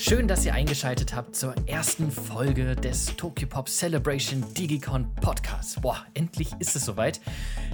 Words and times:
Schön, 0.00 0.28
dass 0.28 0.46
ihr 0.46 0.54
eingeschaltet 0.54 1.12
habt 1.12 1.34
zur 1.34 1.56
ersten 1.66 2.12
Folge 2.12 2.76
des 2.76 3.16
Tokyo 3.16 3.48
Pop 3.48 3.68
Celebration 3.68 4.44
Digicon 4.54 5.12
Podcasts. 5.16 5.80
Boah, 5.80 6.06
endlich 6.14 6.52
ist 6.60 6.76
es 6.76 6.84
soweit. 6.84 7.20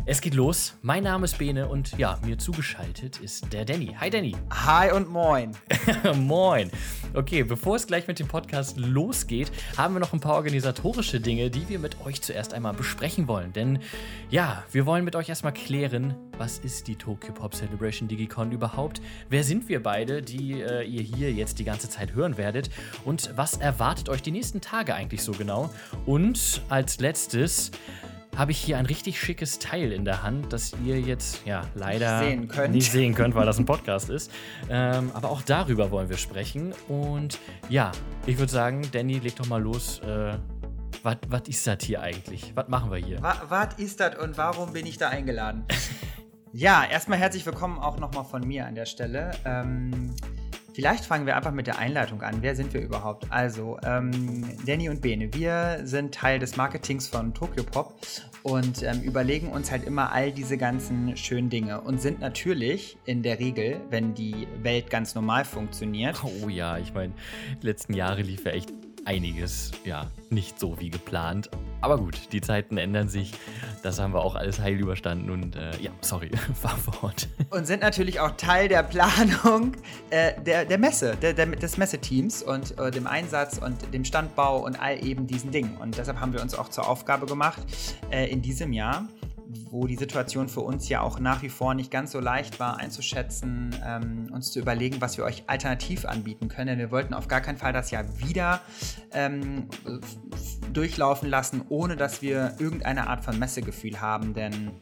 Es 0.07 0.21
geht 0.21 0.35
los. 0.35 0.75
Mein 0.83 1.03
Name 1.03 1.25
ist 1.25 1.39
Bene 1.39 1.67
und 1.67 1.97
ja, 1.97 2.19
mir 2.27 2.37
zugeschaltet 2.37 3.21
ist 3.23 3.51
der 3.55 3.65
Danny. 3.65 3.97
Hi 3.99 4.11
Danny. 4.11 4.37
Hi 4.51 4.93
und 4.93 5.09
moin. 5.09 5.53
moin. 6.17 6.71
Okay, 7.15 7.43
bevor 7.43 7.77
es 7.77 7.87
gleich 7.87 8.07
mit 8.07 8.19
dem 8.19 8.29
Podcast 8.29 8.77
losgeht, 8.77 9.51
haben 9.79 9.95
wir 9.95 10.01
noch 10.01 10.13
ein 10.13 10.21
paar 10.21 10.35
organisatorische 10.35 11.21
Dinge, 11.21 11.49
die 11.49 11.71
wir 11.71 11.79
mit 11.79 12.05
euch 12.05 12.21
zuerst 12.21 12.53
einmal 12.53 12.75
besprechen 12.75 13.29
wollen. 13.29 13.55
Denn 13.55 13.79
ja, 14.29 14.63
wir 14.73 14.85
wollen 14.85 15.07
mit 15.07 15.17
euch 15.17 15.31
erstmal 15.31 15.55
klären, 15.55 16.15
was 16.37 16.59
ist 16.59 16.87
die 16.87 16.97
Tokyo 16.97 17.33
Pop 17.33 17.55
Celebration 17.55 18.07
Digicon 18.07 18.53
überhaupt? 18.53 19.01
Wer 19.31 19.43
sind 19.43 19.71
wir 19.71 19.83
beide, 19.83 20.21
die 20.21 20.61
äh, 20.61 20.85
ihr 20.85 21.03
hier 21.03 21.33
jetzt 21.33 21.59
die 21.59 21.65
ganze 21.65 21.89
Zeit 21.89 22.13
hören 22.13 22.37
werdet? 22.37 22.69
Und 23.07 23.31
was 23.37 23.57
erwartet 23.57 24.11
euch 24.11 24.21
die 24.21 24.33
nächsten 24.33 24.61
Tage 24.61 24.95
eigentlich 24.95 25.23
so 25.23 25.33
genau? 25.33 25.73
Und 26.05 26.61
als 26.69 27.01
letztes 27.01 27.71
habe 28.37 28.53
ich 28.53 28.59
hier 28.59 28.79
ein 28.79 28.87
richtig 28.87 29.21
schickes 29.21 29.59
Teil 29.59 29.93
in 29.93 30.05
der 30.05 30.23
Hand, 30.23 30.53
das 30.53 30.73
ihr 30.85 31.01
jetzt 31.01 31.45
ja 31.45 31.63
leider 31.75 32.21
nicht 32.21 32.29
sehen 32.29 32.49
könnt, 32.49 32.75
nicht 32.75 32.93
sehen 32.93 33.15
könnt 33.15 33.35
weil 33.35 33.47
das 33.47 33.59
ein 33.59 33.65
Podcast 33.65 34.11
ist. 34.11 34.31
Ähm, 34.69 35.11
aber 35.15 35.31
auch 35.31 35.43
darüber 35.43 35.91
wollen 35.91 36.09
wir 36.09 36.17
sprechen. 36.17 36.75
Und 36.89 37.39
ja, 37.69 37.93
ich 38.27 38.39
würde 38.39 38.53
sagen, 38.53 38.83
Danny, 38.93 39.19
leg 39.19 39.37
doch 39.37 39.47
mal 39.47 39.63
los. 39.63 40.01
Äh, 40.01 40.37
was 41.03 41.43
ist 41.49 41.67
das 41.67 41.83
hier 41.83 42.01
eigentlich? 42.01 42.53
Was 42.55 42.69
machen 42.69 42.91
wir 42.91 42.99
hier? 42.99 43.19
Was 43.21 43.75
ist 43.79 44.01
das 44.01 44.17
und 44.17 44.39
warum 44.39 44.73
bin 44.73 44.87
ich 44.87 44.97
da 44.97 45.11
eingeladen? 45.11 45.65
ja, 46.53 46.85
erstmal 46.85 47.19
herzlich 47.19 47.45
willkommen 47.45 47.79
auch 47.79 47.99
nochmal 47.99 48.25
von 48.25 48.47
mir 48.47 48.67
an 48.67 48.75
der 48.75 48.87
Stelle. 48.87 49.33
Ähm, 49.45 50.15
Vielleicht 50.75 51.05
fangen 51.05 51.25
wir 51.25 51.37
einfach 51.37 51.53
mit 51.53 51.69
der 51.69 51.79
Einleitung 51.79 52.23
an. 52.23 52.39
Wer 52.41 52.57
sind 52.57 52.75
wir 52.75 52.81
überhaupt? 52.81 53.27
Also, 53.31 53.79
ähm, 53.85 54.45
Danny 54.67 54.89
und 54.89 55.01
Bene, 55.01 55.33
wir 55.33 55.83
sind 55.85 56.13
Teil 56.13 56.41
des 56.41 56.57
Marketings 56.57 57.07
von 57.07 57.33
Tokyo 57.33 57.63
Pop 57.63 57.95
und 58.43 58.83
ähm, 58.83 59.01
überlegen 59.03 59.51
uns 59.51 59.71
halt 59.71 59.85
immer 59.85 60.11
all 60.11 60.33
diese 60.33 60.59
ganzen 60.59 61.17
schönen 61.17 61.49
Dinge 61.49 61.81
und 61.81 62.03
sind 62.03 62.19
natürlich 62.19 62.99
in 63.05 63.23
der 63.23 63.39
Regel, 63.39 63.81
wenn 63.91 64.15
die 64.15 64.49
Welt 64.63 64.91
ganz 64.91 65.15
normal 65.15 65.45
funktioniert. 65.45 66.21
Oh 66.25 66.49
ja, 66.49 66.77
ich 66.79 66.93
meine, 66.93 67.13
die 67.63 67.67
letzten 67.67 67.95
Jahre 67.95 68.23
lief 68.23 68.45
ja 68.45 68.51
echt 68.51 68.73
einiges, 69.05 69.73
ja, 69.85 70.11
nicht 70.31 70.59
so 70.59 70.79
wie 70.81 70.91
geplant. 70.91 71.51
Aber 71.81 71.99
gut, 71.99 72.33
die 72.33 72.41
Zeiten 72.41 72.79
ändern 72.79 73.09
sich. 73.09 73.33
Das 73.83 74.01
haben 74.01 74.15
wir 74.15 74.21
auch 74.21 74.35
alles 74.35 74.59
heil 74.59 74.75
überstanden 74.75 75.31
und 75.31 75.57
äh, 75.57 75.71
ja, 75.81 75.91
sorry, 76.01 76.31
fahr 76.55 76.77
fort. 76.77 77.29
Und 77.51 77.67
sind 77.67 77.83
natürlich 77.83 78.21
auch 78.21 78.31
Teil 78.37 78.69
der 78.69 78.83
Planung 78.83 79.73
äh, 80.11 80.33
der, 80.41 80.65
der 80.65 80.79
Messe, 80.79 81.17
der, 81.21 81.35
der, 81.35 81.47
des 81.47 81.77
Messeteams 81.77 82.43
und 82.43 82.79
äh, 82.79 82.91
dem 82.91 83.07
Einsatz 83.07 83.59
und 83.59 83.93
dem 83.93 84.05
Standbau 84.05 84.65
und 84.65 84.81
all 84.81 85.05
eben 85.05 85.27
diesen 85.27 85.51
Dingen. 85.51 85.77
Und 85.77 85.99
deshalb 85.99 86.21
haben 86.21 86.33
wir 86.33 86.41
uns 86.41 86.55
auch 86.55 86.69
zur 86.69 86.89
Aufgabe 86.89 87.27
gemacht, 87.27 87.63
äh, 88.11 88.31
in 88.31 88.41
diesem 88.41 88.73
Jahr 88.73 89.07
wo 89.71 89.87
die 89.87 89.97
Situation 89.97 90.49
für 90.49 90.61
uns 90.61 90.89
ja 90.89 91.01
auch 91.01 91.19
nach 91.19 91.43
wie 91.43 91.49
vor 91.49 91.75
nicht 91.75 91.91
ganz 91.91 92.13
so 92.13 92.21
leicht 92.21 92.61
war 92.61 92.79
einzuschätzen, 92.79 93.75
ähm, 93.85 94.29
uns 94.33 94.51
zu 94.53 94.59
überlegen, 94.59 95.01
was 95.01 95.17
wir 95.17 95.25
euch 95.25 95.45
alternativ 95.47 96.05
anbieten 96.05 96.49
können. 96.49 96.69
Denn 96.69 96.79
wir 96.79 96.91
wollten 96.91 97.15
auf 97.15 97.29
gar 97.29 97.41
keinen 97.41 97.59
Fall 97.59 97.73
das 97.73 97.91
Jahr 97.91 98.05
wieder 98.19 98.61
ähm, 99.13 99.69
durchlaufen 100.73 101.29
lassen, 101.29 101.63
ohne 101.69 101.97
dass 101.97 102.23
wir 102.23 102.55
irgendeine 102.59 103.09
Art 103.09 103.25
von 103.25 103.39
Messegefühl 103.39 104.01
haben. 104.01 104.35
Denn 104.35 104.73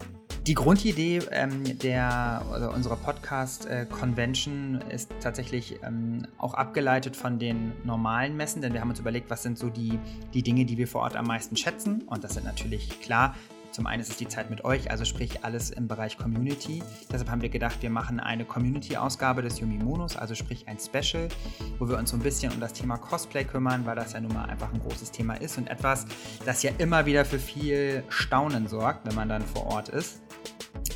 die 0.46 0.54
Grundidee 0.54 1.20
ähm, 1.30 1.78
der, 1.78 2.44
oder 2.50 2.74
unserer 2.74 2.97
Podcast-Convention 2.97 4.82
äh, 4.88 4.94
ist 4.94 5.12
tatsächlich 5.20 5.78
ähm, 5.84 6.26
auch 6.37 6.54
abgeleitet 6.54 7.14
von 7.14 7.38
den 7.38 7.72
normalen 7.84 8.37
Messen, 8.37 8.60
denn 8.60 8.72
wir 8.72 8.81
haben 8.81 8.91
uns 8.91 8.98
überlegt, 8.98 9.31
was 9.31 9.44
sind 9.44 9.56
so 9.56 9.69
die, 9.69 10.00
die 10.34 10.42
Dinge, 10.42 10.64
die 10.64 10.76
wir 10.76 10.88
vor 10.88 11.03
Ort 11.03 11.14
am 11.14 11.26
meisten 11.26 11.56
schätzen. 11.56 12.03
Und 12.06 12.25
das 12.25 12.34
sind 12.34 12.44
natürlich 12.44 13.00
klar 13.00 13.37
zum 13.72 13.87
einen 13.87 14.03
ist 14.03 14.10
es 14.10 14.16
die 14.19 14.28
Zeit 14.28 14.50
mit 14.50 14.65
euch, 14.65 14.91
also 14.91 15.05
sprich 15.05 15.44
alles 15.44 15.71
im 15.71 15.88
Bereich 15.88 16.19
Community. 16.19 16.83
Deshalb 17.10 17.31
haben 17.31 17.41
wir 17.41 17.49
gedacht, 17.49 17.81
wir 17.81 17.91
machen 17.91 18.21
eine 18.21 18.44
Community-Ausgabe 18.44 19.41
des 19.41 19.59
Yumi 19.60 19.83
Monos, 19.83 20.16
also 20.16 20.34
sprich 20.34 20.69
ein 20.69 20.78
Special, 20.78 21.28
wo 21.78 21.88
wir 21.88 21.97
uns 21.97 22.11
so 22.11 22.16
ein 22.16 22.22
bisschen 22.22 22.53
um 22.53 22.61
das 22.61 22.75
Thema 22.75 22.99
Cosplay 22.99 23.44
kümmern, 23.44 23.87
weil 23.87 23.97
das 23.97 24.12
ja 24.12 24.21
nun 24.21 24.34
mal 24.34 24.44
einfach 24.44 24.72
ein 24.72 24.81
großes 24.81 25.11
Thema 25.11 25.34
ist 25.34 25.56
und 25.56 25.69
etwas, 25.71 26.06
das 26.44 26.62
ja 26.62 26.71
immer 26.77 27.06
wieder 27.06 27.25
für 27.25 27.38
viel 27.38 28.05
Staunen 28.11 28.69
sorgt, 28.69 29.06
wenn 29.06 29.15
man 29.15 29.28
dann 29.28 29.43
vor 29.43 29.66
Ort 29.66 29.88
ist 29.88 30.21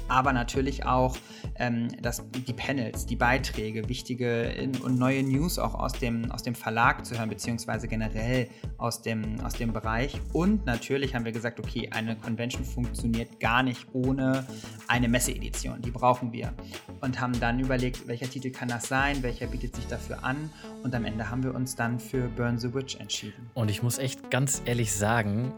aber 0.08 0.32
natürlich 0.32 0.84
auch 0.84 1.16
ähm, 1.58 1.88
das, 2.00 2.22
die 2.30 2.52
Panels, 2.52 3.06
die 3.06 3.16
Beiträge, 3.16 3.88
wichtige 3.88 4.70
und 4.82 4.98
neue 4.98 5.22
News 5.22 5.58
auch 5.58 5.74
aus 5.74 5.92
dem, 5.92 6.30
aus 6.30 6.42
dem 6.42 6.54
Verlag 6.54 7.04
zu 7.04 7.18
hören, 7.18 7.28
beziehungsweise 7.28 7.88
generell 7.88 8.48
aus 8.78 9.02
dem, 9.02 9.40
aus 9.40 9.54
dem 9.54 9.72
Bereich. 9.72 10.20
Und 10.32 10.66
natürlich 10.66 11.14
haben 11.14 11.24
wir 11.24 11.32
gesagt, 11.32 11.58
okay, 11.58 11.90
eine 11.92 12.16
Convention 12.16 12.64
funktioniert 12.66 13.40
gar 13.40 13.62
nicht 13.62 13.86
ohne 13.92 14.46
eine 14.88 15.08
Messeedition. 15.08 15.80
Die 15.82 15.90
brauchen 15.90 16.32
wir. 16.32 16.52
Und 17.00 17.20
haben 17.20 17.38
dann 17.40 17.60
überlegt, 17.60 18.06
welcher 18.06 18.28
Titel 18.28 18.50
kann 18.50 18.68
das 18.68 18.88
sein, 18.88 19.22
welcher 19.22 19.46
bietet 19.46 19.76
sich 19.76 19.86
dafür 19.86 20.24
an. 20.24 20.50
Und 20.82 20.94
am 20.94 21.04
Ende 21.04 21.30
haben 21.30 21.42
wir 21.42 21.54
uns 21.54 21.76
dann 21.76 21.98
für 21.98 22.28
Burn 22.28 22.58
the 22.58 22.74
Witch 22.74 22.96
entschieden. 22.96 23.50
Und 23.54 23.70
ich 23.70 23.82
muss 23.82 23.98
echt 23.98 24.30
ganz 24.30 24.62
ehrlich 24.64 24.92
sagen, 24.92 25.52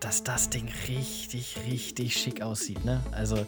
dass 0.00 0.22
das 0.24 0.50
Ding 0.50 0.68
richtig, 0.88 1.56
richtig 1.66 2.16
schick 2.16 2.42
aussieht. 2.42 2.84
Ne? 2.84 3.00
Also, 3.12 3.46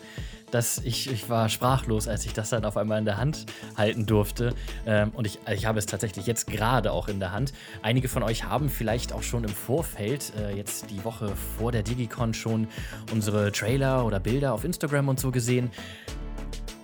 das, 0.51 0.79
ich, 0.79 1.11
ich 1.11 1.29
war 1.29 1.49
sprachlos, 1.49 2.09
als 2.09 2.27
ich 2.27 2.33
das 2.33 2.51
dann 2.51 2.65
auf 2.65 2.77
einmal 2.77 2.99
in 2.99 3.05
der 3.05 3.17
Hand 3.17 3.47
halten 3.77 4.07
durfte. 4.07 4.55
Ähm, 4.87 5.11
und 5.15 5.27
ich, 5.27 5.39
ich 5.53 5.67
habe 5.67 5.79
es 5.79 5.87
tatsächlich 5.87 6.27
jetzt 6.27 6.47
gerade 6.47 6.93
auch 6.93 7.09
in 7.09 7.21
der 7.21 7.33
Hand. 7.33 7.53
Einige 7.83 8.09
von 8.09 8.23
euch 8.23 8.45
haben 8.45 8.69
vielleicht 8.69 9.13
auch 9.13 9.23
schon 9.23 9.45
im 9.45 9.51
Vorfeld, 9.51 10.33
äh, 10.37 10.57
jetzt 10.57 10.91
die 10.91 11.05
Woche 11.05 11.33
vor 11.59 11.73
der 11.73 11.83
Digicon, 11.83 12.35
schon 12.35 12.69
unsere 13.13 13.53
Trailer 13.53 14.05
oder 14.05 14.19
Bilder 14.21 14.53
auf 14.53 14.65
Instagram 14.65 15.09
und 15.09 15.21
so 15.21 15.31
gesehen. 15.31 15.71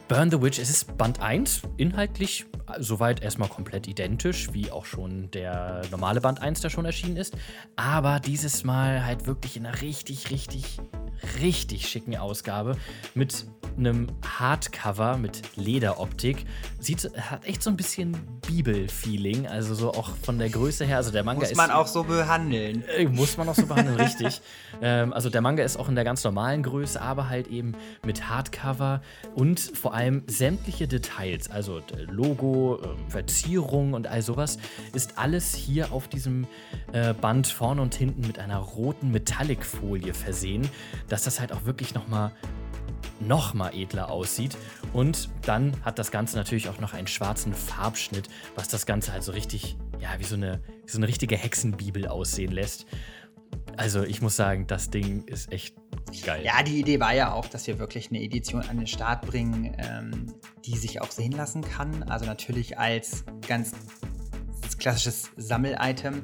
Burn 0.09 0.31
the 0.31 0.41
Witch, 0.41 0.61
es 0.61 0.71
ist 0.71 0.97
Band 0.97 1.21
1, 1.21 1.63
inhaltlich 1.79 2.47
soweit 2.79 3.23
erstmal 3.23 3.49
komplett 3.49 3.89
identisch, 3.89 4.53
wie 4.53 4.71
auch 4.71 4.85
schon 4.85 5.31
der 5.33 5.83
normale 5.91 6.21
Band 6.21 6.41
1, 6.41 6.61
der 6.61 6.71
schon 6.71 6.85
erschienen 6.85 7.17
ist. 7.17 7.37
Aber 7.75 8.21
dieses 8.21 8.63
Mal 8.63 9.05
halt 9.05 9.27
wirklich 9.27 9.57
in 9.57 9.67
einer 9.67 9.83
richtig, 9.83 10.31
richtig, 10.31 10.79
richtig 11.41 11.89
schicken 11.89 12.17
Ausgabe 12.17 12.77
mit 13.15 13.47
einem 13.77 14.09
Hardcover 14.39 15.19
mit 15.19 15.43
Lederoptik. 15.57 16.47
Sieht, 16.79 17.11
hat 17.19 17.45
echt 17.45 17.63
so 17.63 17.71
ein 17.71 17.77
bisschen 17.77 18.17
Bibel-Feeling, 18.47 19.47
also 19.47 19.75
so 19.75 19.91
auch 19.91 20.11
von 20.23 20.39
der 20.39 20.49
Größe 20.49 20.85
her. 20.85 20.97
Also 20.97 21.11
der 21.11 21.25
Manga 21.25 21.41
muss 21.41 21.51
ist. 21.51 21.57
Muss 21.57 21.67
man 21.67 21.77
auch 21.77 21.87
so 21.87 22.05
behandeln. 22.05 22.85
Äh, 22.89 23.05
muss 23.07 23.37
man 23.37 23.49
auch 23.49 23.55
so 23.55 23.67
behandeln, 23.67 23.99
richtig. 24.01 24.41
Ähm, 24.83 25.15
also 25.15 25.31
der 25.31 25.41
Manga 25.41 25.65
ist 25.65 25.79
auch 25.79 25.89
in 25.89 25.95
der 25.95 26.05
ganz 26.05 26.23
normalen 26.23 26.63
Größe, 26.63 27.01
aber 27.01 27.31
halt 27.31 27.47
eben 27.47 27.73
mit 28.05 28.29
Hardcover 28.29 29.01
und 29.35 29.59
vor 29.59 29.95
allem 29.95 29.96
sämtliche 30.27 30.89
Details, 30.89 31.51
also 31.51 31.81
Logo, 32.11 32.81
äh, 32.83 33.11
Verzierung 33.11 33.95
und 33.95 34.07
all 34.07 34.23
sowas, 34.23 34.59
ist 34.93 35.19
alles 35.19 35.55
hier 35.55 35.93
auf 35.93 36.09
diesem 36.09 36.47
äh, 36.93 37.15
Band 37.15 37.47
vorne 37.47 37.83
und 37.83 37.95
hinten 37.95 38.27
mit 38.27 38.39
einer 38.39 38.59
roten 38.59 39.11
Metallic-Folie 39.11 40.15
versehen, 40.15 40.69
dass 41.09 41.25
das 41.25 41.41
halt 41.41 41.53
auch 41.53 41.65
wirklich 41.65 41.95
nochmal 41.95 42.33
noch 43.21 43.55
mal 43.55 43.75
edler 43.75 44.11
aussieht. 44.11 44.57
Und 44.93 45.29
dann 45.43 45.73
hat 45.85 45.99
das 45.99 46.11
Ganze 46.11 46.37
natürlich 46.37 46.69
auch 46.69 46.81
noch 46.81 46.93
einen 46.93 47.07
schwarzen 47.07 47.55
Farbschnitt, 47.55 48.29
was 48.55 48.69
das 48.69 48.87
Ganze 48.87 49.13
halt 49.13 49.23
so 49.23 49.33
richtig, 49.33 49.77
ja, 50.01 50.11
wie 50.19 50.25
so 50.25 50.35
eine, 50.35 50.61
wie 50.85 50.91
so 50.91 50.99
eine 50.99 51.09
richtige 51.09 51.37
Hexenbibel 51.37 52.07
aussehen 52.09 52.53
lässt. 52.53 52.87
Also 53.77 54.03
ich 54.03 54.23
muss 54.23 54.37
sagen, 54.37 54.67
das 54.67 54.91
Ding 54.91 55.25
ist 55.25 55.53
echt 55.53 55.75
geil. 56.25 56.45
Ja, 56.45 56.63
die 56.63 56.81
Idee 56.81 57.01
war 57.01 57.15
ja 57.15 57.33
auch, 57.33 57.47
dass 57.47 57.67
wir 57.67 57.79
wirklich 57.79 58.11
eine 58.11 58.23
Edition 58.23 58.63
an 58.63 58.77
den 58.77 58.87
Start 58.87 59.27
bringen, 59.27 59.77
ähm, 59.79 60.33
die 60.65 60.77
sich 60.77 61.01
auch 61.01 61.11
sehen 61.11 61.33
lassen 61.33 61.63
kann. 61.63 62.03
Also 62.05 62.27
natürlich 62.27 62.79
als 62.79 63.25
ganz 63.47 63.73
klassisches 64.79 65.31
Sammelitem 65.37 66.23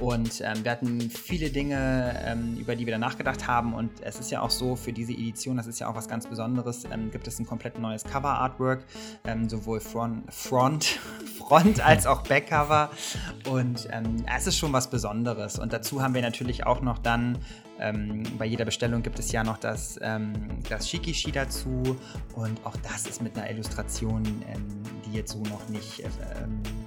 und 0.00 0.40
ähm, 0.42 0.64
wir 0.64 0.70
hatten 0.70 1.10
viele 1.10 1.50
Dinge, 1.50 2.14
ähm, 2.24 2.56
über 2.58 2.76
die 2.76 2.86
wir 2.86 2.92
da 2.92 2.98
nachgedacht 2.98 3.48
haben. 3.48 3.74
Und 3.74 3.90
es 4.00 4.20
ist 4.20 4.30
ja 4.30 4.40
auch 4.42 4.50
so, 4.50 4.76
für 4.76 4.92
diese 4.92 5.12
Edition, 5.12 5.56
das 5.56 5.66
ist 5.66 5.80
ja 5.80 5.88
auch 5.88 5.96
was 5.96 6.08
ganz 6.08 6.26
Besonderes, 6.26 6.84
ähm, 6.90 7.10
gibt 7.10 7.26
es 7.26 7.38
ein 7.38 7.46
komplett 7.46 7.78
neues 7.78 8.04
Cover-Artwork, 8.04 8.84
ähm, 9.26 9.48
sowohl 9.48 9.80
Front, 9.80 10.32
Front, 10.32 10.84
Front 11.38 11.84
als 11.84 12.06
auch 12.06 12.22
Backcover. 12.22 12.90
Und 13.50 13.88
ähm, 13.90 14.24
es 14.36 14.46
ist 14.46 14.56
schon 14.56 14.72
was 14.72 14.88
Besonderes. 14.88 15.58
Und 15.58 15.72
dazu 15.72 16.00
haben 16.00 16.14
wir 16.14 16.22
natürlich 16.22 16.64
auch 16.64 16.80
noch 16.80 16.98
dann 16.98 17.38
ähm, 17.80 18.22
bei 18.38 18.44
jeder 18.44 18.64
Bestellung 18.64 19.02
gibt 19.02 19.18
es 19.18 19.32
ja 19.32 19.44
noch 19.44 19.58
das, 19.58 19.98
ähm, 20.02 20.32
das 20.68 20.88
Shikishi 20.88 21.32
dazu 21.32 21.96
und 22.34 22.64
auch 22.64 22.76
das 22.82 23.06
ist 23.06 23.22
mit 23.22 23.36
einer 23.36 23.50
Illustration, 23.50 24.24
ähm, 24.52 24.66
die 25.06 25.16
jetzt 25.16 25.32
so 25.32 25.42
noch 25.44 25.68
nicht 25.68 26.00
äh, 26.00 26.08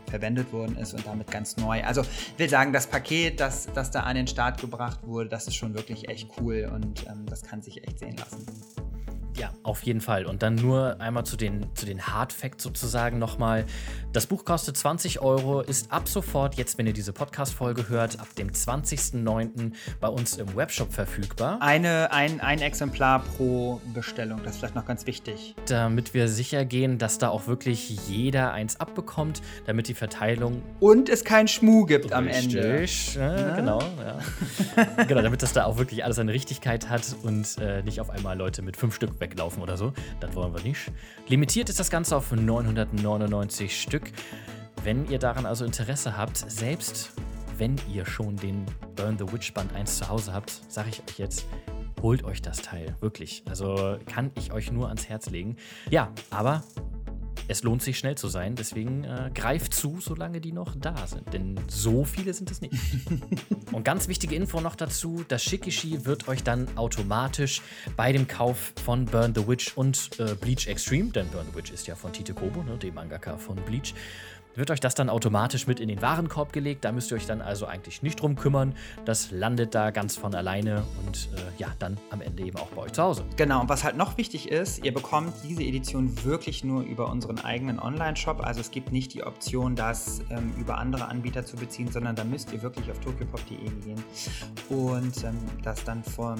verwendet 0.09 0.51
worden 0.51 0.75
ist 0.77 0.93
und 0.93 1.05
damit 1.07 1.31
ganz 1.31 1.57
neu. 1.57 1.83
Also 1.83 2.01
ich 2.01 2.39
will 2.39 2.49
sagen, 2.49 2.73
das 2.73 2.87
Paket, 2.87 3.39
das, 3.39 3.67
das 3.73 3.91
da 3.91 4.01
an 4.01 4.15
den 4.15 4.27
Start 4.27 4.59
gebracht 4.59 4.99
wurde, 5.03 5.29
das 5.29 5.47
ist 5.47 5.55
schon 5.55 5.73
wirklich 5.73 6.09
echt 6.09 6.29
cool 6.39 6.69
und 6.73 7.07
ähm, 7.07 7.25
das 7.27 7.43
kann 7.43 7.61
sich 7.61 7.85
echt 7.87 7.99
sehen 7.99 8.17
lassen. 8.17 8.45
Ja, 9.37 9.53
auf 9.63 9.83
jeden 9.83 10.01
Fall. 10.01 10.25
Und 10.25 10.43
dann 10.43 10.55
nur 10.55 10.99
einmal 10.99 11.25
zu 11.25 11.37
den, 11.37 11.65
zu 11.73 11.85
den 11.85 12.05
Hard 12.07 12.33
Facts 12.33 12.63
sozusagen 12.63 13.17
nochmal. 13.17 13.65
Das 14.11 14.27
Buch 14.27 14.43
kostet 14.43 14.75
20 14.75 15.21
Euro, 15.21 15.61
ist 15.61 15.91
ab 15.91 16.07
sofort, 16.07 16.55
jetzt 16.55 16.77
wenn 16.77 16.85
ihr 16.85 16.93
diese 16.93 17.13
Podcast-Folge 17.13 17.87
hört, 17.87 18.19
ab 18.19 18.27
dem 18.37 18.49
20.09. 18.49 19.71
bei 20.01 20.07
uns 20.09 20.37
im 20.37 20.53
Webshop 20.55 20.91
verfügbar. 20.91 21.61
Eine, 21.61 22.11
ein, 22.11 22.41
ein 22.41 22.59
Exemplar 22.59 23.19
pro 23.19 23.79
Bestellung, 23.93 24.41
das 24.43 24.53
ist 24.53 24.59
vielleicht 24.59 24.75
noch 24.75 24.85
ganz 24.85 25.07
wichtig. 25.07 25.55
Damit 25.67 26.13
wir 26.13 26.27
sicher 26.27 26.65
gehen, 26.65 26.97
dass 26.97 27.17
da 27.17 27.29
auch 27.29 27.47
wirklich 27.47 28.07
jeder 28.07 28.51
eins 28.51 28.79
abbekommt, 28.79 29.41
damit 29.65 29.87
die 29.87 29.93
Verteilung. 29.93 30.61
Und 30.79 31.07
es 31.07 31.23
keinen 31.23 31.47
Schmuh 31.47 31.85
gibt 31.85 32.11
am 32.11 32.27
Ende. 32.27 32.81
Richtig, 32.81 33.17
äh, 33.17 33.53
genau, 33.55 33.81
ja. 33.81 35.03
genau, 35.07 35.21
damit 35.21 35.41
das 35.41 35.53
da 35.53 35.65
auch 35.65 35.77
wirklich 35.77 36.03
alles 36.03 36.17
seine 36.17 36.33
Richtigkeit 36.33 36.89
hat 36.89 37.15
und 37.23 37.57
äh, 37.59 37.81
nicht 37.83 38.01
auf 38.01 38.09
einmal 38.09 38.37
Leute 38.37 38.61
mit 38.61 38.75
fünf 38.75 38.95
Stück 38.95 39.20
weglaufen 39.21 39.63
oder 39.63 39.77
so. 39.77 39.93
Das 40.19 40.35
wollen 40.35 40.53
wir 40.53 40.61
nicht. 40.61 40.91
Limitiert 41.27 41.69
ist 41.69 41.79
das 41.79 41.89
Ganze 41.89 42.17
auf 42.17 42.31
999 42.31 43.81
Stück. 43.81 44.11
Wenn 44.83 45.07
ihr 45.09 45.19
daran 45.19 45.45
also 45.45 45.63
Interesse 45.63 46.17
habt, 46.17 46.37
selbst 46.37 47.13
wenn 47.57 47.75
ihr 47.93 48.05
schon 48.05 48.35
den 48.35 48.65
Burn 48.95 49.17
the 49.17 49.31
Witch 49.31 49.53
Band 49.53 49.73
1 49.73 49.99
zu 49.99 50.09
Hause 50.09 50.33
habt, 50.33 50.49
sage 50.67 50.89
ich 50.89 50.99
euch 51.07 51.19
jetzt, 51.19 51.45
holt 52.01 52.23
euch 52.23 52.41
das 52.41 52.61
Teil. 52.61 52.95
Wirklich. 52.99 53.43
Also 53.47 53.97
kann 54.11 54.31
ich 54.35 54.51
euch 54.51 54.71
nur 54.71 54.87
ans 54.87 55.07
Herz 55.07 55.29
legen. 55.29 55.55
Ja, 55.89 56.11
aber 56.31 56.63
es 57.47 57.63
lohnt 57.63 57.81
sich 57.81 57.97
schnell 57.97 58.15
zu 58.15 58.27
sein, 58.27 58.55
deswegen 58.55 59.03
äh, 59.03 59.31
greift 59.33 59.73
zu, 59.73 59.99
solange 59.99 60.41
die 60.41 60.51
noch 60.51 60.75
da 60.75 61.07
sind. 61.07 61.33
Denn 61.33 61.59
so 61.67 62.03
viele 62.03 62.33
sind 62.33 62.51
es 62.51 62.61
nicht. 62.61 62.73
und 63.71 63.83
ganz 63.83 64.07
wichtige 64.07 64.35
Info 64.35 64.61
noch 64.61 64.75
dazu: 64.75 65.23
Das 65.27 65.43
Shikishi 65.43 66.05
wird 66.05 66.27
euch 66.27 66.43
dann 66.43 66.67
automatisch 66.77 67.61
bei 67.95 68.11
dem 68.11 68.27
Kauf 68.27 68.73
von 68.83 69.05
Burn 69.05 69.33
the 69.35 69.47
Witch 69.47 69.75
und 69.75 70.19
äh, 70.19 70.35
Bleach 70.35 70.67
Extreme, 70.67 71.09
denn 71.11 71.27
Burn 71.29 71.47
the 71.51 71.57
Witch 71.57 71.71
ist 71.71 71.87
ja 71.87 71.95
von 71.95 72.13
Tite 72.13 72.33
Kobo, 72.33 72.63
ne, 72.63 72.77
dem 72.77 72.93
Mangaka 72.93 73.37
von 73.37 73.55
Bleach, 73.55 73.93
wird 74.55 74.71
euch 74.71 74.79
das 74.79 74.95
dann 74.95 75.09
automatisch 75.09 75.67
mit 75.67 75.79
in 75.79 75.87
den 75.87 76.01
Warenkorb 76.01 76.53
gelegt. 76.53 76.85
Da 76.85 76.91
müsst 76.91 77.11
ihr 77.11 77.17
euch 77.17 77.25
dann 77.25 77.41
also 77.41 77.65
eigentlich 77.65 78.01
nicht 78.03 78.21
drum 78.21 78.35
kümmern. 78.35 78.75
Das 79.05 79.31
landet 79.31 79.75
da 79.75 79.91
ganz 79.91 80.15
von 80.15 80.35
alleine 80.35 80.83
und 81.05 81.29
äh, 81.35 81.41
ja, 81.57 81.69
dann 81.79 81.97
am 82.09 82.21
Ende 82.21 82.43
eben 82.43 82.57
auch 82.57 82.67
bei 82.67 82.83
euch 82.83 82.93
zu 82.93 83.03
Hause. 83.03 83.23
Genau, 83.37 83.61
und 83.61 83.69
was 83.69 83.83
halt 83.83 83.97
noch 83.97 84.17
wichtig 84.17 84.49
ist, 84.49 84.83
ihr 84.83 84.93
bekommt 84.93 85.33
diese 85.43 85.63
Edition 85.63 86.23
wirklich 86.23 86.63
nur 86.63 86.83
über 86.83 87.09
unseren 87.09 87.39
eigenen 87.39 87.79
Online-Shop. 87.79 88.41
Also 88.41 88.61
es 88.61 88.71
gibt 88.71 88.91
nicht 88.91 89.13
die 89.13 89.23
Option, 89.23 89.75
das 89.75 90.21
ähm, 90.29 90.53
über 90.57 90.77
andere 90.77 91.07
Anbieter 91.07 91.45
zu 91.45 91.55
beziehen, 91.55 91.91
sondern 91.91 92.15
da 92.15 92.23
müsst 92.23 92.51
ihr 92.51 92.61
wirklich 92.61 92.89
auf 92.91 92.99
tokyopop.de 92.99 93.57
gehen 93.57 94.03
und 94.69 95.23
ähm, 95.23 95.37
das 95.63 95.83
dann 95.83 96.03
von 96.03 96.37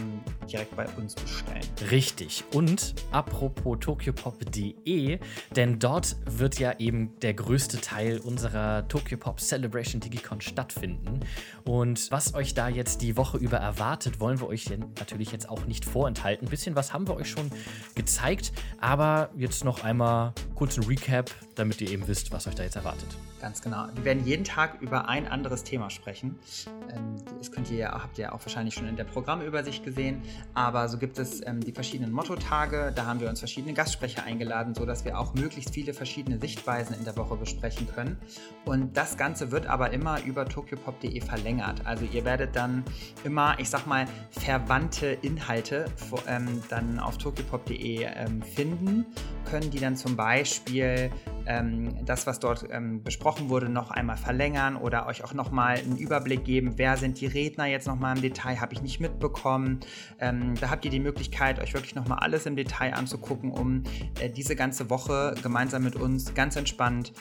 direkt 0.51 0.75
bei 0.75 0.87
uns 0.97 1.15
bestellen. 1.15 1.61
Richtig. 1.89 2.43
Und 2.53 2.95
apropos 3.11 3.77
tokyopop.de, 3.79 5.19
denn 5.55 5.79
dort 5.79 6.17
wird 6.25 6.59
ja 6.59 6.73
eben 6.79 7.17
der 7.21 7.33
größte 7.33 7.79
Teil 7.79 8.00
Teil 8.01 8.19
unserer 8.19 8.87
Tokyo 8.87 9.15
Pop 9.17 9.39
Celebration 9.39 10.01
Digicon 10.01 10.41
stattfinden. 10.41 11.19
Und 11.65 12.09
was 12.09 12.33
euch 12.33 12.55
da 12.55 12.67
jetzt 12.67 13.01
die 13.01 13.15
Woche 13.15 13.37
über 13.37 13.57
erwartet, 13.57 14.19
wollen 14.19 14.39
wir 14.39 14.47
euch 14.47 14.69
natürlich 14.97 15.31
jetzt 15.31 15.47
auch 15.47 15.65
nicht 15.65 15.85
vorenthalten. 15.85 16.47
Ein 16.47 16.49
bisschen 16.49 16.75
was 16.75 16.93
haben 16.93 17.07
wir 17.07 17.15
euch 17.15 17.29
schon 17.29 17.51
gezeigt, 17.93 18.53
aber 18.79 19.29
jetzt 19.35 19.63
noch 19.63 19.83
einmal 19.83 20.33
kurz 20.55 20.77
ein 20.77 20.83
Recap, 20.85 21.29
damit 21.53 21.79
ihr 21.81 21.91
eben 21.91 22.07
wisst, 22.07 22.31
was 22.31 22.47
euch 22.47 22.55
da 22.55 22.63
jetzt 22.63 22.75
erwartet. 22.75 23.09
Ganz 23.41 23.59
genau. 23.63 23.87
Wir 23.95 24.05
werden 24.05 24.23
jeden 24.23 24.43
Tag 24.43 24.79
über 24.81 25.09
ein 25.09 25.27
anderes 25.27 25.63
Thema 25.63 25.89
sprechen. 25.89 26.37
Ähm, 26.93 27.15
das 27.39 27.51
könnt 27.51 27.71
ihr, 27.71 27.89
habt 27.89 28.19
ihr 28.19 28.35
auch 28.35 28.39
wahrscheinlich 28.45 28.75
schon 28.75 28.87
in 28.87 28.95
der 28.95 29.03
Programmübersicht 29.03 29.83
gesehen. 29.83 30.21
Aber 30.53 30.87
so 30.87 30.99
gibt 30.99 31.17
es 31.17 31.43
ähm, 31.47 31.59
die 31.59 31.71
verschiedenen 31.71 32.11
Motto-Tage. 32.11 32.93
Da 32.95 33.07
haben 33.07 33.19
wir 33.19 33.29
uns 33.29 33.39
verschiedene 33.39 33.73
Gastsprecher 33.73 34.23
eingeladen, 34.23 34.75
sodass 34.75 35.05
wir 35.05 35.17
auch 35.17 35.33
möglichst 35.33 35.73
viele 35.73 35.95
verschiedene 35.95 36.39
Sichtweisen 36.39 36.95
in 36.95 37.03
der 37.03 37.17
Woche 37.17 37.35
besprechen 37.35 37.87
können. 37.87 38.17
Und 38.65 38.95
das 38.95 39.17
Ganze 39.17 39.51
wird 39.51 39.65
aber 39.65 39.89
immer 39.89 40.21
über 40.23 40.45
tokyopop.de 40.45 41.19
verlängert. 41.21 41.83
Also 41.83 42.05
ihr 42.05 42.23
werdet 42.23 42.55
dann 42.55 42.83
immer, 43.23 43.59
ich 43.59 43.71
sag 43.71 43.87
mal, 43.87 44.05
verwandte 44.29 45.17
Inhalte 45.23 45.85
ähm, 46.27 46.61
dann 46.69 46.99
auf 46.99 47.17
tokyopop.de 47.17 48.07
finden, 48.55 49.07
können 49.49 49.71
die 49.71 49.79
dann 49.79 49.95
zum 49.95 50.15
Beispiel 50.15 51.09
das, 52.05 52.27
was 52.27 52.39
dort 52.39 52.67
besprochen 53.03 53.30
besprochen 53.31 53.49
wurde, 53.49 53.69
noch 53.69 53.91
einmal 53.91 54.17
verlängern 54.17 54.75
oder 54.75 55.07
euch 55.07 55.23
auch 55.23 55.33
nochmal 55.33 55.77
einen 55.77 55.97
Überblick 55.97 56.43
geben, 56.43 56.73
wer 56.75 56.97
sind 56.97 57.21
die 57.21 57.27
Redner 57.27 57.65
jetzt 57.65 57.87
nochmal 57.87 58.15
im 58.15 58.21
Detail, 58.21 58.59
habe 58.59 58.73
ich 58.73 58.81
nicht 58.81 58.99
mitbekommen. 58.99 59.79
Ähm, 60.19 60.55
da 60.59 60.69
habt 60.69 60.83
ihr 60.83 60.91
die 60.91 60.99
Möglichkeit, 60.99 61.59
euch 61.59 61.73
wirklich 61.73 61.95
nochmal 61.95 62.19
alles 62.19 62.45
im 62.45 62.55
Detail 62.55 62.93
anzugucken, 62.93 63.51
um 63.51 63.83
äh, 64.19 64.29
diese 64.29 64.55
ganze 64.55 64.89
Woche 64.89 65.35
gemeinsam 65.41 65.83
mit 65.83 65.95
uns 65.95 66.33
ganz 66.33 66.55
entspannt 66.57 67.13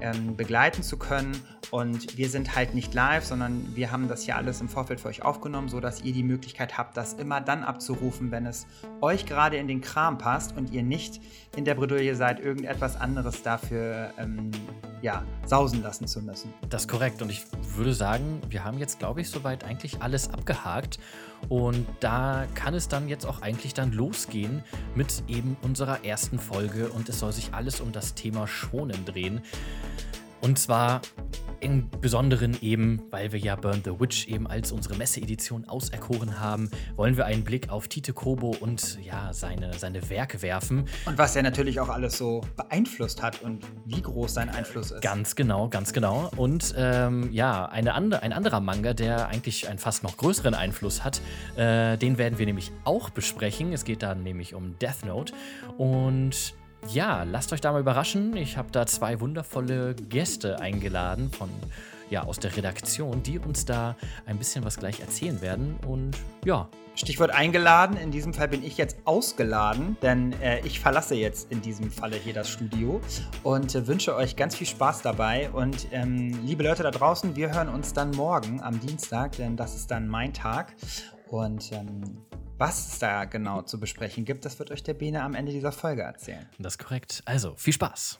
ähm, 0.00 0.36
begleiten 0.36 0.82
zu 0.82 0.96
können. 0.96 1.36
Und 1.70 2.16
wir 2.16 2.30
sind 2.30 2.56
halt 2.56 2.74
nicht 2.74 2.94
live, 2.94 3.24
sondern 3.24 3.76
wir 3.76 3.92
haben 3.92 4.08
das 4.08 4.22
hier 4.22 4.36
alles 4.36 4.60
im 4.62 4.68
Vorfeld 4.68 5.00
für 5.00 5.08
euch 5.08 5.22
aufgenommen, 5.22 5.68
sodass 5.68 6.02
ihr 6.02 6.14
die 6.14 6.22
Möglichkeit 6.22 6.78
habt, 6.78 6.96
das 6.96 7.12
immer 7.14 7.42
dann 7.42 7.62
abzurufen, 7.62 8.30
wenn 8.30 8.46
es 8.46 8.66
euch 9.02 9.26
gerade 9.26 9.58
in 9.58 9.68
den 9.68 9.82
Kram 9.82 10.16
passt 10.16 10.56
und 10.56 10.72
ihr 10.72 10.82
nicht 10.82 11.20
in 11.56 11.66
der 11.66 11.74
Bredouille 11.74 12.14
seid, 12.14 12.40
irgendetwas 12.40 12.96
anderes 12.96 13.42
dafür 13.42 14.12
ähm, 14.18 14.50
ja, 15.02 15.24
sausen 15.44 15.82
lassen 15.82 16.06
zu 16.06 16.22
müssen. 16.22 16.54
Das 16.70 16.82
ist 16.82 16.88
korrekt. 16.88 17.20
Und 17.20 17.30
ich 17.30 17.44
würde 17.76 17.92
sagen, 17.92 18.40
wir 18.48 18.64
haben 18.64 18.78
jetzt, 18.78 18.98
glaube 18.98 19.20
ich, 19.20 19.28
soweit 19.28 19.64
eigentlich 19.64 20.00
alles 20.00 20.30
abgehakt. 20.30 20.98
Und 21.48 21.86
da 22.00 22.46
kann 22.54 22.74
es 22.74 22.88
dann 22.88 23.08
jetzt 23.08 23.24
auch 23.24 23.40
eigentlich 23.42 23.74
dann 23.74 23.92
losgehen 23.92 24.62
mit 24.94 25.24
eben 25.28 25.56
unserer 25.62 26.04
ersten 26.04 26.38
Folge. 26.38 26.90
Und 26.90 27.08
es 27.08 27.18
soll 27.20 27.32
sich 27.32 27.54
alles 27.54 27.80
um 27.80 27.92
das 27.92 28.14
Thema 28.14 28.46
Schonen 28.46 29.04
drehen. 29.04 29.42
Und 30.40 30.58
zwar 30.58 31.00
im 31.60 31.88
Besonderen 32.00 32.56
eben, 32.62 33.02
weil 33.10 33.32
wir 33.32 33.38
ja 33.38 33.56
Burn 33.56 33.82
the 33.84 33.90
Witch 33.98 34.28
eben 34.28 34.46
als 34.46 34.72
unsere 34.72 34.96
Messeedition 34.96 35.68
auserkoren 35.68 36.40
haben, 36.40 36.70
wollen 36.96 37.16
wir 37.16 37.26
einen 37.26 37.44
Blick 37.44 37.70
auf 37.70 37.88
Tite 37.88 38.12
Kobo 38.12 38.56
und 38.60 38.98
ja, 39.04 39.32
seine, 39.32 39.72
seine 39.74 40.08
Werke 40.08 40.42
werfen. 40.42 40.88
Und 41.06 41.18
was 41.18 41.34
er 41.36 41.42
natürlich 41.42 41.80
auch 41.80 41.88
alles 41.88 42.16
so 42.16 42.42
beeinflusst 42.56 43.22
hat 43.22 43.42
und 43.42 43.64
wie 43.86 44.00
groß 44.00 44.34
sein 44.34 44.48
Einfluss 44.48 44.90
ist. 44.90 45.02
Ganz 45.02 45.34
genau, 45.34 45.68
ganz 45.68 45.92
genau. 45.92 46.30
Und 46.36 46.74
ähm, 46.76 47.32
ja, 47.32 47.66
eine 47.66 47.94
andre, 47.94 48.22
ein 48.22 48.32
anderer 48.32 48.60
Manga, 48.60 48.94
der 48.94 49.28
eigentlich 49.28 49.68
einen 49.68 49.78
fast 49.78 50.02
noch 50.02 50.16
größeren 50.16 50.54
Einfluss 50.54 51.02
hat, 51.04 51.20
äh, 51.56 51.96
den 51.96 52.18
werden 52.18 52.38
wir 52.38 52.46
nämlich 52.46 52.72
auch 52.84 53.10
besprechen. 53.10 53.72
Es 53.72 53.84
geht 53.84 54.02
da 54.02 54.14
nämlich 54.14 54.54
um 54.54 54.78
Death 54.78 55.04
Note. 55.04 55.32
Und 55.76 56.54
ja, 56.86 57.24
lasst 57.24 57.52
euch 57.52 57.60
da 57.60 57.72
mal 57.72 57.80
überraschen. 57.80 58.36
Ich 58.36 58.56
habe 58.56 58.70
da 58.70 58.86
zwei 58.86 59.20
wundervolle 59.20 59.94
Gäste 59.94 60.60
eingeladen 60.60 61.30
von 61.30 61.48
ja, 62.10 62.22
aus 62.22 62.38
der 62.38 62.56
Redaktion, 62.56 63.22
die 63.22 63.38
uns 63.38 63.64
da 63.64 63.96
ein 64.26 64.38
bisschen 64.38 64.64
was 64.64 64.78
gleich 64.78 65.00
erzählen 65.00 65.40
werden. 65.40 65.76
Und 65.86 66.16
ja. 66.44 66.68
Stichwort 66.94 67.30
eingeladen. 67.30 67.96
In 67.96 68.10
diesem 68.10 68.34
Fall 68.34 68.48
bin 68.48 68.64
ich 68.64 68.76
jetzt 68.76 68.96
ausgeladen, 69.04 69.96
denn 70.02 70.32
äh, 70.40 70.60
ich 70.66 70.80
verlasse 70.80 71.14
jetzt 71.14 71.52
in 71.52 71.62
diesem 71.62 71.92
Falle 71.92 72.16
hier 72.16 72.34
das 72.34 72.50
Studio 72.50 73.00
und 73.44 73.72
äh, 73.76 73.86
wünsche 73.86 74.16
euch 74.16 74.34
ganz 74.34 74.56
viel 74.56 74.66
Spaß 74.66 75.02
dabei. 75.02 75.48
Und 75.50 75.86
ähm, 75.92 76.44
liebe 76.44 76.64
Leute 76.64 76.82
da 76.82 76.90
draußen, 76.90 77.36
wir 77.36 77.54
hören 77.54 77.68
uns 77.68 77.92
dann 77.92 78.10
morgen 78.10 78.60
am 78.62 78.80
Dienstag, 78.80 79.36
denn 79.36 79.56
das 79.56 79.76
ist 79.76 79.92
dann 79.92 80.08
mein 80.08 80.32
Tag. 80.34 80.74
Und 81.28 81.70
ähm, 81.70 82.18
was 82.58 82.92
es 82.92 82.98
da 82.98 83.24
genau 83.24 83.62
zu 83.62 83.78
besprechen 83.80 84.24
gibt, 84.24 84.44
das 84.44 84.58
wird 84.58 84.70
euch 84.70 84.82
der 84.82 84.94
Bene 84.94 85.22
am 85.22 85.34
Ende 85.34 85.52
dieser 85.52 85.72
Folge 85.72 86.02
erzählen. 86.02 86.46
Das 86.58 86.74
ist 86.74 86.78
korrekt. 86.78 87.22
Also, 87.24 87.54
viel 87.56 87.72
Spaß. 87.72 88.18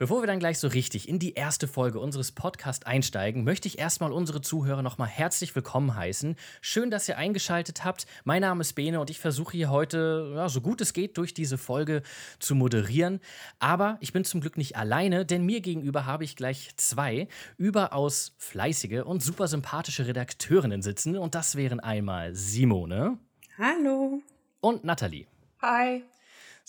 Bevor 0.00 0.22
wir 0.22 0.26
dann 0.26 0.38
gleich 0.38 0.58
so 0.58 0.66
richtig 0.66 1.10
in 1.10 1.18
die 1.18 1.34
erste 1.34 1.68
Folge 1.68 2.00
unseres 2.00 2.32
Podcasts 2.32 2.86
einsteigen, 2.86 3.44
möchte 3.44 3.68
ich 3.68 3.78
erstmal 3.78 4.12
unsere 4.12 4.40
Zuhörer 4.40 4.80
nochmal 4.80 5.08
herzlich 5.08 5.54
willkommen 5.54 5.94
heißen. 5.94 6.36
Schön, 6.62 6.90
dass 6.90 7.06
ihr 7.06 7.18
eingeschaltet 7.18 7.84
habt. 7.84 8.06
Mein 8.24 8.40
Name 8.40 8.62
ist 8.62 8.72
Bene 8.72 8.98
und 8.98 9.10
ich 9.10 9.18
versuche 9.20 9.58
hier 9.58 9.68
heute, 9.68 10.32
ja, 10.36 10.48
so 10.48 10.62
gut 10.62 10.80
es 10.80 10.94
geht, 10.94 11.18
durch 11.18 11.34
diese 11.34 11.58
Folge 11.58 12.00
zu 12.38 12.54
moderieren. 12.54 13.20
Aber 13.58 13.98
ich 14.00 14.14
bin 14.14 14.24
zum 14.24 14.40
Glück 14.40 14.56
nicht 14.56 14.74
alleine, 14.74 15.26
denn 15.26 15.44
mir 15.44 15.60
gegenüber 15.60 16.06
habe 16.06 16.24
ich 16.24 16.34
gleich 16.34 16.70
zwei 16.76 17.28
überaus 17.58 18.32
fleißige 18.38 19.02
und 19.04 19.22
super 19.22 19.48
sympathische 19.48 20.06
Redakteurinnen 20.06 20.80
sitzen. 20.80 21.18
Und 21.18 21.34
das 21.34 21.56
wären 21.56 21.78
einmal 21.78 22.34
Simone. 22.34 23.18
Hallo. 23.58 24.22
Und 24.62 24.82
Nathalie. 24.82 25.26
Hi. 25.60 26.04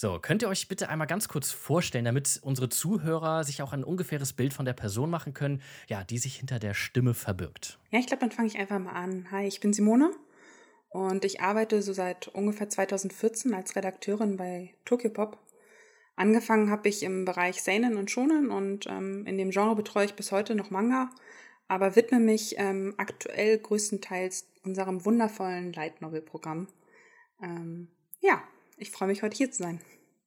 So, 0.01 0.17
könnt 0.19 0.41
ihr 0.41 0.49
euch 0.49 0.67
bitte 0.67 0.89
einmal 0.89 1.05
ganz 1.05 1.27
kurz 1.27 1.51
vorstellen, 1.51 2.05
damit 2.05 2.39
unsere 2.41 2.69
Zuhörer 2.69 3.43
sich 3.43 3.61
auch 3.61 3.71
ein 3.71 3.83
ungefähres 3.83 4.33
Bild 4.33 4.51
von 4.51 4.65
der 4.65 4.73
Person 4.73 5.11
machen 5.11 5.35
können, 5.35 5.61
ja, 5.87 6.03
die 6.03 6.17
sich 6.17 6.37
hinter 6.37 6.57
der 6.57 6.73
Stimme 6.73 7.13
verbirgt? 7.13 7.77
Ja, 7.91 7.99
ich 7.99 8.07
glaube, 8.07 8.21
dann 8.21 8.31
fange 8.31 8.47
ich 8.47 8.57
einfach 8.57 8.79
mal 8.79 8.93
an. 8.93 9.27
Hi, 9.29 9.45
ich 9.45 9.59
bin 9.59 9.73
Simone 9.73 10.09
und 10.89 11.23
ich 11.23 11.41
arbeite 11.41 11.83
so 11.83 11.93
seit 11.93 12.29
ungefähr 12.29 12.67
2014 12.67 13.53
als 13.53 13.75
Redakteurin 13.75 14.37
bei 14.37 14.73
Tokyopop. 14.85 15.37
Angefangen 16.15 16.71
habe 16.71 16.89
ich 16.89 17.03
im 17.03 17.23
Bereich 17.23 17.61
Seinen 17.61 17.95
und 17.95 18.09
Shonen 18.09 18.49
und 18.49 18.87
ähm, 18.87 19.27
in 19.27 19.37
dem 19.37 19.51
Genre 19.51 19.75
betreue 19.75 20.05
ich 20.05 20.15
bis 20.15 20.31
heute 20.31 20.55
noch 20.55 20.71
Manga, 20.71 21.11
aber 21.67 21.95
widme 21.95 22.19
mich 22.19 22.55
ähm, 22.57 22.95
aktuell 22.97 23.59
größtenteils 23.59 24.47
unserem 24.63 25.05
wundervollen 25.05 25.71
Light 25.73 26.01
Novel 26.01 26.23
Programm. 26.23 26.69
Ähm, 27.43 27.89
ja, 28.19 28.41
ich 28.81 28.91
freue 28.91 29.07
mich, 29.07 29.21
heute 29.21 29.37
hier 29.37 29.51
zu 29.51 29.63
sein. 29.63 29.79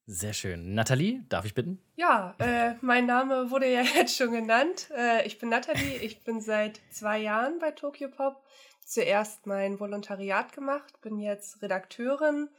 Sehr 0.07 0.33
schön. 0.33 0.75
Nathalie, 0.75 1.25
darf 1.29 1.45
ich 1.45 1.55
bitten? 1.55 1.81
Ja, 1.97 2.35
äh, 2.39 2.75
mein 2.83 3.07
Name 3.07 3.51
wurde 3.51 3.71
ja 3.71 3.83
jetzt 3.97 4.17
schon 4.17 4.33
genannt. 4.33 4.91
Äh, 4.97 5.27
ich 5.27 5.39
bin 5.39 5.49
Nathalie, 5.49 5.97
ich 5.97 6.23
bin 6.25 6.41
seit 6.41 6.81
zwei 6.91 7.19
Jahren 7.19 7.59
bei 7.59 7.73
Tokyo 7.73 8.09
Pop. 8.09 8.45
Zuerst 8.85 9.47
mein 9.47 9.81
Volontariat 9.81 10.53
gemacht, 10.53 11.01
bin 11.01 11.19
jetzt 11.19 11.63
Redakteurin, 11.63 12.51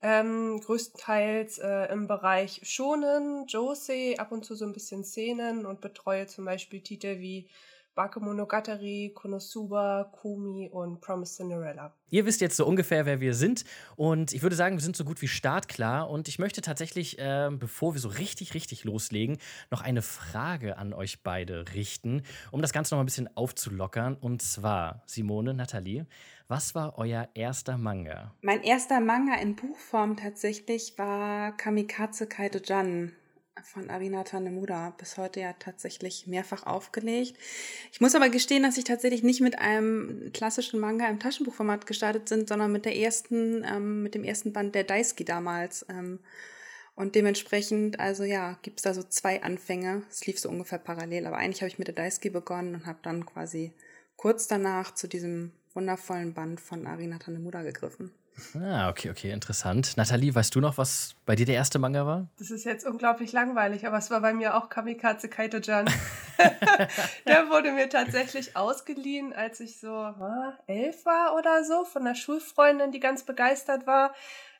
ähm, 0.00 0.60
größtenteils 0.60 1.58
äh, 1.58 1.92
im 1.92 2.08
Bereich 2.08 2.60
Shonen, 2.64 3.46
Josei, 3.48 4.18
ab 4.18 4.32
und 4.32 4.46
zu 4.46 4.54
so 4.54 4.64
ein 4.64 4.72
bisschen 4.72 5.04
Szenen 5.04 5.66
und 5.66 5.82
betreue 5.82 6.26
zum 6.26 6.46
Beispiel 6.46 6.80
Titel 6.80 7.18
wie 7.18 7.50
Bakemonogatari, 7.94 9.12
Konosuba, 9.14 10.10
Kumi 10.12 10.68
und 10.70 11.00
Promise 11.00 11.36
Cinderella. 11.36 11.94
Ihr 12.10 12.26
wisst 12.26 12.40
jetzt 12.40 12.56
so 12.56 12.66
ungefähr, 12.66 13.06
wer 13.06 13.20
wir 13.20 13.34
sind. 13.34 13.64
Und 13.96 14.32
ich 14.32 14.42
würde 14.42 14.56
sagen, 14.56 14.76
wir 14.76 14.82
sind 14.82 14.96
so 14.96 15.04
gut 15.04 15.22
wie 15.22 15.28
startklar. 15.28 16.08
Und 16.10 16.28
ich 16.28 16.38
möchte 16.38 16.60
tatsächlich, 16.60 17.18
äh, 17.18 17.50
bevor 17.52 17.94
wir 17.94 18.00
so 18.00 18.08
richtig, 18.08 18.54
richtig 18.54 18.84
loslegen, 18.84 19.38
noch 19.70 19.82
eine 19.82 20.02
Frage 20.02 20.76
an 20.76 20.92
euch 20.92 21.22
beide 21.22 21.64
richten, 21.74 22.22
um 22.50 22.62
das 22.62 22.72
Ganze 22.72 22.94
noch 22.94 23.00
ein 23.00 23.06
bisschen 23.06 23.34
aufzulockern. 23.36 24.16
Und 24.16 24.42
zwar, 24.42 25.02
Simone, 25.06 25.54
Nathalie, 25.54 26.06
was 26.48 26.74
war 26.74 26.98
euer 26.98 27.28
erster 27.34 27.78
Manga? 27.78 28.34
Mein 28.42 28.62
erster 28.62 29.00
Manga 29.00 29.34
in 29.36 29.56
Buchform 29.56 30.16
tatsächlich 30.16 30.98
war 30.98 31.56
Kamikaze 31.56 32.26
Kaito-Jan 32.26 33.12
von 33.62 33.88
Abinata 33.88 34.40
Nemuda 34.40 34.90
bis 34.98 35.16
heute 35.16 35.40
ja 35.40 35.52
tatsächlich 35.54 36.26
mehrfach 36.26 36.66
aufgelegt. 36.66 37.38
Ich 37.92 38.00
muss 38.00 38.14
aber 38.14 38.28
gestehen, 38.28 38.62
dass 38.62 38.76
ich 38.76 38.84
tatsächlich 38.84 39.22
nicht 39.22 39.40
mit 39.40 39.58
einem 39.58 40.30
klassischen 40.32 40.80
Manga 40.80 41.08
im 41.08 41.20
Taschenbuchformat 41.20 41.86
gestartet 41.86 42.28
bin, 42.28 42.46
sondern 42.46 42.72
mit 42.72 42.84
der 42.84 42.96
ersten, 42.96 43.64
ähm, 43.64 44.02
mit 44.02 44.14
dem 44.14 44.24
ersten 44.24 44.52
Band 44.52 44.74
der 44.74 44.84
Daisuke 44.84 45.24
damals. 45.24 45.86
Ähm, 45.88 46.20
und 46.96 47.14
dementsprechend, 47.14 47.98
also 47.98 48.24
ja, 48.24 48.58
gibt's 48.62 48.82
da 48.82 48.94
so 48.94 49.02
zwei 49.02 49.42
Anfänge. 49.42 50.02
Es 50.10 50.26
lief 50.26 50.38
so 50.38 50.48
ungefähr 50.48 50.78
parallel, 50.78 51.26
aber 51.26 51.36
eigentlich 51.36 51.60
habe 51.60 51.68
ich 51.68 51.78
mit 51.78 51.88
der 51.88 51.94
Daisuke 51.94 52.30
begonnen 52.30 52.74
und 52.74 52.86
habe 52.86 52.98
dann 53.02 53.26
quasi 53.26 53.72
kurz 54.16 54.46
danach 54.46 54.94
zu 54.94 55.08
diesem 55.08 55.52
wundervollen 55.74 56.34
Band 56.34 56.60
von 56.60 56.86
Arina 56.86 57.18
Tanemuda 57.18 57.62
gegriffen. 57.62 58.12
Ah, 58.60 58.88
okay, 58.88 59.10
okay, 59.10 59.30
interessant. 59.30 59.96
Nathalie, 59.96 60.34
weißt 60.34 60.54
du 60.54 60.60
noch, 60.60 60.76
was 60.76 61.14
bei 61.24 61.36
dir 61.36 61.46
der 61.46 61.54
erste 61.54 61.78
Manga 61.78 62.04
war? 62.04 62.26
Das 62.38 62.50
ist 62.50 62.64
jetzt 62.64 62.84
unglaublich 62.86 63.32
langweilig, 63.32 63.86
aber 63.86 63.98
es 63.98 64.10
war 64.10 64.20
bei 64.20 64.32
mir 64.32 64.56
auch 64.56 64.68
Kamikaze 64.68 65.28
Kaito-Jan. 65.28 65.86
der 67.26 67.48
wurde 67.50 67.72
mir 67.72 67.88
tatsächlich 67.88 68.56
ausgeliehen, 68.56 69.32
als 69.32 69.60
ich 69.60 69.78
so 69.78 69.92
ah, 69.92 70.58
elf 70.66 71.06
war 71.06 71.36
oder 71.36 71.64
so, 71.64 71.84
von 71.84 72.02
einer 72.02 72.16
Schulfreundin, 72.16 72.90
die 72.90 73.00
ganz 73.00 73.22
begeistert 73.22 73.86
war. 73.86 74.14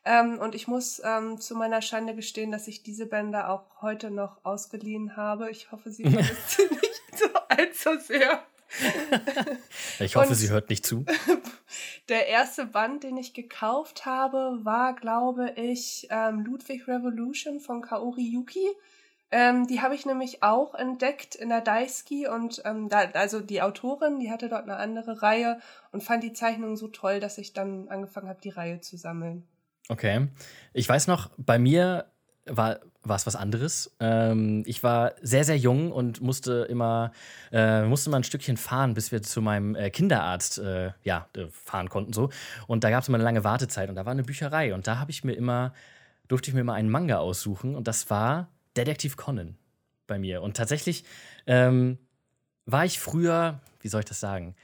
Ähm, 0.04 0.38
und 0.38 0.54
ich 0.54 0.68
muss 0.68 1.00
ähm, 1.04 1.40
zu 1.40 1.54
meiner 1.56 1.82
Schande 1.82 2.14
gestehen, 2.14 2.52
dass 2.52 2.68
ich 2.68 2.82
diese 2.82 3.06
Bänder 3.06 3.50
auch 3.50 3.82
heute 3.82 4.10
noch 4.10 4.44
ausgeliehen 4.44 5.16
habe. 5.16 5.50
Ich 5.50 5.72
hoffe, 5.72 5.90
sie 5.90 6.02
vermisst 6.10 6.50
sie 6.50 6.62
nicht 6.64 7.18
so 7.18 7.26
allzu 7.48 7.98
sehr. 7.98 8.42
Ich 10.00 10.16
hoffe, 10.16 10.28
und 10.28 10.34
sie 10.34 10.50
hört 10.50 10.70
nicht 10.70 10.86
zu. 10.86 11.04
Der 12.08 12.28
erste 12.28 12.66
Band, 12.66 13.04
den 13.04 13.16
ich 13.16 13.34
gekauft 13.34 14.06
habe, 14.06 14.60
war, 14.62 14.94
glaube 14.94 15.52
ich, 15.56 16.06
ähm, 16.10 16.44
Ludwig 16.44 16.86
Revolution 16.88 17.60
von 17.60 17.82
Kaori 17.82 18.22
Yuki. 18.22 18.66
Ähm, 19.30 19.66
die 19.66 19.80
habe 19.80 19.94
ich 19.94 20.06
nämlich 20.06 20.42
auch 20.42 20.74
entdeckt 20.74 21.34
in 21.34 21.48
der 21.48 21.60
Daisuke 21.60 22.30
und 22.30 22.62
ähm, 22.64 22.88
da, 22.88 23.10
also 23.14 23.40
die 23.40 23.62
Autorin, 23.62 24.20
die 24.20 24.30
hatte 24.30 24.48
dort 24.48 24.62
eine 24.62 24.76
andere 24.76 25.22
Reihe 25.22 25.58
und 25.90 26.04
fand 26.04 26.22
die 26.22 26.32
Zeichnung 26.32 26.76
so 26.76 26.88
toll, 26.88 27.20
dass 27.20 27.38
ich 27.38 27.52
dann 27.52 27.88
angefangen 27.88 28.28
habe, 28.28 28.40
die 28.40 28.50
Reihe 28.50 28.80
zu 28.80 28.96
sammeln. 28.96 29.48
Okay. 29.88 30.28
Ich 30.72 30.88
weiß 30.88 31.08
noch, 31.08 31.30
bei 31.36 31.58
mir 31.58 32.06
war 32.46 32.80
war 33.04 33.16
es 33.16 33.26
was 33.26 33.36
anderes. 33.36 33.94
Ähm, 34.00 34.62
ich 34.66 34.82
war 34.82 35.12
sehr, 35.20 35.44
sehr 35.44 35.56
jung 35.56 35.92
und 35.92 36.20
musste 36.20 36.66
immer, 36.68 37.12
äh, 37.52 37.82
musste 37.84 38.10
mal 38.10 38.18
ein 38.18 38.24
Stückchen 38.24 38.56
fahren, 38.56 38.94
bis 38.94 39.12
wir 39.12 39.22
zu 39.22 39.42
meinem 39.42 39.74
äh, 39.74 39.90
Kinderarzt 39.90 40.58
äh, 40.58 40.92
ja, 41.02 41.28
äh, 41.36 41.46
fahren 41.50 41.88
konnten. 41.88 42.12
So. 42.12 42.30
Und 42.66 42.84
da 42.84 42.90
gab 42.90 43.02
es 43.02 43.08
immer 43.08 43.16
eine 43.16 43.24
lange 43.24 43.44
Wartezeit 43.44 43.88
und 43.88 43.94
da 43.94 44.06
war 44.06 44.12
eine 44.12 44.22
Bücherei. 44.22 44.74
Und 44.74 44.86
da 44.86 44.98
habe 44.98 45.10
ich 45.10 45.24
mir 45.24 45.34
immer, 45.34 45.72
durfte 46.28 46.48
ich 46.48 46.54
mir 46.54 46.60
immer 46.60 46.74
einen 46.74 46.88
Manga 46.88 47.18
aussuchen 47.18 47.74
und 47.74 47.86
das 47.86 48.10
war 48.10 48.48
Detektiv 48.76 49.16
Conan 49.16 49.56
bei 50.06 50.18
mir. 50.18 50.42
Und 50.42 50.56
tatsächlich 50.56 51.04
ähm, 51.46 51.98
war 52.66 52.84
ich 52.84 52.98
früher, 52.98 53.60
wie 53.80 53.88
soll 53.88 54.00
ich 54.00 54.06
das 54.06 54.20
sagen, 54.20 54.56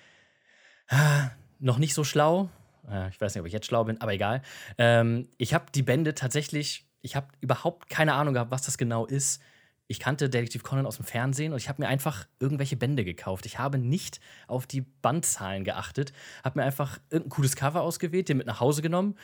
noch 1.60 1.78
nicht 1.78 1.94
so 1.94 2.04
schlau. 2.04 2.48
Äh, 2.90 3.10
ich 3.10 3.20
weiß 3.20 3.34
nicht, 3.34 3.40
ob 3.40 3.46
ich 3.46 3.52
jetzt 3.52 3.66
schlau 3.66 3.84
bin, 3.84 4.00
aber 4.00 4.12
egal. 4.12 4.42
Ähm, 4.78 5.28
ich 5.36 5.54
habe 5.54 5.66
die 5.74 5.82
Bände 5.82 6.14
tatsächlich 6.14 6.89
ich 7.02 7.16
habe 7.16 7.28
überhaupt 7.40 7.88
keine 7.88 8.14
Ahnung 8.14 8.34
gehabt, 8.34 8.50
was 8.50 8.62
das 8.62 8.78
genau 8.78 9.06
ist. 9.06 9.42
Ich 9.86 9.98
kannte 9.98 10.30
Detektiv 10.30 10.62
Conan 10.62 10.86
aus 10.86 10.96
dem 10.96 11.04
Fernsehen 11.04 11.52
und 11.52 11.58
ich 11.58 11.68
habe 11.68 11.82
mir 11.82 11.88
einfach 11.88 12.28
irgendwelche 12.38 12.76
Bände 12.76 13.04
gekauft. 13.04 13.44
Ich 13.44 13.58
habe 13.58 13.76
nicht 13.76 14.20
auf 14.46 14.66
die 14.66 14.82
Bandzahlen 14.82 15.64
geachtet, 15.64 16.12
habe 16.44 16.60
mir 16.60 16.64
einfach 16.64 17.00
irgendein 17.10 17.30
cooles 17.30 17.56
Cover 17.56 17.82
ausgewählt, 17.82 18.28
den 18.28 18.36
mit 18.36 18.46
nach 18.46 18.60
Hause 18.60 18.82
genommen. 18.82 19.16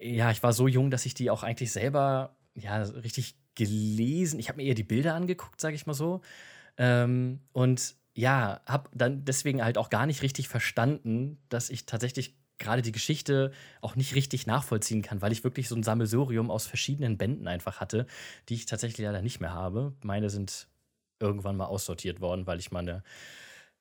Ja, 0.00 0.32
ich 0.32 0.42
war 0.42 0.52
so 0.52 0.66
jung, 0.66 0.90
dass 0.90 1.06
ich 1.06 1.14
die 1.14 1.30
auch 1.30 1.44
eigentlich 1.44 1.70
selber 1.70 2.34
ja 2.54 2.82
richtig 2.82 3.36
gelesen. 3.54 4.40
Ich 4.40 4.48
habe 4.48 4.56
mir 4.56 4.64
eher 4.64 4.74
die 4.74 4.82
Bilder 4.82 5.14
angeguckt, 5.14 5.60
sage 5.60 5.76
ich 5.76 5.86
mal 5.86 5.94
so. 5.94 6.20
Ähm, 6.78 7.40
und 7.52 7.94
ja, 8.14 8.60
habe 8.66 8.90
dann 8.92 9.24
deswegen 9.24 9.62
halt 9.62 9.78
auch 9.78 9.88
gar 9.90 10.06
nicht 10.06 10.22
richtig 10.22 10.48
verstanden, 10.48 11.38
dass 11.48 11.70
ich 11.70 11.86
tatsächlich 11.86 12.36
gerade 12.62 12.82
die 12.82 12.92
Geschichte 12.92 13.52
auch 13.80 13.96
nicht 13.96 14.14
richtig 14.14 14.46
nachvollziehen 14.46 15.02
kann, 15.02 15.20
weil 15.20 15.32
ich 15.32 15.44
wirklich 15.44 15.68
so 15.68 15.76
ein 15.76 15.82
Sammelsurium 15.82 16.50
aus 16.50 16.66
verschiedenen 16.66 17.18
Bänden 17.18 17.48
einfach 17.48 17.80
hatte, 17.80 18.06
die 18.48 18.54
ich 18.54 18.66
tatsächlich 18.66 19.04
leider 19.04 19.22
nicht 19.22 19.40
mehr 19.40 19.52
habe. 19.52 19.92
Meine 20.02 20.30
sind 20.30 20.68
irgendwann 21.20 21.56
mal 21.56 21.66
aussortiert 21.66 22.20
worden, 22.20 22.46
weil 22.46 22.58
ich 22.58 22.72
mal 22.72 22.80
eine, 22.80 23.02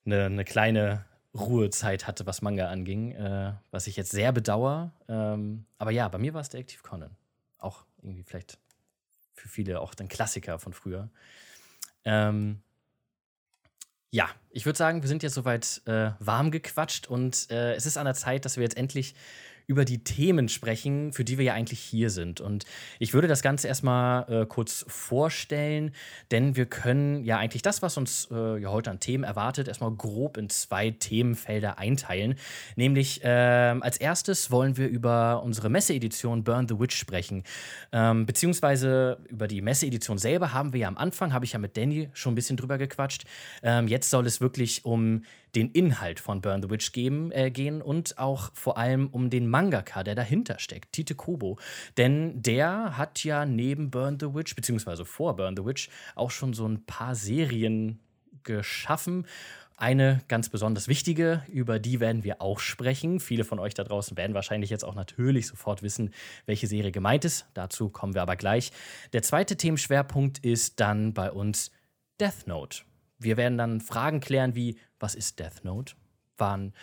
eine, 0.06 0.26
eine 0.26 0.46
kleine 0.46 1.06
Ruhezeit 1.34 2.08
hatte, 2.08 2.26
was 2.26 2.42
Manga 2.42 2.70
anging, 2.70 3.14
äh, 3.14 3.54
was 3.72 3.88
ich 3.88 3.96
jetzt 3.96 4.12
sehr 4.12 4.32
bedauere. 4.32 4.92
Ähm, 5.08 5.66
aber 5.78 5.92
ja, 5.92 6.08
bei 6.08 6.18
mir 6.18 6.34
war 6.34 6.42
es 6.42 6.50
Detektiv 6.50 6.84
Conan. 6.84 7.16
Auch 7.58 7.86
irgendwie 8.02 8.24
vielleicht 8.24 8.58
für 9.34 9.48
viele 9.48 9.80
auch 9.80 9.94
ein 10.00 10.08
Klassiker 10.08 10.60
von 10.60 10.74
früher. 10.74 11.10
Ähm, 12.04 12.62
ja, 14.12 14.30
ich 14.50 14.66
würde 14.66 14.78
sagen, 14.78 15.02
wir 15.02 15.08
sind 15.08 15.24
jetzt 15.24 15.36
soweit 15.36 15.82
äh, 15.86 16.12
warm 16.20 16.52
gequatscht 16.52 17.08
und 17.08 17.50
äh, 17.50 17.74
es 17.76 17.86
ist 17.86 17.98
an 17.98 18.06
der 18.06 18.14
Zeit, 18.14 18.44
dass 18.44 18.58
wir 18.58 18.64
jetzt 18.64 18.78
endlich 18.78 19.16
über 19.72 19.86
die 19.86 20.04
Themen 20.04 20.50
sprechen, 20.50 21.14
für 21.14 21.24
die 21.24 21.38
wir 21.38 21.46
ja 21.46 21.54
eigentlich 21.54 21.80
hier 21.80 22.10
sind. 22.10 22.42
Und 22.42 22.66
ich 23.00 23.14
würde 23.14 23.30
das 23.30 23.42
Ganze 23.42 23.70
erstmal 23.70 24.30
äh, 24.30 24.46
kurz 24.46 24.84
vorstellen, 24.90 25.92
denn 26.30 26.58
wir 26.58 26.66
können 26.66 27.24
ja 27.24 27.38
eigentlich 27.38 27.62
das, 27.62 27.82
was 27.82 27.96
uns 27.96 28.28
äh, 28.32 28.58
ja 28.58 28.70
heute 28.70 28.92
an 28.92 29.00
Themen 29.00 29.24
erwartet, 29.24 29.70
erstmal 29.70 29.92
grob 29.92 30.36
in 30.36 30.50
zwei 30.50 30.92
Themenfelder 30.92 31.80
einteilen. 31.80 32.36
Nämlich 32.76 33.24
äh, 33.24 33.30
als 33.30 33.96
erstes 33.96 34.52
wollen 34.52 34.76
wir 34.76 34.90
über 34.90 35.42
unsere 35.42 35.70
Messeedition 35.70 36.44
Burn 36.44 36.68
the 36.68 36.78
Witch 36.78 36.98
sprechen. 36.98 37.44
Ähm, 37.94 38.26
beziehungsweise 38.26 39.20
über 39.30 39.48
die 39.48 39.62
Messeedition 39.62 40.18
selber 40.18 40.52
haben 40.52 40.74
wir 40.74 40.82
ja 40.82 40.90
am 40.90 40.98
Anfang, 40.98 41.32
habe 41.32 41.46
ich 41.46 41.54
ja 41.54 41.60
mit 41.60 41.78
Danny 41.78 42.10
schon 42.12 42.34
ein 42.34 42.36
bisschen 42.36 42.58
drüber 42.58 42.78
gequatscht. 42.78 43.24
Ähm, 43.64 43.88
jetzt 43.88 44.10
soll 44.10 44.26
es 44.26 44.42
wirklich 44.42 44.84
um 44.84 45.24
den 45.56 45.72
Inhalt 45.72 46.20
von 46.20 46.42
Burn 46.42 46.62
the 46.62 46.70
Witch 46.70 46.92
geben, 46.92 47.32
äh, 47.32 47.52
gehen 47.52 47.82
und 47.82 48.18
auch 48.18 48.52
vor 48.54 48.78
allem 48.78 49.08
um 49.08 49.30
den 49.30 49.48
Mangaka, 49.48 50.04
der 50.04 50.16
dahinter 50.16 50.60
steckt, 50.60 50.94
Tite 50.94 51.16
Kobo. 51.16 51.58
Denn 51.98 52.42
der 52.42 52.98
hat 52.98 53.24
ja 53.24 53.46
neben 53.46 53.92
Burn 53.92 54.18
the 54.20 54.34
Witch, 54.34 54.56
beziehungsweise 54.56 55.06
vor 55.06 55.36
Burn 55.36 55.56
the 55.56 55.66
Witch, 55.66 55.90
auch 56.16 56.32
schon 56.32 56.54
so 56.54 56.68
ein 56.68 56.86
paar 56.86 57.16
Serien 57.16 58.00
geschaffen. 58.44 59.26
Eine 59.82 60.22
ganz 60.28 60.50
besonders 60.50 60.88
wichtige, 60.88 61.44
über 61.48 61.80
die 61.80 62.00
werden 62.00 62.24
wir 62.24 62.40
auch 62.40 62.60
sprechen. 62.60 63.20
Viele 63.20 63.44
von 63.44 63.58
euch 63.58 63.74
da 63.74 63.84
draußen 63.84 64.16
werden 64.16 64.36
wahrscheinlich 64.36 64.70
jetzt 64.70 64.86
auch 64.86 64.94
natürlich 64.94 65.48
sofort 65.48 65.82
wissen, 65.82 66.14
welche 66.46 66.68
Serie 66.68 66.92
gemeint 66.92 67.26
ist. 67.26 67.48
Dazu 67.56 67.90
kommen 67.90 68.14
wir 68.14 68.22
aber 68.22 68.36
gleich. 68.36 68.72
Der 69.12 69.24
zweite 69.24 69.58
Themenschwerpunkt 69.58 70.38
ist 70.46 70.80
dann 70.80 71.16
bei 71.16 71.32
uns 71.32 71.72
Death 72.20 72.46
Note. 72.46 72.84
Wir 73.18 73.38
werden 73.38 73.58
dann 73.58 73.82
Fragen 73.82 74.20
klären 74.20 74.54
wie, 74.54 74.78
was 75.02 75.16
ist 75.16 75.40
Death 75.40 75.64
Note? 75.64 75.96
Wann, 76.38 76.74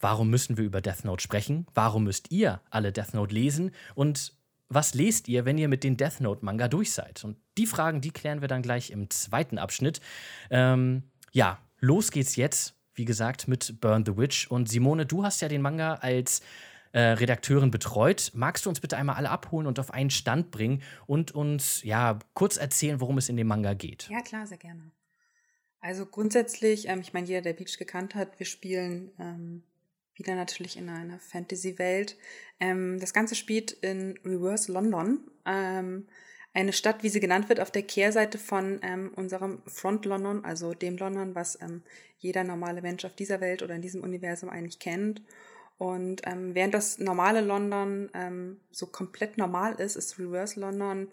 warum 0.00 0.30
müssen 0.30 0.56
wir 0.56 0.64
über 0.64 0.80
Death 0.80 1.04
Note 1.04 1.22
sprechen? 1.22 1.66
Warum 1.74 2.04
müsst 2.04 2.30
ihr 2.30 2.60
alle 2.70 2.92
Death 2.92 3.14
Note 3.14 3.34
lesen? 3.34 3.72
Und 3.94 4.34
was 4.68 4.94
lest 4.94 5.28
ihr, 5.28 5.44
wenn 5.44 5.58
ihr 5.58 5.68
mit 5.68 5.84
den 5.84 5.96
Death 5.96 6.20
Note 6.20 6.44
Manga 6.44 6.68
durch 6.68 6.92
seid? 6.92 7.24
Und 7.24 7.36
die 7.56 7.66
Fragen, 7.66 8.00
die 8.00 8.10
klären 8.10 8.40
wir 8.40 8.48
dann 8.48 8.62
gleich 8.62 8.90
im 8.90 9.10
zweiten 9.10 9.58
Abschnitt. 9.58 10.00
Ähm, 10.50 11.04
ja, 11.32 11.58
los 11.78 12.10
geht's 12.10 12.36
jetzt, 12.36 12.74
wie 12.94 13.04
gesagt, 13.04 13.48
mit 13.48 13.80
Burn 13.80 14.04
the 14.04 14.16
Witch. 14.16 14.48
Und 14.48 14.68
Simone, 14.68 15.06
du 15.06 15.24
hast 15.24 15.40
ja 15.40 15.48
den 15.48 15.62
Manga 15.62 15.94
als 15.94 16.40
äh, 16.92 17.00
Redakteurin 17.00 17.70
betreut. 17.70 18.32
Magst 18.34 18.66
du 18.66 18.70
uns 18.70 18.80
bitte 18.80 18.96
einmal 18.96 19.16
alle 19.16 19.30
abholen 19.30 19.66
und 19.66 19.78
auf 19.78 19.92
einen 19.92 20.10
Stand 20.10 20.50
bringen 20.50 20.82
und 21.06 21.32
uns 21.32 21.82
ja 21.84 22.18
kurz 22.34 22.56
erzählen, 22.56 23.00
worum 23.00 23.18
es 23.18 23.28
in 23.28 23.36
dem 23.36 23.46
Manga 23.46 23.74
geht? 23.74 24.08
Ja, 24.10 24.22
klar, 24.22 24.46
sehr 24.46 24.58
gerne. 24.58 24.90
Also 25.86 26.04
grundsätzlich, 26.04 26.88
ähm, 26.88 27.00
ich 27.00 27.12
meine, 27.12 27.28
jeder, 27.28 27.42
der 27.42 27.52
Beach 27.52 27.78
gekannt 27.78 28.16
hat, 28.16 28.40
wir 28.40 28.46
spielen 28.46 29.12
ähm, 29.20 29.62
wieder 30.16 30.34
natürlich 30.34 30.76
in 30.76 30.88
einer 30.88 31.20
Fantasy-Welt. 31.20 32.16
Ähm, 32.58 32.98
das 32.98 33.12
Ganze 33.12 33.36
spielt 33.36 33.70
in 33.70 34.18
Reverse 34.24 34.72
London, 34.72 35.20
ähm, 35.44 36.08
eine 36.52 36.72
Stadt, 36.72 37.04
wie 37.04 37.08
sie 37.08 37.20
genannt 37.20 37.48
wird, 37.48 37.60
auf 37.60 37.70
der 37.70 37.84
Kehrseite 37.84 38.36
von 38.36 38.80
ähm, 38.82 39.12
unserem 39.14 39.62
Front 39.66 40.06
London, 40.06 40.44
also 40.44 40.74
dem 40.74 40.96
London, 40.96 41.36
was 41.36 41.56
ähm, 41.62 41.84
jeder 42.18 42.42
normale 42.42 42.82
Mensch 42.82 43.04
auf 43.04 43.14
dieser 43.14 43.40
Welt 43.40 43.62
oder 43.62 43.76
in 43.76 43.82
diesem 43.82 44.02
Universum 44.02 44.48
eigentlich 44.48 44.80
kennt. 44.80 45.22
Und 45.78 46.22
während 46.24 46.72
das 46.72 46.98
normale 46.98 47.42
London 47.42 48.08
so 48.70 48.86
komplett 48.86 49.36
normal 49.36 49.74
ist, 49.74 49.94
ist 49.94 50.18
Reverse 50.18 50.58
London 50.58 51.08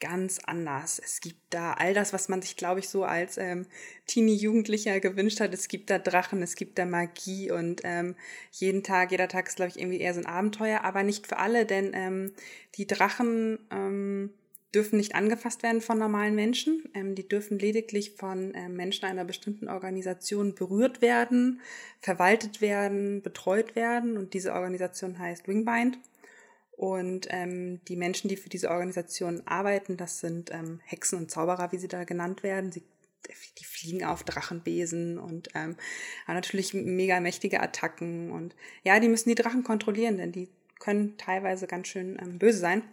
ganz 0.00 0.38
anders. 0.46 1.00
Es 1.02 1.20
gibt 1.20 1.40
da 1.50 1.72
all 1.72 1.94
das, 1.94 2.12
was 2.12 2.28
man 2.28 2.42
sich, 2.42 2.56
glaube 2.56 2.80
ich, 2.80 2.88
so 2.88 3.04
als 3.04 3.38
ähm, 3.38 3.66
Teenie-Jugendlicher 4.06 5.00
gewünscht 5.00 5.40
hat. 5.40 5.52
Es 5.54 5.68
gibt 5.68 5.90
da 5.90 5.98
Drachen, 5.98 6.42
es 6.42 6.54
gibt 6.54 6.78
da 6.78 6.86
Magie 6.86 7.50
und 7.50 7.80
ähm, 7.84 8.14
jeden 8.52 8.82
Tag, 8.82 9.10
jeder 9.10 9.28
Tag 9.28 9.48
ist, 9.48 9.56
glaube 9.56 9.70
ich, 9.70 9.78
irgendwie 9.78 10.00
eher 10.00 10.14
so 10.14 10.20
ein 10.20 10.26
Abenteuer, 10.26 10.82
aber 10.84 11.02
nicht 11.02 11.26
für 11.26 11.38
alle, 11.38 11.66
denn 11.66 11.92
ähm, 11.94 12.32
die 12.76 12.86
Drachen 12.86 13.58
ähm, 13.70 14.30
dürfen 14.74 14.98
nicht 14.98 15.14
angefasst 15.14 15.62
werden 15.62 15.80
von 15.80 15.98
normalen 15.98 16.34
Menschen. 16.34 16.84
Ähm, 16.94 17.14
die 17.14 17.26
dürfen 17.26 17.58
lediglich 17.58 18.12
von 18.16 18.52
ähm, 18.54 18.74
Menschen 18.74 19.06
einer 19.06 19.24
bestimmten 19.24 19.68
Organisation 19.68 20.54
berührt 20.54 21.00
werden, 21.00 21.60
verwaltet 22.00 22.60
werden, 22.60 23.22
betreut 23.22 23.76
werden 23.76 24.16
und 24.16 24.34
diese 24.34 24.52
Organisation 24.52 25.18
heißt 25.18 25.48
Wingbind. 25.48 25.98
Und 26.78 27.26
ähm, 27.30 27.80
die 27.88 27.96
Menschen, 27.96 28.28
die 28.28 28.36
für 28.36 28.48
diese 28.48 28.70
Organisation 28.70 29.42
arbeiten, 29.46 29.96
das 29.96 30.20
sind 30.20 30.52
ähm, 30.52 30.78
Hexen 30.84 31.18
und 31.18 31.28
Zauberer, 31.28 31.72
wie 31.72 31.78
sie 31.78 31.88
da 31.88 32.04
genannt 32.04 32.44
werden. 32.44 32.70
Sie, 32.70 32.84
die 33.58 33.64
fliegen 33.64 34.04
auf 34.04 34.22
Drachenbesen 34.22 35.18
und 35.18 35.48
ähm, 35.56 35.74
haben 36.28 36.34
natürlich 36.36 36.74
mega 36.74 37.18
mächtige 37.18 37.60
Attacken. 37.60 38.30
Und 38.30 38.54
ja, 38.84 39.00
die 39.00 39.08
müssen 39.08 39.28
die 39.28 39.34
Drachen 39.34 39.64
kontrollieren, 39.64 40.18
denn 40.18 40.30
die 40.30 40.48
können 40.78 41.16
teilweise 41.18 41.66
ganz 41.66 41.88
schön 41.88 42.16
ähm, 42.22 42.38
böse 42.38 42.58
sein. 42.58 42.84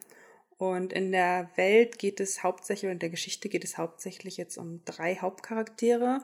Und 0.57 0.91
in 0.91 1.11
der 1.11 1.51
Welt 1.53 1.99
geht 1.99 2.19
es 2.19 2.41
hauptsächlich, 2.41 2.91
in 2.91 2.97
der 2.97 3.11
Geschichte 3.11 3.49
geht 3.49 3.63
es 3.63 3.77
hauptsächlich 3.77 4.37
jetzt 4.37 4.57
um 4.57 4.83
drei 4.85 5.17
Hauptcharaktere. 5.17 6.21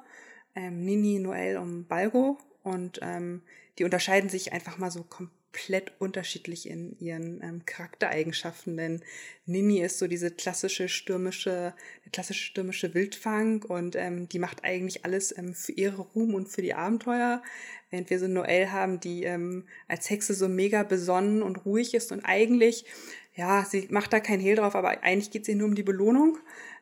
Ähm, 0.55 0.83
Nini, 0.83 1.19
Noel 1.19 1.57
und 1.57 1.87
Balgo. 1.87 2.39
Und 2.63 2.97
ähm, 3.03 3.43
die 3.77 3.83
unterscheiden 3.83 4.31
sich 4.31 4.51
einfach 4.51 4.79
mal 4.79 4.89
so 4.89 5.03
komplett 5.03 5.40
komplett 5.51 5.91
unterschiedlich 5.99 6.69
in 6.69 6.97
ihren 6.99 7.41
ähm, 7.43 7.65
Charaktereigenschaften, 7.65 8.77
denn 8.77 9.01
Nini 9.45 9.81
ist 9.81 9.99
so 9.99 10.07
diese 10.07 10.31
klassische 10.31 10.87
stürmische, 10.87 11.73
klassische 12.13 12.45
stürmische 12.45 12.93
Wildfang 12.93 13.63
und 13.63 13.95
ähm, 13.95 14.29
die 14.29 14.39
macht 14.39 14.63
eigentlich 14.63 15.03
alles 15.03 15.37
ähm, 15.37 15.53
für 15.53 15.73
ihre 15.73 16.01
Ruhm 16.01 16.35
und 16.35 16.47
für 16.47 16.61
die 16.61 16.73
Abenteuer, 16.73 17.43
während 17.89 18.09
wir 18.09 18.19
so 18.19 18.27
Noelle 18.27 18.71
haben, 18.71 18.99
die 19.01 19.23
ähm, 19.23 19.65
als 19.87 20.09
Hexe 20.09 20.33
so 20.33 20.47
mega 20.47 20.83
besonnen 20.83 21.41
und 21.43 21.65
ruhig 21.65 21.93
ist 21.93 22.11
und 22.11 22.21
eigentlich, 22.21 22.85
ja, 23.35 23.65
sie 23.65 23.87
macht 23.91 24.13
da 24.13 24.19
kein 24.21 24.39
Hehl 24.39 24.55
drauf, 24.55 24.75
aber 24.75 25.03
eigentlich 25.03 25.31
geht 25.31 25.43
es 25.43 25.49
ihr 25.49 25.55
nur 25.55 25.67
um 25.67 25.75
die 25.75 25.83
Belohnung. 25.83 26.37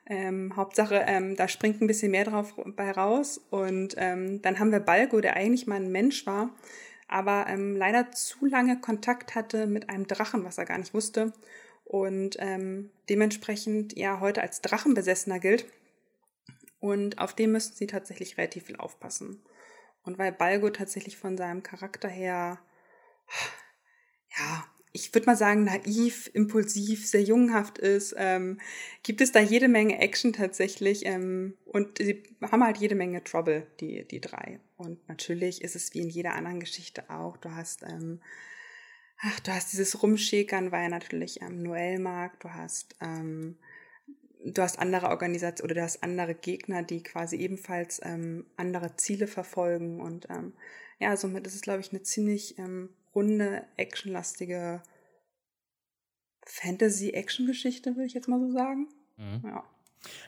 Ähm, 0.05 0.55
Hauptsache, 0.55 1.05
ähm, 1.07 1.35
da 1.35 1.47
springt 1.47 1.81
ein 1.81 1.87
bisschen 1.87 2.09
mehr 2.09 2.25
drauf 2.25 2.55
bei 2.75 2.89
raus. 2.89 3.39
Und 3.51 3.93
ähm, 3.97 4.41
dann 4.41 4.57
haben 4.57 4.71
wir 4.71 4.79
Balgo, 4.79 5.21
der 5.21 5.35
eigentlich 5.35 5.67
mal 5.67 5.75
ein 5.75 5.91
Mensch 5.91 6.25
war, 6.25 6.49
aber 7.09 7.45
ähm, 7.47 7.75
leider 7.75 8.11
zu 8.11 8.45
lange 8.45 8.79
Kontakt 8.79 9.35
hatte 9.35 9.67
mit 9.67 9.89
einem 9.89 10.07
Drachen, 10.07 10.45
was 10.45 10.57
er 10.57 10.65
gar 10.65 10.77
nicht 10.77 10.93
wusste 10.93 11.33
und 11.85 12.37
ähm, 12.39 12.91
dementsprechend 13.09 13.97
ja 13.97 14.19
heute 14.19 14.41
als 14.41 14.61
Drachenbesessener 14.61 15.39
gilt. 15.39 15.65
Und 16.79 17.17
auf 17.17 17.33
dem 17.33 17.51
müssten 17.51 17.75
sie 17.75 17.87
tatsächlich 17.87 18.37
relativ 18.37 18.65
viel 18.65 18.77
aufpassen. 18.77 19.43
Und 20.03 20.17
weil 20.17 20.31
Balgo 20.31 20.69
tatsächlich 20.69 21.17
von 21.17 21.35
seinem 21.35 21.63
Charakter 21.63 22.07
her, 22.07 22.59
ja, 24.37 24.65
ich 24.91 25.13
würde 25.13 25.27
mal 25.27 25.35
sagen, 25.35 25.65
naiv, 25.65 26.29
impulsiv, 26.33 27.05
sehr 27.07 27.21
jungenhaft 27.21 27.77
ist, 27.77 28.15
ähm, 28.17 28.59
gibt 29.03 29.21
es 29.21 29.31
da 29.31 29.39
jede 29.39 29.67
Menge 29.67 29.99
Action 29.99 30.33
tatsächlich. 30.33 31.05
Ähm, 31.05 31.55
und 31.65 31.99
sie 31.99 32.23
haben 32.41 32.63
halt 32.63 32.77
jede 32.77 32.95
Menge 32.95 33.23
Trouble, 33.23 33.67
die, 33.79 34.07
die 34.07 34.19
drei. 34.19 34.59
Und 34.77 35.07
natürlich 35.07 35.61
ist 35.61 35.75
es 35.75 35.93
wie 35.93 35.99
in 35.99 36.09
jeder 36.09 36.33
anderen 36.33 36.59
Geschichte 36.59 37.09
auch. 37.09 37.37
Du 37.37 37.51
hast, 37.51 37.83
ähm, 37.83 38.19
ach, 39.19 39.39
du 39.41 39.53
hast 39.53 39.73
dieses 39.73 40.01
Rumschäkern, 40.01 40.71
weil 40.71 40.83
er 40.83 40.89
natürlich 40.89 41.41
ähm, 41.41 41.61
Noel 41.61 41.99
mag. 41.99 42.39
Du 42.39 42.49
hast, 42.51 42.95
ähm, 42.99 43.57
du 44.43 44.59
hast 44.59 44.79
andere 44.79 45.09
Organisationen 45.09 45.69
oder 45.69 45.81
du 45.81 45.83
hast 45.83 46.01
andere 46.01 46.33
Gegner, 46.33 46.81
die 46.81 47.03
quasi 47.03 47.35
ebenfalls 47.35 48.01
ähm, 48.03 48.47
andere 48.57 48.95
Ziele 48.95 49.27
verfolgen. 49.27 50.01
Und 50.01 50.27
ähm, 50.31 50.53
ja, 50.97 51.15
somit 51.15 51.45
ist 51.45 51.53
es, 51.53 51.61
glaube 51.61 51.81
ich, 51.81 51.91
eine 51.91 52.01
ziemlich 52.01 52.57
ähm, 52.57 52.89
runde, 53.15 53.65
actionlastige 53.77 54.81
Fantasy-Action-Geschichte, 56.45 57.95
würde 57.95 58.05
ich 58.05 58.13
jetzt 58.13 58.27
mal 58.27 58.39
so 58.39 58.51
sagen. 58.51 58.87
Mhm. 59.17 59.41
Ja. 59.43 59.63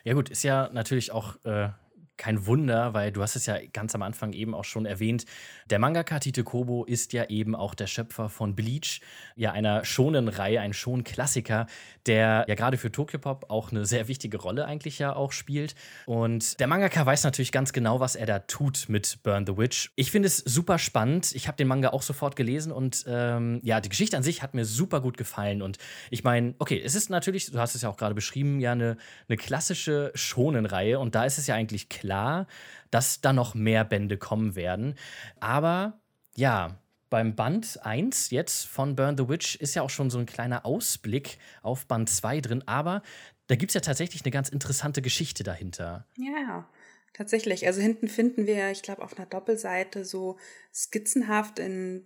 ja, 0.04 0.14
gut, 0.14 0.30
ist 0.30 0.42
ja 0.42 0.70
natürlich 0.72 1.12
auch 1.12 1.36
äh, 1.44 1.70
kein 2.16 2.46
Wunder, 2.46 2.94
weil 2.94 3.10
du 3.10 3.22
hast 3.22 3.36
es 3.36 3.46
ja 3.46 3.56
ganz 3.72 3.94
am 3.94 4.02
Anfang 4.02 4.32
eben 4.32 4.54
auch 4.54 4.64
schon 4.64 4.86
erwähnt. 4.86 5.24
Der 5.70 5.78
Mangaka 5.78 6.18
Tite 6.18 6.44
Kobo 6.44 6.84
ist 6.84 7.12
ja 7.12 7.24
eben 7.24 7.54
auch 7.54 7.74
der 7.74 7.86
Schöpfer 7.86 8.28
von 8.28 8.54
Bleach, 8.54 9.00
ja 9.34 9.52
einer 9.52 9.84
Shonen-Reihe, 9.84 10.60
ein 10.60 10.72
Shonen-Klassiker, 10.72 11.66
der 12.06 12.44
ja 12.46 12.54
gerade 12.54 12.76
für 12.76 12.92
Tokyopop 12.92 13.46
auch 13.48 13.70
eine 13.70 13.86
sehr 13.86 14.08
wichtige 14.08 14.38
Rolle 14.38 14.66
eigentlich 14.66 14.98
ja 14.98 15.16
auch 15.16 15.32
spielt. 15.32 15.74
Und 16.06 16.60
der 16.60 16.66
Mangaka 16.66 17.04
weiß 17.04 17.24
natürlich 17.24 17.50
ganz 17.50 17.72
genau, 17.72 18.00
was 18.00 18.14
er 18.14 18.26
da 18.26 18.38
tut 18.40 18.88
mit 18.88 19.18
Burn 19.22 19.46
the 19.46 19.56
Witch. 19.56 19.90
Ich 19.96 20.10
finde 20.10 20.28
es 20.28 20.38
super 20.38 20.78
spannend. 20.78 21.34
Ich 21.34 21.48
habe 21.48 21.56
den 21.56 21.68
Manga 21.68 21.90
auch 21.90 22.02
sofort 22.02 22.36
gelesen 22.36 22.72
und 22.72 23.04
ähm, 23.08 23.60
ja, 23.64 23.80
die 23.80 23.88
Geschichte 23.88 24.16
an 24.16 24.22
sich 24.22 24.42
hat 24.42 24.54
mir 24.54 24.64
super 24.64 25.00
gut 25.00 25.16
gefallen. 25.16 25.62
Und 25.62 25.78
ich 26.10 26.24
meine, 26.24 26.54
okay, 26.58 26.80
es 26.84 26.94
ist 26.94 27.10
natürlich, 27.10 27.50
du 27.50 27.58
hast 27.58 27.74
es 27.74 27.82
ja 27.82 27.88
auch 27.88 27.96
gerade 27.96 28.14
beschrieben, 28.14 28.60
ja 28.60 28.72
eine, 28.72 28.96
eine 29.28 29.36
klassische 29.36 30.12
Shonen-Reihe 30.14 30.98
und 30.98 31.14
da 31.14 31.24
ist 31.24 31.38
es 31.38 31.46
ja 31.46 31.54
eigentlich 31.54 31.88
klar, 31.88 32.01
klar, 32.02 32.46
dass 32.90 33.20
da 33.20 33.32
noch 33.32 33.54
mehr 33.54 33.84
Bände 33.84 34.18
kommen 34.18 34.56
werden. 34.56 34.96
Aber 35.38 36.00
ja, 36.34 36.76
beim 37.10 37.36
Band 37.36 37.78
1 37.82 38.30
jetzt 38.30 38.66
von 38.66 38.96
Burn 38.96 39.16
the 39.16 39.28
Witch 39.28 39.54
ist 39.56 39.74
ja 39.74 39.82
auch 39.82 39.90
schon 39.90 40.10
so 40.10 40.18
ein 40.18 40.26
kleiner 40.26 40.66
Ausblick 40.66 41.38
auf 41.62 41.86
Band 41.86 42.10
2 42.10 42.40
drin, 42.40 42.62
aber 42.66 43.02
da 43.46 43.54
gibt 43.54 43.70
es 43.70 43.74
ja 43.74 43.80
tatsächlich 43.80 44.24
eine 44.24 44.32
ganz 44.32 44.48
interessante 44.48 45.02
Geschichte 45.02 45.44
dahinter. 45.44 46.06
Ja, 46.16 46.68
tatsächlich. 47.12 47.66
Also 47.66 47.80
hinten 47.80 48.08
finden 48.08 48.46
wir, 48.46 48.70
ich 48.70 48.82
glaube, 48.82 49.02
auf 49.02 49.16
einer 49.16 49.26
Doppelseite 49.26 50.04
so 50.04 50.38
skizzenhaft 50.74 51.58
in 51.58 52.02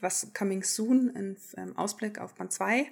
was 0.00 0.32
Coming 0.34 0.62
Soon, 0.62 1.08
in 1.16 1.36
ähm, 1.56 1.76
Ausblick 1.76 2.20
auf 2.20 2.34
Band 2.34 2.52
2. 2.52 2.86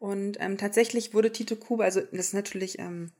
Und 0.00 0.38
ähm, 0.40 0.58
tatsächlich 0.58 1.14
wurde 1.14 1.32
Tito 1.32 1.54
Kuba, 1.54 1.84
also 1.84 2.00
das 2.00 2.28
ist 2.28 2.34
natürlich 2.34 2.78
ähm, 2.78 3.12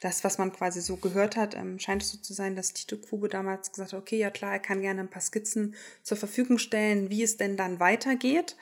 das, 0.00 0.24
was 0.24 0.38
man 0.38 0.52
quasi 0.52 0.80
so 0.80 0.96
gehört 0.96 1.36
hat, 1.36 1.54
ähm, 1.54 1.78
scheint 1.78 2.02
es 2.02 2.10
so 2.10 2.18
zu 2.18 2.34
sein, 2.34 2.54
dass 2.54 2.72
Tito 2.72 2.96
Kube 2.96 3.28
damals 3.28 3.72
gesagt 3.72 3.92
hat, 3.92 4.00
okay, 4.00 4.18
ja 4.18 4.30
klar, 4.30 4.52
er 4.52 4.58
kann 4.58 4.82
gerne 4.82 5.00
ein 5.00 5.10
paar 5.10 5.22
Skizzen 5.22 5.74
zur 6.02 6.16
Verfügung 6.16 6.58
stellen, 6.58 7.10
wie 7.10 7.22
es 7.22 7.36
denn 7.36 7.56
dann 7.56 7.80
weitergeht. 7.80 8.56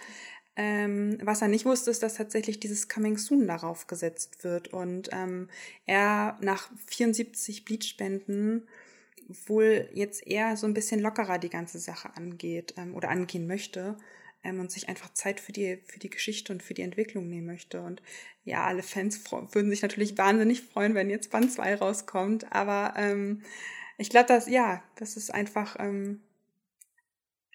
Ähm, 0.56 1.18
was 1.22 1.42
er 1.42 1.48
nicht 1.48 1.64
wusste, 1.64 1.90
ist, 1.90 2.04
dass 2.04 2.14
tatsächlich 2.14 2.60
dieses 2.60 2.88
Coming 2.88 3.18
Soon 3.18 3.48
darauf 3.48 3.88
gesetzt 3.88 4.44
wird 4.44 4.68
und 4.68 5.08
ähm, 5.12 5.48
er 5.86 6.38
nach 6.40 6.70
74 6.86 7.64
Bleachspenden 7.64 8.68
wohl 9.46 9.88
jetzt 9.92 10.24
eher 10.26 10.56
so 10.56 10.66
ein 10.66 10.74
bisschen 10.74 11.00
lockerer 11.00 11.38
die 11.38 11.50
ganze 11.50 11.80
Sache 11.80 12.10
angeht 12.14 12.74
ähm, 12.76 12.94
oder 12.94 13.08
angehen 13.08 13.48
möchte 13.48 13.96
ähm, 14.44 14.60
und 14.60 14.70
sich 14.70 14.88
einfach 14.88 15.12
Zeit 15.12 15.40
für 15.40 15.52
die, 15.52 15.78
für 15.86 15.98
die 15.98 16.10
Geschichte 16.10 16.52
und 16.52 16.62
für 16.62 16.74
die 16.74 16.82
Entwicklung 16.82 17.28
nehmen 17.28 17.46
möchte. 17.46 17.82
Und 17.82 18.02
ja, 18.44 18.64
alle 18.64 18.82
Fans 18.82 19.20
würden 19.30 19.70
sich 19.70 19.82
natürlich 19.82 20.16
wahnsinnig 20.16 20.62
freuen, 20.62 20.94
wenn 20.94 21.10
jetzt 21.10 21.30
Band 21.30 21.52
2 21.52 21.76
rauskommt. 21.76 22.52
Aber 22.52 22.94
ähm, 22.96 23.42
ich 23.98 24.10
glaube, 24.10 24.28
dass, 24.28 24.48
ja, 24.48 24.82
das 24.96 25.16
ist 25.16 25.32
einfach. 25.32 25.76
Ähm, 25.78 26.20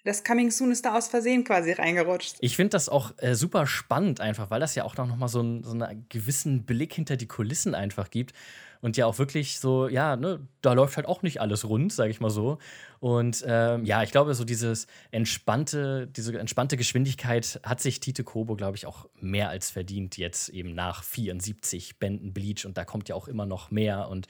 das 0.04 0.24
Coming 0.24 0.50
Soon 0.50 0.70
ist 0.70 0.84
da 0.84 0.96
aus 0.96 1.08
Versehen 1.08 1.44
quasi 1.44 1.72
reingerutscht. 1.72 2.36
Ich 2.40 2.56
finde 2.56 2.70
das 2.70 2.88
auch 2.88 3.12
äh, 3.18 3.34
super 3.34 3.66
spannend, 3.66 4.20
einfach, 4.20 4.50
weil 4.50 4.60
das 4.60 4.74
ja 4.74 4.84
auch 4.84 4.96
noch 4.96 5.16
mal 5.16 5.28
so, 5.28 5.42
ein, 5.42 5.64
so 5.64 5.72
einen 5.72 6.06
gewissen 6.08 6.64
Blick 6.64 6.92
hinter 6.94 7.16
die 7.16 7.26
Kulissen 7.26 7.74
einfach 7.74 8.10
gibt 8.10 8.32
und 8.80 8.96
ja 8.96 9.06
auch 9.06 9.18
wirklich 9.18 9.58
so, 9.60 9.88
ja, 9.88 10.16
ne, 10.16 10.40
da 10.62 10.72
läuft 10.72 10.96
halt 10.96 11.06
auch 11.06 11.22
nicht 11.22 11.40
alles 11.40 11.68
rund, 11.68 11.92
sage 11.92 12.10
ich 12.10 12.20
mal 12.20 12.30
so. 12.30 12.58
Und 12.98 13.44
ähm, 13.46 13.84
ja, 13.84 14.02
ich 14.02 14.10
glaube, 14.10 14.34
so 14.34 14.44
dieses 14.44 14.86
entspannte, 15.10 16.06
diese 16.06 16.38
entspannte 16.38 16.76
Geschwindigkeit 16.76 17.60
hat 17.62 17.80
sich 17.80 18.00
Tite 18.00 18.24
Kobo, 18.24 18.56
glaube 18.56 18.76
ich, 18.76 18.86
auch 18.86 19.08
mehr 19.20 19.50
als 19.50 19.70
verdient 19.70 20.16
jetzt 20.16 20.48
eben 20.48 20.74
nach 20.74 21.02
74 21.04 21.98
Bänden 21.98 22.32
Bleach 22.32 22.64
und 22.64 22.76
da 22.78 22.84
kommt 22.84 23.08
ja 23.08 23.14
auch 23.14 23.28
immer 23.28 23.46
noch 23.46 23.70
mehr 23.70 24.08
und 24.08 24.28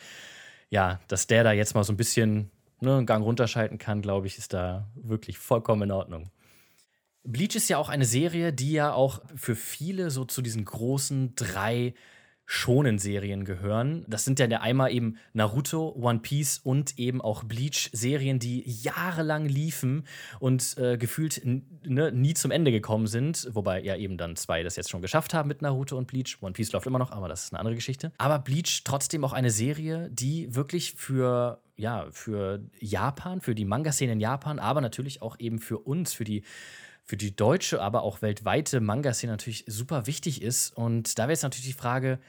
ja, 0.69 1.01
dass 1.09 1.27
der 1.27 1.43
da 1.43 1.53
jetzt 1.53 1.75
mal 1.75 1.83
so 1.85 1.93
ein 1.93 1.97
bisschen 1.97 2.51
ne, 2.81 2.97
einen 2.97 3.07
Gang 3.07 3.25
runterschalten 3.25 3.79
kann, 3.79 4.03
glaube 4.03 4.27
ich, 4.27 4.39
ist 4.39 4.53
da 4.53 4.89
wirklich 4.95 5.39
vollkommen 5.39 5.83
in 5.83 5.91
Ordnung. 5.93 6.31
Bleach 7.23 7.55
ist 7.55 7.69
ja 7.69 7.79
auch 7.79 7.89
eine 7.89 8.07
Serie, 8.07 8.53
die 8.53 8.73
ja 8.73 8.93
auch 8.93 9.21
für 9.35 9.55
viele 9.55 10.11
so 10.11 10.25
zu 10.25 10.43
diesen 10.43 10.65
großen 10.65 11.35
drei 11.37 11.95
Shonen-Serien 12.53 13.45
gehören. 13.45 14.05
Das 14.09 14.25
sind 14.25 14.41
ja 14.41 14.49
der 14.49 14.63
einmal 14.63 14.93
eben 14.93 15.19
Naruto, 15.35 15.95
One 15.97 16.19
Piece 16.19 16.59
und 16.59 16.99
eben 16.99 17.21
auch 17.21 17.45
Bleach-Serien, 17.45 18.41
die 18.41 18.65
jahrelang 18.67 19.45
liefen 19.45 20.05
und 20.41 20.77
äh, 20.77 20.97
gefühlt 20.97 21.43
ne, 21.45 22.11
nie 22.11 22.35
zum 22.35 22.51
Ende 22.51 22.73
gekommen 22.73 23.07
sind. 23.07 23.49
Wobei 23.53 23.81
ja 23.83 23.95
eben 23.95 24.19
dann 24.19 24.35
zwei 24.35 24.65
das 24.65 24.75
jetzt 24.75 24.91
schon 24.91 25.01
geschafft 25.01 25.33
haben 25.33 25.47
mit 25.47 25.63
Naruto 25.63 25.97
und 25.97 26.09
Bleach. 26.09 26.39
One 26.41 26.53
Piece 26.53 26.73
läuft 26.73 26.89
immer 26.89 26.99
noch, 26.99 27.13
aber 27.13 27.29
das 27.29 27.45
ist 27.45 27.53
eine 27.53 27.61
andere 27.61 27.77
Geschichte. 27.77 28.11
Aber 28.19 28.41
Bleach 28.41 28.83
trotzdem 28.83 29.25
auch 29.25 29.33
eine 29.33 29.53
Serie, 29.53 30.11
die 30.11 30.53
wirklich 30.53 30.95
für 30.97 31.63
ja, 31.81 32.07
für 32.11 32.61
Japan, 32.79 33.41
für 33.41 33.55
die 33.55 33.65
Manga-Szene 33.65 34.13
in 34.13 34.21
Japan, 34.21 34.59
aber 34.59 34.81
natürlich 34.81 35.23
auch 35.23 35.37
eben 35.39 35.59
für 35.59 35.79
uns, 35.79 36.13
für 36.13 36.25
die 36.25 36.45
für 37.03 37.17
die 37.17 37.35
deutsche, 37.35 37.81
aber 37.81 38.03
auch 38.03 38.23
weltweite 38.23 38.81
Manga-Szene 38.81 39.33
natürlich 39.33 39.65
super 39.67 40.07
wichtig 40.07 40.43
ist. 40.43 40.77
Und 40.77 41.19
da 41.19 41.25
wäre 41.25 41.33
jetzt 41.33 41.43
natürlich 41.43 41.67
die 41.67 41.73
Frage, 41.73 42.21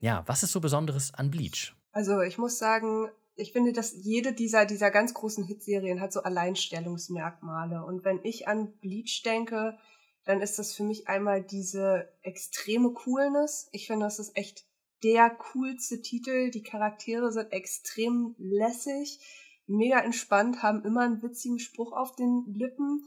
ja, 0.00 0.24
was 0.26 0.42
ist 0.42 0.50
so 0.50 0.60
Besonderes 0.60 1.14
an 1.14 1.30
Bleach? 1.30 1.76
Also 1.92 2.20
ich 2.22 2.36
muss 2.36 2.58
sagen, 2.58 3.08
ich 3.36 3.52
finde, 3.52 3.72
dass 3.72 3.94
jede 3.94 4.32
dieser, 4.32 4.66
dieser 4.66 4.90
ganz 4.90 5.14
großen 5.14 5.44
Hitserien 5.44 6.00
hat 6.00 6.12
so 6.12 6.22
Alleinstellungsmerkmale. 6.22 7.84
Und 7.84 8.04
wenn 8.04 8.18
ich 8.24 8.48
an 8.48 8.72
Bleach 8.80 9.22
denke, 9.24 9.78
dann 10.24 10.40
ist 10.40 10.58
das 10.58 10.74
für 10.74 10.82
mich 10.82 11.06
einmal 11.06 11.42
diese 11.42 12.08
extreme 12.22 12.92
Coolness. 12.94 13.68
Ich 13.70 13.86
finde, 13.86 14.06
das 14.06 14.18
ist 14.18 14.36
echt 14.36 14.64
der 15.06 15.30
coolste 15.30 16.02
Titel. 16.02 16.50
Die 16.50 16.64
Charaktere 16.64 17.30
sind 17.30 17.52
extrem 17.52 18.34
lässig, 18.38 19.20
mega 19.68 20.00
entspannt, 20.00 20.64
haben 20.64 20.84
immer 20.84 21.02
einen 21.02 21.22
witzigen 21.22 21.60
Spruch 21.60 21.92
auf 21.92 22.16
den 22.16 22.44
Lippen. 22.48 23.04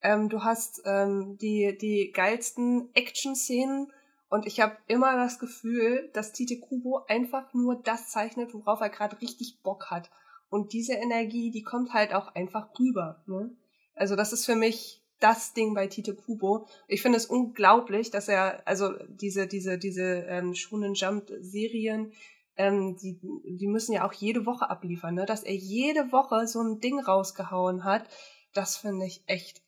Ähm, 0.00 0.30
du 0.30 0.42
hast 0.42 0.80
ähm, 0.86 1.36
die, 1.36 1.76
die 1.78 2.10
geilsten 2.10 2.88
Action-Szenen 2.94 3.92
und 4.30 4.46
ich 4.46 4.60
habe 4.60 4.78
immer 4.86 5.14
das 5.16 5.38
Gefühl, 5.38 6.08
dass 6.14 6.32
Tite 6.32 6.58
Kubo 6.58 7.04
einfach 7.06 7.52
nur 7.52 7.76
das 7.76 8.08
zeichnet, 8.08 8.54
worauf 8.54 8.80
er 8.80 8.88
gerade 8.88 9.20
richtig 9.20 9.60
Bock 9.62 9.90
hat. 9.90 10.10
Und 10.48 10.72
diese 10.72 10.94
Energie, 10.94 11.50
die 11.50 11.62
kommt 11.62 11.92
halt 11.92 12.14
auch 12.14 12.34
einfach 12.34 12.70
rüber. 12.78 13.22
Ne? 13.26 13.54
Also 13.94 14.16
das 14.16 14.32
ist 14.32 14.46
für 14.46 14.56
mich 14.56 15.01
das 15.22 15.54
Ding 15.54 15.74
bei 15.74 15.86
Tite 15.86 16.14
Kubo. 16.14 16.66
Ich 16.88 17.02
finde 17.02 17.18
es 17.18 17.26
unglaublich, 17.26 18.10
dass 18.10 18.28
er, 18.28 18.66
also 18.66 18.92
diese, 19.08 19.46
diese, 19.46 19.78
diese 19.78 20.24
ähm, 20.28 20.54
Shonen 20.54 20.94
Jump 20.94 21.30
Serien, 21.40 22.12
ähm, 22.56 22.96
die, 22.96 23.18
die 23.20 23.66
müssen 23.66 23.92
ja 23.92 24.06
auch 24.06 24.12
jede 24.12 24.44
Woche 24.46 24.68
abliefern, 24.68 25.14
ne? 25.14 25.26
Dass 25.26 25.42
er 25.42 25.54
jede 25.54 26.12
Woche 26.12 26.46
so 26.46 26.60
ein 26.60 26.80
Ding 26.80 27.00
rausgehauen 27.00 27.84
hat, 27.84 28.08
das 28.52 28.76
finde 28.76 29.06
ich 29.06 29.22
echt 29.26 29.62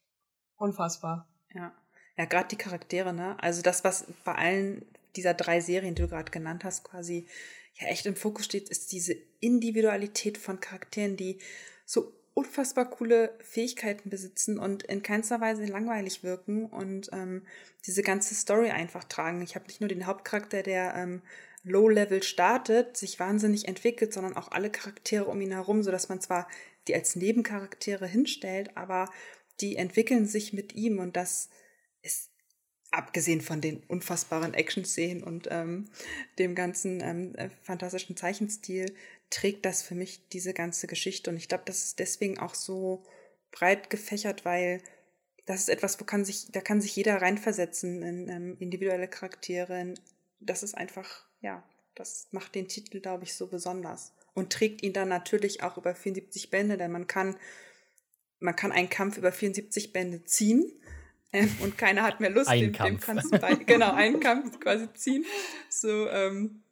unfassbar. 0.57 1.29
Ja. 1.55 1.73
Ja, 2.17 2.27
gerade 2.27 2.49
die 2.49 2.57
Charaktere, 2.57 3.13
ne? 3.13 3.37
Also 3.41 3.63
das, 3.63 3.83
was 3.83 4.07
bei 4.25 4.35
allen 4.35 4.87
dieser 5.17 5.35
drei 5.35 5.61
Serien, 5.61 5.95
die 5.95 6.03
du 6.03 6.09
gerade 6.09 6.31
genannt 6.31 6.65
hast, 6.65 6.85
quasi 6.85 7.27
ja 7.75 7.89
echt 7.89 8.07
im 8.07 8.17
Fokus 8.17 8.45
steht, 8.45 8.69
ist 8.69 8.93
diese 8.93 9.15
Individualität 9.41 10.39
von 10.39 10.61
Charakteren, 10.61 11.17
die 11.17 11.41
so 11.85 12.13
unfassbar 12.35 12.91
coole 12.91 13.33
Fähigkeiten 13.41 14.11
besitzen 14.11 14.59
und 14.59 14.83
in 14.83 15.03
keinster 15.03 15.41
Weise 15.41 15.65
langweilig 15.67 16.25
wirken 16.25 16.67
und 16.67 17.11
ähm, 17.13 17.47
diese 17.87 18.03
ganze 18.03 18.35
Story 18.35 18.71
einfach 18.71 19.05
tragen. 19.05 19.41
Ich 19.43 19.55
habe 19.55 19.67
nicht 19.67 19.81
nur 19.81 19.89
den 19.89 20.07
Hauptcharakter, 20.07 20.63
der 20.63 20.95
ähm, 20.97 21.23
Low-Level 21.63 22.23
startet, 22.23 22.97
sich 22.97 23.21
wahnsinnig 23.21 23.69
entwickelt, 23.69 24.13
sondern 24.13 24.37
auch 24.37 24.51
alle 24.51 24.71
Charaktere 24.71 25.27
um 25.27 25.41
ihn 25.41 25.53
herum, 25.53 25.83
sodass 25.83 26.09
man 26.09 26.21
zwar 26.21 26.49
die 26.89 26.95
als 26.95 27.17
Nebencharaktere 27.17 28.07
hinstellt, 28.07 28.77
aber 28.77 29.11
die 29.61 29.77
entwickeln 29.77 30.27
sich 30.27 30.53
mit 30.53 30.75
ihm 30.75 30.99
und 30.99 31.17
das 31.17 31.49
ist 32.03 32.31
abgesehen 32.91 33.41
von 33.41 33.61
den 33.61 33.83
unfassbaren 33.85 34.55
Action-Szenen 34.55 35.23
und 35.23 35.49
ähm, 35.51 35.87
dem 36.39 36.55
ganzen 36.55 37.01
ähm, 37.01 37.35
äh, 37.37 37.49
fantastischen 37.63 38.17
Zeichenstil, 38.17 38.95
trägt 39.35 39.67
das 39.67 39.83
für 39.83 39.97
mich 39.97 40.29
diese 40.29 40.55
ganze 40.55 40.87
Geschichte. 40.87 41.29
Und 41.29 41.37
ich 41.37 41.49
glaube, 41.49 41.65
das 41.67 41.85
ist 41.85 41.99
deswegen 41.99 42.39
auch 42.39 42.55
so 42.55 43.03
breit 43.51 43.91
gefächert, 43.91 44.45
weil 44.45 44.81
das 45.45 45.63
ist 45.63 45.69
etwas, 45.69 46.01
wo 46.01 46.05
kann 46.05 46.25
sich, 46.25 46.53
da 46.53 46.61
kann 46.61 46.81
sich 46.81 46.95
jeder 46.95 47.21
reinversetzen 47.21 48.03
in 48.03 48.29
ähm, 48.29 48.57
individuelle 48.61 49.09
Charaktere. 49.09 49.95
Das 50.39 50.63
ist 50.63 50.77
einfach, 50.77 51.27
ja, 51.41 51.65
das 51.97 52.29
macht 52.31 52.55
den 52.55 52.69
Titel, 52.69 53.01
glaube 53.01 53.25
ich, 53.25 53.35
so 53.35 53.49
besonders. 53.49 54.13
Und 54.35 54.53
trägt 54.53 54.83
ihn 54.83 54.93
dann 54.93 55.09
natürlich 55.09 55.63
auch 55.65 55.77
über 55.77 55.95
74 55.95 56.51
Bände, 56.51 56.77
denn 56.77 56.93
man 56.93 57.09
kann, 57.09 57.37
man 58.39 58.55
kann 58.55 58.71
einen 58.71 58.89
Kampf 58.89 59.19
über 59.19 59.33
74 59.33 59.93
Bände 59.93 60.25
ziehen 60.25 60.73
ähm, 61.33 61.51
und 61.61 61.77
keiner 61.77 62.03
hat 62.03 62.21
mehr 62.21 62.31
Lust, 62.31 62.49
ein 62.49 62.61
dem, 62.61 62.73
Kampf. 62.73 62.91
dem 62.91 63.01
kannst 63.01 63.35
du 63.35 63.39
bei, 63.39 63.55
genau, 63.55 63.93
einen 63.93 64.21
Kampf 64.21 64.61
quasi 64.61 64.93
ziehen. 64.95 65.25
So, 65.69 66.09
ähm, 66.09 66.64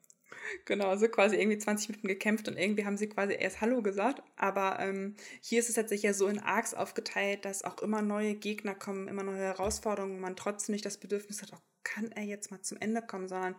genau, 0.64 0.96
so 0.96 1.08
quasi 1.08 1.36
irgendwie 1.36 1.58
20 1.58 1.88
Minuten 1.90 2.08
gekämpft 2.08 2.48
und 2.48 2.56
irgendwie 2.56 2.84
haben 2.84 2.96
sie 2.96 3.08
quasi 3.08 3.34
erst 3.34 3.60
Hallo 3.60 3.82
gesagt. 3.82 4.22
Aber 4.36 4.78
ähm, 4.80 5.16
hier 5.40 5.60
ist 5.60 5.68
es 5.68 5.74
tatsächlich 5.74 6.04
ja 6.04 6.14
so 6.14 6.28
in 6.28 6.38
Arcs 6.38 6.74
aufgeteilt, 6.74 7.44
dass 7.44 7.64
auch 7.64 7.78
immer 7.78 8.02
neue 8.02 8.34
Gegner 8.34 8.74
kommen, 8.74 9.08
immer 9.08 9.22
neue 9.22 9.38
Herausforderungen, 9.38 10.20
man 10.20 10.36
trotzdem 10.36 10.72
nicht 10.72 10.84
das 10.84 10.98
Bedürfnis 10.98 11.42
hat, 11.42 11.52
oh, 11.52 11.60
kann 11.82 12.12
er 12.12 12.24
jetzt 12.24 12.50
mal 12.50 12.62
zum 12.62 12.78
Ende 12.78 13.02
kommen, 13.02 13.28
sondern 13.28 13.56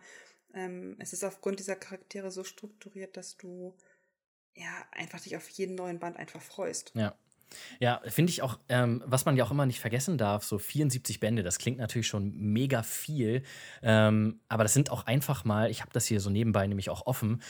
ähm, 0.54 0.96
es 0.98 1.12
ist 1.12 1.24
aufgrund 1.24 1.58
dieser 1.58 1.76
Charaktere 1.76 2.30
so 2.30 2.44
strukturiert, 2.44 3.16
dass 3.16 3.36
du 3.36 3.76
ja 4.54 4.86
einfach 4.92 5.20
dich 5.20 5.36
auf 5.36 5.48
jeden 5.48 5.74
neuen 5.74 5.98
Band 5.98 6.16
einfach 6.16 6.40
freust. 6.40 6.92
Ja. 6.94 7.18
Ja, 7.80 8.00
finde 8.06 8.30
ich 8.30 8.42
auch, 8.42 8.58
ähm, 8.68 9.02
was 9.06 9.24
man 9.24 9.36
ja 9.36 9.44
auch 9.44 9.50
immer 9.50 9.66
nicht 9.66 9.80
vergessen 9.80 10.18
darf, 10.18 10.44
so 10.44 10.58
74 10.58 11.20
Bände, 11.20 11.42
das 11.42 11.58
klingt 11.58 11.78
natürlich 11.78 12.06
schon 12.06 12.32
mega 12.36 12.82
viel, 12.82 13.42
ähm, 13.82 14.40
aber 14.48 14.62
das 14.62 14.74
sind 14.74 14.90
auch 14.90 15.06
einfach 15.06 15.44
mal, 15.44 15.70
ich 15.70 15.80
habe 15.80 15.90
das 15.92 16.06
hier 16.06 16.20
so 16.20 16.30
nebenbei 16.30 16.66
nämlich 16.66 16.90
auch 16.90 17.06
offen, 17.06 17.42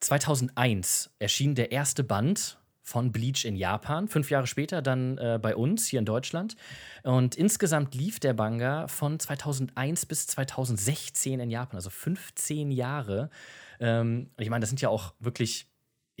2001 0.00 1.10
erschien 1.18 1.54
der 1.54 1.72
erste 1.72 2.02
Band 2.04 2.58
von 2.82 3.12
Bleach 3.12 3.44
in 3.44 3.56
Japan, 3.56 4.08
fünf 4.08 4.30
Jahre 4.30 4.46
später 4.46 4.82
dann 4.82 5.16
äh, 5.18 5.38
bei 5.40 5.54
uns 5.54 5.86
hier 5.86 6.00
in 6.00 6.04
Deutschland. 6.04 6.56
Und 7.04 7.36
insgesamt 7.36 7.94
lief 7.94 8.18
der 8.18 8.34
Manga 8.34 8.88
von 8.88 9.18
2001 9.20 10.06
bis 10.06 10.26
2016 10.26 11.38
in 11.38 11.50
Japan, 11.50 11.76
also 11.76 11.90
15 11.90 12.72
Jahre. 12.72 13.30
Ähm, 13.78 14.30
ich 14.38 14.50
meine, 14.50 14.60
das 14.60 14.70
sind 14.70 14.80
ja 14.80 14.88
auch 14.88 15.14
wirklich 15.20 15.71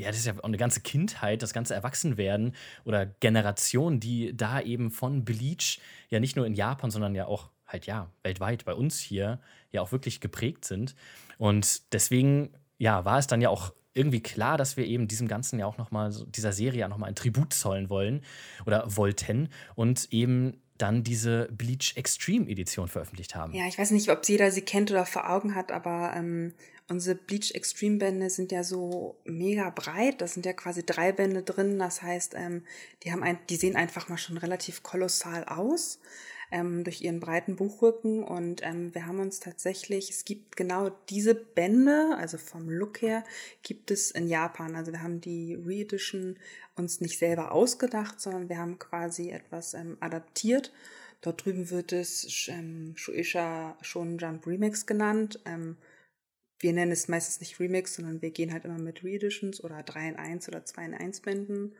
ja, 0.02 0.08
das 0.08 0.18
ist 0.18 0.26
ja 0.26 0.34
auch 0.38 0.44
eine 0.44 0.56
ganze 0.56 0.80
Kindheit, 0.80 1.42
das 1.42 1.52
ganze 1.52 1.74
Erwachsenwerden 1.74 2.54
oder 2.84 3.06
Generation, 3.06 4.00
die 4.00 4.36
da 4.36 4.60
eben 4.60 4.90
von 4.90 5.24
Bleach 5.24 5.80
ja 6.08 6.20
nicht 6.20 6.36
nur 6.36 6.46
in 6.46 6.54
Japan, 6.54 6.90
sondern 6.90 7.14
ja 7.14 7.26
auch 7.26 7.50
halt 7.66 7.86
ja 7.86 8.10
weltweit 8.22 8.64
bei 8.64 8.74
uns 8.74 8.98
hier 8.98 9.40
ja 9.70 9.80
auch 9.80 9.92
wirklich 9.92 10.20
geprägt 10.20 10.64
sind. 10.64 10.94
Und 11.38 11.92
deswegen 11.92 12.50
ja 12.78 13.04
war 13.04 13.18
es 13.18 13.26
dann 13.26 13.40
ja 13.40 13.48
auch 13.48 13.72
irgendwie 13.94 14.22
klar, 14.22 14.56
dass 14.56 14.76
wir 14.76 14.86
eben 14.86 15.08
diesem 15.08 15.28
Ganzen 15.28 15.58
ja 15.58 15.66
auch 15.66 15.78
noch 15.78 15.90
mal 15.90 16.12
so, 16.12 16.24
dieser 16.24 16.52
Serie 16.52 16.80
ja 16.80 16.88
noch 16.88 16.98
mal 16.98 17.06
ein 17.06 17.14
Tribut 17.14 17.52
zollen 17.52 17.90
wollen 17.90 18.22
oder 18.64 18.84
wollten 18.96 19.48
und 19.74 20.08
eben 20.10 20.62
dann 20.82 21.04
diese 21.04 21.48
Bleach 21.52 21.96
Extreme 21.96 22.48
Edition 22.48 22.88
veröffentlicht 22.88 23.34
haben. 23.34 23.54
Ja, 23.54 23.66
ich 23.66 23.78
weiß 23.78 23.92
nicht, 23.92 24.10
ob 24.10 24.26
jeder 24.28 24.50
sie 24.50 24.62
kennt 24.62 24.90
oder 24.90 25.06
vor 25.06 25.30
Augen 25.30 25.54
hat, 25.54 25.70
aber 25.70 26.12
ähm, 26.16 26.52
unsere 26.88 27.16
Bleach 27.16 27.52
Extreme 27.54 27.98
Bände 27.98 28.30
sind 28.30 28.50
ja 28.50 28.64
so 28.64 29.16
mega 29.24 29.70
breit. 29.70 30.20
Das 30.20 30.34
sind 30.34 30.44
ja 30.44 30.52
quasi 30.52 30.84
drei 30.84 31.12
Bände 31.12 31.42
drin. 31.42 31.78
Das 31.78 32.02
heißt, 32.02 32.34
ähm, 32.36 32.64
die 33.04 33.12
haben 33.12 33.22
ein, 33.22 33.38
die 33.48 33.56
sehen 33.56 33.76
einfach 33.76 34.08
mal 34.08 34.18
schon 34.18 34.36
relativ 34.36 34.82
kolossal 34.82 35.44
aus 35.44 36.00
ähm, 36.52 36.84
durch 36.84 37.00
ihren 37.00 37.18
breiten 37.18 37.56
Buchrücken. 37.56 38.22
Und 38.22 38.62
ähm, 38.62 38.94
wir 38.94 39.06
haben 39.06 39.18
uns 39.18 39.40
tatsächlich, 39.40 40.10
es 40.10 40.24
gibt 40.24 40.56
genau 40.56 40.90
diese 41.08 41.34
Bände, 41.34 42.14
also 42.16 42.38
vom 42.38 42.68
Look 42.68 43.02
her, 43.02 43.24
gibt 43.62 43.90
es 43.90 44.10
in 44.10 44.28
Japan. 44.28 44.76
Also 44.76 44.92
wir 44.92 45.02
haben 45.02 45.20
die 45.20 45.54
Reedition 45.54 46.38
uns 46.76 47.00
nicht 47.00 47.18
selber 47.18 47.52
ausgedacht, 47.52 48.20
sondern 48.20 48.48
wir 48.48 48.58
haben 48.58 48.78
quasi 48.78 49.30
etwas 49.30 49.74
ähm, 49.74 49.96
adaptiert. 50.00 50.72
Dort 51.22 51.44
drüben 51.44 51.70
wird 51.70 51.92
es 51.92 52.48
ähm, 52.48 52.92
Shueisha 52.96 53.76
Shonen 53.80 54.18
Jump 54.18 54.46
Remix 54.46 54.86
genannt. 54.86 55.40
Ähm, 55.46 55.76
wir 56.58 56.72
nennen 56.72 56.92
es 56.92 57.08
meistens 57.08 57.40
nicht 57.40 57.58
Remix, 57.58 57.94
sondern 57.94 58.22
wir 58.22 58.30
gehen 58.30 58.52
halt 58.52 58.64
immer 58.64 58.78
mit 58.78 59.02
Reeditions 59.02 59.62
oder 59.64 59.82
3 59.82 60.10
in 60.10 60.16
1 60.16 60.48
oder 60.48 60.64
2 60.64 60.84
in 60.84 60.94
1 60.94 61.20
Bänden. 61.20 61.74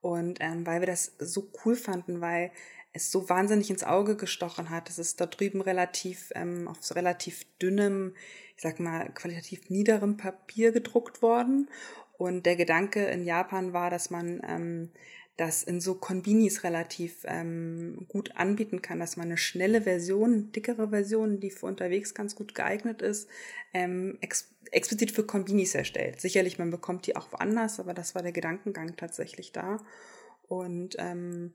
Und 0.00 0.38
ähm, 0.40 0.66
weil 0.66 0.80
wir 0.80 0.86
das 0.86 1.12
so 1.18 1.50
cool 1.64 1.76
fanden, 1.76 2.20
weil 2.20 2.50
es 2.92 3.10
so 3.10 3.28
wahnsinnig 3.28 3.70
ins 3.70 3.84
Auge 3.84 4.16
gestochen 4.16 4.70
hat. 4.70 4.90
Es 4.90 4.98
ist 4.98 5.20
da 5.20 5.26
drüben 5.26 5.60
relativ 5.60 6.30
ähm, 6.34 6.68
auf 6.68 6.78
so 6.80 6.94
relativ 6.94 7.44
dünnem, 7.60 8.14
ich 8.56 8.62
sag 8.62 8.80
mal, 8.80 9.10
qualitativ 9.14 9.70
niederem 9.70 10.16
Papier 10.16 10.72
gedruckt 10.72 11.22
worden. 11.22 11.70
Und 12.18 12.46
der 12.46 12.56
Gedanke 12.56 13.04
in 13.06 13.24
Japan 13.24 13.72
war, 13.72 13.90
dass 13.90 14.10
man 14.10 14.42
ähm, 14.46 14.90
das 15.36 15.62
in 15.62 15.80
so 15.80 15.94
Konbinis 15.94 16.62
relativ 16.62 17.24
ähm, 17.24 18.04
gut 18.08 18.36
anbieten 18.36 18.82
kann, 18.82 19.00
dass 19.00 19.16
man 19.16 19.26
eine 19.26 19.38
schnelle 19.38 19.82
Version, 19.82 20.52
dickere 20.52 20.90
Version, 20.90 21.40
die 21.40 21.50
für 21.50 21.66
unterwegs 21.66 22.14
ganz 22.14 22.36
gut 22.36 22.54
geeignet 22.54 23.00
ist, 23.00 23.28
ähm, 23.72 24.18
ex 24.20 24.48
explizit 24.70 25.10
für 25.10 25.24
Konbinis 25.24 25.74
erstellt. 25.74 26.20
Sicherlich, 26.20 26.58
man 26.58 26.70
bekommt 26.70 27.06
die 27.06 27.14
auch 27.14 27.30
woanders, 27.30 27.78
aber 27.78 27.92
das 27.92 28.14
war 28.14 28.22
der 28.22 28.32
Gedankengang 28.32 28.96
tatsächlich 28.96 29.52
da. 29.52 29.84
Und 30.48 30.96
ähm, 30.98 31.52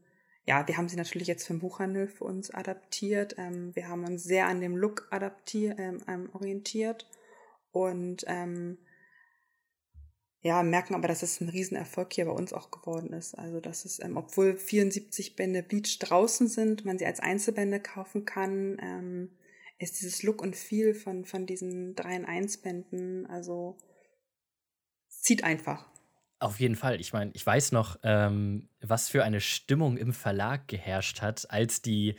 ja, 0.47 0.67
wir 0.67 0.77
haben 0.77 0.87
sie 0.87 0.95
natürlich 0.95 1.27
jetzt 1.27 1.45
für 1.45 1.53
den 1.53 1.59
Buchhandel 1.59 2.07
für 2.07 2.23
uns 2.23 2.51
adaptiert. 2.51 3.35
Ähm, 3.37 3.75
wir 3.75 3.89
haben 3.89 4.05
uns 4.05 4.23
sehr 4.23 4.47
an 4.47 4.61
dem 4.61 4.77
Look 4.77 5.07
adaptiert, 5.11 5.77
ähm, 5.77 6.01
ähm, 6.07 6.29
orientiert. 6.33 7.07
und 7.71 8.23
ähm, 8.27 8.77
ja, 10.41 10.63
merken 10.63 10.95
aber, 10.95 11.09
dass 11.09 11.23
es 11.23 11.41
ein 11.41 11.49
Riesenerfolg 11.49 12.13
hier 12.13 12.25
bei 12.25 12.31
uns 12.31 12.53
auch 12.53 12.71
geworden 12.71 13.11
ist. 13.11 13.37
Also, 13.37 13.59
dass 13.59 13.83
es, 13.83 14.01
ähm, 14.01 14.15
obwohl 14.15 14.55
74 14.55 15.35
Bände 15.35 15.63
Bleach 15.63 15.99
draußen 15.99 16.47
sind, 16.47 16.85
man 16.85 16.97
sie 16.97 17.05
als 17.05 17.19
Einzelbände 17.19 17.81
kaufen 17.81 18.23
kann, 18.23 18.77
ähm, 18.81 19.31
ist 19.79 19.99
dieses 19.99 20.23
Look 20.23 20.41
und 20.41 20.55
Feel 20.55 20.93
von, 20.93 21.25
von 21.25 21.45
diesen 21.45 21.95
3 21.95 22.15
in 22.15 22.25
1 22.25 22.57
Bänden, 22.59 23.25
also 23.25 23.77
zieht 25.09 25.43
einfach. 25.43 25.91
Auf 26.39 26.59
jeden 26.59 26.75
Fall. 26.75 26.99
Ich 27.01 27.13
meine, 27.13 27.31
ich 27.33 27.45
weiß 27.45 27.71
noch, 27.71 27.97
ähm, 28.03 28.69
was 28.81 29.09
für 29.09 29.23
eine 29.23 29.41
Stimmung 29.41 29.97
im 29.97 30.13
Verlag 30.13 30.67
geherrscht 30.67 31.21
hat, 31.21 31.49
als 31.49 31.81
die 31.81 32.15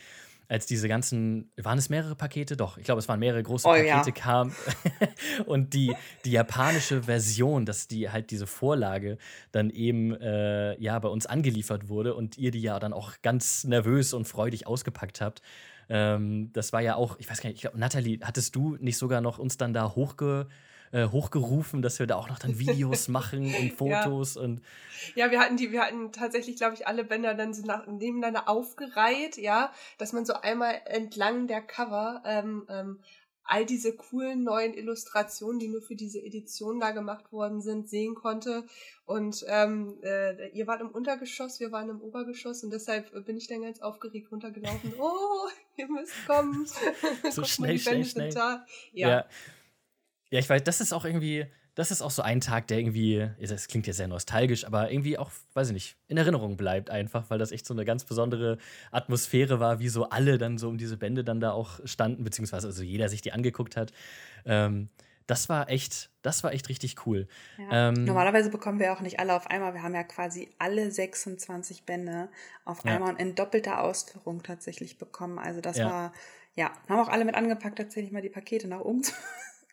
als 0.48 0.64
diese 0.64 0.88
ganzen, 0.88 1.52
waren 1.56 1.76
es 1.76 1.90
mehrere 1.90 2.14
Pakete? 2.14 2.56
Doch, 2.56 2.78
ich 2.78 2.84
glaube, 2.84 3.00
es 3.00 3.08
waren 3.08 3.20
mehrere 3.20 3.42
große 3.42 3.68
Oh, 3.68 3.72
Pakete 3.72 3.86
ja. 3.90 4.10
kamen 4.10 4.54
und 5.46 5.74
die, 5.74 5.94
die 6.24 6.30
japanische 6.30 7.02
Version, 7.02 7.66
dass 7.66 7.86
die 7.86 8.08
halt 8.08 8.30
diese 8.30 8.46
Vorlage 8.46 9.18
dann 9.52 9.68
eben 9.68 10.14
äh, 10.18 10.80
ja 10.80 10.98
bei 10.98 11.08
uns 11.08 11.26
angeliefert 11.26 11.88
wurde 11.88 12.14
und 12.14 12.38
ihr 12.38 12.50
die 12.50 12.62
ja 12.62 12.78
dann 12.78 12.94
auch 12.94 13.20
ganz 13.20 13.64
nervös 13.64 14.14
und 14.14 14.26
freudig 14.26 14.66
ausgepackt 14.66 15.20
habt. 15.20 15.42
Ähm, 15.90 16.50
das 16.54 16.72
war 16.72 16.80
ja 16.80 16.96
auch, 16.96 17.18
ich 17.18 17.28
weiß 17.28 17.42
gar 17.42 17.50
nicht, 17.50 17.56
ich 17.56 17.62
glaube, 17.62 17.78
Nathalie, 17.78 18.18
hattest 18.22 18.56
du 18.56 18.76
nicht 18.80 18.96
sogar 18.96 19.20
noch 19.20 19.38
uns 19.38 19.58
dann 19.58 19.74
da 19.74 19.94
hochge, 19.94 20.48
äh, 20.92 21.06
hochgerufen, 21.06 21.82
dass 21.82 21.98
wir 21.98 22.06
da 22.06 22.16
auch 22.16 22.28
noch 22.28 22.38
dann 22.38 22.58
Videos 22.58 23.08
machen 23.08 23.54
und 23.54 23.72
Fotos 23.72 24.36
und 24.36 24.62
Ja, 25.14 25.30
wir 25.30 25.40
hatten 25.40 25.56
die, 25.56 25.72
wir 25.72 25.82
hatten 25.82 26.12
tatsächlich, 26.12 26.56
glaube 26.56 26.74
ich, 26.74 26.86
alle 26.86 27.04
Bänder 27.04 27.34
dann 27.34 27.54
so 27.54 27.64
nach, 27.64 27.86
nebeneinander 27.86 28.48
aufgereiht, 28.48 29.36
ja, 29.36 29.72
dass 29.98 30.12
man 30.12 30.24
so 30.24 30.34
einmal 30.34 30.80
entlang 30.86 31.46
der 31.46 31.62
Cover 31.62 32.22
ähm, 32.24 32.66
ähm, 32.68 33.00
all 33.48 33.64
diese 33.64 33.96
coolen 33.96 34.44
neuen 34.44 34.74
Illustrationen, 34.74 35.58
die 35.58 35.68
nur 35.68 35.80
für 35.80 35.96
diese 35.96 36.20
Edition 36.20 36.80
da 36.80 36.90
gemacht 36.90 37.32
worden 37.32 37.62
sind, 37.62 37.88
sehen 37.88 38.14
konnte. 38.14 38.64
Und 39.06 39.44
ähm, 39.48 39.98
äh, 40.02 40.50
ihr 40.50 40.66
wart 40.66 40.82
im 40.82 40.90
Untergeschoss, 40.90 41.58
wir 41.58 41.72
waren 41.72 41.88
im 41.88 42.00
Obergeschoss 42.02 42.62
und 42.62 42.70
deshalb 42.70 43.10
bin 43.24 43.38
ich 43.38 43.48
dann 43.48 43.62
ganz 43.62 43.80
aufgeregt 43.80 44.30
runtergelaufen. 44.30 44.92
Oh, 44.98 45.48
ihr 45.76 45.88
müsst 45.88 46.14
kommen. 46.26 46.66
So 47.30 47.30
Guck 47.30 47.36
mal, 47.38 47.46
schnell, 47.46 47.78
die 47.78 47.84
Bände 47.84 48.04
schnell, 48.04 48.04
sind 48.04 48.32
schnell. 48.32 48.34
Da. 48.34 48.66
Ja. 48.92 49.08
Ja. 49.08 49.24
Ja. 50.30 50.38
ich 50.38 50.48
weiß, 50.48 50.62
das 50.64 50.80
ist 50.80 50.92
auch 50.92 51.04
irgendwie, 51.04 51.46
das 51.74 51.90
ist 51.90 52.02
auch 52.02 52.10
so 52.10 52.22
ein 52.22 52.40
Tag, 52.40 52.66
der 52.68 52.78
irgendwie, 52.78 53.28
das 53.40 53.68
klingt 53.68 53.86
jetzt 53.86 53.98
sehr 53.98 54.08
nostalgisch, 54.08 54.64
aber 54.64 54.90
irgendwie 54.90 55.16
auch, 55.18 55.30
weiß 55.54 55.68
ich 55.68 55.74
nicht, 55.74 55.96
in 56.08 56.16
Erinnerung 56.16 56.56
bleibt 56.56 56.90
einfach, 56.90 57.30
weil 57.30 57.38
das 57.38 57.52
echt 57.52 57.66
so 57.66 57.74
eine 57.74 57.84
ganz 57.84 58.04
besondere 58.04 58.58
Atmosphäre 58.90 59.60
war, 59.60 59.78
wie 59.78 59.88
so 59.88 60.08
alle 60.08 60.38
dann 60.38 60.58
so 60.58 60.68
um 60.68 60.76
diese 60.78 60.96
Bände 60.96 61.22
dann 61.24 61.40
da 61.40 61.52
auch 61.52 61.80
standen, 61.84 62.24
beziehungsweise 62.24 62.66
also 62.66 62.82
jeder 62.82 63.08
sich 63.08 63.22
die 63.22 63.32
angeguckt 63.32 63.76
hat. 63.76 63.92
Ähm, 64.44 64.88
das 65.28 65.48
war 65.50 65.68
echt, 65.68 66.10
das 66.22 66.42
war 66.42 66.52
echt 66.52 66.68
richtig 66.70 67.06
cool. 67.06 67.28
Ja. 67.58 67.88
Ähm, 67.90 68.04
Normalerweise 68.04 68.50
bekommen 68.50 68.80
wir 68.80 68.92
auch 68.94 69.00
nicht 69.00 69.20
alle 69.20 69.34
auf 69.36 69.46
einmal. 69.46 69.74
Wir 69.74 69.82
haben 69.82 69.94
ja 69.94 70.02
quasi 70.02 70.48
alle 70.58 70.90
26 70.90 71.84
Bände 71.84 72.28
auf 72.64 72.84
Ja. 72.84 72.92
einmal 72.94 73.10
und 73.12 73.20
in 73.20 73.34
doppelter 73.34 73.82
Ausführung 73.82 74.42
tatsächlich 74.42 74.96
bekommen. 74.98 75.38
Also 75.38 75.60
das 75.60 75.76
Ja. 75.76 75.84
war, 75.90 76.12
ja, 76.56 76.72
haben 76.88 76.98
auch 77.00 77.08
alle 77.08 77.26
mit 77.26 77.34
angepackt, 77.34 77.76
tatsächlich 77.76 78.10
mal 78.10 78.22
die 78.22 78.30
Pakete 78.30 78.66
nach 78.68 78.80
oben 78.80 79.02
zu, 79.02 79.12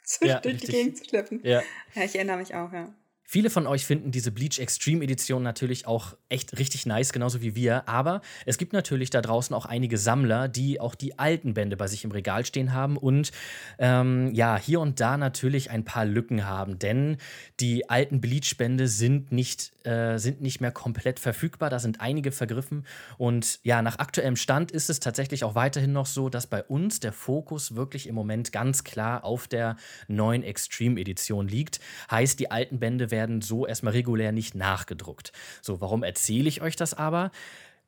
zu 0.19 0.25
Ja, 0.25 0.39
durch 0.39 0.57
die. 0.57 0.71
Gegend 0.71 0.97
zu 0.97 1.05
schleppen. 1.05 1.39
Ja. 1.43 1.61
Ja, 1.93 2.03
ich 2.03 2.15
erinnere 2.15 2.37
mich 2.37 2.53
auch, 2.53 2.71
ja. 2.71 2.93
Viele 3.27 3.49
von 3.49 3.65
euch 3.65 3.87
finden 3.87 4.11
diese 4.11 4.31
Bleach 4.31 4.59
Extreme 4.59 5.03
Edition 5.03 5.41
natürlich 5.41 5.87
auch 5.87 6.15
echt 6.29 6.59
richtig 6.59 6.85
nice, 6.85 7.11
genauso 7.11 7.41
wie 7.41 7.55
wir. 7.55 7.89
Aber 7.89 8.21
es 8.45 8.59
gibt 8.59 8.71
natürlich 8.71 9.09
da 9.09 9.19
draußen 9.19 9.55
auch 9.55 9.65
einige 9.65 9.97
Sammler, 9.97 10.47
die 10.47 10.79
auch 10.79 10.93
die 10.93 11.17
alten 11.17 11.55
Bände 11.55 11.75
bei 11.75 11.87
sich 11.87 12.03
im 12.03 12.11
Regal 12.11 12.45
stehen 12.45 12.71
haben 12.71 12.97
und 12.97 13.31
ähm, 13.79 14.31
ja, 14.35 14.57
hier 14.57 14.79
und 14.79 14.99
da 14.99 15.17
natürlich 15.17 15.71
ein 15.71 15.83
paar 15.83 16.05
Lücken 16.05 16.45
haben. 16.45 16.77
Denn 16.77 17.17
die 17.59 17.89
alten 17.89 18.21
Bleach-Bände 18.21 18.87
sind 18.87 19.31
nicht, 19.31 19.73
äh, 19.85 20.17
sind 20.17 20.41
nicht 20.41 20.61
mehr 20.61 20.71
komplett 20.71 21.19
verfügbar. 21.19 21.69
Da 21.69 21.79
sind 21.79 22.01
einige 22.01 22.31
vergriffen. 22.31 22.85
Und 23.17 23.59
ja, 23.63 23.81
nach 23.81 23.99
aktuellem 23.99 24.35
Stand 24.35 24.71
ist 24.71 24.89
es 24.89 24.99
tatsächlich 24.99 25.43
auch 25.43 25.55
weiterhin 25.55 25.93
noch 25.93 26.05
so, 26.05 26.29
dass 26.29 26.47
bei 26.47 26.63
uns 26.63 26.99
der 26.99 27.13
Fokus 27.13 27.75
wirklich 27.75 28.07
im 28.07 28.15
Moment 28.15 28.51
ganz 28.51 28.83
klar 28.83 29.23
auf 29.23 29.47
der 29.47 29.75
neuen 30.07 30.43
Extreme-Edition 30.43 31.47
liegt. 31.47 31.79
Heißt, 32.09 32.39
die 32.39 32.51
alten 32.51 32.79
Bände 32.79 33.11
werden 33.11 33.41
so 33.41 33.65
erstmal 33.65 33.93
regulär 33.93 34.31
nicht 34.31 34.55
nachgedruckt. 34.55 35.31
So, 35.61 35.81
warum 35.81 36.03
erzähle 36.03 36.49
ich 36.49 36.61
euch 36.61 36.75
das 36.75 36.93
aber? 36.93 37.31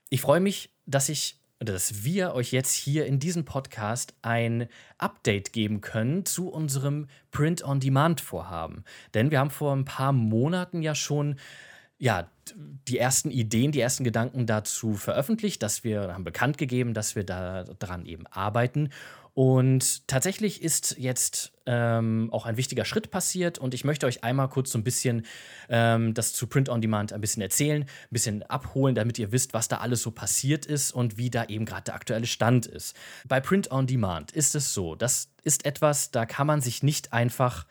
Ich 0.10 0.22
freue 0.22 0.40
mich, 0.40 0.70
dass 0.86 1.10
ich 1.10 1.40
dass 1.60 2.04
wir 2.04 2.34
euch 2.36 2.52
jetzt 2.52 2.74
hier 2.74 3.06
in 3.08 3.20
diesem 3.20 3.44
Podcast 3.44 4.14
ein 4.22 4.68
Update 5.00 5.54
geben 5.54 5.82
können 5.82 6.24
zu 6.26 6.50
unserem 6.50 7.08
Print-on-Demand-Vorhaben. 7.32 8.84
Denn 9.14 9.32
wir 9.32 9.40
haben 9.40 9.50
vor 9.50 9.76
ein 9.76 9.86
paar 9.86 10.12
Monaten 10.12 10.82
ja 10.82 10.94
schon 10.94 11.38
ja, 12.00 12.30
die 12.88 12.98
ersten 12.98 13.32
Ideen, 13.32 13.72
die 13.72 13.82
ersten 13.82 14.04
Gedanken 14.04 14.46
dazu 14.46 14.94
veröffentlicht, 14.94 15.64
dass 15.64 15.84
wir 15.84 16.14
haben 16.14 16.24
bekannt 16.24 16.58
gegeben, 16.58 16.94
dass 16.94 17.16
wir 17.16 17.24
da 17.24 17.64
dran 17.64 18.06
eben 18.06 18.28
arbeiten. 18.28 18.90
Und 19.34 20.08
tatsächlich 20.08 20.64
ist 20.64 20.96
jetzt 20.98 21.54
ähm, 21.68 22.30
auch 22.32 22.48
ein 22.48 22.58
wichtiger 22.58 22.86
Schritt 22.86 23.12
passiert 23.12 23.60
und 23.60 23.76
ich 23.76 23.84
möchte 23.84 24.08
euch 24.08 24.24
einmal 24.24 24.50
kurz 24.50 24.72
so 24.72 24.80
ein 24.80 24.84
bisschen 24.84 25.28
ähm, 25.70 26.16
das 26.16 26.34
zu 26.34 26.48
Print 26.48 26.70
on 26.70 26.82
Demand 26.82 27.14
ein 27.14 27.22
bisschen 27.22 27.44
erzählen, 27.44 27.84
ein 27.84 27.88
bisschen 28.10 28.42
abholen, 28.42 28.96
damit 28.96 29.20
ihr 29.20 29.32
wisst, 29.32 29.54
was 29.54 29.68
da 29.68 29.78
alles 29.78 30.02
so 30.02 30.10
passiert 30.10 30.66
ist 30.66 30.92
und 30.92 31.18
wie 31.18 31.30
da 31.30 31.46
eben 31.46 31.66
gerade 31.66 31.84
der 31.84 31.94
aktuelle 31.94 32.26
Stand 32.26 32.66
ist. 32.66 32.96
Bei 33.28 33.40
Print 33.40 33.70
on 33.70 33.86
Demand 33.86 34.32
ist 34.32 34.56
es 34.56 34.74
so, 34.74 34.96
das 34.96 35.30
ist 35.44 35.66
etwas, 35.66 36.10
da 36.10 36.26
kann 36.26 36.48
man 36.48 36.60
sich 36.60 36.82
nicht 36.82 37.14
einfach 37.14 37.68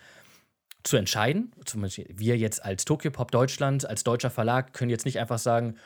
zu 0.86 0.96
entscheiden. 0.96 1.52
Zum 1.64 1.82
Beispiel 1.82 2.06
wir 2.10 2.36
jetzt 2.36 2.64
als 2.64 2.84
Tokyopop 2.84 3.30
Deutschland, 3.30 3.88
als 3.88 4.04
deutscher 4.04 4.30
Verlag, 4.30 4.72
können 4.72 4.90
jetzt 4.90 5.04
nicht 5.04 5.18
einfach 5.18 5.38
sagen, 5.38 5.76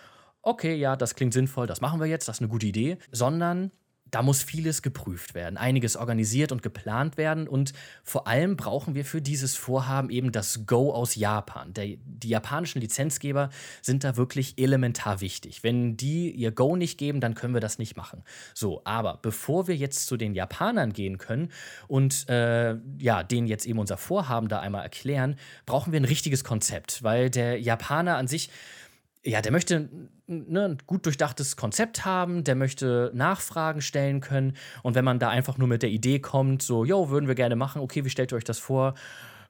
okay, 0.43 0.75
ja, 0.75 0.97
das 0.97 1.15
klingt 1.15 1.33
sinnvoll, 1.33 1.67
das 1.67 1.81
machen 1.81 2.01
wir 2.01 2.07
jetzt, 2.07 2.29
das 2.29 2.37
ist 2.37 2.41
eine 2.41 2.49
gute 2.49 2.67
Idee, 2.67 2.99
sondern 3.11 3.71
da 4.11 4.23
muss 4.23 4.43
vieles 4.43 4.83
geprüft 4.83 5.35
werden, 5.35 5.57
einiges 5.57 5.97
organisiert 5.97 6.53
und 6.53 6.63
geplant 6.63 7.17
werden 7.17 7.49
und 7.49 7.73
vor 8.03 8.27
allem 8.27 8.57
brauchen 8.57 8.95
wir 8.95 9.05
für 9.05 9.23
dieses 9.23 9.57
Vorhaben 9.57 10.11
eben 10.11 10.33
das 10.33 10.67
Go 10.67 10.93
aus 10.93 11.15
Japan. 11.15 11.73
Der, 11.75 11.97
die 12.05 12.29
japanischen 12.29 12.81
Lizenzgeber 12.81 13.51
sind 13.83 14.05
da 14.05 14.17
wirklich 14.17 14.59
elementar 14.59 15.21
wichtig. 15.21 15.63
Wenn 15.63 15.97
die 15.97 16.31
ihr 16.31 16.53
Go 16.53 16.77
nicht 16.77 16.99
geben, 16.99 17.21
dann 17.21 17.35
können 17.35 17.55
wir 17.55 17.61
das 17.61 17.79
nicht 17.79 17.97
machen. 17.97 18.23
So, 18.55 18.83
aber 18.85 19.19
bevor 19.23 19.69
wir 19.69 19.77
jetzt 19.77 20.07
zu 20.07 20.17
den 20.17 20.35
Japanern 20.35 20.93
gehen 20.93 21.19
können 21.19 21.51
und 21.89 22.29
äh, 22.29 22.77
ja, 22.99 23.23
denen 23.23 23.47
jetzt 23.47 23.67
eben 23.67 23.79
unser 23.79 23.97
Vorhaben 23.97 24.49
da 24.49 24.61
einmal 24.61 24.83
erklären, 24.83 25.37
brauchen 25.67 25.93
wir 25.93 26.01
ein 26.01 26.05
richtiges 26.05 26.45
Konzept, 26.45 27.03
weil 27.03 27.31
der 27.31 27.61
Japaner 27.61 28.17
an 28.17 28.29
sich 28.29 28.51
ja, 29.25 29.43
der 29.43 29.53
möchte 29.53 29.89
ne, 30.27 30.65
ein 30.65 30.79
gut 30.87 31.05
durchdachtes 31.05 31.57
Konzept 31.57 32.05
haben, 32.05 32.45
der 32.45 32.55
möchte 32.55 33.11
Nachfragen 33.15 33.83
stellen 33.83 34.21
können. 34.21 34.57
Und 34.83 34.95
wenn 34.95 35.05
man 35.05 35.19
da 35.19 35.29
einfach 35.29 35.59
nur 35.59 35.69
mit 35.69 35.83
der 35.83 35.91
Idee 35.91 36.21
kommt, 36.21 36.63
so, 36.63 36.85
jo, 36.85 37.11
würden 37.11 37.29
wir 37.29 37.35
gerne 37.35 37.57
machen, 37.57 37.83
okay, 37.83 38.05
wie 38.05 38.11
stellt 38.11 38.33
ihr 38.33 38.37
euch 38.37 38.45
das 38.45 38.59
vor? 38.59 38.95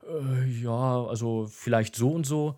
Äh, 0.09 0.45
ja, 0.63 1.05
also 1.05 1.47
vielleicht 1.49 1.95
so 1.95 2.11
und 2.11 2.27
so, 2.27 2.57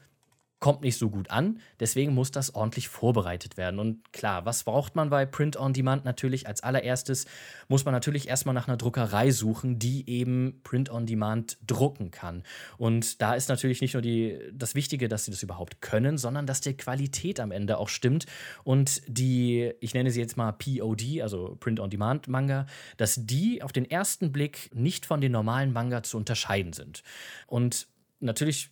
kommt 0.63 0.83
nicht 0.83 0.97
so 0.97 1.11
gut 1.11 1.29
an. 1.29 1.59
Deswegen 1.81 2.15
muss 2.15 2.31
das 2.31 2.55
ordentlich 2.55 2.89
vorbereitet 2.89 3.57
werden. 3.57 3.81
Und 3.81 4.13
klar, 4.13 4.47
was 4.47 4.63
braucht 4.63 4.95
man 4.95 5.11
bei 5.11 5.27
Print 5.27 5.57
on 5.57 5.73
Demand 5.73 6.05
natürlich? 6.05 6.47
Als 6.47 6.63
allererstes 6.63 7.27
muss 7.67 7.85
man 7.85 7.93
natürlich 7.93 8.29
erstmal 8.29 8.55
nach 8.55 8.69
einer 8.69 8.77
Druckerei 8.77 9.33
suchen, 9.33 9.81
die 9.81 10.09
eben 10.09 10.61
Print 10.63 10.89
on 10.89 11.05
Demand 11.05 11.59
drucken 11.67 12.13
kann. 12.13 12.45
Und 12.79 13.21
da 13.21 13.35
ist 13.35 13.49
natürlich 13.49 13.81
nicht 13.81 13.95
nur 13.95 14.03
die, 14.03 14.39
das 14.53 14.77
Wichtige, 14.77 15.09
dass 15.09 15.25
sie 15.25 15.33
das 15.33 15.43
überhaupt 15.43 15.81
können, 15.81 16.17
sondern 16.17 16.47
dass 16.47 16.61
die 16.61 16.77
Qualität 16.77 17.41
am 17.41 17.51
Ende 17.51 17.77
auch 17.77 17.89
stimmt 17.89 18.27
und 18.63 19.03
die, 19.09 19.73
ich 19.81 19.95
nenne 19.95 20.13
sie 20.13 20.21
jetzt 20.21 20.37
mal 20.37 20.53
POD, 20.53 21.23
also 21.23 21.57
Print 21.59 21.81
on 21.81 21.91
Demand 21.91 22.29
Manga, 22.29 22.67
dass 22.99 23.19
die 23.19 23.65
auf 23.65 23.73
den 23.73 23.91
ersten 23.91 24.31
Blick 24.31 24.71
nicht 24.73 25.07
von 25.07 25.21
den 25.21 25.33
normalen 25.33 25.73
Manga 25.73 26.05
zu 26.05 26.17
unterscheiden 26.17 26.73
sind. 26.73 27.03
Und 27.49 27.89
natürlich 28.21 28.71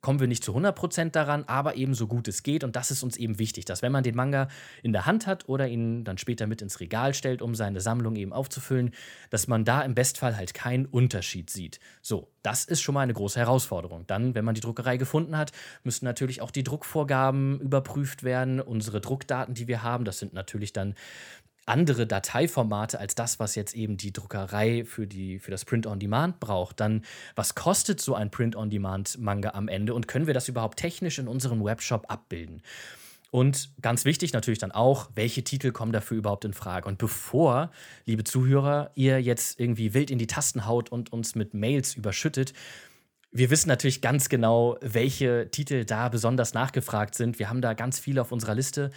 kommen 0.00 0.20
wir 0.20 0.26
nicht 0.26 0.44
zu 0.44 0.56
100% 0.56 1.10
daran, 1.10 1.44
aber 1.44 1.76
eben 1.76 1.94
so 1.94 2.06
gut 2.06 2.28
es 2.28 2.42
geht. 2.42 2.64
Und 2.64 2.76
das 2.76 2.90
ist 2.90 3.02
uns 3.02 3.16
eben 3.16 3.38
wichtig, 3.38 3.64
dass 3.64 3.82
wenn 3.82 3.92
man 3.92 4.02
den 4.02 4.14
Manga 4.14 4.48
in 4.82 4.92
der 4.92 5.06
Hand 5.06 5.26
hat 5.26 5.48
oder 5.48 5.68
ihn 5.68 6.04
dann 6.04 6.18
später 6.18 6.46
mit 6.46 6.62
ins 6.62 6.80
Regal 6.80 7.14
stellt, 7.14 7.42
um 7.42 7.54
seine 7.54 7.80
Sammlung 7.80 8.16
eben 8.16 8.32
aufzufüllen, 8.32 8.92
dass 9.30 9.46
man 9.46 9.64
da 9.64 9.82
im 9.82 9.94
Bestfall 9.94 10.36
halt 10.36 10.54
keinen 10.54 10.86
Unterschied 10.86 11.50
sieht. 11.50 11.80
So, 12.02 12.30
das 12.42 12.64
ist 12.64 12.80
schon 12.80 12.94
mal 12.94 13.02
eine 13.02 13.14
große 13.14 13.38
Herausforderung. 13.38 14.06
Dann, 14.06 14.34
wenn 14.34 14.44
man 14.44 14.54
die 14.54 14.60
Druckerei 14.60 14.96
gefunden 14.96 15.36
hat, 15.36 15.52
müssen 15.84 16.04
natürlich 16.04 16.40
auch 16.40 16.50
die 16.50 16.64
Druckvorgaben 16.64 17.60
überprüft 17.60 18.22
werden. 18.22 18.60
Unsere 18.60 19.00
Druckdaten, 19.00 19.54
die 19.54 19.68
wir 19.68 19.82
haben, 19.82 20.04
das 20.04 20.18
sind 20.18 20.32
natürlich 20.32 20.72
dann 20.72 20.94
andere 21.66 22.06
Dateiformate 22.06 22.98
als 22.98 23.14
das, 23.14 23.38
was 23.38 23.54
jetzt 23.54 23.74
eben 23.74 23.96
die 23.96 24.12
Druckerei 24.12 24.84
für, 24.84 25.06
die, 25.06 25.38
für 25.38 25.50
das 25.50 25.64
Print-on-Demand 25.64 26.40
braucht, 26.40 26.80
dann 26.80 27.04
was 27.36 27.54
kostet 27.54 28.00
so 28.00 28.14
ein 28.14 28.30
Print-on-Demand-Manga 28.30 29.50
am 29.50 29.68
Ende 29.68 29.94
und 29.94 30.08
können 30.08 30.26
wir 30.26 30.34
das 30.34 30.48
überhaupt 30.48 30.78
technisch 30.78 31.18
in 31.18 31.28
unserem 31.28 31.62
Webshop 31.62 32.06
abbilden? 32.10 32.62
Und 33.30 33.70
ganz 33.80 34.04
wichtig 34.04 34.32
natürlich 34.32 34.58
dann 34.58 34.72
auch, 34.72 35.10
welche 35.14 35.44
Titel 35.44 35.70
kommen 35.70 35.92
dafür 35.92 36.16
überhaupt 36.16 36.44
in 36.44 36.52
Frage? 36.52 36.88
Und 36.88 36.98
bevor, 36.98 37.70
liebe 38.04 38.24
Zuhörer, 38.24 38.90
ihr 38.96 39.22
jetzt 39.22 39.60
irgendwie 39.60 39.94
wild 39.94 40.10
in 40.10 40.18
die 40.18 40.26
Tasten 40.26 40.66
haut 40.66 40.90
und 40.90 41.12
uns 41.12 41.36
mit 41.36 41.54
Mails 41.54 41.94
überschüttet, 41.94 42.52
Wir 43.32 43.48
wissen 43.48 43.68
natürlich 43.68 44.00
ganz 44.00 44.28
genau, 44.28 44.76
welche 44.80 45.52
Titel 45.52 45.84
da 45.84 46.08
besonders 46.08 46.52
nachgefragt 46.52 47.14
sind. 47.14 47.38
Wir 47.38 47.48
haben 47.48 47.60
da 47.60 47.74
ganz 47.74 48.00
viele 48.00 48.20
auf 48.20 48.32
unserer 48.32 48.56
Liste. 48.56 48.90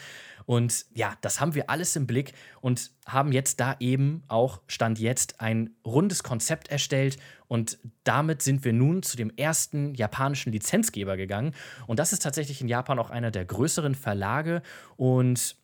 Und 0.45 0.85
ja, 0.93 1.15
das 1.21 1.39
haben 1.39 1.55
wir 1.55 1.69
alles 1.69 1.95
im 1.95 2.07
Blick 2.07 2.33
und 2.61 2.91
haben 3.05 3.31
jetzt 3.31 3.59
da 3.59 3.75
eben 3.79 4.23
auch, 4.27 4.61
stand 4.67 4.99
jetzt, 4.99 5.41
ein 5.41 5.71
rundes 5.85 6.23
Konzept 6.23 6.69
erstellt. 6.69 7.17
Und 7.47 7.77
damit 8.03 8.41
sind 8.41 8.63
wir 8.65 8.73
nun 8.73 9.03
zu 9.03 9.17
dem 9.17 9.31
ersten 9.35 9.93
japanischen 9.95 10.51
Lizenzgeber 10.51 11.17
gegangen. 11.17 11.53
Und 11.87 11.99
das 11.99 12.13
ist 12.13 12.23
tatsächlich 12.23 12.61
in 12.61 12.67
Japan 12.67 12.99
auch 12.99 13.09
einer 13.09 13.31
der 13.31 13.45
größeren 13.45 13.95
Verlage. 13.95 14.61
Und 14.97 15.57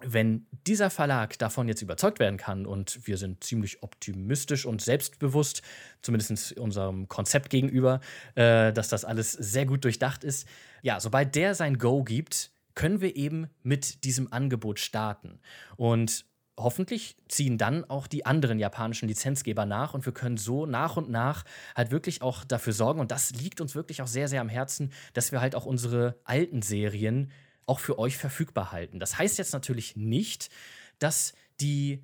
wenn 0.00 0.46
dieser 0.66 0.90
Verlag 0.90 1.38
davon 1.38 1.68
jetzt 1.68 1.82
überzeugt 1.82 2.18
werden 2.18 2.36
kann, 2.36 2.66
und 2.66 3.06
wir 3.06 3.16
sind 3.16 3.44
ziemlich 3.44 3.82
optimistisch 3.82 4.66
und 4.66 4.82
selbstbewusst, 4.82 5.62
zumindest 6.02 6.52
unserem 6.58 7.08
Konzept 7.08 7.50
gegenüber, 7.50 8.00
äh, 8.34 8.72
dass 8.72 8.88
das 8.88 9.04
alles 9.04 9.32
sehr 9.32 9.66
gut 9.66 9.84
durchdacht 9.84 10.24
ist, 10.24 10.46
ja, 10.82 11.00
sobald 11.00 11.34
der 11.34 11.54
sein 11.54 11.78
Go 11.78 12.02
gibt, 12.04 12.50
können 12.74 13.00
wir 13.00 13.16
eben 13.16 13.48
mit 13.62 14.04
diesem 14.04 14.32
Angebot 14.32 14.80
starten. 14.80 15.40
Und 15.76 16.24
hoffentlich 16.56 17.16
ziehen 17.28 17.58
dann 17.58 17.84
auch 17.84 18.06
die 18.06 18.26
anderen 18.26 18.58
japanischen 18.58 19.08
Lizenzgeber 19.08 19.66
nach 19.66 19.94
und 19.94 20.06
wir 20.06 20.12
können 20.12 20.36
so 20.36 20.66
nach 20.66 20.96
und 20.96 21.10
nach 21.10 21.44
halt 21.74 21.90
wirklich 21.90 22.22
auch 22.22 22.44
dafür 22.44 22.72
sorgen, 22.72 23.00
und 23.00 23.10
das 23.10 23.32
liegt 23.32 23.60
uns 23.60 23.74
wirklich 23.74 24.02
auch 24.02 24.06
sehr, 24.06 24.28
sehr 24.28 24.40
am 24.40 24.48
Herzen, 24.48 24.92
dass 25.12 25.32
wir 25.32 25.40
halt 25.40 25.54
auch 25.54 25.66
unsere 25.66 26.16
alten 26.24 26.62
Serien 26.62 27.30
auch 27.66 27.80
für 27.80 27.98
euch 27.98 28.16
verfügbar 28.16 28.72
halten. 28.72 29.00
Das 29.00 29.18
heißt 29.18 29.38
jetzt 29.38 29.52
natürlich 29.52 29.96
nicht, 29.96 30.50
dass 30.98 31.32
die 31.60 32.02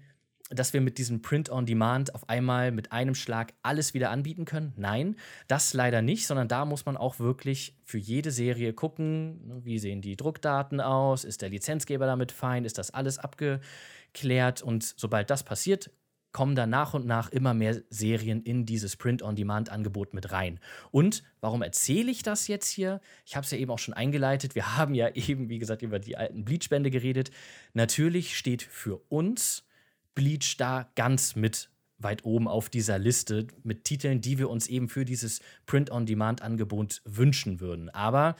dass 0.50 0.72
wir 0.72 0.80
mit 0.80 0.98
diesem 0.98 1.22
Print 1.22 1.48
on 1.50 1.64
Demand 1.64 2.14
auf 2.14 2.28
einmal 2.28 2.72
mit 2.72 2.92
einem 2.92 3.14
Schlag 3.14 3.54
alles 3.62 3.94
wieder 3.94 4.10
anbieten 4.10 4.44
können. 4.44 4.72
Nein, 4.76 5.16
das 5.48 5.72
leider 5.74 6.02
nicht, 6.02 6.26
sondern 6.26 6.48
da 6.48 6.64
muss 6.64 6.86
man 6.86 6.96
auch 6.96 7.18
wirklich 7.20 7.76
für 7.84 7.98
jede 7.98 8.32
Serie 8.32 8.72
gucken, 8.72 9.46
ne, 9.46 9.64
wie 9.64 9.78
sehen 9.78 10.02
die 10.02 10.16
Druckdaten 10.16 10.80
aus, 10.80 11.24
ist 11.24 11.42
der 11.42 11.50
Lizenzgeber 11.50 12.06
damit 12.06 12.32
fein, 12.32 12.64
ist 12.64 12.78
das 12.78 12.90
alles 12.90 13.18
abgeklärt 13.18 14.62
und 14.62 14.82
sobald 14.96 15.30
das 15.30 15.44
passiert, 15.44 15.90
kommen 16.32 16.54
da 16.54 16.66
nach 16.66 16.94
und 16.94 17.06
nach 17.06 17.30
immer 17.30 17.54
mehr 17.54 17.82
Serien 17.90 18.42
in 18.42 18.64
dieses 18.64 18.96
Print-on-Demand-Angebot 18.96 20.14
mit 20.14 20.30
rein. 20.30 20.60
Und 20.90 21.24
warum 21.40 21.62
erzähle 21.62 22.10
ich 22.10 22.22
das 22.22 22.46
jetzt 22.46 22.68
hier? 22.68 23.00
Ich 23.26 23.34
habe 23.34 23.44
es 23.44 23.50
ja 23.50 23.58
eben 23.58 23.70
auch 23.70 23.78
schon 23.78 23.94
eingeleitet. 23.94 24.54
Wir 24.54 24.76
haben 24.76 24.94
ja 24.94 25.08
eben, 25.14 25.48
wie 25.48 25.58
gesagt, 25.58 25.82
über 25.82 25.98
die 25.98 26.16
alten 26.16 26.44
Bleach-Bände 26.44 26.90
geredet. 26.90 27.30
Natürlich 27.72 28.36
steht 28.36 28.62
für 28.62 29.00
uns 29.08 29.64
Bleach 30.14 30.56
da 30.56 30.90
ganz 30.94 31.36
mit 31.36 31.70
weit 31.98 32.24
oben 32.24 32.48
auf 32.48 32.70
dieser 32.70 32.98
Liste 32.98 33.46
mit 33.62 33.84
Titeln, 33.84 34.20
die 34.20 34.38
wir 34.38 34.48
uns 34.48 34.66
eben 34.68 34.88
für 34.88 35.04
dieses 35.04 35.40
Print-on-Demand-Angebot 35.66 37.02
wünschen 37.04 37.60
würden. 37.60 37.90
Aber 37.90 38.36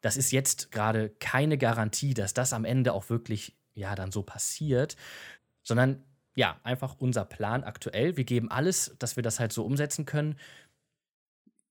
das 0.00 0.16
ist 0.16 0.32
jetzt 0.32 0.72
gerade 0.72 1.10
keine 1.10 1.58
Garantie, 1.58 2.14
dass 2.14 2.34
das 2.34 2.52
am 2.52 2.64
Ende 2.64 2.92
auch 2.92 3.10
wirklich 3.10 3.56
ja 3.74 3.94
dann 3.94 4.12
so 4.12 4.22
passiert, 4.22 4.96
sondern 5.62 6.02
ja, 6.34 6.60
einfach 6.64 6.96
unser 6.98 7.24
Plan 7.24 7.64
aktuell. 7.64 8.16
Wir 8.16 8.24
geben 8.24 8.50
alles, 8.50 8.94
dass 8.98 9.16
wir 9.16 9.22
das 9.22 9.40
halt 9.40 9.52
so 9.52 9.64
umsetzen 9.64 10.04
können. 10.04 10.36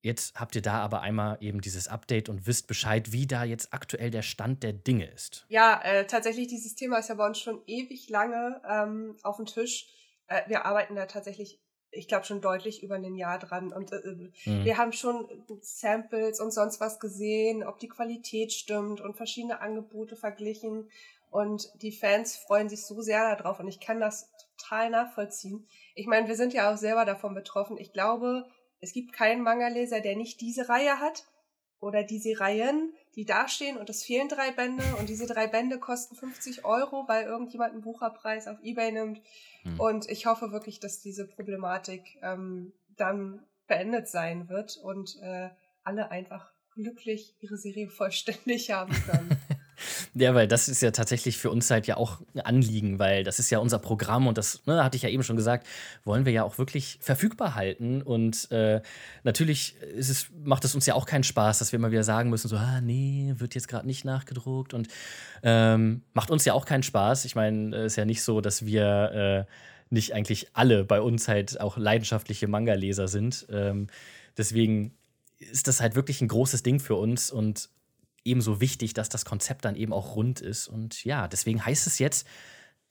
Jetzt 0.06 0.40
habt 0.40 0.56
ihr 0.56 0.62
da 0.62 0.82
aber 0.82 1.02
einmal 1.02 1.40
eben 1.40 1.62
dieses 1.62 1.88
Update 1.88 2.30
und 2.30 2.46
wisst 2.46 2.68
Bescheid, 2.68 3.12
wie 3.12 3.26
da 3.26 3.44
jetzt 3.44 3.74
aktuell 3.74 4.12
der 4.12 4.22
Stand 4.22 4.62
der 4.62 4.72
Dinge 4.72 5.10
ist. 5.10 5.48
Ja, 5.50 5.82
äh, 5.82 6.06
tatsächlich, 6.06 6.48
dieses 6.48 6.76
Thema 6.76 7.00
ist 7.00 7.10
ja 7.10 7.16
bei 7.16 7.26
uns 7.26 7.40
schon 7.40 7.64
ewig 7.66 8.08
lange 8.08 8.62
ähm, 8.70 9.18
auf 9.24 9.38
dem 9.38 9.48
Tisch. 9.48 9.88
Äh, 10.28 10.44
wir 10.46 10.64
arbeiten 10.66 10.94
da 10.94 11.08
tatsächlich, 11.08 11.60
ich 11.90 12.08
glaube, 12.08 12.24
schon 12.24 12.40
deutlich 12.40 12.84
über 12.84 12.94
ein 12.94 13.16
Jahr 13.16 13.40
dran. 13.40 13.74
Und 13.74 13.94
äh, 13.94 14.30
mhm. 14.46 14.64
wir 14.64 14.78
haben 14.78 14.94
schon 14.94 15.28
Samples 15.62 16.40
und 16.40 16.52
sonst 16.52 16.80
was 16.80 17.00
gesehen, 17.00 17.64
ob 17.64 17.80
die 17.80 17.90
Qualität 17.90 18.54
stimmt 18.54 19.02
und 19.02 19.18
verschiedene 19.18 19.60
Angebote 19.60 20.16
verglichen. 20.16 20.88
Und 21.32 21.68
die 21.82 21.92
Fans 21.92 22.38
freuen 22.38 22.70
sich 22.70 22.86
so 22.86 23.02
sehr 23.02 23.36
darauf 23.36 23.60
und 23.60 23.68
ich 23.68 23.80
kann 23.80 24.00
das 24.00 24.30
total 24.60 24.92
nachvollziehen. 24.92 25.66
Ich 25.96 26.06
meine, 26.06 26.28
wir 26.28 26.36
sind 26.36 26.54
ja 26.54 26.72
auch 26.72 26.78
selber 26.78 27.06
davon 27.06 27.34
betroffen. 27.34 27.78
Ich 27.80 27.92
glaube, 27.92 28.46
es 28.82 28.94
gibt 28.94 29.14
keinen 29.14 29.42
Manga-Leser, 29.42 30.02
der 30.02 30.16
nicht 30.16 30.42
diese 30.42 30.70
Reihe 30.70 31.00
hat 31.00 31.26
oder 31.80 32.04
diese 32.04 32.40
Reihen, 32.40 32.94
die 33.16 33.26
dastehen 33.26 33.78
und 33.78 33.90
es 33.90 34.04
fehlen 34.04 34.28
drei 34.28 34.52
Bände 34.52 34.84
und 35.00 35.10
diese 35.10 35.28
drei 35.28 35.48
Bände 35.48 35.80
kosten 35.80 36.16
50 36.16 36.66
Euro, 36.66 37.08
weil 37.08 37.26
irgendjemand 37.26 37.74
einen 37.74 37.82
Bucherpreis 37.82 38.48
auf 38.48 38.58
Ebay 38.62 38.92
nimmt. 38.92 39.22
Hm. 39.64 39.80
Und 39.80 40.10
ich 40.10 40.26
hoffe 40.26 40.52
wirklich, 40.52 40.80
dass 40.80 41.02
diese 41.02 41.28
Problematik 41.28 42.18
ähm, 42.22 42.74
dann 42.98 43.46
beendet 43.68 44.08
sein 44.08 44.50
wird 44.50 44.78
und 44.78 45.18
äh, 45.22 45.50
alle 45.84 46.12
einfach 46.12 46.52
glücklich 46.74 47.36
ihre 47.40 47.58
Serie 47.58 47.90
vollständig 47.90 48.72
haben 48.72 48.94
können. 48.94 49.38
Ja, 50.18 50.34
weil 50.34 50.48
das 50.48 50.70
ist 50.70 50.82
ja 50.82 50.92
tatsächlich 50.92 51.38
für 51.38 51.52
uns 51.52 51.70
halt 51.70 51.88
ja 51.88 51.98
auch 51.98 52.22
ein 52.34 52.40
Anliegen, 52.40 53.00
weil 53.00 53.26
das 53.26 53.38
ist 53.38 53.50
ja 53.50 53.60
unser 53.60 53.80
Programm 53.80 54.28
und 54.28 54.38
das, 54.38 54.66
ne, 54.66 54.82
hatte 54.82 54.96
ich 54.96 55.04
ja 55.04 55.10
eben 55.10 55.24
schon 55.24 55.36
gesagt, 55.36 55.68
wollen 56.06 56.26
wir 56.26 56.32
ja 56.32 56.44
auch 56.44 56.58
wirklich 56.58 56.98
verfügbar 57.02 57.56
halten. 57.56 58.02
Und 58.02 58.50
äh, 58.50 58.82
natürlich 59.24 59.76
es, 59.98 60.28
macht 60.42 60.64
es 60.64 60.74
uns 60.74 60.86
ja 60.86 60.94
auch 60.94 61.06
keinen 61.06 61.26
Spaß, 61.26 61.60
dass 61.60 61.74
wir 61.74 61.80
immer 61.80 61.92
wieder 61.92 62.06
sagen 62.06 62.30
müssen, 62.30 62.48
so, 62.48 62.56
ah, 62.56 62.80
nee, 62.80 63.34
wird 63.40 63.56
jetzt 63.56 63.68
gerade 63.68 63.86
nicht 63.86 64.06
nachgedruckt 64.06 64.74
und 64.74 64.88
ähm, 65.44 66.02
macht 66.14 66.32
uns 66.32 66.46
ja 66.46 66.54
auch 66.54 66.66
keinen 66.66 66.84
Spaß. 66.84 67.26
Ich 67.26 67.36
meine, 67.36 67.76
es 67.76 67.94
ist 67.94 67.96
ja 67.98 68.06
nicht 68.06 68.24
so, 68.24 68.40
dass 68.40 68.66
wir 68.66 69.46
äh, 69.50 69.52
nicht 69.90 70.14
eigentlich 70.14 70.48
alle 70.54 70.86
bei 70.86 71.02
uns 71.02 71.28
halt 71.28 71.60
auch 71.60 71.76
leidenschaftliche 71.76 72.48
Manga-Leser 72.48 73.10
sind. 73.10 73.48
Ähm, 73.52 73.88
deswegen 74.38 74.94
ist 75.40 75.68
das 75.68 75.82
halt 75.82 75.96
wirklich 75.96 76.22
ein 76.22 76.30
großes 76.30 76.64
Ding 76.64 76.80
für 76.80 76.96
uns 76.96 77.32
und 77.32 77.70
ebenso 78.26 78.60
wichtig, 78.60 78.94
dass 78.94 79.08
das 79.08 79.24
Konzept 79.24 79.64
dann 79.64 79.76
eben 79.76 79.94
auch 79.94 80.16
rund 80.16 80.42
ist. 80.42 80.68
Und 80.68 81.06
ja, 81.06 81.28
deswegen 81.28 81.66
heißt 81.66 81.88
es 81.88 82.00
jetzt, 82.00 82.28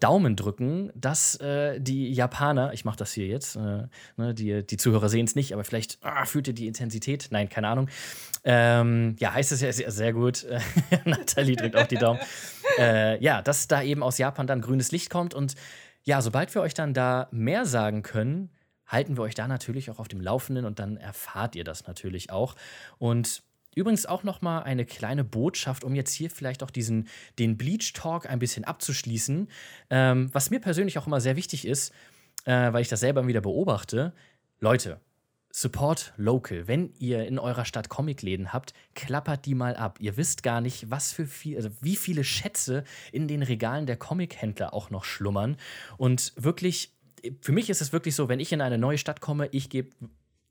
Daumen 0.00 0.36
drücken, 0.36 0.90
dass 0.94 1.36
äh, 1.36 1.80
die 1.80 2.12
Japaner, 2.12 2.72
ich 2.72 2.84
mache 2.84 2.96
das 2.96 3.12
hier 3.12 3.26
jetzt, 3.26 3.56
äh, 3.56 3.86
ne, 4.16 4.34
die, 4.34 4.66
die 4.66 4.76
Zuhörer 4.76 5.08
sehen 5.08 5.24
es 5.24 5.34
nicht, 5.34 5.52
aber 5.52 5.64
vielleicht 5.64 5.98
ah, 6.02 6.24
fühlt 6.24 6.48
ihr 6.48 6.52
die 6.52 6.66
Intensität? 6.66 7.28
Nein, 7.30 7.48
keine 7.48 7.68
Ahnung. 7.68 7.88
Ähm, 8.42 9.16
ja, 9.18 9.32
heißt 9.32 9.52
es 9.52 9.60
ja 9.60 9.72
sehr, 9.72 9.90
sehr 9.92 10.12
gut. 10.12 10.46
Nathalie 11.04 11.56
drückt 11.56 11.76
auch 11.76 11.86
die 11.86 11.96
Daumen. 11.96 12.20
Äh, 12.78 13.22
ja, 13.22 13.40
dass 13.40 13.68
da 13.68 13.82
eben 13.82 14.02
aus 14.02 14.18
Japan 14.18 14.46
dann 14.46 14.60
grünes 14.60 14.90
Licht 14.90 15.10
kommt. 15.10 15.32
Und 15.32 15.54
ja, 16.02 16.20
sobald 16.20 16.54
wir 16.54 16.60
euch 16.60 16.74
dann 16.74 16.92
da 16.92 17.28
mehr 17.30 17.64
sagen 17.64 18.02
können, 18.02 18.50
halten 18.86 19.16
wir 19.16 19.22
euch 19.22 19.34
da 19.34 19.48
natürlich 19.48 19.90
auch 19.90 19.98
auf 20.00 20.08
dem 20.08 20.20
Laufenden 20.20 20.64
und 20.64 20.80
dann 20.80 20.96
erfahrt 20.96 21.56
ihr 21.56 21.64
das 21.64 21.86
natürlich 21.86 22.30
auch. 22.30 22.56
Und 22.98 23.42
Übrigens 23.74 24.06
auch 24.06 24.22
noch 24.22 24.42
mal 24.42 24.62
eine 24.62 24.84
kleine 24.84 25.24
Botschaft, 25.24 25.84
um 25.84 25.94
jetzt 25.94 26.12
hier 26.12 26.30
vielleicht 26.30 26.62
auch 26.62 26.70
diesen 26.70 27.08
den 27.38 27.56
Bleach 27.56 27.92
Talk 27.92 28.28
ein 28.28 28.38
bisschen 28.38 28.64
abzuschließen. 28.64 29.48
Ähm, 29.90 30.30
was 30.32 30.50
mir 30.50 30.60
persönlich 30.60 30.98
auch 30.98 31.06
immer 31.06 31.20
sehr 31.20 31.36
wichtig 31.36 31.66
ist, 31.66 31.92
äh, 32.44 32.72
weil 32.72 32.82
ich 32.82 32.88
das 32.88 33.00
selber 33.00 33.26
wieder 33.26 33.40
beobachte. 33.40 34.12
Leute, 34.60 35.00
Support 35.56 36.14
Local. 36.16 36.66
Wenn 36.66 36.92
ihr 36.98 37.28
in 37.28 37.38
eurer 37.38 37.64
Stadt 37.64 37.88
Comicläden 37.88 38.52
habt, 38.52 38.74
klappert 38.96 39.46
die 39.46 39.54
mal 39.54 39.76
ab. 39.76 39.98
Ihr 40.00 40.16
wisst 40.16 40.42
gar 40.42 40.60
nicht, 40.60 40.90
was 40.90 41.12
für 41.12 41.26
viel, 41.26 41.54
also 41.54 41.70
wie 41.80 41.94
viele 41.94 42.24
Schätze 42.24 42.82
in 43.12 43.28
den 43.28 43.40
Regalen 43.40 43.86
der 43.86 43.96
Comichändler 43.96 44.74
auch 44.74 44.90
noch 44.90 45.04
schlummern. 45.04 45.56
Und 45.96 46.32
wirklich, 46.36 46.92
für 47.40 47.52
mich 47.52 47.70
ist 47.70 47.80
es 47.80 47.92
wirklich 47.92 48.16
so, 48.16 48.28
wenn 48.28 48.40
ich 48.40 48.50
in 48.50 48.60
eine 48.60 48.78
neue 48.78 48.98
Stadt 48.98 49.20
komme, 49.20 49.48
ich 49.52 49.70
gebe, 49.70 49.94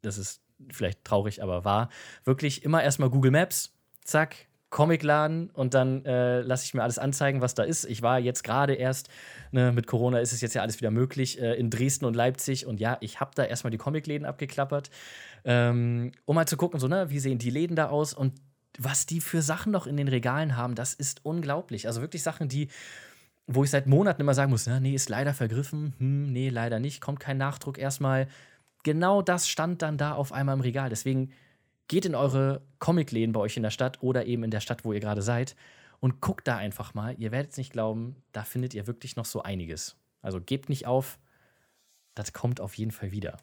das 0.01 0.17
ist 0.17 0.41
vielleicht 0.71 1.03
traurig, 1.03 1.41
aber 1.43 1.65
wahr, 1.65 1.89
wirklich 2.23 2.63
immer 2.63 2.83
erstmal 2.83 3.09
Google 3.09 3.31
Maps, 3.31 3.73
zack, 4.03 4.47
Comicladen 4.73 5.51
und 5.51 5.75
dann 5.75 6.03
äh, 6.03 6.41
lasse 6.41 6.65
ich 6.65 6.73
mir 6.73 6.81
alles 6.81 6.97
anzeigen, 6.97 7.41
was 7.41 7.53
da 7.53 7.61
ist. 7.61 7.85
Ich 7.85 8.01
war 8.01 8.17
jetzt 8.19 8.43
gerade 8.43 8.73
erst, 8.73 9.07
ne, 9.51 9.71
mit 9.71 9.85
Corona 9.85 10.17
ist 10.17 10.33
es 10.33 10.41
jetzt 10.41 10.55
ja 10.55 10.63
alles 10.63 10.79
wieder 10.79 10.89
möglich, 10.89 11.39
äh, 11.39 11.53
in 11.53 11.69
Dresden 11.69 12.05
und 12.05 12.15
Leipzig 12.15 12.65
und 12.65 12.79
ja, 12.79 12.97
ich 12.99 13.19
habe 13.19 13.31
da 13.35 13.43
erstmal 13.43 13.69
die 13.69 13.77
Comicläden 13.77 14.25
abgeklappert, 14.25 14.89
ähm, 15.45 16.11
um 16.25 16.35
mal 16.35 16.47
zu 16.47 16.57
gucken, 16.57 16.79
so, 16.79 16.87
ne, 16.87 17.11
wie 17.11 17.19
sehen 17.19 17.37
die 17.37 17.51
Läden 17.51 17.75
da 17.75 17.89
aus 17.89 18.15
und 18.15 18.33
was 18.79 19.05
die 19.05 19.21
für 19.21 19.43
Sachen 19.43 19.71
noch 19.71 19.85
in 19.85 19.95
den 19.95 20.07
Regalen 20.07 20.57
haben, 20.57 20.73
das 20.73 20.95
ist 20.95 21.23
unglaublich. 21.23 21.85
Also 21.85 22.01
wirklich 22.01 22.23
Sachen, 22.23 22.49
die, 22.49 22.69
wo 23.45 23.63
ich 23.63 23.69
seit 23.69 23.85
Monaten 23.85 24.21
immer 24.21 24.33
sagen 24.33 24.49
muss, 24.49 24.65
na, 24.65 24.79
nee, 24.79 24.95
ist 24.95 25.07
leider 25.07 25.35
vergriffen, 25.35 25.93
hm, 25.99 26.31
nee, 26.31 26.49
leider 26.49 26.79
nicht, 26.79 26.99
kommt 26.99 27.19
kein 27.19 27.37
Nachdruck 27.37 27.77
erstmal 27.77 28.27
genau 28.83 29.21
das 29.21 29.47
stand 29.47 29.81
dann 29.81 29.97
da 29.97 30.13
auf 30.13 30.31
einmal 30.31 30.55
im 30.55 30.61
Regal. 30.61 30.89
Deswegen 30.89 31.31
geht 31.87 32.05
in 32.05 32.15
eure 32.15 32.61
Comicläden 32.79 33.33
bei 33.33 33.39
euch 33.39 33.57
in 33.57 33.63
der 33.63 33.71
Stadt 33.71 34.01
oder 34.01 34.25
eben 34.25 34.43
in 34.43 34.51
der 34.51 34.59
Stadt, 34.59 34.85
wo 34.85 34.93
ihr 34.93 34.99
gerade 34.99 35.21
seid 35.21 35.55
und 35.99 36.21
guckt 36.21 36.47
da 36.47 36.57
einfach 36.57 36.93
mal. 36.93 37.15
Ihr 37.17 37.31
werdet 37.31 37.51
es 37.51 37.57
nicht 37.57 37.71
glauben, 37.71 38.15
da 38.31 38.43
findet 38.43 38.73
ihr 38.73 38.87
wirklich 38.87 39.15
noch 39.15 39.25
so 39.25 39.41
einiges. 39.41 39.95
Also 40.21 40.39
gebt 40.41 40.69
nicht 40.69 40.85
auf, 40.85 41.19
das 42.15 42.33
kommt 42.33 42.61
auf 42.61 42.75
jeden 42.75 42.91
Fall 42.91 43.11
wieder. 43.11 43.37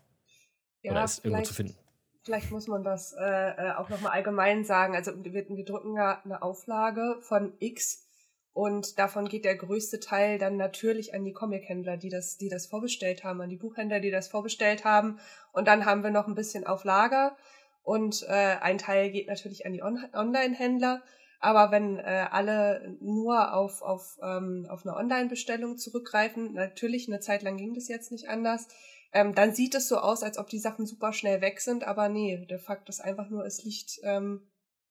Ja, 0.82 0.92
oder 0.92 1.04
ist 1.04 1.24
irgendwo 1.24 1.44
zu 1.44 1.54
finden. 1.54 1.76
Vielleicht 2.22 2.50
muss 2.50 2.68
man 2.68 2.84
das 2.84 3.14
äh, 3.14 3.22
äh 3.22 3.72
auch 3.72 3.88
nochmal 3.88 4.12
allgemein 4.12 4.64
sagen. 4.64 4.94
Also 4.94 5.12
wir, 5.24 5.32
wir 5.48 5.64
drücken 5.64 5.94
ja 5.94 6.20
eine 6.22 6.42
Auflage 6.42 7.16
von 7.20 7.52
X 7.58 8.09
und 8.52 8.98
davon 8.98 9.28
geht 9.28 9.44
der 9.44 9.56
größte 9.56 10.00
Teil 10.00 10.38
dann 10.38 10.56
natürlich 10.56 11.14
an 11.14 11.24
die 11.24 11.32
Comic-Händler, 11.32 11.96
die 11.96 12.08
das, 12.08 12.36
die 12.36 12.48
das 12.48 12.66
vorbestellt 12.66 13.22
haben, 13.22 13.40
an 13.40 13.48
die 13.48 13.56
Buchhändler, 13.56 14.00
die 14.00 14.10
das 14.10 14.28
vorbestellt 14.28 14.84
haben. 14.84 15.20
Und 15.52 15.68
dann 15.68 15.84
haben 15.84 16.02
wir 16.02 16.10
noch 16.10 16.26
ein 16.26 16.34
bisschen 16.34 16.66
auf 16.66 16.84
Lager. 16.84 17.36
und 17.82 18.24
äh, 18.28 18.56
ein 18.60 18.78
Teil 18.78 19.10
geht 19.10 19.28
natürlich 19.28 19.66
an 19.66 19.72
die 19.72 19.82
On 19.82 19.98
Online-Händler. 20.12 21.02
Aber 21.40 21.70
wenn 21.70 21.98
äh, 21.98 22.26
alle 22.30 22.96
nur 23.00 23.54
auf, 23.54 23.80
auf, 23.80 24.18
ähm, 24.22 24.66
auf 24.68 24.84
eine 24.84 24.94
Online-Bestellung 24.94 25.78
zurückgreifen, 25.78 26.52
natürlich 26.52 27.08
eine 27.08 27.20
Zeit 27.20 27.42
lang 27.42 27.56
ging 27.56 27.72
das 27.72 27.88
jetzt 27.88 28.12
nicht 28.12 28.28
anders, 28.28 28.68
ähm, 29.12 29.34
dann 29.34 29.54
sieht 29.54 29.74
es 29.74 29.88
so 29.88 29.98
aus, 29.98 30.22
als 30.22 30.38
ob 30.38 30.48
die 30.48 30.58
Sachen 30.58 30.86
super 30.86 31.12
schnell 31.12 31.40
weg 31.40 31.60
sind. 31.60 31.84
Aber 31.84 32.08
nee, 32.08 32.44
der 32.48 32.58
Fakt 32.58 32.88
ist 32.90 33.00
einfach 33.00 33.30
nur, 33.30 33.46
es 33.46 33.64
liegt 33.64 34.00
ähm, 34.02 34.42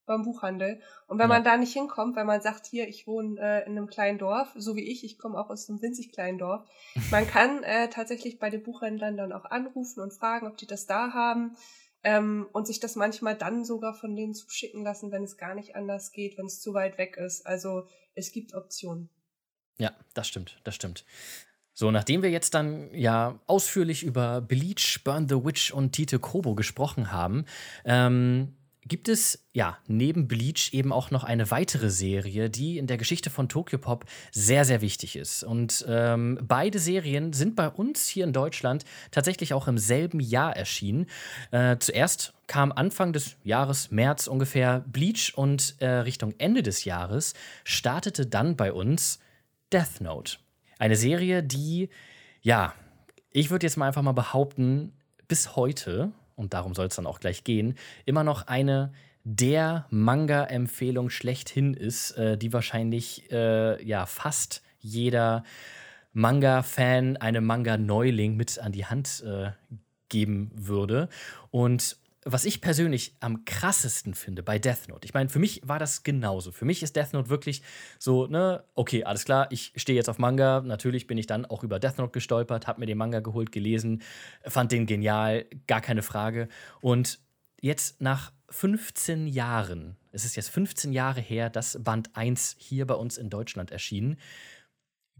beim 0.09 0.23
Buchhandel. 0.23 0.81
Und 1.07 1.19
wenn 1.19 1.29
ja. 1.29 1.35
man 1.35 1.43
da 1.45 1.55
nicht 1.55 1.71
hinkommt, 1.71 2.17
weil 2.17 2.25
man 2.25 2.41
sagt, 2.41 2.65
hier, 2.65 2.89
ich 2.89 3.07
wohne 3.07 3.39
äh, 3.39 3.65
in 3.65 3.77
einem 3.77 3.87
kleinen 3.87 4.17
Dorf, 4.17 4.49
so 4.55 4.75
wie 4.75 4.83
ich, 4.83 5.05
ich 5.05 5.17
komme 5.17 5.39
auch 5.39 5.49
aus 5.49 5.69
einem 5.69 5.81
winzig 5.81 6.11
kleinen 6.11 6.37
Dorf, 6.37 6.69
man 7.11 7.25
kann 7.25 7.63
äh, 7.63 7.89
tatsächlich 7.89 8.39
bei 8.39 8.49
den 8.49 8.63
Buchhändlern 8.63 9.15
dann 9.15 9.31
auch 9.31 9.45
anrufen 9.45 10.01
und 10.01 10.11
fragen, 10.11 10.47
ob 10.47 10.57
die 10.57 10.67
das 10.67 10.85
da 10.85 11.13
haben. 11.13 11.55
Ähm, 12.01 12.47
und 12.53 12.65
sich 12.65 12.79
das 12.79 12.95
manchmal 12.95 13.35
dann 13.35 13.65
sogar 13.65 13.93
von 13.93 14.15
denen 14.15 14.33
zuschicken 14.33 14.85
lassen, 14.85 15.11
wenn 15.11 15.23
es 15.23 15.35
gar 15.35 15.53
nicht 15.53 15.75
anders 15.75 16.13
geht, 16.13 16.37
wenn 16.37 16.45
es 16.45 16.61
zu 16.61 16.73
weit 16.73 16.97
weg 16.97 17.17
ist. 17.17 17.45
Also 17.45 17.87
es 18.15 18.31
gibt 18.31 18.53
Optionen. 18.53 19.09
Ja, 19.77 19.91
das 20.13 20.29
stimmt, 20.29 20.61
das 20.63 20.75
stimmt. 20.75 21.03
So, 21.79 21.91
nachdem 21.91 22.23
wir 22.23 22.29
jetzt 22.29 22.55
dann 22.55 22.93
ja 22.93 23.39
ausführlich 23.47 24.03
über 24.03 24.41
Bleach, 24.41 24.99
Burn 25.05 25.29
the 25.29 25.45
Witch 25.45 25.71
und 25.71 25.93
Tite 25.93 26.19
Kobo 26.19 26.53
gesprochen 26.53 27.13
haben, 27.13 27.45
ähm, 27.85 28.57
gibt 28.89 29.07
es 29.07 29.47
ja 29.53 29.77
neben 29.87 30.27
Bleach 30.27 30.73
eben 30.73 30.91
auch 30.91 31.11
noch 31.11 31.23
eine 31.23 31.49
weitere 31.51 31.89
Serie, 31.89 32.49
die 32.49 32.77
in 32.77 32.87
der 32.87 32.97
Geschichte 32.97 33.29
von 33.29 33.47
Tokyopop 33.47 34.05
sehr, 34.31 34.65
sehr 34.65 34.81
wichtig 34.81 35.15
ist. 35.15 35.43
Und 35.43 35.85
ähm, 35.87 36.39
beide 36.41 36.79
Serien 36.79 37.31
sind 37.31 37.55
bei 37.55 37.69
uns 37.69 38.07
hier 38.07 38.25
in 38.25 38.33
Deutschland 38.33 38.83
tatsächlich 39.11 39.53
auch 39.53 39.67
im 39.67 39.77
selben 39.77 40.19
Jahr 40.19 40.55
erschienen. 40.55 41.05
Äh, 41.51 41.77
zuerst 41.79 42.33
kam 42.47 42.71
Anfang 42.71 43.13
des 43.13 43.37
Jahres, 43.43 43.91
März 43.91 44.27
ungefähr, 44.27 44.83
Bleach 44.87 45.33
und 45.35 45.75
äh, 45.79 45.87
Richtung 45.87 46.33
Ende 46.39 46.63
des 46.63 46.83
Jahres 46.83 47.33
startete 47.63 48.25
dann 48.25 48.57
bei 48.57 48.73
uns 48.73 49.19
Death 49.71 50.01
Note. 50.01 50.37
Eine 50.79 50.95
Serie, 50.95 51.43
die, 51.43 51.89
ja, 52.41 52.73
ich 53.31 53.51
würde 53.51 53.67
jetzt 53.67 53.77
mal 53.77 53.87
einfach 53.87 54.01
mal 54.01 54.13
behaupten, 54.13 54.93
bis 55.27 55.55
heute 55.55 56.11
und 56.39 56.53
darum 56.53 56.73
soll 56.73 56.87
es 56.87 56.95
dann 56.95 57.05
auch 57.05 57.19
gleich 57.19 57.43
gehen, 57.43 57.75
immer 58.05 58.23
noch 58.23 58.47
eine 58.47 58.91
der 59.25 59.85
Manga-Empfehlung 59.89 61.09
schlechthin 61.09 61.73
ist, 61.73 62.11
äh, 62.11 62.37
die 62.37 62.53
wahrscheinlich 62.53 63.29
äh, 63.31 63.83
ja 63.85 64.05
fast 64.05 64.63
jeder 64.79 65.43
Manga-Fan, 66.13 67.17
einem 67.17 67.45
Manga-Neuling 67.45 68.35
mit 68.35 68.57
an 68.57 68.71
die 68.71 68.85
Hand 68.85 69.23
äh, 69.27 69.51
geben 70.07 70.51
würde. 70.55 71.09
Und 71.51 71.97
was 72.25 72.45
ich 72.45 72.59
persönlich 72.59 73.15
am 73.21 73.45
krassesten 73.45 74.13
finde 74.13 74.43
bei 74.43 74.59
Death 74.59 74.89
Note, 74.89 75.05
ich 75.05 75.13
meine, 75.13 75.29
für 75.29 75.39
mich 75.39 75.61
war 75.63 75.79
das 75.79 76.03
genauso. 76.03 76.51
Für 76.51 76.65
mich 76.65 76.83
ist 76.83 76.95
Death 76.95 77.13
Note 77.13 77.29
wirklich 77.29 77.61
so, 77.97 78.27
ne, 78.27 78.63
okay, 78.75 79.05
alles 79.05 79.23
klar, 79.23 79.47
ich 79.51 79.71
stehe 79.77 79.95
jetzt 79.95 80.09
auf 80.09 80.19
Manga. 80.19 80.61
Natürlich 80.61 81.07
bin 81.07 81.17
ich 81.17 81.27
dann 81.27 81.45
auch 81.45 81.63
über 81.63 81.79
Death 81.79 81.97
Note 81.97 82.11
gestolpert, 82.11 82.67
habe 82.67 82.81
mir 82.81 82.87
den 82.87 82.97
Manga 82.97 83.21
geholt, 83.21 83.51
gelesen, 83.51 84.01
fand 84.45 84.71
den 84.71 84.85
genial, 84.85 85.45
gar 85.67 85.81
keine 85.81 86.01
Frage. 86.01 86.49
Und 86.81 87.19
jetzt 87.61 88.01
nach 88.01 88.33
15 88.49 89.27
Jahren, 89.27 89.95
es 90.11 90.25
ist 90.25 90.35
jetzt 90.35 90.49
15 90.49 90.91
Jahre 90.91 91.21
her, 91.21 91.49
dass 91.49 91.81
Band 91.81 92.15
1 92.15 92.55
hier 92.57 92.85
bei 92.85 92.95
uns 92.95 93.17
in 93.17 93.29
Deutschland 93.29 93.71
erschien, 93.71 94.17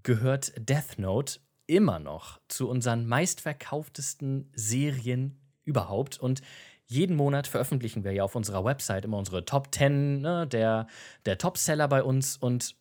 gehört 0.03 0.51
Death 0.57 0.97
Note 0.97 1.39
immer 1.65 1.99
noch 1.99 2.41
zu 2.47 2.67
unseren 2.67 3.05
meistverkauftesten 3.05 4.49
Serien 4.53 5.39
überhaupt. 5.65 6.17
Und 6.19 6.41
jeden 6.89 7.15
Monat 7.15 7.47
veröffentlichen 7.47 8.03
wir 8.03 8.11
ja 8.11 8.23
auf 8.23 8.35
unserer 8.35 8.65
Website 8.65 9.05
immer 9.05 9.17
unsere 9.17 9.45
Top 9.45 9.73
10 9.73 10.21
ne, 10.21 10.47
der, 10.47 10.87
der 11.25 11.37
Top-Seller 11.37 11.87
bei 11.87 12.03
uns. 12.03 12.35
Und 12.35 12.75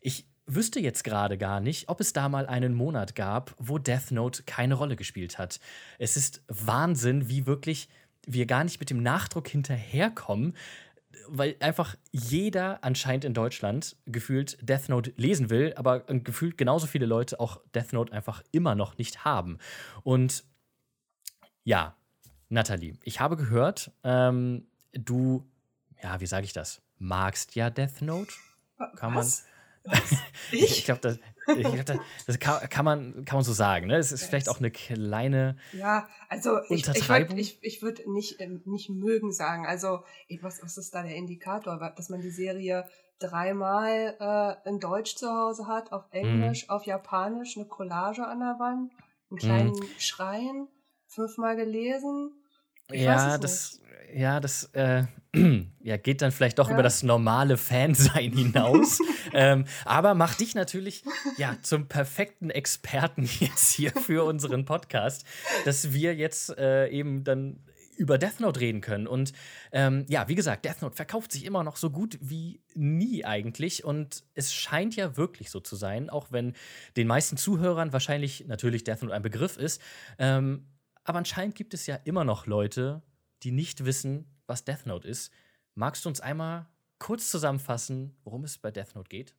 ich 0.00 0.26
wüsste 0.46 0.80
jetzt 0.80 1.04
gerade 1.04 1.36
gar 1.36 1.60
nicht, 1.60 1.90
ob 1.90 2.00
es 2.00 2.14
da 2.14 2.30
mal 2.30 2.46
einen 2.46 2.74
Monat 2.74 3.14
gab, 3.14 3.54
wo 3.58 3.78
Death 3.78 4.10
Note 4.10 4.42
keine 4.44 4.74
Rolle 4.74 4.96
gespielt 4.96 5.38
hat. 5.38 5.60
Es 5.98 6.16
ist 6.16 6.42
Wahnsinn, 6.48 7.28
wie 7.28 7.46
wirklich 7.46 7.88
wir 8.26 8.46
gar 8.46 8.64
nicht 8.64 8.80
mit 8.80 8.88
dem 8.88 9.02
Nachdruck 9.02 9.48
hinterherkommen, 9.48 10.56
weil 11.28 11.56
einfach 11.60 11.96
jeder 12.10 12.82
anscheinend 12.82 13.26
in 13.26 13.34
Deutschland 13.34 13.96
gefühlt 14.06 14.56
Death 14.66 14.88
Note 14.88 15.12
lesen 15.16 15.50
will, 15.50 15.74
aber 15.76 16.00
gefühlt 16.00 16.56
genauso 16.56 16.86
viele 16.86 17.06
Leute 17.06 17.38
auch 17.38 17.60
Death 17.74 17.92
Note 17.92 18.14
einfach 18.14 18.42
immer 18.50 18.74
noch 18.74 18.96
nicht 18.96 19.26
haben. 19.26 19.58
Und 20.02 20.44
ja, 21.64 21.96
Nathalie, 22.50 22.94
ich 23.04 23.20
habe 23.20 23.36
gehört, 23.36 23.92
ähm, 24.02 24.66
du, 24.92 25.48
ja, 26.02 26.20
wie 26.20 26.26
sage 26.26 26.44
ich 26.44 26.52
das? 26.52 26.82
Magst 26.98 27.54
ja 27.54 27.70
Death 27.70 28.02
Note? 28.02 28.32
Kann 28.96 29.14
Was? 29.14 29.44
man. 29.84 29.94
Was? 29.94 30.16
Ich, 30.52 30.78
ich 30.78 30.84
glaube, 30.84 31.00
das, 31.00 31.18
glaub, 31.46 31.86
das, 31.86 31.98
das 32.26 32.38
kann, 32.40 32.68
kann, 32.68 32.84
man, 32.84 33.24
kann 33.24 33.36
man 33.36 33.44
so 33.44 33.52
sagen. 33.52 33.86
Ne? 33.86 33.96
Es 33.96 34.10
ist 34.10 34.22
yes. 34.22 34.28
vielleicht 34.28 34.48
auch 34.48 34.58
eine 34.58 34.70
kleine. 34.70 35.56
Ja, 35.72 36.08
also 36.28 36.58
ich, 36.68 36.86
ich 36.88 37.08
würde 37.08 37.34
ich, 37.40 37.62
ich 37.62 37.80
würd 37.80 38.06
nicht, 38.08 38.40
ähm, 38.40 38.62
nicht 38.64 38.90
mögen 38.90 39.32
sagen. 39.32 39.66
Also, 39.66 40.02
was, 40.42 40.62
was 40.62 40.76
ist 40.76 40.94
da 40.94 41.02
der 41.02 41.14
Indikator? 41.14 41.78
Dass 41.96 42.08
man 42.08 42.20
die 42.20 42.30
Serie 42.30 42.84
dreimal 43.20 44.16
äh, 44.64 44.68
in 44.68 44.80
Deutsch 44.80 45.14
zu 45.14 45.30
Hause 45.30 45.68
hat, 45.68 45.92
auf 45.92 46.04
Englisch, 46.10 46.66
mm. 46.66 46.70
auf 46.70 46.84
Japanisch, 46.84 47.56
eine 47.56 47.66
Collage 47.66 48.26
an 48.26 48.40
der 48.40 48.58
Wand, 48.58 48.92
einen 49.30 49.38
kleinen 49.38 49.72
mm. 49.72 49.98
Schrein, 49.98 50.68
fünfmal 51.06 51.54
gelesen 51.54 52.32
ich 52.32 52.39
ja, 52.92 53.38
das, 53.38 53.80
ja, 54.14 54.40
das 54.40 54.64
äh, 54.72 55.04
ja, 55.82 55.96
geht 55.96 56.22
dann 56.22 56.32
vielleicht 56.32 56.58
doch 56.58 56.68
ja. 56.68 56.74
über 56.74 56.82
das 56.82 57.02
normale 57.02 57.56
Fansein 57.56 58.32
hinaus. 58.32 58.98
ähm, 59.32 59.64
aber 59.84 60.14
macht 60.14 60.40
dich 60.40 60.54
natürlich 60.54 61.04
ja 61.36 61.56
zum 61.62 61.86
perfekten 61.86 62.50
Experten 62.50 63.28
jetzt 63.40 63.72
hier 63.72 63.92
für 63.92 64.24
unseren 64.24 64.64
Podcast, 64.64 65.24
dass 65.64 65.92
wir 65.92 66.14
jetzt 66.14 66.56
äh, 66.58 66.88
eben 66.88 67.24
dann 67.24 67.60
über 68.00 68.16
Death 68.16 68.40
Note 68.40 68.60
reden 68.60 68.80
können. 68.80 69.06
Und 69.06 69.34
ähm, 69.72 70.06
ja, 70.08 70.26
wie 70.26 70.34
gesagt, 70.34 70.64
Death 70.64 70.80
Note 70.80 70.96
verkauft 70.96 71.32
sich 71.32 71.44
immer 71.44 71.62
noch 71.62 71.76
so 71.76 71.90
gut 71.90 72.18
wie 72.22 72.62
nie 72.74 73.26
eigentlich. 73.26 73.84
Und 73.84 74.24
es 74.34 74.54
scheint 74.54 74.96
ja 74.96 75.18
wirklich 75.18 75.50
so 75.50 75.60
zu 75.60 75.76
sein, 75.76 76.08
auch 76.08 76.28
wenn 76.30 76.54
den 76.96 77.06
meisten 77.06 77.36
Zuhörern 77.36 77.92
wahrscheinlich 77.92 78.46
natürlich 78.46 78.84
Death 78.84 79.02
Note 79.02 79.14
ein 79.14 79.22
Begriff 79.22 79.58
ist. 79.58 79.82
Ähm, 80.18 80.66
aber 81.04 81.18
anscheinend 81.18 81.54
gibt 81.54 81.74
es 81.74 81.86
ja 81.86 81.96
immer 82.04 82.24
noch 82.24 82.46
Leute, 82.46 83.02
die 83.42 83.52
nicht 83.52 83.84
wissen, 83.84 84.26
was 84.46 84.64
Death 84.64 84.86
Note 84.86 85.08
ist. 85.08 85.32
Magst 85.74 86.04
du 86.04 86.08
uns 86.08 86.20
einmal 86.20 86.66
kurz 86.98 87.30
zusammenfassen, 87.30 88.16
worum 88.24 88.44
es 88.44 88.58
bei 88.58 88.70
Death 88.70 88.94
Note 88.94 89.08
geht? 89.08 89.34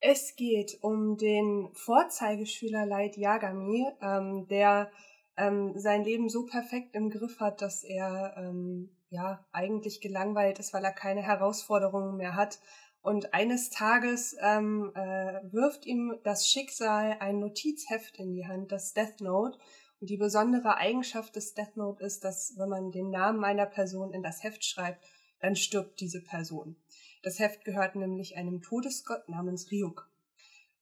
Es 0.00 0.36
geht 0.36 0.78
um 0.80 1.16
den 1.16 1.70
Vorzeigeschüler 1.72 2.86
Light 2.86 3.16
Yagami, 3.16 3.84
ähm, 4.00 4.46
der 4.48 4.90
ähm, 5.36 5.72
sein 5.76 6.04
Leben 6.04 6.28
so 6.28 6.46
perfekt 6.46 6.94
im 6.94 7.10
Griff 7.10 7.40
hat, 7.40 7.62
dass 7.62 7.82
er 7.82 8.34
ähm, 8.36 8.90
ja 9.10 9.44
eigentlich 9.52 10.00
gelangweilt 10.00 10.58
ist, 10.58 10.72
weil 10.72 10.84
er 10.84 10.92
keine 10.92 11.22
Herausforderungen 11.22 12.16
mehr 12.16 12.36
hat. 12.36 12.60
Und 13.00 13.32
eines 13.34 13.70
Tages 13.70 14.36
ähm, 14.40 14.92
äh, 14.94 15.40
wirft 15.52 15.86
ihm 15.86 16.18
das 16.24 16.48
Schicksal 16.48 17.16
ein 17.20 17.38
Notizheft 17.38 18.18
in 18.18 18.32
die 18.32 18.46
Hand, 18.46 18.70
das 18.70 18.92
Death 18.92 19.20
Note, 19.20 19.58
und 20.00 20.10
die 20.10 20.16
besondere 20.16 20.76
Eigenschaft 20.76 21.36
des 21.36 21.54
Death 21.54 21.76
Note 21.76 22.04
ist, 22.04 22.24
dass 22.24 22.54
wenn 22.56 22.68
man 22.68 22.90
den 22.90 23.10
Namen 23.10 23.44
einer 23.44 23.66
Person 23.66 24.12
in 24.12 24.22
das 24.22 24.42
Heft 24.42 24.64
schreibt, 24.64 25.04
dann 25.40 25.56
stirbt 25.56 26.00
diese 26.00 26.22
Person. 26.22 26.76
Das 27.22 27.38
Heft 27.38 27.64
gehört 27.64 27.96
nämlich 27.96 28.36
einem 28.36 28.62
Todesgott 28.62 29.28
namens 29.28 29.70
Ryuk. 29.70 30.08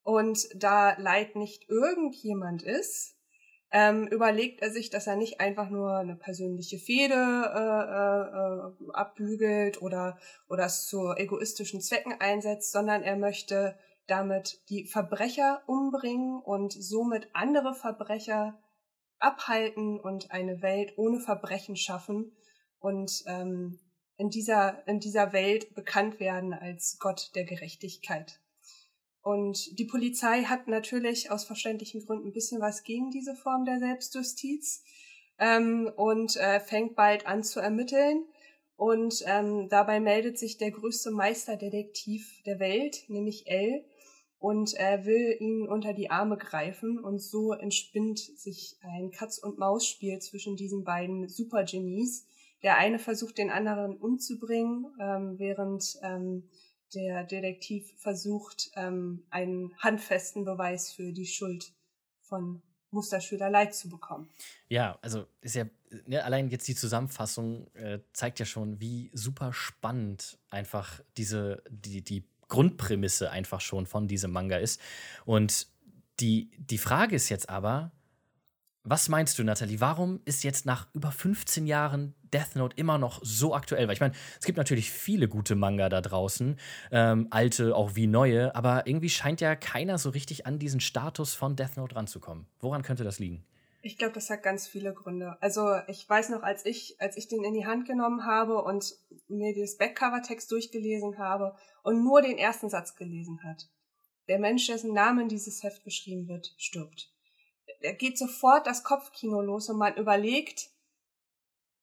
Und 0.02 0.48
da 0.54 0.96
Leid 0.98 1.34
nicht 1.34 1.68
irgendjemand 1.68 2.62
ist, 2.62 3.16
ähm, 3.72 4.06
überlegt 4.06 4.62
er 4.62 4.70
sich, 4.70 4.90
dass 4.90 5.06
er 5.06 5.16
nicht 5.16 5.40
einfach 5.40 5.70
nur 5.70 5.96
eine 5.96 6.14
persönliche 6.14 6.78
Fehde 6.78 7.14
äh, 7.14 8.86
äh, 8.86 8.92
abbügelt 8.92 9.82
oder, 9.82 10.18
oder 10.48 10.66
es 10.66 10.86
zu 10.86 11.12
egoistischen 11.16 11.80
Zwecken 11.80 12.14
einsetzt, 12.20 12.70
sondern 12.70 13.02
er 13.02 13.16
möchte 13.16 13.76
damit 14.06 14.60
die 14.68 14.84
Verbrecher 14.84 15.62
umbringen 15.66 16.40
und 16.40 16.72
somit 16.72 17.28
andere 17.32 17.74
Verbrecher 17.74 18.56
abhalten 19.18 19.98
und 19.98 20.30
eine 20.30 20.62
Welt 20.62 20.94
ohne 20.96 21.20
Verbrechen 21.20 21.76
schaffen 21.76 22.32
und 22.78 23.24
ähm, 23.26 23.78
in, 24.16 24.30
dieser, 24.30 24.86
in 24.86 25.00
dieser 25.00 25.32
Welt 25.32 25.74
bekannt 25.74 26.20
werden 26.20 26.52
als 26.52 26.98
Gott 26.98 27.32
der 27.34 27.44
Gerechtigkeit. 27.44 28.40
Und 29.22 29.78
die 29.78 29.86
Polizei 29.86 30.44
hat 30.44 30.68
natürlich 30.68 31.30
aus 31.32 31.44
verständlichen 31.44 32.04
Gründen 32.06 32.28
ein 32.28 32.32
bisschen 32.32 32.60
was 32.60 32.84
gegen 32.84 33.10
diese 33.10 33.34
Form 33.34 33.64
der 33.64 33.80
Selbstjustiz 33.80 34.84
ähm, 35.38 35.90
und 35.96 36.36
äh, 36.36 36.60
fängt 36.60 36.94
bald 36.94 37.26
an 37.26 37.42
zu 37.42 37.58
ermitteln. 37.58 38.24
Und 38.76 39.24
ähm, 39.26 39.68
dabei 39.68 40.00
meldet 40.00 40.38
sich 40.38 40.58
der 40.58 40.70
größte 40.70 41.10
Meisterdetektiv 41.10 42.42
der 42.44 42.60
Welt, 42.60 43.04
nämlich 43.08 43.48
L, 43.48 43.84
und 44.38 44.74
er 44.74 45.06
will 45.06 45.36
ihn 45.40 45.66
unter 45.66 45.94
die 45.94 46.10
Arme 46.10 46.36
greifen 46.36 46.98
und 46.98 47.20
so 47.20 47.52
entspinnt 47.52 48.18
sich 48.18 48.76
ein 48.82 49.10
Katz- 49.10 49.38
und 49.38 49.58
Maus-Spiel 49.58 50.18
zwischen 50.18 50.56
diesen 50.56 50.84
beiden 50.84 51.28
Supergenies, 51.28 52.26
Der 52.62 52.78
eine 52.78 52.98
versucht, 52.98 53.38
den 53.38 53.50
anderen 53.50 53.96
umzubringen, 53.96 54.86
ähm, 54.98 55.38
während 55.38 55.98
ähm, 56.02 56.48
der 56.94 57.24
Detektiv 57.24 57.92
versucht, 57.98 58.70
ähm, 58.76 59.26
einen 59.30 59.76
handfesten 59.78 60.44
Beweis 60.44 60.92
für 60.92 61.12
die 61.12 61.26
Schuld 61.26 61.74
von 62.22 62.62
Musterschüler 62.90 63.50
Leid 63.50 63.74
zu 63.74 63.88
bekommen. 63.88 64.30
Ja, 64.68 64.98
also 65.02 65.26
ist 65.40 65.54
ja, 65.54 65.66
ne, 66.06 66.24
allein 66.24 66.48
jetzt 66.48 66.66
die 66.66 66.74
Zusammenfassung 66.74 67.68
äh, 67.74 68.00
zeigt 68.12 68.38
ja 68.38 68.46
schon, 68.46 68.80
wie 68.80 69.10
super 69.12 69.52
spannend 69.52 70.38
einfach 70.48 71.00
diese, 71.16 71.62
die, 71.68 72.02
die 72.02 72.24
Grundprämisse 72.48 73.30
einfach 73.30 73.60
schon 73.60 73.86
von 73.86 74.08
diesem 74.08 74.32
Manga 74.32 74.56
ist. 74.56 74.80
Und 75.24 75.66
die, 76.20 76.50
die 76.58 76.78
Frage 76.78 77.16
ist 77.16 77.28
jetzt 77.28 77.48
aber, 77.48 77.92
was 78.88 79.08
meinst 79.08 79.36
du, 79.38 79.42
Nathalie? 79.42 79.80
Warum 79.80 80.20
ist 80.26 80.44
jetzt 80.44 80.64
nach 80.64 80.86
über 80.94 81.10
15 81.10 81.66
Jahren 81.66 82.14
Death 82.32 82.54
Note 82.54 82.76
immer 82.76 82.98
noch 82.98 83.18
so 83.22 83.52
aktuell? 83.52 83.88
Weil 83.88 83.94
ich 83.94 84.00
meine, 84.00 84.14
es 84.38 84.46
gibt 84.46 84.58
natürlich 84.58 84.92
viele 84.92 85.26
gute 85.26 85.56
Manga 85.56 85.88
da 85.88 86.00
draußen, 86.00 86.56
ähm, 86.92 87.26
alte 87.30 87.74
auch 87.74 87.96
wie 87.96 88.06
neue, 88.06 88.54
aber 88.54 88.86
irgendwie 88.86 89.10
scheint 89.10 89.40
ja 89.40 89.56
keiner 89.56 89.98
so 89.98 90.10
richtig 90.10 90.46
an 90.46 90.60
diesen 90.60 90.78
Status 90.78 91.34
von 91.34 91.56
Death 91.56 91.76
Note 91.76 91.96
ranzukommen. 91.96 92.46
Woran 92.60 92.82
könnte 92.82 93.02
das 93.02 93.18
liegen? 93.18 93.44
Ich 93.86 93.98
glaube, 93.98 94.14
das 94.14 94.30
hat 94.30 94.42
ganz 94.42 94.66
viele 94.66 94.92
Gründe. 94.92 95.36
Also 95.40 95.76
ich 95.88 96.08
weiß 96.08 96.30
noch, 96.30 96.42
als 96.42 96.66
ich, 96.66 96.96
als 97.00 97.16
ich 97.16 97.28
den 97.28 97.44
in 97.44 97.54
die 97.54 97.66
Hand 97.66 97.86
genommen 97.86 98.24
habe 98.24 98.62
und 98.62 98.94
mir 99.28 99.54
das 99.54 99.76
Backcover-Text 99.76 100.50
durchgelesen 100.50 101.18
habe 101.18 101.54
und 101.82 102.02
nur 102.02 102.22
den 102.22 102.38
ersten 102.38 102.68
Satz 102.68 102.96
gelesen 102.96 103.40
hat. 103.44 103.68
Der 104.28 104.38
Mensch, 104.38 104.66
dessen 104.66 104.92
Name 104.92 105.22
in 105.22 105.28
dieses 105.28 105.62
Heft 105.62 105.84
geschrieben 105.84 106.26
wird, 106.28 106.52
stirbt 106.56 107.12
da 107.82 107.92
geht 107.92 108.18
sofort 108.18 108.66
das 108.66 108.84
Kopfkino 108.84 109.40
los 109.40 109.68
und 109.68 109.78
man 109.78 109.94
überlegt, 109.96 110.70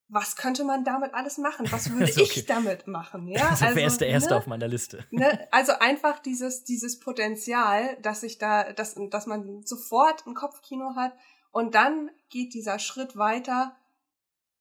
was 0.09 0.35
könnte 0.35 0.63
man 0.63 0.83
damit 0.83 1.13
alles 1.13 1.37
machen? 1.37 1.71
Was 1.71 1.89
würde 1.89 2.11
okay. 2.11 2.21
ich 2.21 2.45
damit 2.45 2.87
machen? 2.87 3.27
Ja, 3.27 3.47
also, 3.49 3.65
also 3.65 3.75
wer 3.75 3.87
ist 3.87 4.01
der 4.01 4.09
Erste 4.09 4.31
ne, 4.31 4.37
auf 4.37 4.47
meiner 4.47 4.67
Liste? 4.67 5.05
Ne, 5.11 5.47
also 5.51 5.73
einfach 5.79 6.19
dieses, 6.19 6.63
dieses 6.63 6.99
Potenzial, 6.99 7.97
dass 8.01 8.21
sich 8.21 8.37
da, 8.37 8.73
dass, 8.73 8.95
dass 9.09 9.25
man 9.25 9.63
sofort 9.63 10.25
ein 10.27 10.35
Kopfkino 10.35 10.95
hat 10.95 11.13
und 11.53 11.75
dann 11.75 12.09
geht 12.29 12.53
dieser 12.53 12.79
Schritt 12.79 13.15
weiter. 13.15 13.77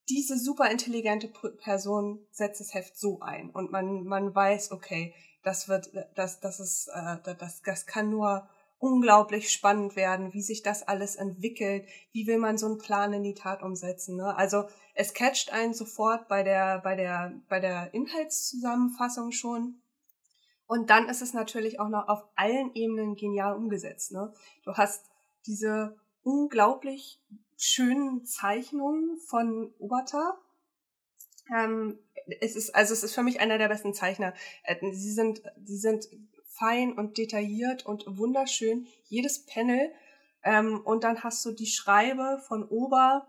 Diese 0.09 0.38
super 0.38 0.70
intelligente 0.70 1.28
Person 1.28 2.24
setzt 2.30 2.61
das 2.61 2.74
Heft 2.74 2.97
so 2.97 3.20
ein 3.20 3.51
und 3.51 3.72
man, 3.72 4.05
man 4.05 4.34
weiß, 4.34 4.72
okay, 4.72 5.14
das 5.43 5.68
wird, 5.68 5.90
das, 6.14 6.40
das 6.40 6.61
ist, 6.61 6.88
äh, 6.88 7.16
das, 7.38 7.62
das 7.62 7.86
kann 7.86 8.11
nur 8.11 8.47
unglaublich 8.78 9.51
spannend 9.51 9.97
werden, 9.97 10.34
wie 10.34 10.43
sich 10.43 10.62
das 10.62 10.86
alles 10.86 11.16
entwickelt, 11.16 11.86
wie 12.12 12.26
will 12.26 12.38
man 12.38 12.59
so 12.59 12.66
einen 12.66 12.78
Plan 12.78 13.12
in 13.12 13.22
die 13.22 13.34
Tat 13.34 13.62
umsetzen. 13.62 14.16
Ne? 14.16 14.36
Also 14.36 14.68
es 14.95 15.14
catcht 15.14 15.51
einen 15.51 15.72
sofort 15.72 16.28
bei 16.28 16.43
der, 16.43 16.80
bei 16.80 16.95
der, 16.95 17.32
bei 17.49 17.59
der 17.59 17.95
Inhaltszusammenfassung 17.95 19.32
schon. 19.32 19.80
Und 20.66 20.90
dann 20.90 21.09
ist 21.09 21.22
es 21.22 21.32
natürlich 21.32 21.80
auch 21.80 21.88
noch 21.88 22.09
auf 22.09 22.24
allen 22.34 22.74
Ebenen 22.74 23.14
genial 23.14 23.57
umgesetzt. 23.57 24.12
Ne? 24.12 24.34
Du 24.64 24.74
hast 24.74 25.07
diese 25.47 25.97
unglaublich 26.23 27.20
schönen 27.57 28.25
Zeichnungen 28.25 29.18
von 29.18 29.73
Obata. 29.79 30.39
Ähm, 31.55 31.99
es 32.41 32.57
ist, 32.57 32.75
also 32.75 32.93
es 32.93 33.03
ist 33.03 33.14
für 33.14 33.23
mich 33.23 33.41
einer 33.41 33.59
der 33.59 33.68
besten 33.68 33.95
Zeichner. 33.95 34.35
Äh, 34.64 34.77
sie 34.93 35.12
sind, 35.12 35.43
sie 35.64 35.77
sind 35.77 36.09
fein 36.47 36.93
und 36.93 37.18
detailliert 37.18 37.87
und 37.87 38.05
wunderschön, 38.18 38.87
jedes 39.09 39.47
Panel. 39.47 39.93
Ähm, 40.45 40.81
und 40.85 41.05
dann 41.05 41.23
hast 41.23 41.45
du 41.45 41.53
die 41.53 41.66
Schreibe 41.66 42.41
von 42.47 42.68
Ober, 42.68 43.27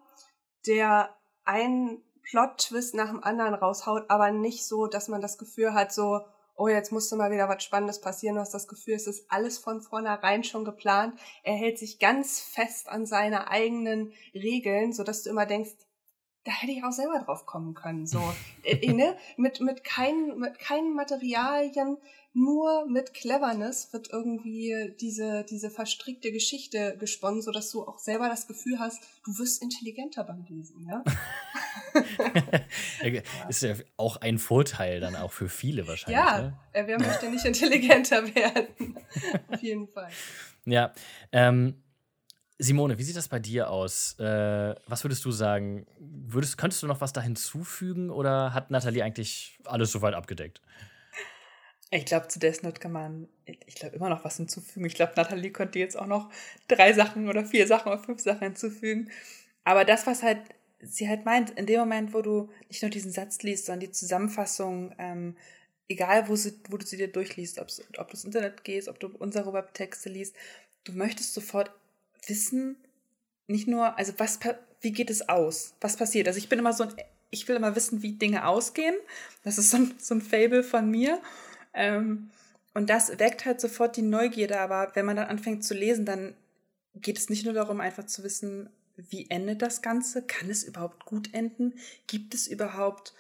der 0.65 1.15
einen 1.43 2.03
Plot-Twist 2.23 2.95
nach 2.95 3.09
dem 3.09 3.23
anderen 3.23 3.53
raushaut, 3.53 4.09
aber 4.09 4.31
nicht 4.31 4.65
so, 4.65 4.87
dass 4.87 5.09
man 5.09 5.21
das 5.21 5.37
Gefühl 5.37 5.73
hat, 5.73 5.93
so, 5.93 6.21
oh, 6.63 6.69
jetzt 6.69 6.93
musste 6.93 7.17
mal 7.17 7.29
wieder 7.29 7.49
was 7.49 7.61
Spannendes 7.61 7.99
passieren. 7.99 8.35
Du 8.35 8.41
hast 8.41 8.53
das 8.53 8.69
Gefühl, 8.69 8.93
es 8.93 9.05
ist 9.05 9.25
alles 9.29 9.57
von 9.57 9.81
vornherein 9.81 10.45
schon 10.45 10.63
geplant. 10.63 11.19
Er 11.43 11.55
hält 11.55 11.77
sich 11.77 11.99
ganz 11.99 12.39
fest 12.39 12.87
an 12.87 13.05
seine 13.05 13.49
eigenen 13.49 14.13
Regeln, 14.33 14.93
sodass 14.93 15.23
du 15.23 15.29
immer 15.29 15.45
denkst, 15.45 15.71
da 16.43 16.51
hätte 16.51 16.71
ich 16.73 16.83
auch 16.83 16.91
selber 16.91 17.19
drauf 17.19 17.45
kommen 17.45 17.73
können. 17.73 18.05
So, 18.05 18.21
äh, 18.63 18.75
äh, 18.75 18.93
ne? 18.93 19.15
mit, 19.37 19.61
mit, 19.61 19.83
kein, 19.83 20.37
mit 20.37 20.59
keinen 20.59 20.93
Materialien, 20.93 21.97
nur 22.35 22.87
mit 22.87 23.13
Cleverness 23.13 23.93
wird 23.93 24.11
irgendwie 24.11 24.95
diese, 24.99 25.43
diese 25.43 25.69
verstrickte 25.69 26.31
Geschichte 26.31 26.97
gesponnen, 26.99 27.43
sodass 27.43 27.69
du 27.69 27.83
auch 27.83 27.99
selber 27.99 28.27
das 28.27 28.47
Gefühl 28.47 28.79
hast, 28.79 29.03
du 29.23 29.37
wirst 29.37 29.61
intelligenter 29.61 30.23
beim 30.23 30.43
Lesen, 30.49 30.87
ja? 30.89 31.03
ist 33.47 33.61
ja 33.61 33.75
auch 33.97 34.17
ein 34.17 34.39
Vorteil 34.39 34.99
dann 34.99 35.15
auch 35.15 35.31
für 35.31 35.47
viele 35.47 35.87
wahrscheinlich. 35.87 36.17
Ja, 36.17 36.41
ne? 36.41 36.57
wer 36.87 36.99
möchte 36.99 37.29
nicht 37.29 37.45
intelligenter 37.45 38.23
werden? 38.35 38.97
Auf 39.49 39.61
jeden 39.61 39.87
Fall. 39.87 40.09
Ja, 40.65 40.91
ähm, 41.31 41.82
Simone, 42.63 42.97
wie 42.97 43.03
sieht 43.03 43.17
das 43.17 43.27
bei 43.27 43.39
dir 43.39 43.69
aus? 43.69 44.17
Äh, 44.19 44.75
was 44.87 45.03
würdest 45.03 45.25
du 45.25 45.31
sagen? 45.31 45.85
Würdest, 45.99 46.57
könntest 46.57 46.81
du 46.81 46.87
noch 46.87 47.01
was 47.01 47.11
da 47.11 47.21
hinzufügen 47.21 48.09
oder 48.09 48.53
hat 48.53 48.71
Nathalie 48.71 49.03
eigentlich 49.03 49.59
alles 49.65 49.91
soweit 49.91 50.13
abgedeckt? 50.13 50.61
Ich 51.91 52.05
glaube, 52.05 52.29
zu 52.29 52.39
Death 52.39 52.63
Note 52.63 52.79
kann 52.79 52.93
man, 52.93 53.27
ich 53.45 53.75
glaube, 53.75 53.97
immer 53.97 54.09
noch 54.09 54.23
was 54.23 54.37
hinzufügen. 54.37 54.85
Ich 54.85 54.95
glaube, 54.95 55.11
Nathalie 55.15 55.51
könnte 55.51 55.77
jetzt 55.77 55.97
auch 55.97 56.07
noch 56.07 56.31
drei 56.69 56.93
Sachen 56.93 57.27
oder 57.27 57.45
vier 57.45 57.67
Sachen 57.67 57.91
oder 57.91 58.01
fünf 58.01 58.21
Sachen 58.21 58.43
hinzufügen. 58.43 59.11
Aber 59.65 59.83
das, 59.83 60.07
was 60.07 60.23
halt 60.23 60.39
sie 60.79 61.09
halt 61.09 61.25
meint, 61.25 61.51
in 61.51 61.65
dem 61.65 61.81
Moment, 61.81 62.13
wo 62.13 62.21
du 62.21 62.49
nicht 62.69 62.81
nur 62.81 62.89
diesen 62.89 63.11
Satz 63.11 63.41
liest, 63.43 63.65
sondern 63.65 63.81
die 63.81 63.91
Zusammenfassung, 63.91 64.95
ähm, 64.97 65.35
egal 65.89 66.29
wo, 66.29 66.35
sie, 66.37 66.53
wo 66.69 66.77
du 66.77 66.85
sie 66.85 66.97
dir 66.97 67.11
durchliest, 67.11 67.59
ob 67.59 67.67
du 67.67 68.11
ins 68.11 68.23
Internet 68.23 68.63
gehst, 68.63 68.87
ob 68.87 68.99
du 68.99 69.07
unsere 69.07 69.51
Webtexte 69.53 70.09
liest, 70.09 70.35
du 70.85 70.93
möchtest 70.93 71.33
sofort 71.33 71.71
wissen, 72.27 72.77
nicht 73.47 73.67
nur, 73.67 73.97
also 73.97 74.13
was, 74.17 74.39
wie 74.81 74.91
geht 74.91 75.09
es 75.09 75.27
aus? 75.29 75.75
Was 75.81 75.97
passiert? 75.97 76.27
Also 76.27 76.37
ich 76.37 76.49
bin 76.49 76.59
immer 76.59 76.73
so 76.73 76.83
ein, 76.83 76.93
ich 77.29 77.47
will 77.47 77.55
immer 77.55 77.75
wissen, 77.75 78.03
wie 78.03 78.13
Dinge 78.13 78.47
ausgehen. 78.47 78.95
Das 79.43 79.57
ist 79.57 79.71
so 79.71 79.77
ein, 79.77 79.95
so 79.97 80.15
ein 80.15 80.21
Fable 80.21 80.63
von 80.63 80.89
mir. 80.89 81.21
Ähm, 81.73 82.29
und 82.73 82.89
das 82.89 83.19
weckt 83.19 83.45
halt 83.45 83.61
sofort 83.61 83.97
die 83.97 84.01
Neugierde, 84.01 84.59
aber 84.59 84.91
wenn 84.95 85.05
man 85.05 85.15
dann 85.15 85.27
anfängt 85.27 85.63
zu 85.63 85.73
lesen, 85.73 86.05
dann 86.05 86.35
geht 86.95 87.17
es 87.17 87.29
nicht 87.29 87.45
nur 87.45 87.53
darum, 87.53 87.81
einfach 87.81 88.05
zu 88.05 88.23
wissen, 88.23 88.69
wie 88.95 89.29
endet 89.29 89.61
das 89.61 89.81
Ganze? 89.81 90.21
Kann 90.23 90.49
es 90.49 90.63
überhaupt 90.63 91.05
gut 91.05 91.33
enden? 91.33 91.73
Gibt 92.07 92.33
es 92.33 92.47
überhaupt 92.47 93.13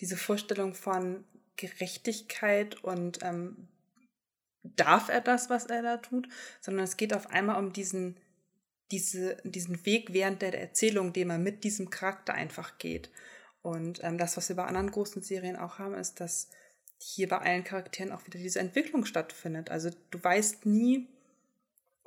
diese 0.00 0.16
Vorstellung 0.16 0.74
von 0.74 1.24
Gerechtigkeit 1.56 2.82
und 2.82 3.18
ähm, 3.22 3.68
darf 4.62 5.08
er 5.08 5.20
das, 5.20 5.50
was 5.50 5.66
er 5.66 5.82
da 5.82 5.96
tut? 5.98 6.28
Sondern 6.60 6.84
es 6.84 6.96
geht 6.96 7.14
auf 7.14 7.30
einmal 7.30 7.62
um 7.62 7.72
diesen, 7.72 8.16
diese, 8.90 9.36
diesen 9.44 9.84
Weg 9.84 10.12
während 10.12 10.42
der 10.42 10.58
Erzählung, 10.58 11.12
den 11.12 11.28
man 11.28 11.42
mit 11.42 11.64
diesem 11.64 11.90
Charakter 11.90 12.34
einfach 12.34 12.78
geht. 12.78 13.10
Und 13.62 14.02
ähm, 14.02 14.18
das, 14.18 14.36
was 14.36 14.48
wir 14.48 14.56
bei 14.56 14.64
anderen 14.64 14.90
großen 14.90 15.22
Serien 15.22 15.56
auch 15.56 15.78
haben, 15.78 15.94
ist, 15.94 16.20
dass 16.20 16.48
hier 16.98 17.28
bei 17.28 17.38
allen 17.38 17.64
Charakteren 17.64 18.12
auch 18.12 18.26
wieder 18.26 18.38
diese 18.38 18.60
Entwicklung 18.60 19.04
stattfindet. 19.04 19.70
Also 19.70 19.90
du 20.10 20.22
weißt 20.22 20.66
nie, 20.66 21.08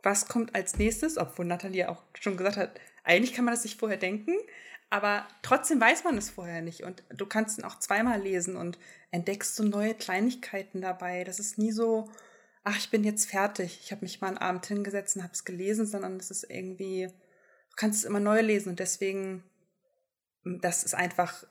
was 0.03 0.27
kommt 0.27 0.55
als 0.55 0.77
nächstes, 0.77 1.17
obwohl 1.17 1.45
Nathalie 1.45 1.87
auch 1.87 2.03
schon 2.19 2.37
gesagt 2.37 2.57
hat, 2.57 2.79
eigentlich 3.03 3.33
kann 3.33 3.45
man 3.45 3.53
das 3.53 3.63
sich 3.63 3.77
vorher 3.77 3.97
denken, 3.97 4.33
aber 4.89 5.27
trotzdem 5.41 5.79
weiß 5.79 6.03
man 6.03 6.17
es 6.17 6.29
vorher 6.29 6.61
nicht. 6.61 6.83
Und 6.83 7.03
du 7.09 7.25
kannst 7.25 7.57
ihn 7.57 7.63
auch 7.63 7.79
zweimal 7.79 8.21
lesen 8.21 8.55
und 8.55 8.77
entdeckst 9.11 9.55
so 9.55 9.63
neue 9.63 9.93
Kleinigkeiten 9.93 10.81
dabei. 10.81 11.23
Das 11.23 11.39
ist 11.39 11.57
nie 11.57 11.71
so, 11.71 12.09
ach, 12.63 12.77
ich 12.77 12.89
bin 12.89 13.03
jetzt 13.03 13.29
fertig. 13.29 13.79
Ich 13.83 13.91
habe 13.91 14.03
mich 14.03 14.21
mal 14.21 14.27
einen 14.27 14.37
Abend 14.37 14.65
hingesetzt 14.65 15.15
und 15.15 15.23
habe 15.23 15.33
es 15.33 15.45
gelesen, 15.45 15.85
sondern 15.85 16.17
es 16.17 16.31
ist 16.31 16.43
irgendwie, 16.49 17.07
du 17.07 17.75
kannst 17.75 17.99
es 17.99 18.05
immer 18.05 18.19
neu 18.19 18.41
lesen 18.41 18.69
und 18.69 18.79
deswegen, 18.79 19.43
das 20.43 20.83
ist 20.83 20.93
einfach 20.93 21.45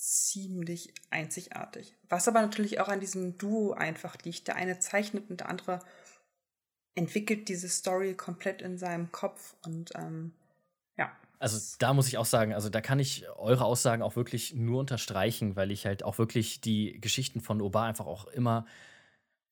ziemlich 0.00 0.94
einzigartig. 1.10 1.94
Was 2.08 2.26
aber 2.26 2.40
natürlich 2.40 2.80
auch 2.80 2.88
an 2.88 3.00
diesem 3.00 3.36
Duo 3.36 3.72
einfach 3.72 4.16
liegt. 4.24 4.48
Der 4.48 4.56
eine 4.56 4.78
zeichnet 4.78 5.28
und 5.28 5.40
der 5.40 5.48
andere 5.48 5.80
entwickelt 6.94 7.48
diese 7.48 7.68
Story 7.68 8.14
komplett 8.14 8.62
in 8.62 8.78
seinem 8.78 9.12
Kopf 9.12 9.54
und 9.64 9.92
ähm, 9.96 10.32
ja. 10.96 11.12
Also 11.38 11.76
da 11.78 11.94
muss 11.94 12.08
ich 12.08 12.18
auch 12.18 12.26
sagen, 12.26 12.52
also 12.52 12.68
da 12.68 12.80
kann 12.80 12.98
ich 12.98 13.28
eure 13.36 13.64
Aussagen 13.64 14.02
auch 14.02 14.16
wirklich 14.16 14.54
nur 14.54 14.80
unterstreichen, 14.80 15.54
weil 15.54 15.70
ich 15.70 15.86
halt 15.86 16.02
auch 16.02 16.18
wirklich 16.18 16.60
die 16.60 17.00
Geschichten 17.00 17.40
von 17.40 17.60
Oba 17.60 17.84
einfach 17.84 18.06
auch 18.06 18.26
immer 18.26 18.66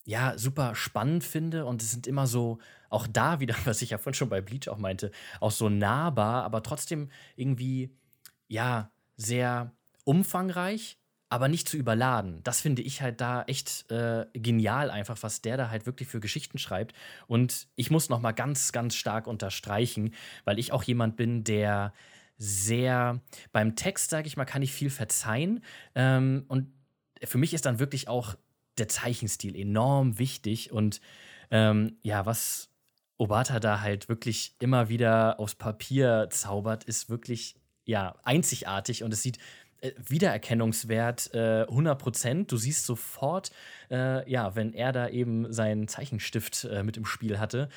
ja 0.08 0.38
super 0.38 0.74
spannend 0.74 1.22
finde 1.22 1.66
und 1.66 1.82
es 1.82 1.90
sind 1.90 2.06
immer 2.06 2.26
so 2.26 2.58
auch 2.88 3.06
da 3.06 3.40
wieder, 3.40 3.54
was 3.66 3.82
ich 3.82 3.90
ja 3.90 3.98
vorhin 3.98 4.14
schon 4.14 4.30
bei 4.30 4.40
Bleach 4.40 4.68
auch 4.68 4.78
meinte, 4.78 5.12
auch 5.38 5.50
so 5.50 5.68
nahbar, 5.68 6.44
aber 6.44 6.62
trotzdem 6.62 7.10
irgendwie 7.36 7.94
ja 8.48 8.90
sehr 9.16 9.70
umfangreich, 10.04 10.98
aber 11.28 11.48
nicht 11.48 11.68
zu 11.68 11.76
überladen. 11.76 12.40
Das 12.42 12.62
finde 12.62 12.80
ich 12.80 13.02
halt 13.02 13.20
da 13.20 13.42
echt 13.42 13.90
äh, 13.90 14.24
genial 14.32 14.90
einfach, 14.90 15.18
was 15.20 15.42
der 15.42 15.58
da 15.58 15.68
halt 15.68 15.84
wirklich 15.84 16.08
für 16.08 16.20
Geschichten 16.20 16.56
schreibt. 16.56 16.94
Und 17.26 17.68
ich 17.76 17.90
muss 17.90 18.08
noch 18.08 18.20
mal 18.22 18.32
ganz, 18.32 18.72
ganz 18.72 18.94
stark 18.94 19.26
unterstreichen, 19.26 20.14
weil 20.46 20.58
ich 20.58 20.72
auch 20.72 20.84
jemand 20.84 21.16
bin, 21.16 21.44
der 21.44 21.92
sehr, 22.38 23.20
beim 23.52 23.76
Text, 23.76 24.08
sage 24.08 24.26
ich 24.26 24.38
mal, 24.38 24.46
kann 24.46 24.62
ich 24.62 24.72
viel 24.72 24.88
verzeihen. 24.88 25.62
Ähm, 25.94 26.46
und 26.48 26.72
für 27.22 27.36
mich 27.36 27.52
ist 27.52 27.66
dann 27.66 27.78
wirklich 27.78 28.08
auch 28.08 28.36
der 28.78 28.88
Zeichenstil 28.88 29.56
enorm 29.56 30.18
wichtig. 30.18 30.72
Und 30.72 31.00
ähm, 31.50 31.96
ja, 32.02 32.26
was 32.26 32.70
Obata 33.16 33.60
da 33.60 33.80
halt 33.80 34.08
wirklich 34.08 34.54
immer 34.60 34.88
wieder 34.88 35.40
aufs 35.40 35.54
Papier 35.54 36.28
zaubert, 36.30 36.84
ist 36.84 37.10
wirklich 37.10 37.56
ja 37.84 38.14
einzigartig 38.22 39.02
und 39.02 39.12
es 39.12 39.22
sieht 39.22 39.38
äh, 39.80 39.92
Wiedererkennungswert 39.96 41.32
äh, 41.34 41.64
100% 41.64 42.46
Du 42.46 42.56
siehst 42.56 42.84
sofort, 42.84 43.50
äh, 43.90 44.28
ja, 44.30 44.54
wenn 44.56 44.72
er 44.72 44.92
da 44.92 45.08
eben 45.08 45.52
seinen 45.52 45.88
Zeichenstift 45.88 46.64
äh, 46.64 46.82
mit 46.82 46.96
im 46.96 47.04
Spiel 47.04 47.38
hatte. 47.38 47.68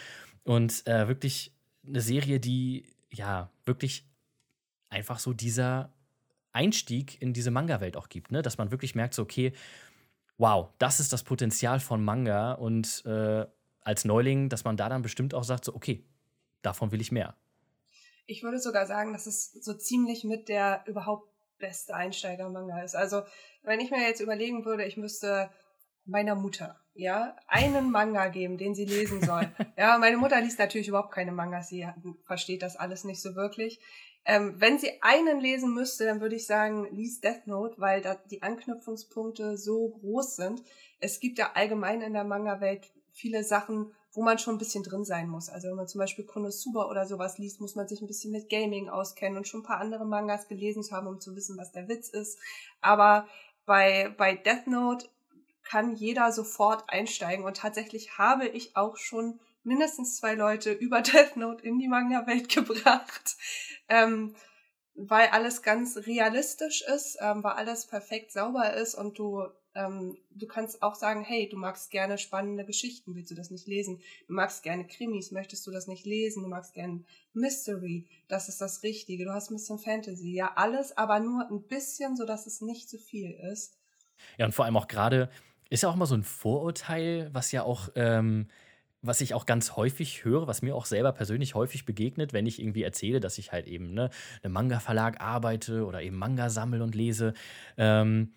Und 0.44 0.86
äh, 0.88 1.08
wirklich 1.08 1.54
eine 1.88 2.02
Serie, 2.02 2.40
die 2.40 2.86
ja 3.12 3.50
wirklich 3.66 4.06
einfach 4.90 5.20
so 5.20 5.34
dieser 5.34 5.94
Einstieg 6.52 7.22
in 7.22 7.34
diese 7.34 7.52
Manga-Welt 7.52 7.96
auch 7.96 8.10
gibt, 8.10 8.32
ne? 8.32 8.42
Dass 8.42 8.58
man 8.58 8.72
wirklich 8.72 8.96
merkt, 8.96 9.14
so, 9.14 9.22
okay, 9.22 9.54
wow, 10.42 10.70
das 10.80 11.00
ist 11.00 11.14
das 11.14 11.24
Potenzial 11.24 11.80
von 11.80 12.04
Manga 12.04 12.54
und 12.54 13.06
äh, 13.06 13.46
als 13.82 14.06
Neuling, 14.06 14.50
dass 14.50 14.64
man 14.64 14.76
da 14.76 14.90
dann 14.90 15.04
bestimmt 15.04 15.36
auch 15.36 15.44
sagt, 15.44 15.66
so, 15.66 15.76
okay, 15.76 16.04
davon 16.64 16.92
will 16.92 17.00
ich 17.00 17.12
mehr. 17.12 17.36
Ich 18.26 18.42
würde 18.42 18.60
sogar 18.60 18.88
sagen, 18.88 19.14
dass 19.14 19.28
es 19.28 19.52
so 19.52 19.76
ziemlich 19.76 20.24
mit 20.24 20.50
der 20.50 20.84
überhaupt 20.88 21.30
beste 21.60 21.94
Einsteiger-Manga 21.94 22.82
ist. 22.82 22.96
Also, 22.96 23.22
wenn 23.62 23.80
ich 23.80 23.92
mir 23.92 24.02
jetzt 24.02 24.20
überlegen 24.20 24.66
würde, 24.66 24.84
ich 24.84 24.98
müsste 24.98 25.52
meiner 26.06 26.36
Mutter, 26.36 26.80
ja, 26.94 27.36
einen 27.48 27.92
Manga 27.92 28.28
geben, 28.28 28.58
den 28.58 28.76
sie 28.76 28.86
lesen 28.86 29.22
soll. 29.22 29.50
ja, 29.78 29.98
meine 29.98 30.18
Mutter 30.18 30.42
liest 30.42 30.60
natürlich 30.60 30.88
überhaupt 30.88 31.14
keine 31.14 31.32
Mangas, 31.32 31.70
sie 31.70 31.88
versteht 32.24 32.62
das 32.62 32.76
alles 32.76 33.04
nicht 33.04 33.22
so 33.22 33.36
wirklich. 33.36 33.80
Ähm, 34.24 34.56
wenn 34.58 34.78
sie 34.78 35.02
einen 35.02 35.40
lesen 35.40 35.74
müsste, 35.74 36.06
dann 36.06 36.22
würde 36.22 36.36
ich 36.36 36.46
sagen, 36.46 36.88
lies 36.92 37.22
Death 37.22 37.48
Note, 37.48 37.76
weil 37.80 38.02
da 38.02 38.16
die 38.30 38.44
Anknüpfungspunkte 38.44 39.58
so 39.58 39.90
groß 39.90 40.36
sind. 40.36 40.64
Es 41.00 41.20
gibt 41.20 41.40
ja 41.40 41.52
allgemein 41.56 42.02
in 42.02 42.14
der 42.14 42.24
Manga-Welt 42.24 42.92
viele 43.12 43.44
Sachen, 43.44 43.92
wo 44.14 44.22
man 44.22 44.38
schon 44.38 44.56
ein 44.56 44.60
bisschen 44.60 44.84
drin 44.84 45.06
sein 45.06 45.28
muss. 45.28 45.50
Also 45.50 45.70
wenn 45.70 45.76
man 45.76 45.88
zum 45.88 46.00
Beispiel 46.00 46.26
Konosuba 46.26 46.88
oder 46.88 47.06
sowas 47.08 47.38
liest, 47.38 47.62
muss 47.62 47.76
man 47.76 47.88
sich 47.88 48.02
ein 48.02 48.08
bisschen 48.08 48.32
mit 48.32 48.50
Gaming 48.50 48.90
auskennen 48.90 49.38
und 49.38 49.48
schon 49.48 49.62
ein 49.62 49.66
paar 49.66 49.80
andere 49.80 50.06
Mangas 50.06 50.48
gelesen 50.48 50.84
zu 50.84 50.96
haben, 50.96 51.08
um 51.08 51.20
zu 51.20 51.36
wissen, 51.36 51.58
was 51.58 51.72
der 51.72 51.88
Witz 51.88 52.10
ist. 52.10 52.38
Aber 52.82 53.28
bei, 53.66 54.14
bei 54.18 54.36
Death 54.36 54.68
Note 54.68 55.08
kann 55.64 55.96
jeder 55.96 56.32
sofort 56.32 56.90
einsteigen 56.90 57.46
und 57.46 57.58
tatsächlich 57.58 58.18
habe 58.18 58.48
ich 58.48 58.76
auch 58.76 58.98
schon 58.98 59.40
mindestens 59.64 60.18
zwei 60.18 60.36
Leute 60.36 60.72
über 60.86 61.02
Death 61.02 61.38
Note 61.38 61.64
in 61.64 61.80
die 61.80 61.88
Manga-Welt 61.88 62.50
gebracht, 62.54 63.36
ähm, 63.90 64.36
weil 64.94 65.28
alles 65.30 65.62
ganz 65.62 65.98
realistisch 65.98 66.82
ist, 66.82 67.18
ähm, 67.22 67.44
weil 67.44 67.54
alles 67.54 67.88
perfekt 67.88 68.32
sauber 68.32 68.74
ist 68.74 68.96
und 68.96 69.18
du 69.18 69.48
ähm, 69.74 70.18
du 70.32 70.48
kannst 70.48 70.82
auch 70.84 70.96
sagen, 70.96 71.24
hey, 71.24 71.48
du 71.48 71.58
magst 71.58 71.92
gerne 71.92 72.18
spannende 72.18 72.66
Geschichten, 72.66 73.16
willst 73.16 73.32
du 73.32 73.36
das 73.36 73.52
nicht 73.52 73.68
lesen? 73.68 74.02
Du 74.28 74.34
magst 74.34 74.64
gerne 74.64 74.86
Krimis, 74.86 75.32
möchtest 75.32 75.66
du 75.66 75.72
das 75.72 75.88
nicht 75.88 76.06
lesen? 76.06 76.44
Du 76.44 76.50
magst 76.50 76.74
gerne 76.74 77.04
Mystery, 77.34 78.08
das 78.28 78.50
ist 78.50 78.60
das 78.60 78.84
Richtige. 78.84 79.26
Du 79.26 79.34
hast 79.34 79.50
ein 79.50 79.56
bisschen 79.56 79.80
Fantasy, 79.80 80.34
ja, 80.34 80.52
alles, 80.56 80.98
aber 80.98 81.20
nur 81.20 81.50
ein 81.50 81.64
bisschen, 81.68 82.18
so 82.18 82.26
dass 82.26 82.48
es 82.48 82.62
nicht 82.62 82.90
zu 82.90 82.98
viel 82.98 83.32
ist. 83.32 83.78
Ja, 84.38 84.46
und 84.46 84.52
vor 84.52 84.66
allem 84.66 84.78
auch 84.78 84.88
gerade, 84.88 85.30
ist 85.72 85.84
ja 85.84 85.90
auch 85.90 85.96
mal 85.96 86.06
so 86.06 86.16
ein 86.16 86.24
Vorurteil, 86.24 87.30
was 87.32 87.52
ja 87.54 87.64
auch, 87.64 87.90
ähm, 87.96 88.48
was 89.02 89.22
ich 89.22 89.34
auch 89.34 89.46
ganz 89.46 89.78
häufig 89.78 90.26
höre, 90.26 90.46
was 90.46 90.62
mir 90.62 90.76
auch 90.76 90.86
selber 90.86 91.14
persönlich 91.14 91.56
häufig 91.56 91.86
begegnet, 91.86 92.34
wenn 92.34 92.46
ich 92.46 92.62
irgendwie 92.62 92.84
erzähle, 92.84 93.22
dass 93.22 93.38
ich 93.38 93.52
halt 93.54 93.68
eben 93.68 93.94
ne, 93.94 94.10
einem 94.44 94.54
Manga-Verlag 94.54 95.22
arbeite 95.22 95.86
oder 95.86 96.02
eben 96.02 96.18
Manga 96.18 96.50
sammle 96.50 96.84
und 96.84 96.94
lese, 96.94 97.34
ähm, 97.78 98.34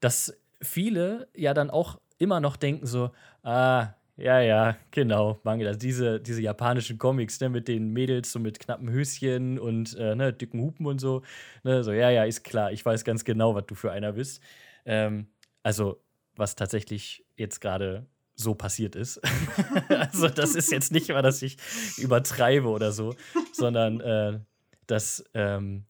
dass 0.00 0.38
viele 0.62 1.28
ja 1.36 1.54
dann 1.54 1.70
auch 1.70 2.00
immer 2.18 2.40
noch 2.40 2.56
denken 2.56 2.86
so, 2.86 3.10
ah, 3.42 3.88
ja, 4.16 4.40
ja, 4.40 4.76
genau, 4.92 5.40
Manga, 5.42 5.66
also 5.66 5.78
diese, 5.80 6.20
diese 6.20 6.40
japanischen 6.40 6.98
Comics, 6.98 7.40
ne, 7.40 7.48
mit 7.48 7.66
den 7.68 7.92
Mädels 7.92 8.30
so 8.32 8.38
mit 8.38 8.60
knappen 8.60 8.88
Höschen 8.90 9.58
und 9.58 9.94
äh, 9.96 10.14
ne, 10.14 10.32
dicken 10.32 10.60
Hupen 10.60 10.86
und 10.86 11.00
so, 11.00 11.22
ne, 11.64 11.82
so, 11.82 11.92
ja, 11.92 12.10
ja, 12.10 12.24
ist 12.24 12.44
klar, 12.44 12.70
ich 12.72 12.84
weiß 12.86 13.04
ganz 13.04 13.24
genau, 13.24 13.56
was 13.56 13.66
du 13.66 13.74
für 13.74 13.90
einer 13.92 14.12
bist. 14.12 14.40
Ähm, 14.86 15.26
also, 15.64 16.00
was 16.38 16.56
tatsächlich 16.56 17.24
jetzt 17.36 17.60
gerade 17.60 18.06
so 18.34 18.54
passiert 18.54 18.94
ist. 18.96 19.20
also, 19.88 20.28
das 20.28 20.54
ist 20.54 20.70
jetzt 20.70 20.92
nicht 20.92 21.08
mal, 21.08 21.22
dass 21.22 21.42
ich 21.42 21.56
übertreibe 21.96 22.68
oder 22.68 22.92
so, 22.92 23.14
sondern 23.52 24.00
äh, 24.00 24.40
dass 24.86 25.24
ähm, 25.34 25.86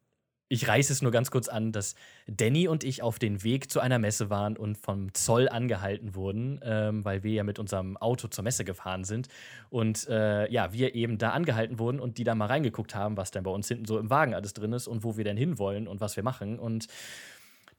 ich 0.49 0.69
reiße 0.69 0.93
es 0.93 1.03
nur 1.03 1.11
ganz 1.11 1.31
kurz 1.31 1.49
an, 1.49 1.73
dass 1.73 1.97
Danny 2.29 2.69
und 2.69 2.85
ich 2.85 3.03
auf 3.03 3.19
den 3.19 3.43
Weg 3.43 3.71
zu 3.71 3.81
einer 3.81 3.99
Messe 3.99 4.31
waren 4.31 4.57
und 4.57 4.79
vom 4.79 5.13
Zoll 5.13 5.49
angehalten 5.49 6.15
wurden, 6.15 6.61
ähm, 6.63 7.05
weil 7.05 7.25
wir 7.25 7.33
ja 7.33 7.43
mit 7.43 7.59
unserem 7.59 7.97
Auto 7.97 8.29
zur 8.29 8.45
Messe 8.45 8.65
gefahren 8.65 9.03
sind. 9.03 9.29
Und 9.71 10.07
äh, 10.09 10.51
ja, 10.51 10.73
wir 10.73 10.95
eben 10.95 11.19
da 11.19 11.31
angehalten 11.31 11.79
wurden 11.81 11.99
und 11.99 12.19
die 12.19 12.25
da 12.25 12.37
mal 12.37 12.47
reingeguckt 12.47 12.95
haben, 12.95 13.17
was 13.17 13.33
denn 13.33 13.43
bei 13.43 13.51
uns 13.51 13.67
hinten 13.67 13.87
so 13.87 13.99
im 13.99 14.09
Wagen 14.09 14.35
alles 14.35 14.55
drin 14.55 14.73
ist 14.73 14.87
und 14.87 15.03
wo 15.03 15.17
wir 15.17 15.25
denn 15.25 15.37
hinwollen 15.37 15.89
und 15.89 16.01
was 16.01 16.15
wir 16.15 16.23
machen. 16.23 16.61
Und 16.61 16.87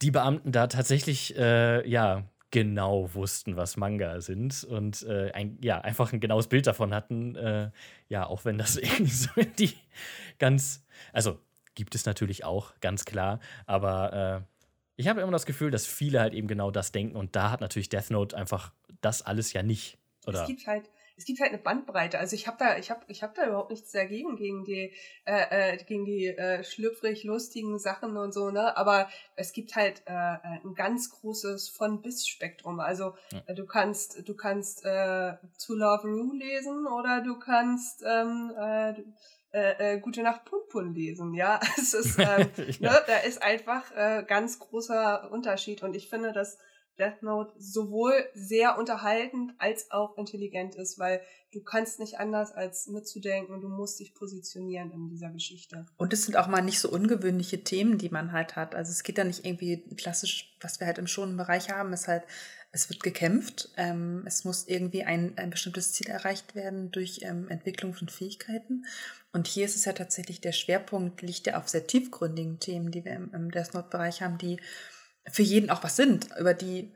die 0.01 0.11
Beamten 0.11 0.51
da 0.51 0.67
tatsächlich, 0.67 1.37
äh, 1.37 1.87
ja, 1.89 2.23
genau 2.57 3.13
wussten, 3.13 3.55
was 3.55 3.77
Manga 3.77 4.19
sind 4.19 4.63
und 4.63 5.03
äh, 5.03 5.31
ein, 5.33 5.59
ja, 5.61 5.79
einfach 5.79 6.11
ein 6.11 6.19
genaues 6.19 6.47
Bild 6.47 6.65
davon 6.65 6.91
hatten. 6.91 7.35
Äh, 7.35 7.69
ja, 8.09 8.25
auch 8.25 8.45
wenn 8.45 8.57
das 8.57 8.77
irgendwie 8.77 9.11
so 9.11 9.29
die 9.59 9.75
ganz, 10.39 10.83
also 11.13 11.37
gibt 11.75 11.93
es 11.93 12.07
natürlich 12.07 12.45
auch, 12.45 12.73
ganz 12.81 13.05
klar. 13.05 13.39
Aber 13.67 14.41
äh, 14.41 14.61
ich 14.95 15.07
habe 15.07 15.21
immer 15.21 15.31
das 15.31 15.45
Gefühl, 15.45 15.69
dass 15.69 15.85
viele 15.85 16.19
halt 16.19 16.33
eben 16.33 16.47
genau 16.47 16.71
das 16.71 16.91
denken 16.91 17.15
und 17.15 17.35
da 17.35 17.51
hat 17.51 17.61
natürlich 17.61 17.89
Death 17.89 18.09
Note 18.09 18.35
einfach 18.35 18.73
das 19.01 19.21
alles 19.21 19.53
ja 19.53 19.61
nicht. 19.61 19.99
Oder? 20.25 20.41
Es 20.41 20.47
gibt 20.47 20.65
halt, 20.65 20.89
es 21.17 21.25
gibt 21.25 21.39
halt 21.39 21.51
eine 21.51 21.57
Bandbreite. 21.57 22.19
Also 22.19 22.35
ich 22.35 22.47
habe 22.47 22.57
da, 22.59 22.77
ich 22.77 22.91
habe, 22.91 23.01
ich 23.07 23.23
habe 23.23 23.33
da 23.35 23.47
überhaupt 23.47 23.71
nichts 23.71 23.91
dagegen 23.91 24.35
gegen 24.35 24.63
die, 24.63 24.93
äh, 25.25 25.73
äh, 25.73 25.83
gegen 25.83 26.05
die 26.05 26.27
äh, 26.27 26.63
schlüpfrig 26.63 27.23
lustigen 27.23 27.79
Sachen 27.79 28.15
und 28.17 28.33
so, 28.33 28.51
ne? 28.51 28.77
Aber 28.77 29.09
es 29.35 29.51
gibt 29.51 29.75
halt 29.75 30.03
äh, 30.05 30.13
äh 30.13 30.59
ein 30.63 30.75
ganz 30.75 31.09
großes 31.09 31.69
von 31.69 32.01
bis 32.01 32.27
Spektrum. 32.27 32.79
Also 32.79 33.15
ja. 33.31 33.41
Äh, 33.47 33.55
du 33.55 33.65
kannst, 33.65 34.27
du 34.27 34.35
kannst 34.35 34.85
äh, 34.85 35.33
To 35.65 35.73
Love 35.73 36.07
Rue 36.07 36.37
lesen 36.37 36.85
oder 36.85 37.21
du 37.21 37.39
kannst 37.39 38.03
ähm, 38.07 38.53
äh, 38.55 38.91
äh, 39.53 39.95
äh, 39.95 39.99
Gute 39.99 40.21
Nacht 40.21 40.45
Punpun 40.45 40.93
lesen, 40.93 41.33
ja. 41.33 41.59
Es 41.77 41.95
ist, 41.95 42.19
ähm, 42.19 42.49
ja. 42.79 42.91
Ne, 42.91 43.01
da 43.07 43.17
ist 43.25 43.41
einfach 43.41 43.91
äh, 43.95 44.23
ganz 44.27 44.59
großer 44.59 45.31
Unterschied 45.31 45.81
und 45.81 45.95
ich 45.95 46.09
finde, 46.09 46.31
dass 46.31 46.59
Death 46.97 47.21
Note 47.21 47.53
sowohl 47.57 48.13
sehr 48.33 48.77
unterhaltend 48.77 49.53
als 49.57 49.91
auch 49.91 50.17
intelligent 50.17 50.75
ist, 50.75 50.99
weil 50.99 51.21
du 51.53 51.61
kannst 51.61 51.99
nicht 51.99 52.19
anders 52.19 52.51
als 52.51 52.87
mitzudenken 52.87 53.53
und 53.53 53.61
du 53.61 53.69
musst 53.69 53.99
dich 53.99 54.13
positionieren 54.13 54.91
in 54.91 55.09
dieser 55.09 55.29
Geschichte. 55.29 55.85
Und 55.97 56.13
es 56.13 56.23
sind 56.23 56.37
auch 56.37 56.47
mal 56.47 56.61
nicht 56.61 56.79
so 56.79 56.89
ungewöhnliche 56.89 57.63
Themen, 57.63 57.97
die 57.97 58.09
man 58.09 58.31
halt 58.31 58.55
hat. 58.55 58.75
Also 58.75 58.91
es 58.91 59.03
geht 59.03 59.17
da 59.17 59.23
nicht 59.23 59.45
irgendwie 59.45 59.83
klassisch, 59.95 60.57
was 60.61 60.79
wir 60.79 60.87
halt 60.87 60.97
im 60.97 61.07
schonen 61.07 61.37
Bereich 61.37 61.69
haben, 61.69 61.93
ist 61.93 62.07
halt 62.07 62.23
es 62.71 62.89
wird 62.89 63.01
gekämpft. 63.01 63.69
Ähm, 63.77 64.23
es 64.25 64.43
muss 64.43 64.67
irgendwie 64.67 65.03
ein, 65.03 65.37
ein 65.37 65.49
bestimmtes 65.49 65.93
Ziel 65.93 66.07
erreicht 66.07 66.53
werden 66.55 66.91
durch 66.91 67.21
ähm, 67.23 67.47
Entwicklung 67.49 67.93
von 67.93 68.09
Fähigkeiten. 68.09 68.85
Und 69.33 69.47
hier 69.47 69.65
ist 69.65 69.75
es 69.75 69.85
ja 69.85 69.93
tatsächlich, 69.93 70.41
der 70.41 70.51
Schwerpunkt 70.51 71.21
liegt 71.21 71.47
ja 71.47 71.57
auf 71.57 71.67
sehr 71.69 71.87
tiefgründigen 71.87 72.59
Themen, 72.59 72.91
die 72.91 73.05
wir 73.05 73.13
im, 73.13 73.33
im 73.33 73.51
Death 73.51 73.73
Note-Bereich 73.73 74.21
haben, 74.21 74.37
die 74.37 74.59
für 75.29 75.43
jeden 75.43 75.69
auch 75.69 75.83
was 75.83 75.95
sind, 75.95 76.29
über 76.39 76.53
die 76.53 76.91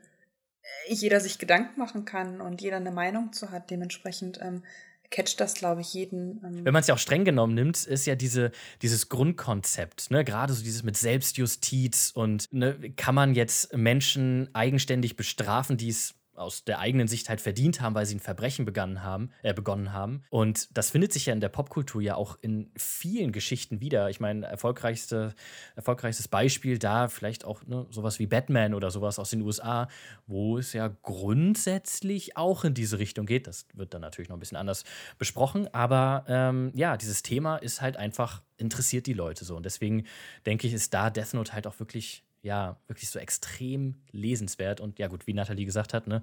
jeder 0.88 1.20
sich 1.20 1.38
Gedanken 1.38 1.78
machen 1.78 2.04
kann 2.04 2.40
und 2.40 2.60
jeder 2.60 2.76
eine 2.76 2.90
Meinung 2.90 3.32
zu 3.32 3.50
hat. 3.50 3.70
Dementsprechend 3.70 4.40
ähm, 4.42 4.62
catcht 5.10 5.40
das, 5.40 5.54
glaube 5.54 5.82
ich, 5.82 5.94
jeden. 5.94 6.42
Ähm 6.44 6.64
Wenn 6.64 6.72
man 6.72 6.80
es 6.80 6.88
ja 6.88 6.94
auch 6.94 6.98
streng 6.98 7.24
genommen 7.24 7.54
nimmt, 7.54 7.84
ist 7.84 8.06
ja 8.06 8.16
diese, 8.16 8.50
dieses 8.80 9.08
Grundkonzept, 9.08 10.10
ne? 10.10 10.24
gerade 10.24 10.52
so 10.52 10.62
dieses 10.62 10.82
mit 10.82 10.96
Selbstjustiz 10.96 12.10
und 12.14 12.52
ne, 12.52 12.92
kann 12.96 13.14
man 13.14 13.34
jetzt 13.34 13.76
Menschen 13.76 14.48
eigenständig 14.54 15.16
bestrafen, 15.16 15.76
die 15.76 15.90
es 15.90 16.14
aus 16.34 16.64
der 16.64 16.78
eigenen 16.78 17.08
Sicht 17.08 17.28
halt 17.28 17.40
verdient 17.40 17.80
haben, 17.80 17.94
weil 17.94 18.06
sie 18.06 18.14
ein 18.14 18.20
Verbrechen 18.20 18.64
begonnen 18.64 19.02
haben, 19.02 19.30
äh, 19.42 19.52
begonnen 19.52 19.92
haben. 19.92 20.22
Und 20.30 20.76
das 20.76 20.90
findet 20.90 21.12
sich 21.12 21.26
ja 21.26 21.32
in 21.32 21.40
der 21.40 21.48
Popkultur 21.48 22.00
ja 22.00 22.14
auch 22.14 22.38
in 22.40 22.70
vielen 22.76 23.32
Geschichten 23.32 23.80
wieder. 23.80 24.08
Ich 24.10 24.20
meine, 24.20 24.46
erfolgreichste, 24.46 25.34
erfolgreichstes 25.76 26.28
Beispiel 26.28 26.78
da 26.78 27.08
vielleicht 27.08 27.44
auch 27.44 27.66
ne, 27.66 27.86
sowas 27.90 28.18
wie 28.18 28.26
Batman 28.26 28.74
oder 28.74 28.90
sowas 28.90 29.18
aus 29.18 29.30
den 29.30 29.42
USA, 29.42 29.88
wo 30.26 30.58
es 30.58 30.72
ja 30.72 30.88
grundsätzlich 31.02 32.36
auch 32.36 32.64
in 32.64 32.74
diese 32.74 32.98
Richtung 32.98 33.26
geht. 33.26 33.46
Das 33.46 33.66
wird 33.74 33.92
dann 33.94 34.00
natürlich 34.00 34.28
noch 34.28 34.36
ein 34.36 34.40
bisschen 34.40 34.58
anders 34.58 34.84
besprochen, 35.18 35.72
aber 35.74 36.24
ähm, 36.28 36.72
ja, 36.74 36.96
dieses 36.96 37.22
Thema 37.22 37.56
ist 37.56 37.80
halt 37.80 37.96
einfach 37.96 38.42
interessiert 38.56 39.06
die 39.06 39.12
Leute 39.12 39.44
so. 39.44 39.56
Und 39.56 39.66
deswegen 39.66 40.06
denke 40.46 40.66
ich, 40.66 40.72
ist 40.72 40.94
da 40.94 41.10
Death 41.10 41.34
Note 41.34 41.52
halt 41.52 41.66
auch 41.66 41.78
wirklich 41.78 42.24
ja, 42.42 42.76
wirklich 42.88 43.08
so 43.08 43.18
extrem 43.18 44.02
lesenswert. 44.10 44.80
Und 44.80 44.98
ja, 44.98 45.08
gut, 45.08 45.26
wie 45.26 45.34
Nathalie 45.34 45.64
gesagt 45.64 45.94
hat, 45.94 46.06
ne, 46.06 46.22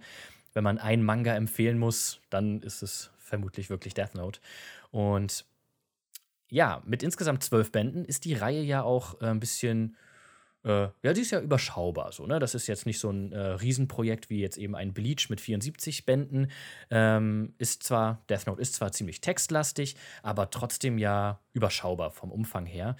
wenn 0.54 0.64
man 0.64 0.78
einen 0.78 1.04
Manga 1.04 1.36
empfehlen 1.36 1.80
muss, 1.80 2.20
dann 2.30 2.62
ist 2.62 2.82
es 2.82 3.12
vermutlich 3.20 3.70
wirklich 3.70 3.94
Death 3.94 4.16
Note. 4.16 4.40
Und 4.92 5.46
ja, 6.50 6.82
mit 6.86 7.04
insgesamt 7.04 7.44
zwölf 7.44 7.72
Bänden 7.72 8.06
ist 8.06 8.26
die 8.26 8.34
Reihe 8.34 8.62
ja 8.62 8.82
auch 8.82 9.22
äh, 9.22 9.28
ein 9.28 9.40
bisschen 9.40 9.96
äh, 10.64 10.90
ja, 11.04 11.14
die 11.14 11.22
ist 11.22 11.32
ja 11.32 11.40
überschaubar 11.40 12.12
so, 12.12 12.26
ne? 12.26 12.40
Das 12.40 12.54
ist 12.54 12.68
jetzt 12.68 12.86
nicht 12.86 13.00
so 13.00 13.10
ein 13.10 13.32
äh, 13.32 13.40
Riesenprojekt 13.40 14.30
wie 14.30 14.42
jetzt 14.42 14.58
eben 14.58 14.76
ein 14.76 14.94
Bleach 14.94 15.30
mit 15.30 15.40
74 15.40 16.06
Bänden. 16.06 16.52
Ähm, 16.90 17.54
ist 17.58 17.84
zwar, 17.84 18.24
Death 18.30 18.46
Note 18.46 18.62
ist 18.62 18.76
zwar 18.76 18.92
ziemlich 18.92 19.22
textlastig, 19.22 19.96
aber 20.22 20.50
trotzdem 20.50 20.98
ja 20.98 21.40
überschaubar 21.54 22.12
vom 22.12 22.32
Umfang 22.32 22.66
her. 22.66 22.98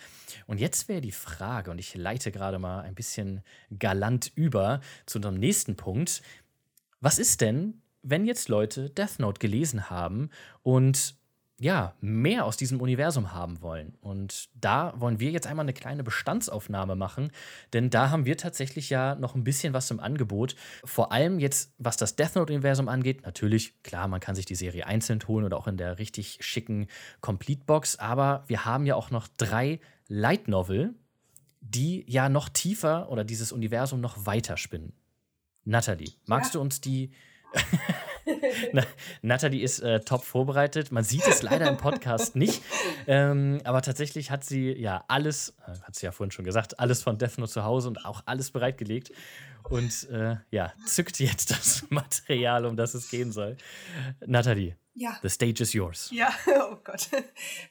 Und 0.48 0.60
jetzt 0.60 0.88
wäre 0.88 1.02
die 1.02 1.12
Frage, 1.12 1.72
und 1.72 1.80
ich 1.80 1.96
leite 1.96 2.32
gerade 2.32 2.60
mal 2.60 2.82
ein 2.82 2.96
bisschen 2.96 3.42
galant 3.78 4.32
über 4.36 4.80
zu 5.06 5.18
unserem 5.18 5.36
nächsten 5.36 5.76
Punkt. 5.76 6.22
Was 7.02 7.20
ist 7.20 7.42
denn, 7.42 7.82
wenn 8.02 8.26
jetzt 8.26 8.48
Leute 8.48 8.90
Death 8.90 9.20
Note 9.20 9.40
gelesen 9.40 9.90
haben 9.90 10.30
und 10.64 11.19
ja, 11.60 11.94
mehr 12.00 12.46
aus 12.46 12.56
diesem 12.56 12.80
Universum 12.80 13.34
haben 13.34 13.62
wollen. 13.62 13.94
Und 14.02 14.50
da 14.56 14.94
wollen 14.96 15.20
wir 15.20 15.30
jetzt 15.32 15.46
einmal 15.46 15.66
eine 15.66 15.74
kleine 15.74 16.04
Bestandsaufnahme 16.04 16.96
machen, 16.96 17.32
denn 17.74 17.90
da 17.90 18.10
haben 18.10 18.26
wir 18.26 18.38
tatsächlich 18.38 18.90
ja 18.90 19.16
noch 19.16 19.36
ein 19.36 19.44
bisschen 19.44 19.74
was 19.74 19.92
im 19.92 20.00
Angebot. 20.00 20.56
Vor 20.86 21.12
allem 21.12 21.38
jetzt, 21.40 21.74
was 21.78 21.98
das 21.98 22.16
Death 22.16 22.36
Note-Universum 22.36 22.88
angeht. 22.88 23.24
Natürlich, 23.24 23.84
klar, 23.84 24.08
man 24.08 24.22
kann 24.22 24.36
sich 24.36 24.46
die 24.46 24.56
Serie 24.56 24.88
einzeln 24.88 25.20
holen 25.28 25.46
oder 25.46 25.58
auch 25.58 25.68
in 25.68 25.78
der 25.78 26.00
richtig 26.00 26.40
schicken 26.42 26.88
Complete-Box, 27.20 27.98
aber 27.98 28.46
wir 28.48 28.64
haben 28.66 28.86
ja 28.86 28.96
auch 28.96 29.12
noch 29.12 29.28
drei 29.38 29.80
Light 30.08 30.48
Novel, 30.48 30.96
die 31.60 32.06
ja 32.08 32.30
noch 32.30 32.48
tiefer 32.48 33.12
oder 33.12 33.26
dieses 33.26 33.52
Universum 33.52 34.00
noch 34.00 34.26
weiter 34.26 34.56
spinnen. 34.56 34.94
Natalie, 35.66 36.14
magst 36.26 36.54
ja. 36.54 36.60
du 36.60 36.62
uns 36.62 36.80
die 36.80 37.12
Na, 38.74 38.84
Natalie 39.22 39.64
ist 39.64 39.80
äh, 39.80 40.02
top 40.02 40.24
vorbereitet. 40.24 40.92
Man 40.92 41.04
sieht 41.04 41.28
es 41.28 41.42
leider 41.42 41.68
im 41.68 41.78
Podcast 41.78 42.36
nicht. 42.36 42.62
Ähm, 43.08 43.60
aber 43.64 43.82
tatsächlich 43.82 44.32
hat 44.32 44.44
sie 44.44 44.72
ja 44.72 45.04
alles, 45.08 45.56
äh, 45.66 45.72
hat 45.84 45.96
sie 45.96 46.06
ja 46.06 46.12
vorhin 46.12 46.32
schon 46.32 46.46
gesagt, 46.46 46.80
alles 46.80 47.02
von 47.02 47.18
Death 47.18 47.38
Note 47.38 47.52
zu 47.52 47.64
Hause 47.64 47.88
und 47.88 48.06
auch 48.06 48.24
alles 48.26 48.52
bereitgelegt. 48.52 49.12
Und 49.64 50.10
äh, 50.10 50.38
ja, 50.52 50.74
zückt 50.86 51.20
jetzt 51.20 51.52
das 51.52 51.86
Material, 51.90 52.66
um 52.66 52.76
das 52.76 52.94
es 52.94 53.10
gehen 53.10 53.32
soll. 53.32 53.58
Natalie, 54.26 54.78
ja. 54.94 55.18
the 55.22 55.30
stage 55.30 55.64
is 55.64 55.74
yours. 55.74 56.10
Ja, 56.12 56.34
oh 56.48 56.78
Gott. 56.84 57.10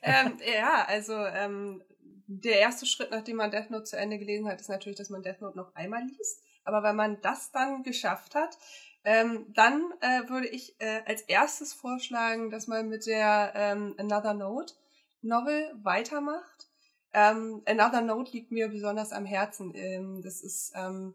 ähm, 0.03 0.39
ja, 0.55 0.85
also 0.87 1.15
ähm, 1.15 1.83
der 2.27 2.59
erste 2.59 2.85
Schritt, 2.85 3.11
nachdem 3.11 3.37
man 3.37 3.51
Death 3.51 3.71
Note 3.71 3.85
zu 3.85 3.97
Ende 3.97 4.19
gelesen 4.19 4.49
hat, 4.49 4.61
ist 4.61 4.69
natürlich, 4.69 4.99
dass 4.99 5.09
man 5.09 5.23
Death 5.23 5.41
Note 5.41 5.57
noch 5.57 5.75
einmal 5.75 6.03
liest. 6.05 6.43
Aber 6.65 6.83
wenn 6.83 6.97
man 6.97 7.19
das 7.23 7.51
dann 7.51 7.83
geschafft 7.83 8.35
hat, 8.35 8.59
ähm, 9.09 9.47
dann 9.55 9.91
äh, 10.03 10.29
würde 10.29 10.49
ich 10.49 10.79
äh, 10.81 11.01
als 11.07 11.23
erstes 11.23 11.73
vorschlagen, 11.73 12.51
dass 12.51 12.67
man 12.67 12.91
mit 12.91 13.07
der 13.07 13.53
ähm, 13.55 13.95
Another 13.97 14.35
Note 14.35 14.75
Novel 15.23 15.75
weitermacht. 15.83 16.69
Ähm, 17.15 17.63
Another 17.65 18.03
Note 18.03 18.33
liegt 18.33 18.53
mir 18.53 18.69
besonders 18.69 19.13
am 19.13 19.25
Herzen. 19.25 19.73
Ähm, 19.75 20.21
das 20.21 20.43
ist 20.43 20.75
ähm, 20.77 21.15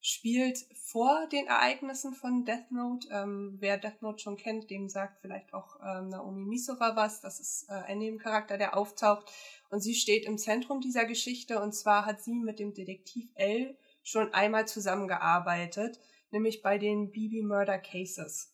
spielt 0.00 0.64
vor 0.84 1.26
den 1.32 1.48
Ereignissen 1.48 2.14
von 2.14 2.44
Death 2.44 2.70
Note. 2.70 3.08
Ähm, 3.10 3.56
wer 3.58 3.76
Death 3.76 4.02
Note 4.02 4.22
schon 4.22 4.36
kennt, 4.36 4.70
dem 4.70 4.88
sagt 4.88 5.18
vielleicht 5.20 5.52
auch 5.52 5.80
ähm, 5.84 6.10
Naomi 6.10 6.44
Misora 6.44 6.94
was. 6.94 7.22
Das 7.22 7.40
ist 7.40 7.68
äh, 7.68 7.72
ein 7.72 7.98
Nebencharakter, 7.98 8.56
der 8.56 8.76
auftaucht. 8.76 9.32
Und 9.68 9.80
sie 9.80 9.96
steht 9.96 10.26
im 10.26 10.38
Zentrum 10.38 10.80
dieser 10.80 11.06
Geschichte. 11.06 11.60
Und 11.60 11.72
zwar 11.72 12.06
hat 12.06 12.22
sie 12.22 12.34
mit 12.34 12.60
dem 12.60 12.72
Detektiv 12.72 13.30
L 13.34 13.76
schon 14.04 14.32
einmal 14.32 14.68
zusammengearbeitet 14.68 15.98
nämlich 16.32 16.62
bei 16.62 16.78
den 16.78 17.10
BB 17.10 17.42
Murder 17.42 17.78
Cases. 17.78 18.52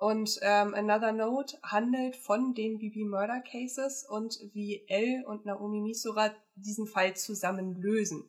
Und 0.00 0.38
ähm, 0.40 0.74
Another 0.74 1.12
Note 1.12 1.58
handelt 1.62 2.16
von 2.16 2.54
den 2.54 2.78
BB 2.78 3.04
Murder 3.04 3.42
Cases 3.42 4.06
und 4.08 4.38
wie 4.54 4.82
Elle 4.88 5.26
und 5.26 5.44
Naomi 5.44 5.80
Misura 5.80 6.34
diesen 6.54 6.86
Fall 6.86 7.14
zusammen 7.16 7.74
lösen. 7.74 8.24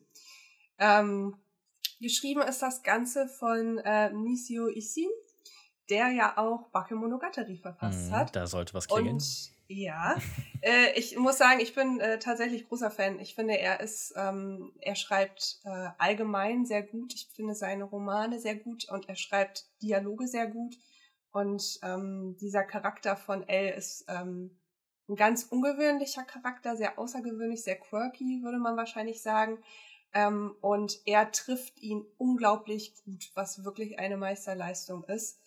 Ähm, 0.78 1.34
geschrieben 1.98 2.42
ist 2.42 2.60
das 2.60 2.82
Ganze 2.82 3.26
von 3.26 3.78
äh, 3.78 4.12
Nisio 4.12 4.68
Isin, 4.68 5.08
der 5.88 6.08
ja 6.10 6.36
auch 6.36 6.68
Bakemonogatari 6.72 7.56
verfasst 7.56 8.10
mhm, 8.10 8.16
hat. 8.16 8.36
Da 8.36 8.46
sollte 8.46 8.74
was 8.74 8.86
klingeln. 8.86 9.14
Und 9.14 9.52
ja, 9.72 10.16
äh, 10.60 10.92
ich 10.98 11.16
muss 11.16 11.38
sagen, 11.38 11.60
ich 11.60 11.74
bin 11.74 12.00
äh, 12.00 12.18
tatsächlich 12.18 12.68
großer 12.68 12.90
Fan. 12.90 13.18
Ich 13.20 13.34
finde, 13.34 13.58
er 13.58 13.80
ist, 13.80 14.14
ähm, 14.16 14.72
er 14.80 14.94
schreibt 14.94 15.60
äh, 15.64 15.88
allgemein 15.98 16.64
sehr 16.64 16.82
gut. 16.82 17.14
Ich 17.14 17.28
finde 17.34 17.54
seine 17.54 17.84
Romane 17.84 18.38
sehr 18.38 18.56
gut 18.56 18.88
und 18.90 19.08
er 19.08 19.16
schreibt 19.16 19.66
Dialoge 19.82 20.26
sehr 20.26 20.46
gut. 20.46 20.76
Und 21.32 21.80
ähm, 21.82 22.36
dieser 22.40 22.62
Charakter 22.62 23.16
von 23.16 23.48
L 23.48 23.74
ist 23.76 24.04
ähm, 24.08 24.58
ein 25.08 25.16
ganz 25.16 25.44
ungewöhnlicher 25.44 26.24
Charakter, 26.24 26.76
sehr 26.76 26.98
außergewöhnlich, 26.98 27.64
sehr 27.64 27.78
quirky, 27.78 28.42
würde 28.42 28.58
man 28.58 28.76
wahrscheinlich 28.76 29.22
sagen. 29.22 29.58
Ähm, 30.14 30.54
und 30.60 31.00
er 31.06 31.32
trifft 31.32 31.80
ihn 31.80 32.04
unglaublich 32.18 32.94
gut, 33.04 33.30
was 33.34 33.64
wirklich 33.64 33.98
eine 33.98 34.16
Meisterleistung 34.16 35.04
ist. 35.04 35.40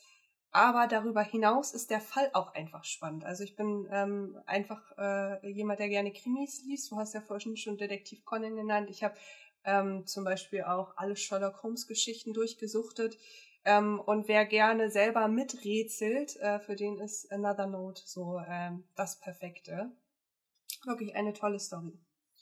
Aber 0.56 0.88
darüber 0.88 1.22
hinaus 1.22 1.74
ist 1.74 1.90
der 1.90 2.00
Fall 2.00 2.30
auch 2.32 2.54
einfach 2.54 2.86
spannend. 2.86 3.26
Also 3.26 3.44
ich 3.44 3.58
bin 3.58 3.90
ähm, 3.92 4.38
einfach 4.46 4.98
äh, 4.98 5.46
jemand, 5.50 5.80
der 5.80 5.90
gerne 5.90 6.14
Krimis 6.14 6.64
liest. 6.64 6.90
Du 6.90 6.96
hast 6.96 7.14
ja 7.14 7.20
vorhin 7.20 7.58
schon 7.58 7.78
Detektiv 7.78 8.24
Conan 8.24 8.56
genannt. 8.56 8.90
Ich 8.90 9.04
habe 9.04 9.16
ähm, 9.66 10.08
zum 10.08 10.24
Beispiel 10.24 10.64
auch 10.64 10.94
alle 10.96 11.18
Sherlock 11.18 11.62
Holmes 11.62 11.88
Geschichten 11.88 12.34
durchgesuchtet. 12.34 13.18
Ähm, 13.66 14.00
und 14.00 14.30
wer 14.30 14.46
gerne 14.46 14.90
selber 14.90 15.28
miträtselt, 15.28 16.38
äh, 16.38 16.62
für 16.62 16.78
den 16.78 17.00
ist 17.00 17.30
Another 17.34 17.68
Note 17.68 18.02
so 18.06 18.40
ähm, 18.48 18.86
das 18.96 19.20
Perfekte. 19.20 19.92
Wirklich 20.86 21.18
eine 21.18 21.34
tolle 21.34 21.60
Story. 21.60 22.00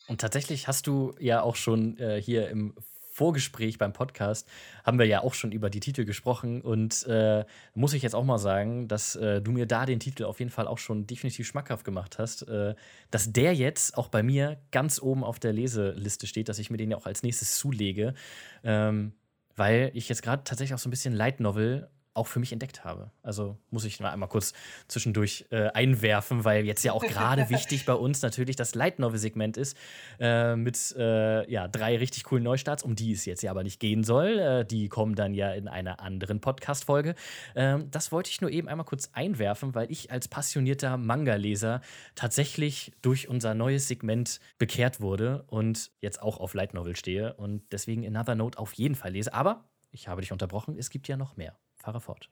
Und 0.07 0.21
tatsächlich 0.21 0.67
hast 0.67 0.85
du 0.85 1.15
ja 1.17 1.41
auch 1.41 1.55
schon 1.55 1.97
äh, 1.97 2.21
hier 2.21 2.47
im 2.49 2.75
Vorgespräch 3.13 3.77
beim 3.77 3.93
Podcast 3.93 4.49
haben 4.83 4.97
wir 4.97 5.05
ja 5.05 5.21
auch 5.21 5.35
schon 5.35 5.51
über 5.51 5.69
die 5.69 5.79
Titel 5.79 6.03
gesprochen 6.03 6.61
und 6.61 7.05
äh, 7.05 7.45
muss 7.75 7.93
ich 7.93 8.01
jetzt 8.01 8.15
auch 8.15 8.23
mal 8.23 8.39
sagen, 8.39 8.87
dass 8.87 9.15
äh, 9.15 9.39
du 9.39 9.51
mir 9.51 9.67
da 9.67 9.85
den 9.85 9.99
Titel 9.99 10.23
auf 10.23 10.39
jeden 10.39 10.49
Fall 10.49 10.65
auch 10.65 10.79
schon 10.79 11.05
definitiv 11.05 11.45
schmackhaft 11.45 11.85
gemacht 11.85 12.17
hast, 12.17 12.47
äh, 12.47 12.73
dass 13.11 13.31
der 13.31 13.53
jetzt 13.53 13.99
auch 13.99 14.07
bei 14.07 14.23
mir 14.23 14.57
ganz 14.71 14.99
oben 14.99 15.23
auf 15.23 15.39
der 15.39 15.53
Leseliste 15.53 16.25
steht, 16.25 16.49
dass 16.49 16.57
ich 16.57 16.71
mir 16.71 16.77
den 16.77 16.89
ja 16.89 16.97
auch 16.97 17.05
als 17.05 17.21
nächstes 17.21 17.55
zulege, 17.55 18.15
ähm, 18.63 19.13
weil 19.55 19.91
ich 19.93 20.09
jetzt 20.09 20.23
gerade 20.23 20.43
tatsächlich 20.43 20.73
auch 20.73 20.79
so 20.79 20.89
ein 20.89 20.91
bisschen 20.91 21.13
Light 21.13 21.39
Novel 21.39 21.87
auch 22.13 22.27
für 22.27 22.39
mich 22.39 22.51
entdeckt 22.51 22.83
habe. 22.83 23.11
Also 23.21 23.57
muss 23.69 23.85
ich 23.85 23.99
mal 23.99 24.11
einmal 24.11 24.29
kurz 24.29 24.53
zwischendurch 24.87 25.45
äh, 25.49 25.69
einwerfen, 25.69 26.45
weil 26.45 26.65
jetzt 26.65 26.83
ja 26.83 26.93
auch 26.93 27.03
gerade 27.03 27.49
wichtig 27.49 27.85
bei 27.85 27.93
uns 27.93 28.21
natürlich 28.21 28.55
das 28.55 28.75
Light 28.75 28.99
Novel 28.99 29.19
Segment 29.19 29.57
ist 29.57 29.77
äh, 30.19 30.55
mit 30.55 30.95
äh, 30.97 31.49
ja, 31.49 31.67
drei 31.67 31.97
richtig 31.97 32.23
coolen 32.25 32.43
Neustarts, 32.43 32.83
um 32.83 32.95
die 32.95 33.13
es 33.13 33.25
jetzt 33.25 33.41
ja 33.41 33.51
aber 33.51 33.63
nicht 33.63 33.79
gehen 33.79 34.03
soll. 34.03 34.39
Äh, 34.39 34.65
die 34.65 34.89
kommen 34.89 35.15
dann 35.15 35.33
ja 35.33 35.51
in 35.53 35.67
einer 35.67 35.99
anderen 35.99 36.39
Podcast 36.39 36.85
Folge. 36.85 37.15
Ähm, 37.55 37.89
das 37.89 38.11
wollte 38.11 38.29
ich 38.29 38.41
nur 38.41 38.51
eben 38.51 38.67
einmal 38.67 38.85
kurz 38.85 39.09
einwerfen, 39.13 39.73
weil 39.73 39.91
ich 39.91 40.11
als 40.11 40.27
passionierter 40.27 40.97
Manga 40.97 41.35
Leser 41.35 41.81
tatsächlich 42.15 42.93
durch 43.01 43.27
unser 43.27 43.55
neues 43.55 43.87
Segment 43.87 44.39
bekehrt 44.57 45.01
wurde 45.01 45.43
und 45.47 45.91
jetzt 45.99 46.21
auch 46.21 46.39
auf 46.39 46.53
Light 46.53 46.73
Novel 46.73 46.95
stehe 46.95 47.33
und 47.35 47.63
deswegen 47.71 48.05
Another 48.05 48.35
Note 48.35 48.59
auf 48.59 48.73
jeden 48.73 48.95
Fall 48.95 49.11
lese, 49.11 49.33
aber 49.33 49.65
ich 49.91 50.07
habe 50.07 50.21
dich 50.21 50.31
unterbrochen, 50.31 50.75
es 50.77 50.89
gibt 50.89 51.07
ja 51.07 51.17
noch 51.17 51.37
mehr. 51.37 51.57
Fahre 51.83 51.99
fort. 51.99 52.29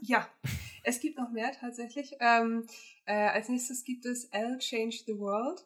Ja, 0.00 0.28
es 0.82 1.00
gibt 1.00 1.16
noch 1.16 1.30
mehr 1.30 1.50
tatsächlich. 1.52 2.14
Ähm, 2.20 2.66
äh, 3.06 3.14
als 3.14 3.48
nächstes 3.48 3.84
gibt 3.84 4.04
es 4.04 4.26
L 4.26 4.58
Change 4.58 4.98
the 5.06 5.18
World. 5.18 5.64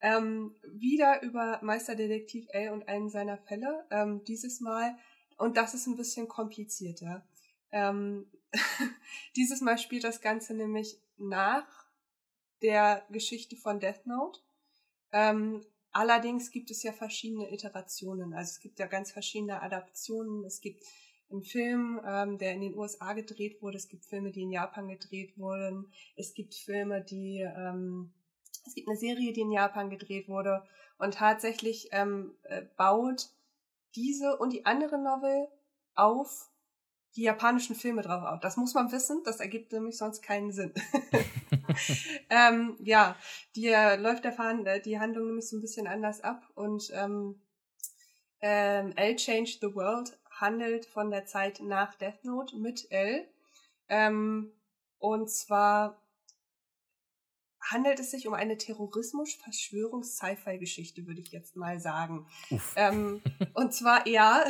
Ähm, 0.00 0.54
wieder 0.66 1.22
über 1.22 1.58
Meisterdetektiv 1.62 2.46
L 2.50 2.70
und 2.70 2.86
einen 2.86 3.10
seiner 3.10 3.36
Fälle. 3.36 3.84
Ähm, 3.90 4.22
dieses 4.24 4.60
Mal, 4.60 4.96
und 5.36 5.56
das 5.56 5.74
ist 5.74 5.88
ein 5.88 5.96
bisschen 5.96 6.28
komplizierter. 6.28 7.26
Ähm, 7.72 8.30
dieses 9.36 9.60
Mal 9.60 9.78
spielt 9.78 10.04
das 10.04 10.20
Ganze 10.20 10.54
nämlich 10.54 11.00
nach 11.16 11.66
der 12.62 13.04
Geschichte 13.10 13.56
von 13.56 13.80
Death 13.80 14.06
Note. 14.06 14.40
Ähm, 15.10 15.64
allerdings 15.90 16.52
gibt 16.52 16.70
es 16.70 16.84
ja 16.84 16.92
verschiedene 16.92 17.52
Iterationen. 17.52 18.34
Also 18.34 18.50
es 18.50 18.60
gibt 18.60 18.78
ja 18.78 18.86
ganz 18.86 19.10
verschiedene 19.10 19.60
Adaptionen. 19.62 20.44
Es 20.44 20.60
gibt 20.60 20.84
ein 21.32 21.42
Film, 21.42 22.00
ähm, 22.06 22.38
der 22.38 22.52
in 22.54 22.60
den 22.60 22.76
USA 22.76 23.12
gedreht 23.12 23.62
wurde. 23.62 23.76
Es 23.76 23.88
gibt 23.88 24.04
Filme, 24.04 24.30
die 24.30 24.42
in 24.42 24.50
Japan 24.50 24.88
gedreht 24.88 25.38
wurden. 25.38 25.92
Es 26.16 26.34
gibt 26.34 26.54
Filme, 26.54 27.02
die, 27.02 27.40
ähm, 27.40 28.12
es 28.66 28.74
gibt 28.74 28.88
eine 28.88 28.96
Serie, 28.96 29.32
die 29.32 29.40
in 29.40 29.52
Japan 29.52 29.90
gedreht 29.90 30.28
wurde. 30.28 30.62
Und 30.98 31.14
tatsächlich 31.14 31.88
ähm, 31.92 32.34
äh, 32.44 32.62
baut 32.76 33.30
diese 33.94 34.36
und 34.36 34.52
die 34.52 34.66
andere 34.66 35.02
Novel 35.02 35.48
auf 35.94 36.48
die 37.16 37.22
japanischen 37.22 37.76
Filme 37.76 38.02
drauf 38.02 38.24
auf. 38.24 38.40
Das 38.40 38.56
muss 38.56 38.74
man 38.74 38.90
wissen, 38.90 39.22
das 39.24 39.40
ergibt 39.40 39.72
nämlich 39.72 39.98
sonst 39.98 40.22
keinen 40.22 40.50
Sinn. 40.52 40.72
ähm, 42.30 42.76
ja, 42.80 43.16
die 43.54 43.68
äh, 43.68 43.96
läuft 43.96 44.24
der 44.24 44.32
Verhand 44.32 44.66
äh, 44.66 44.80
die 44.80 44.98
Handlung 44.98 45.26
nämlich 45.26 45.48
so 45.48 45.56
ein 45.56 45.60
bisschen 45.60 45.86
anders 45.86 46.22
ab 46.22 46.48
und 46.54 46.90
ähm, 46.94 47.42
ähm, 48.40 48.92
L 48.96 49.16
Change 49.16 49.58
the 49.60 49.74
World 49.74 50.18
handelt 50.42 50.84
von 50.84 51.10
der 51.10 51.24
Zeit 51.24 51.60
nach 51.60 51.94
Death 51.94 52.22
Note 52.24 52.58
mit 52.58 52.90
L. 52.90 53.26
Ähm, 53.88 54.52
und 54.98 55.30
zwar 55.30 55.96
handelt 57.60 57.98
es 58.00 58.10
sich 58.10 58.26
um 58.26 58.34
eine 58.34 58.58
Terrorismus-Verschwörungs-Sci-Fi-Geschichte, 58.58 61.06
würde 61.06 61.20
ich 61.20 61.32
jetzt 61.32 61.56
mal 61.56 61.80
sagen. 61.80 62.26
Ähm, 62.76 63.22
und 63.54 63.72
zwar, 63.72 64.06
ja, 64.06 64.44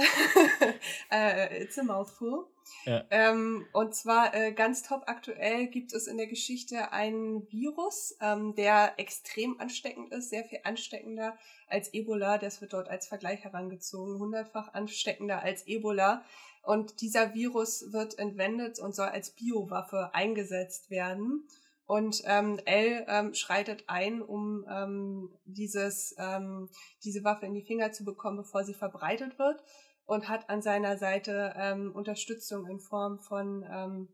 äh, 1.11 1.62
it's 1.62 1.78
a 1.78 1.84
mouthful. 1.84 2.51
Ja. 2.84 3.04
Ähm, 3.10 3.66
und 3.72 3.94
zwar 3.94 4.34
äh, 4.34 4.52
ganz 4.52 4.82
top 4.82 5.04
aktuell 5.06 5.68
gibt 5.68 5.92
es 5.92 6.06
in 6.06 6.16
der 6.16 6.26
Geschichte 6.26 6.92
einen 6.92 7.50
Virus, 7.50 8.16
ähm, 8.20 8.54
der 8.54 8.98
extrem 8.98 9.60
ansteckend 9.60 10.12
ist, 10.12 10.30
sehr 10.30 10.44
viel 10.44 10.60
ansteckender 10.64 11.36
als 11.68 11.92
Ebola. 11.94 12.38
Das 12.38 12.60
wird 12.60 12.72
dort 12.72 12.88
als 12.88 13.06
Vergleich 13.06 13.44
herangezogen, 13.44 14.18
hundertfach 14.18 14.74
ansteckender 14.74 15.42
als 15.42 15.66
Ebola. 15.66 16.24
Und 16.62 17.00
dieser 17.00 17.34
Virus 17.34 17.92
wird 17.92 18.18
entwendet 18.18 18.78
und 18.78 18.94
soll 18.94 19.08
als 19.08 19.30
Biowaffe 19.30 20.10
eingesetzt 20.14 20.90
werden. 20.90 21.48
Und 21.86 22.22
ähm, 22.24 22.58
L 22.64 23.04
ähm, 23.08 23.34
schreitet 23.34 23.84
ein, 23.88 24.22
um 24.22 24.64
ähm, 24.70 25.30
dieses, 25.44 26.14
ähm, 26.18 26.68
diese 27.04 27.24
Waffe 27.24 27.46
in 27.46 27.54
die 27.54 27.62
Finger 27.62 27.92
zu 27.92 28.04
bekommen, 28.04 28.38
bevor 28.38 28.64
sie 28.64 28.74
verbreitet 28.74 29.38
wird. 29.38 29.62
Und 30.05 30.28
hat 30.28 30.50
an 30.50 30.62
seiner 30.62 30.98
Seite 30.98 31.55
ähm, 31.57 31.92
Unterstützung 31.94 32.66
in 32.66 32.80
Form 32.80 33.18
von 33.20 33.64
ähm, 33.70 34.09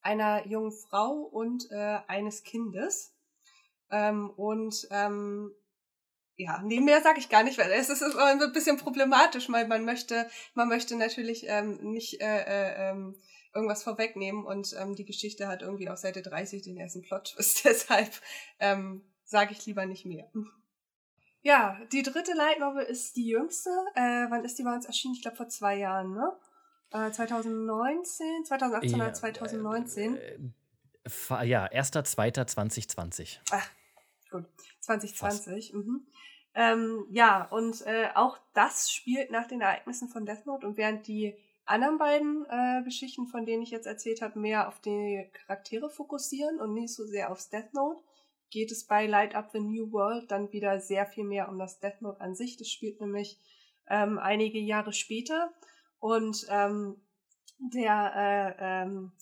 einer 0.00 0.46
jungen 0.46 0.72
Frau 0.72 1.12
und 1.12 1.70
äh, 1.70 1.98
eines 2.06 2.42
Kindes. 2.44 3.14
Ähm, 3.90 4.30
und 4.30 4.86
ähm, 4.90 5.52
ja, 6.36 6.60
nee, 6.62 6.80
mehr 6.80 7.02
sage 7.02 7.20
ich 7.20 7.28
gar 7.28 7.42
nicht, 7.42 7.58
weil 7.58 7.70
es 7.72 7.88
ist 7.88 8.02
ein 8.02 8.52
bisschen 8.52 8.78
problematisch, 8.78 9.50
weil 9.50 9.66
man 9.68 9.84
möchte, 9.84 10.28
man 10.54 10.68
möchte 10.68 10.96
natürlich 10.96 11.44
ähm, 11.46 11.78
nicht 11.82 12.20
äh, 12.20 12.42
äh, 12.42 12.90
ähm, 12.90 13.16
irgendwas 13.54 13.82
vorwegnehmen 13.82 14.44
und 14.44 14.74
ähm, 14.78 14.94
die 14.96 15.04
Geschichte 15.04 15.46
hat 15.46 15.62
irgendwie 15.62 15.88
auf 15.88 15.98
Seite 15.98 16.22
30 16.22 16.62
den 16.62 16.78
ersten 16.78 17.02
Plot-Twist, 17.02 17.64
deshalb 17.64 18.10
ähm, 18.58 19.04
sage 19.24 19.52
ich 19.52 19.64
lieber 19.66 19.86
nicht 19.86 20.06
mehr. 20.06 20.30
Ja, 21.42 21.76
die 21.90 22.02
dritte 22.02 22.34
Light 22.34 22.60
Novel 22.60 22.84
ist 22.84 23.16
die 23.16 23.26
jüngste. 23.26 23.70
Äh, 23.94 24.26
wann 24.30 24.44
ist 24.44 24.58
die 24.58 24.62
bei 24.62 24.74
uns 24.74 24.86
erschienen? 24.86 25.14
Ich 25.14 25.22
glaube 25.22 25.36
vor 25.36 25.48
zwei 25.48 25.76
Jahren, 25.76 26.14
ne? 26.14 26.32
Äh, 26.92 27.10
2019, 27.10 28.44
2018 28.44 28.90
ja, 28.90 28.96
oder 28.96 29.12
2019? 29.12 30.16
Äh, 30.16 30.38
äh, 31.04 31.46
ja, 31.46 31.66
1.2.2020. 31.66 33.38
Ach, 33.50 33.68
gut. 34.30 34.44
2020. 34.80 35.72
Mhm. 35.72 36.06
Ähm, 36.54 37.06
ja, 37.10 37.44
und 37.44 37.84
äh, 37.86 38.10
auch 38.14 38.38
das 38.54 38.92
spielt 38.92 39.30
nach 39.30 39.48
den 39.48 39.62
Ereignissen 39.62 40.08
von 40.08 40.26
Death 40.26 40.46
Note 40.46 40.66
und 40.66 40.76
während 40.76 41.06
die 41.06 41.34
anderen 41.64 41.98
beiden 41.98 42.44
äh, 42.48 42.82
Geschichten, 42.84 43.26
von 43.26 43.46
denen 43.46 43.62
ich 43.62 43.70
jetzt 43.70 43.86
erzählt 43.86 44.20
habe, 44.20 44.38
mehr 44.38 44.68
auf 44.68 44.78
die 44.80 45.28
Charaktere 45.32 45.88
fokussieren 45.88 46.60
und 46.60 46.74
nicht 46.74 46.92
so 46.94 47.04
sehr 47.06 47.30
aufs 47.30 47.48
Death 47.48 47.72
Note, 47.72 48.02
geht 48.52 48.70
es 48.70 48.84
bei 48.84 49.06
Light 49.06 49.34
Up 49.34 49.50
the 49.52 49.60
New 49.60 49.90
World 49.90 50.30
dann 50.30 50.52
wieder 50.52 50.78
sehr 50.78 51.06
viel 51.06 51.24
mehr 51.24 51.48
um 51.48 51.58
das 51.58 51.80
Death 51.80 52.02
Note 52.02 52.20
an 52.20 52.34
sich. 52.36 52.56
Das 52.58 52.68
spielt 52.68 53.00
nämlich 53.00 53.40
ähm, 53.88 54.18
einige 54.18 54.58
Jahre 54.58 54.92
später 54.92 55.52
und 55.98 56.46
ähm, 56.50 57.00
der, 57.58 58.12
äh, 58.14 58.82
ähm, 58.82 59.12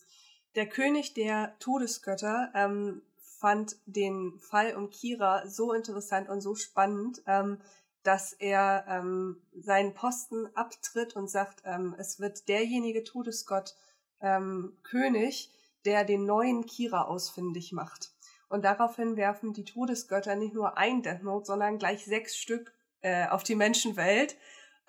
der 0.57 0.69
König 0.69 1.15
der 1.15 1.57
Todesgötter 1.61 2.51
ähm, 2.55 3.03
fand 3.39 3.77
den 3.87 4.39
Fall 4.41 4.75
um 4.75 4.91
Kira 4.91 5.47
so 5.47 5.73
interessant 5.73 6.29
und 6.29 6.41
so 6.41 6.55
spannend, 6.55 7.23
ähm, 7.27 7.61
dass 8.03 8.33
er 8.33 8.85
ähm, 8.89 9.41
seinen 9.53 9.95
Posten 9.95 10.49
abtritt 10.55 11.15
und 11.17 11.31
sagt, 11.31 11.63
ähm, 11.65 11.95
es 11.99 12.19
wird 12.19 12.49
derjenige 12.49 13.05
Todesgott 13.05 13.77
ähm, 14.21 14.77
König, 14.83 15.51
der 15.85 16.05
den 16.05 16.25
neuen 16.25 16.67
Kira 16.67 17.05
ausfindig 17.05 17.73
macht. 17.73 18.13
Und 18.51 18.67
daraufhin 18.67 19.17
werfen 19.17 19.55
die 19.55 19.65
Todesgötter 19.65 20.37
nicht 20.37 20.53
nur 20.53 20.77
ein 20.77 21.03
Death 21.03 21.23
Note, 21.23 21.47
sondern 21.47 21.79
gleich 21.79 22.05
sechs 22.05 22.37
Stück 22.37 22.75
äh, 23.01 23.27
auf 23.29 23.43
die 23.43 23.55
Menschenwelt 23.55 24.37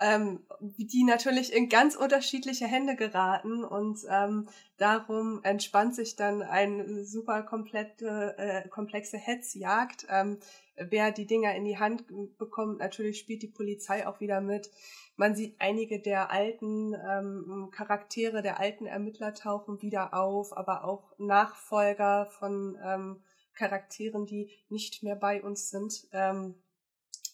ähm, 0.01 0.39
die 0.59 1.03
natürlich 1.03 1.53
in 1.53 1.69
ganz 1.69 1.95
unterschiedliche 1.95 2.65
Hände 2.65 2.95
geraten 2.95 3.63
und 3.63 3.99
ähm, 4.09 4.49
darum 4.77 5.41
entspannt 5.43 5.93
sich 5.95 6.15
dann 6.15 6.41
eine 6.41 7.05
super 7.05 7.43
komplette, 7.43 8.35
äh, 8.37 8.67
komplexe 8.67 9.17
Hetzjagd. 9.17 10.07
Ähm, 10.09 10.39
wer 10.75 11.11
die 11.11 11.27
Dinger 11.27 11.53
in 11.53 11.65
die 11.65 11.77
Hand 11.77 12.05
bekommt, 12.39 12.79
natürlich 12.79 13.19
spielt 13.19 13.43
die 13.43 13.47
Polizei 13.47 14.07
auch 14.07 14.19
wieder 14.19 14.41
mit. 14.41 14.71
Man 15.17 15.35
sieht 15.35 15.55
einige 15.59 15.99
der 15.99 16.31
alten 16.31 16.95
ähm, 16.95 17.69
Charaktere, 17.71 18.41
der 18.41 18.59
alten 18.59 18.87
Ermittler 18.87 19.35
tauchen 19.35 19.83
wieder 19.83 20.15
auf, 20.15 20.57
aber 20.57 20.83
auch 20.83 21.13
Nachfolger 21.19 22.25
von 22.25 22.75
ähm, 22.83 23.21
Charakteren, 23.53 24.25
die 24.25 24.49
nicht 24.69 25.03
mehr 25.03 25.15
bei 25.15 25.41
uns 25.41 25.69
sind. 25.69 26.07
Ähm, 26.11 26.55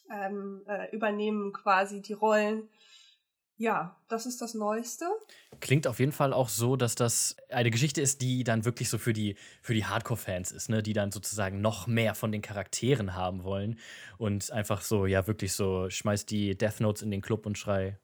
ähm, 0.10 0.64
äh, 0.68 0.90
übernehmen 0.96 1.54
quasi 1.54 2.02
die 2.02 2.14
Rollen. 2.14 2.70
Ja, 3.60 4.00
das 4.08 4.28
ist 4.28 4.40
das 4.40 4.54
Neueste. 4.54 5.06
Klingt 5.60 5.88
auf 5.88 6.00
jeden 6.00 6.12
Fall 6.12 6.32
auch 6.32 6.48
so, 6.48 6.76
dass 6.76 6.94
das 6.94 7.36
eine 7.50 7.72
Geschichte 7.72 8.02
ist, 8.02 8.22
die 8.22 8.44
dann 8.44 8.66
wirklich 8.66 8.88
so 8.88 9.00
für 9.00 9.14
die, 9.14 9.36
für 9.64 9.74
die 9.74 9.86
Hardcore-Fans 9.86 10.52
ist, 10.52 10.70
ne? 10.70 10.84
die 10.84 10.94
dann 10.94 11.12
sozusagen 11.12 11.60
noch 11.60 11.88
mehr 11.88 12.14
von 12.14 12.32
den 12.32 12.44
Charakteren 12.44 13.16
haben 13.16 13.44
wollen 13.44 13.80
und 14.20 14.52
einfach 14.52 14.82
so, 14.82 15.08
ja, 15.08 15.26
wirklich 15.26 15.54
so, 15.54 15.90
schmeiß 15.90 16.28
die 16.28 16.56
Death 16.56 16.82
Notes 16.82 17.02
in 17.02 17.10
den 17.10 17.22
Club 17.22 17.48
und 17.48 17.58
schrei, 17.58 17.98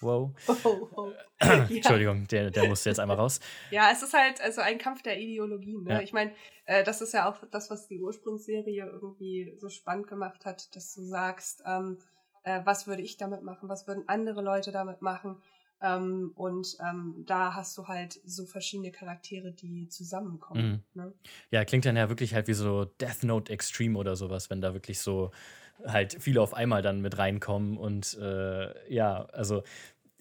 Wow. 0.00 0.34
Oh, 0.64 0.88
oh. 0.94 1.12
Entschuldigung, 1.38 2.26
der, 2.28 2.50
der 2.50 2.68
musste 2.68 2.90
jetzt 2.90 2.98
einmal 2.98 3.16
raus. 3.16 3.40
Ja, 3.70 3.90
es 3.92 4.02
ist 4.02 4.14
halt 4.14 4.40
also 4.40 4.60
ein 4.60 4.78
Kampf 4.78 5.02
der 5.02 5.18
Ideologien. 5.18 5.84
Ne? 5.84 5.94
Ja. 5.94 6.00
Ich 6.00 6.12
meine, 6.12 6.32
äh, 6.66 6.84
das 6.84 7.00
ist 7.00 7.12
ja 7.12 7.28
auch 7.28 7.38
das, 7.50 7.70
was 7.70 7.88
die 7.88 8.00
Ursprungsserie 8.00 8.86
irgendwie 8.86 9.54
so 9.56 9.68
spannend 9.68 10.06
gemacht 10.06 10.44
hat, 10.44 10.74
dass 10.74 10.94
du 10.94 11.02
sagst, 11.02 11.62
ähm, 11.66 11.98
äh, 12.42 12.60
was 12.64 12.86
würde 12.86 13.02
ich 13.02 13.16
damit 13.16 13.42
machen, 13.42 13.68
was 13.68 13.86
würden 13.86 14.04
andere 14.06 14.42
Leute 14.42 14.72
damit 14.72 15.02
machen. 15.02 15.42
Ähm, 15.82 16.32
und 16.34 16.76
ähm, 16.80 17.24
da 17.26 17.54
hast 17.54 17.76
du 17.78 17.88
halt 17.88 18.20
so 18.24 18.44
verschiedene 18.44 18.92
Charaktere, 18.92 19.52
die 19.52 19.88
zusammenkommen. 19.88 20.84
Mhm. 20.94 21.02
Ne? 21.02 21.14
Ja, 21.50 21.64
klingt 21.64 21.86
dann 21.86 21.96
ja 21.96 22.08
wirklich 22.10 22.34
halt 22.34 22.48
wie 22.48 22.52
so 22.54 22.84
Death 22.84 23.22
Note 23.22 23.50
Extreme 23.50 23.98
oder 23.98 24.14
sowas, 24.14 24.50
wenn 24.50 24.60
da 24.60 24.74
wirklich 24.74 25.00
so 25.00 25.30
halt 25.86 26.16
viele 26.20 26.40
auf 26.40 26.54
einmal 26.54 26.82
dann 26.82 27.00
mit 27.00 27.18
reinkommen. 27.18 27.76
Und 27.76 28.16
äh, 28.18 28.92
ja, 28.92 29.24
also 29.26 29.62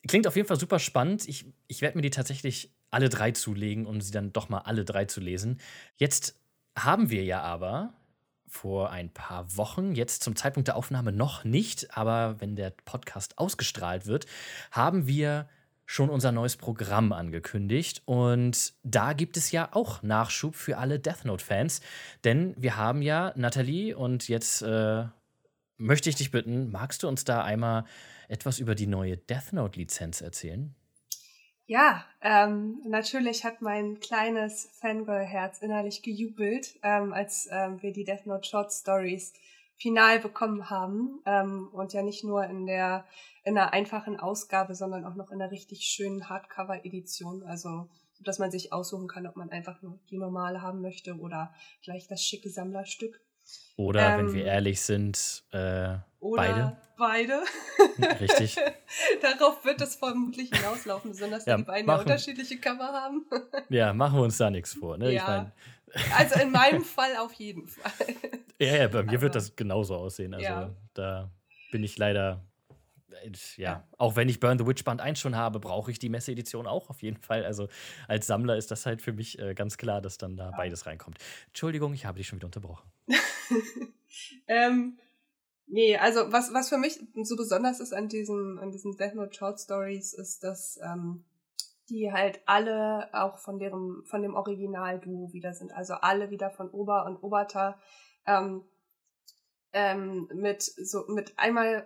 klingt 0.08 0.28
auf 0.28 0.36
jeden 0.36 0.48
Fall 0.48 0.60
super 0.60 0.80
spannend. 0.80 1.28
Ich, 1.28 1.46
ich 1.68 1.82
werde 1.82 1.98
mir 1.98 2.02
die 2.02 2.10
tatsächlich 2.10 2.72
alle 2.92 3.10
drei 3.10 3.32
zulegen, 3.32 3.86
um 3.86 4.02
sie 4.02 4.12
dann 4.12 4.34
doch 4.34 4.50
mal 4.50 4.60
alle 4.60 4.86
drei 4.86 5.06
zu 5.06 5.20
lesen. 5.20 5.60
Jetzt 5.98 6.40
haben 6.78 7.10
wir 7.10 7.24
ja 7.24 7.42
aber 7.42 7.94
vor 8.48 8.90
ein 8.90 9.14
paar 9.14 9.56
Wochen, 9.58 9.94
jetzt 9.94 10.24
zum 10.24 10.36
Zeitpunkt 10.36 10.68
der 10.68 10.76
Aufnahme 10.76 11.12
noch 11.12 11.44
nicht, 11.44 11.96
aber 11.96 12.42
wenn 12.42 12.56
der 12.56 12.72
Podcast 12.72 13.38
ausgestrahlt 13.38 14.08
wird, 14.08 14.26
haben 14.72 15.08
wir 15.08 15.48
schon 15.86 16.12
unser 16.12 16.32
neues 16.32 16.56
Programm 16.56 17.12
angekündigt. 17.14 18.04
Und 18.06 18.74
da 18.84 19.14
gibt 19.14 19.38
es 19.38 19.52
ja 19.52 19.70
auch 19.72 20.04
Nachschub 20.04 20.56
für 20.56 20.78
alle 20.78 21.00
Death 21.00 21.26
Note-Fans. 21.26 21.82
Denn 22.24 22.54
wir 22.58 22.78
haben 22.78 23.02
ja 23.02 23.34
Nathalie 23.36 23.98
und 23.98 24.28
jetzt 24.28 24.62
äh, 24.62 25.06
möchte 25.80 26.10
ich 26.10 26.16
dich 26.16 26.32
bitten, 26.32 26.72
magst 26.72 27.04
du 27.04 27.08
uns 27.08 27.24
da 27.24 27.44
einmal 27.44 27.86
etwas 28.28 28.60
über 28.60 28.76
die 28.76 28.88
neue 28.88 29.18
Death 29.18 29.54
Note-Lizenz 29.54 30.22
erzählen? 30.22 30.76
Ja, 31.66 32.04
ähm, 32.22 32.82
natürlich 32.86 33.46
hat 33.46 33.62
mein 33.62 34.00
kleines 34.00 34.70
Fangirl-Herz 34.80 35.60
innerlich 35.60 36.02
gejubelt, 36.02 36.80
ähm, 36.84 37.14
als 37.14 37.48
ähm, 37.52 37.82
wir 37.82 37.94
die 37.94 38.04
Death 38.04 38.26
Note 38.26 38.48
Short 38.48 38.72
Stories 38.72 39.34
final 39.76 40.20
bekommen 40.20 40.70
haben 40.70 41.22
ähm, 41.26 41.70
und 41.72 41.94
ja 41.94 42.02
nicht 42.02 42.24
nur 42.24 42.44
in 42.46 42.66
der 42.66 43.06
in 43.44 43.58
einer 43.58 43.72
einfachen 43.72 44.20
Ausgabe, 44.20 44.76
sondern 44.76 45.06
auch 45.06 45.16
noch 45.16 45.32
in 45.32 45.42
einer 45.42 45.52
richtig 45.52 45.86
schönen 45.86 46.28
Hardcover-Edition, 46.28 47.44
also 47.44 47.88
dass 48.20 48.40
man 48.40 48.52
sich 48.52 48.74
aussuchen 48.74 49.08
kann, 49.08 49.26
ob 49.28 49.36
man 49.36 49.50
einfach 49.50 49.82
nur 49.82 50.00
die 50.10 50.18
normale 50.18 50.62
haben 50.62 50.82
möchte 50.82 51.18
oder 51.18 51.54
gleich 51.84 52.08
das 52.08 52.22
schicke 52.22 52.50
Sammlerstück. 52.50 53.22
Oder, 53.76 54.10
ähm, 54.10 54.28
wenn 54.28 54.34
wir 54.34 54.42
ähm, 54.42 54.48
ehrlich 54.48 54.82
sind, 54.82 55.44
äh, 55.52 55.96
beide. 56.20 56.78
Beide. 56.98 57.44
Richtig. 58.20 58.58
Darauf 59.22 59.64
wird 59.64 59.80
es 59.80 59.96
vermutlich 59.96 60.50
hinauslaufen, 60.50 61.12
besonders 61.12 61.46
ja, 61.46 61.56
die 61.56 61.64
beiden 61.64 61.86
machen, 61.86 62.02
unterschiedliche 62.02 62.58
Cover 62.60 62.92
haben. 62.92 63.26
ja, 63.70 63.94
machen 63.94 64.18
wir 64.18 64.24
uns 64.24 64.38
da 64.38 64.50
nichts 64.50 64.74
vor. 64.74 64.98
Ne? 64.98 65.14
Ja. 65.14 65.22
Ich 65.22 66.04
mein, 66.04 66.12
also 66.18 66.40
in 66.42 66.52
meinem 66.52 66.84
Fall 66.84 67.16
auf 67.18 67.32
jeden 67.34 67.68
Fall. 67.68 68.16
Ja, 68.60 68.76
ja 68.76 68.88
bei 68.90 69.04
mir 69.04 69.12
Aber, 69.12 69.22
wird 69.22 69.36
das 69.36 69.56
genauso 69.56 69.96
aussehen. 69.96 70.34
Also 70.34 70.46
ja. 70.46 70.76
da 70.94 71.32
bin 71.72 71.84
ich 71.84 71.98
leider 71.98 72.44
ja, 73.58 73.88
auch 73.98 74.16
wenn 74.16 74.30
ich 74.30 74.40
Burn 74.40 74.58
the 74.58 74.66
Witch 74.66 74.84
Band 74.84 75.02
1 75.02 75.20
schon 75.20 75.36
habe, 75.36 75.60
brauche 75.60 75.92
ich 75.92 76.00
die 76.00 76.10
Messe-Edition 76.10 76.68
auch 76.68 76.90
auf 76.90 77.02
jeden 77.02 77.18
Fall. 77.18 77.46
Also 77.46 77.68
als 78.08 78.28
Sammler 78.28 78.58
ist 78.58 78.72
das 78.72 78.86
halt 78.86 79.02
für 79.02 79.14
mich 79.14 79.40
äh, 79.40 79.54
ganz 79.54 79.78
klar, 79.78 80.02
dass 80.02 80.18
dann 80.18 80.38
da 80.38 80.52
beides 80.52 80.86
reinkommt. 80.86 81.18
Entschuldigung, 81.48 81.94
ich 81.94 82.06
habe 82.06 82.18
dich 82.18 82.28
schon 82.28 82.40
wieder 82.40 82.48
unterbrochen. 82.48 82.90
ähm, 84.48 84.98
nee, 85.68 85.98
also 85.98 86.32
was, 86.32 86.54
was 86.54 86.70
für 86.70 86.78
mich 86.78 87.00
so 87.24 87.36
besonders 87.36 87.80
ist 87.80 87.94
an 87.94 88.08
diesen, 88.08 88.60
an 88.60 88.72
diesen 88.72 88.98
Death 88.98 89.16
Note 89.16 89.34
Short 89.34 89.60
Stories, 89.60 90.14
ist, 90.14 90.44
dass 90.44 90.80
ähm, 90.84 91.26
die 91.90 92.12
halt 92.12 92.42
alle 92.46 93.10
auch 93.14 93.38
von 93.40 93.60
deren, 93.60 94.04
von 94.06 94.22
dem 94.22 94.36
Original-Duo 94.36 95.34
wieder 95.34 95.54
sind. 95.54 95.72
Also 95.74 95.96
alle 95.96 96.30
wieder 96.30 96.50
von 96.50 96.70
Ober 96.70 97.06
und 97.06 97.18
Oberta. 97.18 97.80
Ähm, 98.26 98.64
ähm, 99.74 100.28
mit 100.34 100.64
so 100.64 101.06
mit 101.08 101.38
einmal 101.38 101.86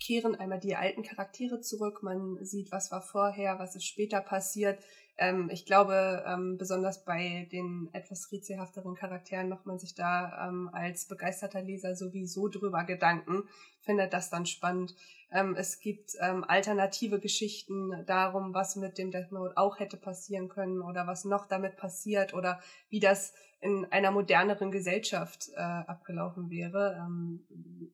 kehren 0.00 0.34
einmal 0.34 0.60
die 0.60 0.76
alten 0.76 1.02
Charaktere 1.02 1.60
zurück. 1.60 2.02
Man 2.02 2.44
sieht, 2.44 2.70
was 2.70 2.90
war 2.90 3.02
vorher, 3.02 3.58
was 3.58 3.74
ist 3.74 3.86
später 3.86 4.20
passiert. 4.20 4.78
Ähm, 5.16 5.48
ich 5.52 5.64
glaube, 5.66 6.24
ähm, 6.26 6.56
besonders 6.58 7.04
bei 7.04 7.48
den 7.52 7.88
etwas 7.92 8.30
rätselhafteren 8.32 8.94
Charakteren 8.94 9.48
macht 9.48 9.66
man 9.66 9.78
sich 9.78 9.94
da 9.94 10.48
ähm, 10.48 10.68
als 10.72 11.06
begeisterter 11.06 11.62
Leser 11.62 11.94
sowieso 11.94 12.48
drüber 12.48 12.84
Gedanken, 12.84 13.44
findet 13.80 14.12
das 14.12 14.30
dann 14.30 14.46
spannend. 14.46 14.94
Ähm, 15.34 15.56
es 15.56 15.80
gibt 15.80 16.12
ähm, 16.20 16.44
alternative 16.44 17.18
Geschichten 17.18 18.04
darum, 18.06 18.54
was 18.54 18.76
mit 18.76 18.98
dem 18.98 19.10
Death 19.10 19.32
Note 19.32 19.56
auch 19.56 19.80
hätte 19.80 19.96
passieren 19.96 20.48
können 20.48 20.80
oder 20.80 21.08
was 21.08 21.24
noch 21.24 21.46
damit 21.46 21.76
passiert 21.76 22.34
oder 22.34 22.60
wie 22.88 23.00
das 23.00 23.34
in 23.60 23.84
einer 23.90 24.12
moderneren 24.12 24.70
Gesellschaft 24.70 25.48
äh, 25.54 25.60
abgelaufen 25.60 26.50
wäre. 26.50 27.02
Ähm, 27.04 27.44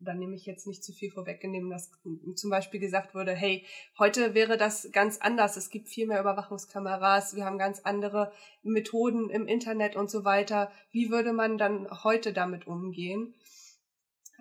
da 0.00 0.12
nehme 0.12 0.34
ich 0.34 0.44
jetzt 0.44 0.66
nicht 0.66 0.84
zu 0.84 0.92
viel 0.92 1.10
vorweg, 1.10 1.42
indem 1.42 1.70
das 1.70 1.90
zum 2.34 2.50
Beispiel 2.50 2.80
gesagt 2.80 3.14
wurde, 3.14 3.32
hey, 3.32 3.64
heute 3.98 4.34
wäre 4.34 4.58
das 4.58 4.90
ganz 4.92 5.18
anders. 5.18 5.56
Es 5.56 5.70
gibt 5.70 5.88
viel 5.88 6.06
mehr 6.06 6.20
Überwachungskameras, 6.20 7.36
wir 7.36 7.46
haben 7.46 7.56
ganz 7.56 7.80
andere 7.84 8.32
Methoden 8.62 9.30
im 9.30 9.46
Internet 9.46 9.96
und 9.96 10.10
so 10.10 10.24
weiter. 10.24 10.70
Wie 10.90 11.10
würde 11.10 11.32
man 11.32 11.56
dann 11.56 11.88
heute 12.04 12.34
damit 12.34 12.66
umgehen? 12.66 13.34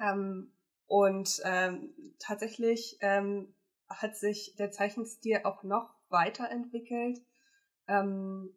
Ähm, 0.04 0.52
und 0.90 1.40
ähm, 1.46 1.94
tatsächlich 2.18 2.98
ähm, 3.02 3.54
hat 3.88 4.18
sich 4.18 4.56
der 4.58 4.72
Zeichenstil 4.72 5.42
auch 5.44 5.62
noch 5.62 5.94
weiterentwickelt. 6.10 7.20
Ähm, 7.88 8.52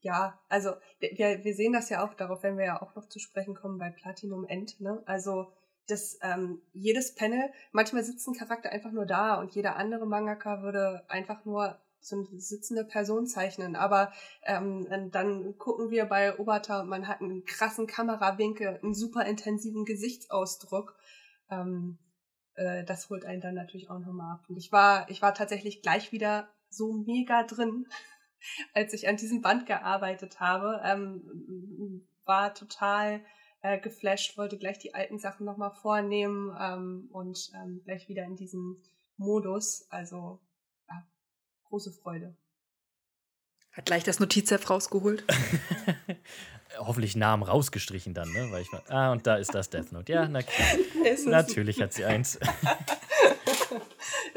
ja, 0.00 0.40
also 0.48 0.72
wir, 0.98 1.44
wir 1.44 1.54
sehen 1.54 1.74
das 1.74 1.90
ja 1.90 2.04
auch, 2.04 2.14
darauf 2.14 2.42
werden 2.42 2.56
wir 2.56 2.64
ja 2.64 2.82
auch 2.82 2.94
noch 2.94 3.06
zu 3.06 3.18
sprechen 3.18 3.54
kommen 3.54 3.78
bei 3.78 3.90
Platinum 3.90 4.46
End, 4.46 4.80
ne? 4.80 5.02
Also 5.04 5.52
das, 5.88 6.18
ähm, 6.22 6.62
jedes 6.72 7.14
Panel, 7.14 7.52
manchmal 7.70 8.02
sitzt 8.02 8.26
ein 8.28 8.34
Charakter 8.34 8.70
einfach 8.70 8.90
nur 8.90 9.04
da 9.04 9.38
und 9.38 9.54
jeder 9.54 9.76
andere 9.76 10.06
Mangaka 10.06 10.62
würde 10.62 11.04
einfach 11.08 11.44
nur 11.44 11.78
so 12.02 12.16
eine 12.16 12.40
sitzende 12.40 12.84
Person 12.84 13.26
zeichnen. 13.26 13.76
Aber 13.76 14.12
ähm, 14.44 15.10
dann 15.12 15.56
gucken 15.58 15.90
wir 15.90 16.04
bei 16.06 16.38
Obata 16.38 16.82
man 16.84 17.08
hat 17.08 17.20
einen 17.20 17.44
krassen 17.44 17.86
Kamerawinkel, 17.86 18.80
einen 18.82 18.94
super 18.94 19.24
intensiven 19.24 19.84
Gesichtsausdruck. 19.84 20.96
Ähm, 21.52 21.98
äh, 22.54 22.84
das 22.84 23.10
holt 23.10 23.24
einen 23.24 23.40
dann 23.40 23.54
natürlich 23.54 23.90
auch 23.90 23.98
nochmal 23.98 24.34
ab. 24.34 24.44
Und 24.48 24.56
ich 24.56 24.72
war, 24.72 25.08
ich 25.10 25.22
war 25.22 25.34
tatsächlich 25.34 25.82
gleich 25.82 26.12
wieder 26.12 26.48
so 26.68 26.92
mega 26.92 27.42
drin 27.44 27.86
als 28.74 28.92
ich 28.92 29.08
an 29.08 29.16
diesem 29.16 29.40
Band 29.40 29.66
gearbeitet 29.66 30.40
habe, 30.40 30.80
ähm, 30.84 32.06
war 32.24 32.54
total 32.54 33.24
äh, 33.62 33.78
geflasht, 33.78 34.36
wollte 34.36 34.58
gleich 34.58 34.78
die 34.78 34.94
alten 34.94 35.18
Sachen 35.18 35.46
nochmal 35.46 35.72
vornehmen 35.72 36.56
ähm, 36.60 37.08
und 37.12 37.52
ähm, 37.54 37.82
gleich 37.84 38.08
wieder 38.08 38.24
in 38.24 38.36
diesem 38.36 38.82
Modus. 39.16 39.86
Also 39.90 40.40
ja, 40.88 41.06
große 41.68 41.92
Freude. 41.92 42.36
Hat 43.72 43.86
gleich 43.86 44.04
das 44.04 44.20
Notizheft 44.20 44.68
rausgeholt. 44.68 45.24
Hoffentlich 46.78 47.16
Namen 47.16 47.42
rausgestrichen 47.42 48.14
dann, 48.14 48.32
ne? 48.32 48.48
Weil 48.50 48.62
ich 48.62 48.72
mal, 48.72 48.82
ah, 48.88 49.12
und 49.12 49.26
da 49.26 49.36
ist 49.36 49.54
das 49.54 49.70
Death 49.70 49.92
Note. 49.92 50.12
Ja, 50.12 50.28
na 50.28 50.42
klar. 50.42 50.68
Natürlich 51.26 51.80
hat 51.80 51.92
sie 51.92 52.04
eins. 52.04 52.38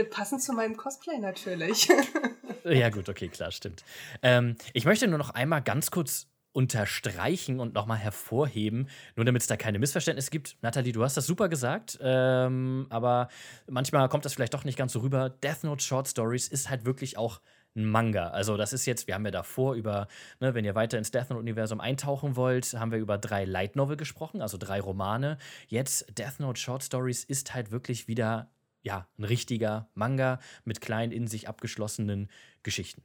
Passend 0.10 0.42
zu 0.42 0.54
meinem 0.54 0.78
Cosplay 0.78 1.18
natürlich. 1.18 1.90
ja, 2.64 2.90
gut, 2.90 3.10
okay, 3.10 3.30
klar, 3.30 3.52
stimmt. 3.52 3.84
Ähm, 4.22 4.56
ich 4.74 4.86
möchte 4.86 5.08
nur 5.08 5.18
noch 5.18 5.32
einmal 5.32 5.62
ganz 5.62 5.92
kurz 5.92 6.28
unterstreichen 6.52 7.60
und 7.60 7.74
nochmal 7.74 7.98
hervorheben, 7.98 8.88
nur 9.16 9.26
damit 9.26 9.42
es 9.42 9.48
da 9.48 9.58
keine 9.58 9.78
Missverständnisse 9.78 10.32
gibt. 10.32 10.58
Nathalie, 10.62 10.94
du 10.94 11.04
hast 11.04 11.18
das 11.18 11.26
super 11.26 11.50
gesagt, 11.50 12.00
ähm, 12.02 12.88
aber 12.90 13.28
manchmal 13.68 14.08
kommt 14.08 14.24
das 14.24 14.34
vielleicht 14.34 14.54
doch 14.54 14.64
nicht 14.64 14.78
ganz 14.78 14.94
so 14.94 15.00
rüber. 15.00 15.30
Death 15.30 15.64
Note 15.64 15.84
Short 15.84 16.08
Stories 16.08 16.48
ist 16.48 16.70
halt 16.70 16.86
wirklich 16.86 17.18
auch 17.18 17.42
ein 17.76 17.86
Manga. 17.86 18.30
Also 18.30 18.58
das 18.58 18.74
ist 18.74 18.86
jetzt, 18.86 19.08
wir 19.08 19.16
haben 19.16 19.26
ja 19.26 19.32
davor 19.32 19.76
über, 19.76 20.08
ne, 20.40 20.54
wenn 20.54 20.66
ihr 20.66 20.76
weiter 20.76 20.98
ins 20.98 21.12
Death 21.12 21.30
Note-Universum 21.30 21.80
eintauchen 21.82 22.36
wollt, 22.36 22.74
haben 22.74 22.92
wir 22.92 23.00
über 23.00 23.18
drei 23.18 23.46
Light 23.46 23.76
Novel 23.76 23.98
gesprochen, 23.98 24.42
also 24.42 24.58
drei 24.58 24.80
Romane. 24.80 25.38
Jetzt 25.68 26.18
Death 26.18 26.40
Note 26.40 26.60
Short 26.60 26.84
Stories 26.84 27.24
ist 27.24 27.54
halt 27.54 27.72
wirklich 27.72 28.08
wieder 28.08 28.50
ja, 28.82 29.08
ein 29.18 29.24
richtiger 29.24 29.90
Manga 29.96 30.40
mit 30.64 30.80
kleinen 30.80 31.12
in 31.12 31.28
sich 31.28 31.48
abgeschlossenen 31.50 32.30
Geschichten. 32.64 33.02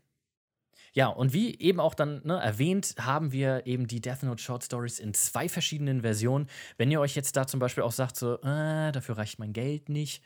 Ja, 0.92 1.06
und 1.06 1.32
wie 1.32 1.56
eben 1.58 1.78
auch 1.78 1.94
dann 1.94 2.20
ne, 2.24 2.38
erwähnt, 2.38 2.96
haben 2.98 3.32
wir 3.32 3.66
eben 3.66 3.86
die 3.86 4.00
Death 4.00 4.24
Note 4.24 4.42
Short 4.42 4.64
Stories 4.64 4.98
in 4.98 5.14
zwei 5.14 5.48
verschiedenen 5.48 6.02
Versionen. 6.02 6.48
Wenn 6.78 6.90
ihr 6.90 7.00
euch 7.00 7.14
jetzt 7.14 7.36
da 7.36 7.46
zum 7.46 7.60
Beispiel 7.60 7.84
auch 7.84 7.92
sagt, 7.92 8.16
so, 8.16 8.34
äh, 8.40 8.92
dafür 8.92 9.16
reicht 9.16 9.38
mein 9.38 9.52
Geld 9.52 9.88
nicht, 9.88 10.22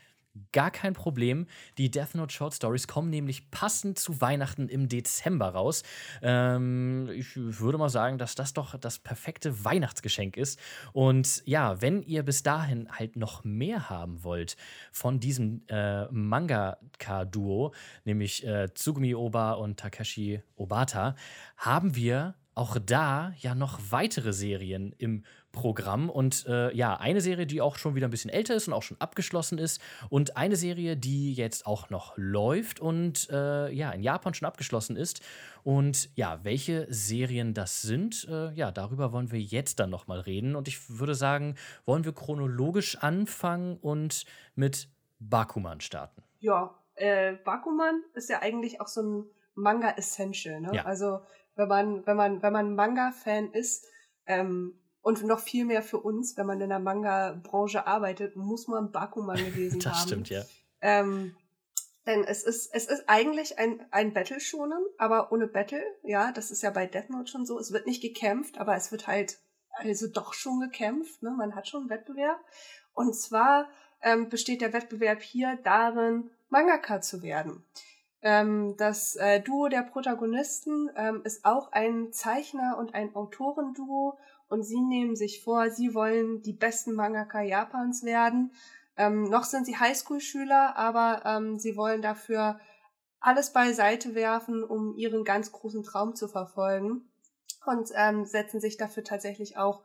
Gar 0.51 0.73
kein 0.73 0.95
Problem. 0.95 1.47
Die 1.79 1.91
Death 1.91 2.15
Note 2.15 2.33
Short 2.33 2.55
Stories 2.55 2.89
kommen 2.89 3.09
nämlich 3.09 3.53
passend 3.53 4.01
zu 4.01 4.21
Weihnachten 4.21 4.69
im 4.69 4.89
Dezember 4.89 5.51
raus. 5.51 5.85
Ähm, 6.23 7.09
ich 7.15 7.37
würde 7.37 7.79
mal 7.79 7.89
sagen, 7.89 8.19
dass 8.19 8.35
das 8.35 8.53
doch 8.53 8.77
das 8.77 8.99
perfekte 8.99 9.65
Weihnachtsgeschenk 9.65 10.37
ist. 10.37 10.59
Und 10.93 11.43
ja, 11.47 11.81
wenn 11.81 12.03
ihr 12.03 12.25
bis 12.25 12.43
dahin 12.43 12.89
halt 12.91 13.15
noch 13.15 13.45
mehr 13.45 13.89
haben 13.89 14.25
wollt 14.25 14.57
von 14.91 15.21
diesem 15.21 15.63
äh, 15.69 16.07
Mangaka-Duo, 16.07 17.73
nämlich 18.05 18.45
äh, 18.45 18.69
Tsugumi 18.75 19.15
Oba 19.15 19.53
und 19.53 19.79
Takashi 19.79 20.43
Obata, 20.57 21.15
haben 21.57 21.95
wir 21.95 22.35
auch 22.55 22.77
da 22.85 23.33
ja 23.39 23.55
noch 23.55 23.81
weitere 23.91 24.33
Serien 24.33 24.95
im 24.99 25.25
Programm. 25.55 26.11
Und 26.11 26.45
äh, 26.47 26.75
ja, 26.75 26.97
eine 26.97 27.23
Serie, 27.23 27.47
die 27.47 27.63
auch 27.63 27.77
schon 27.77 27.95
wieder 27.95 28.09
ein 28.09 28.11
bisschen 28.11 28.31
älter 28.31 28.55
ist 28.55 28.69
und 28.69 28.75
auch 28.75 28.83
schon 28.83 29.01
abgeschlossen 29.01 29.57
ist. 29.57 29.81
Und 30.11 30.37
eine 30.37 30.57
Serie, 30.57 30.97
die 30.97 31.33
jetzt 31.33 31.67
auch 31.67 31.89
noch 31.89 32.13
läuft 32.17 32.81
und 32.81 33.31
äh, 33.31 33.71
ja, 33.71 33.91
in 33.93 34.03
Japan 34.03 34.35
schon 34.35 34.47
abgeschlossen 34.47 34.97
ist. 34.97 35.23
Und 35.63 36.11
ja, 36.15 36.41
welche 36.43 36.87
Serien 36.91 37.55
das 37.55 37.81
sind, 37.81 38.27
äh, 38.31 38.53
ja, 38.53 38.71
darüber 38.71 39.13
wollen 39.13 39.33
wir 39.33 39.41
jetzt 39.41 39.81
dann 39.81 39.89
nochmal 39.89 40.21
reden. 40.21 40.57
Und 40.57 40.69
ich 40.69 40.99
würde 40.99 41.15
sagen, 41.15 41.55
wollen 41.87 42.05
wir 42.05 42.13
chronologisch 42.13 42.99
anfangen 42.99 43.79
und 43.79 44.27
mit 44.55 44.89
Bakuman 45.21 45.81
starten. 45.81 46.23
Ja, 46.41 46.75
äh, 46.97 47.35
Bakuman 47.45 48.03
ist 48.13 48.29
ja 48.29 48.43
eigentlich 48.43 48.81
auch 48.81 48.89
so 48.89 49.03
ein 49.03 49.25
Manga-Essential. 49.55 50.61
Ne? 50.61 50.71
Ja. 50.75 50.85
Also 50.85 51.21
wenn 51.57 51.69
man, 51.69 52.07
wenn 52.07 52.17
man, 52.17 52.43
wenn 52.43 52.53
man 52.53 52.75
Manga-Fan 52.75 53.53
ist, 53.53 53.87
ähm, 54.27 54.75
und 55.05 55.23
noch 55.23 55.39
viel 55.39 55.67
mehr 55.67 55.83
für 55.83 55.99
uns, 55.99 56.37
wenn 56.39 56.47
man 56.47 56.63
in 56.63 56.71
der 56.71 56.79
Manga-Branche 56.79 57.87
arbeitet, 57.87 58.37
muss 58.37 58.69
man 58.69 58.91
Bakuman 58.91 59.37
gelesen 59.37 59.79
das 59.81 59.93
haben. 59.93 59.99
Das 59.99 60.03
stimmt, 60.07 60.31
ja. 60.31 60.43
Ähm, 60.81 61.37
denn 62.07 62.25
es 62.25 62.43
ist, 62.43 62.75
es 62.75 62.87
ist 62.87 63.05
eigentlich 63.07 63.59
ein, 63.59 63.85
ein 63.91 64.15
Battle 64.15 64.41
schonen, 64.41 64.83
aber 64.97 65.31
ohne 65.31 65.47
Battle, 65.47 65.83
ja, 66.03 66.33
das 66.33 66.51
ist 66.51 66.63
ja 66.63 66.71
bei 66.71 66.87
Death 66.87 67.11
Note 67.11 67.31
schon 67.31 67.45
so. 67.45 67.59
Es 67.59 67.71
wird 67.71 67.87
nicht 67.87 68.01
gekämpft, 68.01 68.59
aber 68.59 68.77
es 68.77 68.93
wird 68.93 69.07
halt 69.07 69.39
also 69.77 70.07
doch 70.07 70.33
schon 70.33 70.61
gekämpft, 70.61 71.23
ne? 71.23 71.33
Man 71.33 71.55
hat 71.55 71.69
schon 71.69 71.83
einen 71.83 71.91
Wettbewerb. 71.91 72.41
Und 72.95 73.15
zwar 73.15 73.69
ähm, 74.01 74.31
besteht 74.31 74.63
der 74.63 74.73
Wettbewerb 74.73 75.21
hier 75.21 75.59
darin, 75.65 76.31
Mangaka 76.49 77.03
zu 77.03 77.23
werden. 77.23 77.63
Ähm, 78.23 78.75
das 78.79 79.17
äh, 79.17 79.41
Duo 79.41 79.69
der 79.69 79.83
Protagonisten 79.83 80.89
ähm, 80.97 81.21
ist 81.25 81.45
auch 81.45 81.73
ein 81.73 82.11
Zeichner 82.11 82.79
und 82.79 82.95
ein 82.95 83.15
Autorenduo 83.15 84.17
und 84.49 84.63
sie 84.63 84.81
nehmen 84.81 85.17
sich 85.17 85.43
vor, 85.43 85.71
sie 85.71 85.95
wollen 85.95 86.43
die 86.43 86.53
besten 86.53 86.95
Mangaka 86.95 87.43
Japans 87.43 88.05
werden. 88.05 88.53
Ähm, 88.97 89.25
noch 89.25 89.45
sind 89.45 89.67
sie 89.67 89.77
Highschool-Schüler, 89.77 90.77
aber 90.77 91.23
ähm, 91.25 91.59
sie 91.59 91.77
wollen 91.77 92.03
dafür 92.03 92.61
alles 93.21 93.53
beiseite 93.53 94.15
werfen, 94.15 94.63
um 94.63 94.97
ihren 94.97 95.25
ganz 95.25 95.51
großen 95.51 95.83
Traum 95.83 96.15
zu 96.15 96.29
verfolgen 96.29 97.09
und 97.67 97.91
ähm, 97.95 98.27
setzen 98.27 98.61
sich 98.61 98.77
dafür 98.77 99.03
tatsächlich 99.03 99.57
auch 99.57 99.83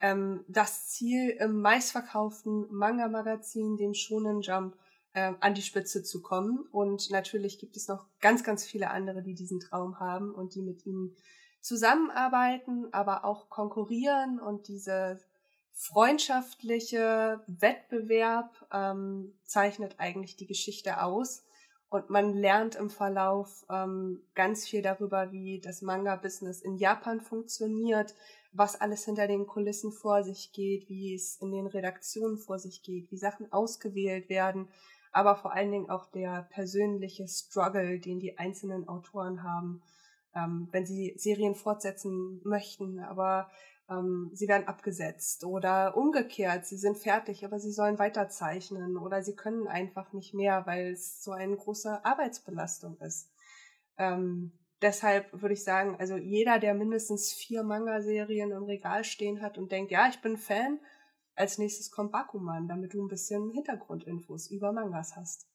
ähm, 0.00 0.44
das 0.48 0.88
Ziel, 0.88 1.30
im 1.40 1.60
meistverkauften 1.60 2.66
Manga-Magazin, 2.70 3.76
dem 3.76 3.94
Shonen 3.94 4.42
Jump, 4.42 4.76
äh, 5.14 5.32
an 5.40 5.54
die 5.54 5.62
Spitze 5.62 6.02
zu 6.02 6.20
kommen. 6.22 6.66
Und 6.70 7.10
natürlich 7.10 7.58
gibt 7.58 7.76
es 7.76 7.88
noch 7.88 8.06
ganz, 8.20 8.44
ganz 8.44 8.64
viele 8.64 8.90
andere, 8.90 9.22
die 9.22 9.34
diesen 9.34 9.60
Traum 9.60 10.00
haben 10.00 10.34
und 10.34 10.54
die 10.54 10.62
mit 10.62 10.84
ihnen 10.84 11.16
zusammenarbeiten, 11.62 12.92
aber 12.92 13.24
auch 13.24 13.48
konkurrieren 13.48 14.38
und 14.40 14.68
diese 14.68 15.20
freundschaftliche 15.72 17.40
Wettbewerb 17.46 18.66
ähm, 18.72 19.32
zeichnet 19.44 19.94
eigentlich 19.98 20.36
die 20.36 20.46
Geschichte 20.46 21.02
aus. 21.02 21.44
Und 21.88 22.08
man 22.10 22.34
lernt 22.34 22.74
im 22.74 22.90
Verlauf 22.90 23.64
ähm, 23.70 24.22
ganz 24.34 24.66
viel 24.66 24.82
darüber, 24.82 25.30
wie 25.30 25.60
das 25.60 25.82
Manga-Business 25.82 26.62
in 26.62 26.76
Japan 26.76 27.20
funktioniert, 27.20 28.14
was 28.52 28.80
alles 28.80 29.04
hinter 29.04 29.26
den 29.26 29.46
Kulissen 29.46 29.92
vor 29.92 30.22
sich 30.22 30.52
geht, 30.52 30.88
wie 30.88 31.14
es 31.14 31.36
in 31.36 31.52
den 31.52 31.66
Redaktionen 31.66 32.38
vor 32.38 32.58
sich 32.58 32.82
geht, 32.82 33.10
wie 33.10 33.16
Sachen 33.16 33.50
ausgewählt 33.52 34.28
werden, 34.28 34.68
aber 35.12 35.36
vor 35.36 35.52
allen 35.52 35.70
Dingen 35.70 35.90
auch 35.90 36.06
der 36.06 36.48
persönliche 36.50 37.28
Struggle, 37.28 37.98
den 37.98 38.20
die 38.20 38.38
einzelnen 38.38 38.88
Autoren 38.88 39.42
haben, 39.42 39.82
ähm, 40.34 40.68
wenn 40.70 40.86
sie 40.86 41.14
Serien 41.16 41.54
fortsetzen 41.54 42.40
möchten, 42.44 42.98
aber 43.00 43.50
ähm, 43.90 44.30
sie 44.32 44.48
werden 44.48 44.68
abgesetzt 44.68 45.44
oder 45.44 45.96
umgekehrt, 45.96 46.66
sie 46.66 46.76
sind 46.76 46.98
fertig, 46.98 47.44
aber 47.44 47.58
sie 47.58 47.72
sollen 47.72 47.98
weiterzeichnen 47.98 48.96
oder 48.96 49.22
sie 49.22 49.34
können 49.34 49.66
einfach 49.66 50.12
nicht 50.12 50.34
mehr, 50.34 50.66
weil 50.66 50.92
es 50.92 51.22
so 51.22 51.32
eine 51.32 51.56
große 51.56 52.04
Arbeitsbelastung 52.04 52.98
ist. 53.00 53.30
Ähm, 53.98 54.52
deshalb 54.80 55.32
würde 55.32 55.54
ich 55.54 55.64
sagen, 55.64 55.96
also 55.98 56.16
jeder, 56.16 56.58
der 56.58 56.74
mindestens 56.74 57.32
vier 57.32 57.62
Manga-Serien 57.62 58.50
im 58.52 58.64
Regal 58.64 59.04
stehen 59.04 59.42
hat 59.42 59.58
und 59.58 59.72
denkt, 59.72 59.90
ja, 59.90 60.08
ich 60.08 60.20
bin 60.20 60.36
Fan, 60.36 60.80
als 61.34 61.58
nächstes 61.58 61.90
kommt 61.90 62.12
Bakuman, 62.12 62.68
damit 62.68 62.94
du 62.94 63.02
ein 63.02 63.08
bisschen 63.08 63.50
Hintergrundinfos 63.50 64.50
über 64.50 64.72
Mangas 64.72 65.16
hast. 65.16 65.51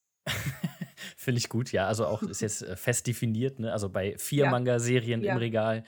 Finde 1.27 1.39
ich 1.39 1.49
gut, 1.49 1.73
ja. 1.73 1.87
Also 1.87 2.05
auch 2.05 2.23
ist 2.23 2.39
jetzt 2.39 2.61
äh, 2.61 2.77
fest 2.77 3.05
definiert, 3.05 3.59
ne? 3.59 3.73
Also 3.73 3.89
bei 3.89 4.17
vier 4.17 4.45
ja. 4.45 4.49
Manga-Serien 4.49 5.21
ja. 5.21 5.33
im 5.33 5.39
Regal, 5.39 5.83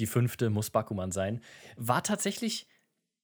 die 0.00 0.06
fünfte 0.06 0.50
muss 0.50 0.70
Bakuman 0.70 1.12
sein. 1.12 1.40
War 1.76 2.02
tatsächlich 2.02 2.66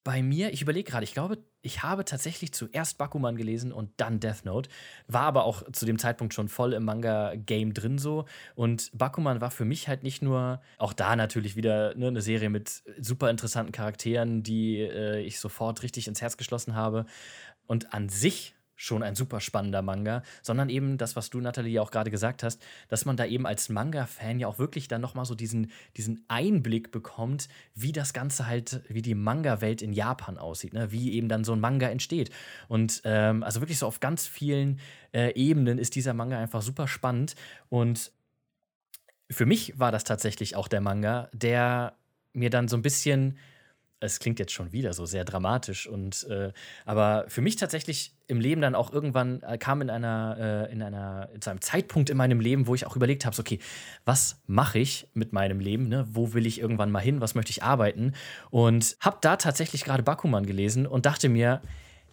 bei 0.04 0.22
mir, 0.22 0.52
ich 0.52 0.62
überlege 0.62 0.88
gerade, 0.88 1.02
ich 1.02 1.12
glaube, 1.12 1.38
ich 1.62 1.82
habe 1.82 2.04
tatsächlich 2.04 2.54
zuerst 2.54 2.98
Bakuman 2.98 3.34
gelesen 3.34 3.72
und 3.72 3.90
dann 3.96 4.20
Death 4.20 4.44
Note. 4.44 4.70
War 5.08 5.22
aber 5.22 5.42
auch 5.42 5.64
zu 5.72 5.86
dem 5.86 5.98
Zeitpunkt 5.98 6.34
schon 6.34 6.48
voll 6.48 6.72
im 6.72 6.84
Manga-Game 6.84 7.74
drin 7.74 7.98
so. 7.98 8.26
Und 8.54 8.92
Bakuman 8.96 9.40
war 9.40 9.50
für 9.50 9.64
mich 9.64 9.88
halt 9.88 10.04
nicht 10.04 10.22
nur, 10.22 10.60
auch 10.78 10.92
da 10.92 11.16
natürlich 11.16 11.56
wieder 11.56 11.96
ne, 11.96 12.06
eine 12.06 12.22
Serie 12.22 12.48
mit 12.48 12.84
super 13.00 13.28
interessanten 13.28 13.72
Charakteren, 13.72 14.44
die 14.44 14.82
äh, 14.82 15.18
ich 15.22 15.40
sofort 15.40 15.82
richtig 15.82 16.06
ins 16.06 16.22
Herz 16.22 16.36
geschlossen 16.36 16.76
habe. 16.76 17.06
Und 17.66 17.92
an 17.92 18.08
sich 18.08 18.55
schon 18.76 19.02
ein 19.02 19.14
super 19.14 19.40
spannender 19.40 19.82
Manga, 19.82 20.22
sondern 20.42 20.68
eben 20.68 20.98
das, 20.98 21.16
was 21.16 21.30
du, 21.30 21.40
Nathalie, 21.40 21.72
ja 21.72 21.82
auch 21.82 21.90
gerade 21.90 22.10
gesagt 22.10 22.42
hast, 22.42 22.62
dass 22.88 23.06
man 23.06 23.16
da 23.16 23.24
eben 23.24 23.46
als 23.46 23.68
Manga-Fan 23.70 24.38
ja 24.38 24.46
auch 24.46 24.58
wirklich 24.58 24.86
dann 24.86 25.00
nochmal 25.00 25.24
so 25.24 25.34
diesen, 25.34 25.70
diesen 25.96 26.24
Einblick 26.28 26.92
bekommt, 26.92 27.48
wie 27.74 27.92
das 27.92 28.12
Ganze 28.12 28.46
halt, 28.46 28.82
wie 28.88 29.02
die 29.02 29.14
Manga-Welt 29.14 29.82
in 29.82 29.92
Japan 29.92 30.38
aussieht, 30.38 30.74
ne? 30.74 30.92
wie 30.92 31.14
eben 31.14 31.28
dann 31.28 31.44
so 31.44 31.54
ein 31.54 31.60
Manga 31.60 31.88
entsteht. 31.88 32.30
Und 32.68 33.00
ähm, 33.04 33.42
also 33.42 33.60
wirklich 33.60 33.78
so 33.78 33.86
auf 33.86 34.00
ganz 34.00 34.26
vielen 34.26 34.78
äh, 35.12 35.32
Ebenen 35.34 35.78
ist 35.78 35.94
dieser 35.94 36.14
Manga 36.14 36.38
einfach 36.38 36.62
super 36.62 36.86
spannend. 36.86 37.34
Und 37.70 38.12
für 39.30 39.46
mich 39.46 39.78
war 39.78 39.90
das 39.90 40.04
tatsächlich 40.04 40.54
auch 40.54 40.68
der 40.68 40.82
Manga, 40.82 41.30
der 41.32 41.96
mir 42.32 42.50
dann 42.50 42.68
so 42.68 42.76
ein 42.76 42.82
bisschen 42.82 43.38
es 44.00 44.18
klingt 44.18 44.38
jetzt 44.38 44.52
schon 44.52 44.72
wieder 44.72 44.92
so 44.92 45.06
sehr 45.06 45.24
dramatisch 45.24 45.86
und 45.86 46.24
äh, 46.28 46.52
aber 46.84 47.24
für 47.28 47.40
mich 47.40 47.56
tatsächlich 47.56 48.14
im 48.26 48.40
Leben 48.40 48.60
dann 48.60 48.74
auch 48.74 48.92
irgendwann 48.92 49.42
äh, 49.42 49.56
kam 49.56 49.80
in 49.80 49.88
einer 49.88 50.66
äh, 50.68 50.72
in 50.72 50.82
einer 50.82 51.30
zu 51.40 51.50
einem 51.50 51.60
Zeitpunkt 51.60 52.10
in 52.10 52.16
meinem 52.16 52.40
Leben, 52.40 52.66
wo 52.66 52.74
ich 52.74 52.86
auch 52.86 52.96
überlegt 52.96 53.24
habe, 53.24 53.34
so, 53.34 53.40
okay, 53.40 53.58
was 54.04 54.42
mache 54.46 54.78
ich 54.78 55.08
mit 55.14 55.32
meinem 55.32 55.60
Leben? 55.60 55.88
Ne? 55.88 56.06
Wo 56.10 56.34
will 56.34 56.46
ich 56.46 56.60
irgendwann 56.60 56.90
mal 56.90 57.00
hin? 57.00 57.20
Was 57.20 57.34
möchte 57.34 57.50
ich 57.50 57.62
arbeiten? 57.62 58.12
Und 58.50 58.96
habe 59.00 59.18
da 59.20 59.36
tatsächlich 59.36 59.84
gerade 59.84 60.02
Bakuman 60.02 60.44
gelesen 60.44 60.86
und 60.86 61.06
dachte 61.06 61.28
mir, 61.28 61.62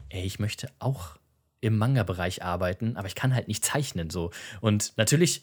ey, 0.10 0.24
ich 0.24 0.40
möchte 0.40 0.70
auch 0.80 1.18
im 1.60 1.78
Manga-Bereich 1.78 2.44
arbeiten, 2.44 2.98
aber 2.98 3.08
ich 3.08 3.16
kann 3.16 3.34
halt 3.34 3.48
nicht 3.48 3.64
zeichnen 3.64 4.10
so. 4.10 4.32
Und 4.60 4.94
natürlich 4.98 5.42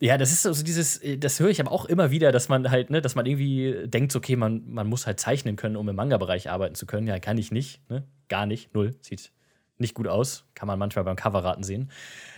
ja, 0.00 0.16
das 0.16 0.32
ist 0.32 0.42
so 0.42 0.50
also 0.50 0.62
dieses, 0.62 0.98
äh, 0.98 1.18
das 1.18 1.40
höre 1.40 1.50
ich 1.50 1.60
aber 1.60 1.72
auch 1.72 1.84
immer 1.84 2.10
wieder, 2.10 2.32
dass 2.32 2.48
man 2.48 2.70
halt, 2.70 2.90
ne, 2.90 3.00
dass 3.00 3.14
man 3.14 3.26
irgendwie 3.26 3.86
denkt, 3.86 4.14
okay, 4.14 4.36
man, 4.36 4.62
man 4.66 4.86
muss 4.86 5.06
halt 5.06 5.18
zeichnen 5.20 5.56
können, 5.56 5.76
um 5.76 5.88
im 5.88 5.96
Manga-Bereich 5.96 6.50
arbeiten 6.50 6.74
zu 6.74 6.86
können. 6.86 7.06
Ja, 7.06 7.18
kann 7.18 7.38
ich 7.38 7.50
nicht, 7.50 7.88
ne? 7.90 8.04
Gar 8.28 8.46
nicht, 8.46 8.74
null. 8.74 8.94
Sieht 9.00 9.32
nicht 9.78 9.94
gut 9.94 10.08
aus. 10.08 10.44
Kann 10.54 10.66
man 10.66 10.78
manchmal 10.78 11.04
beim 11.04 11.16
Coverraten 11.16 11.62
sehen. 11.62 11.90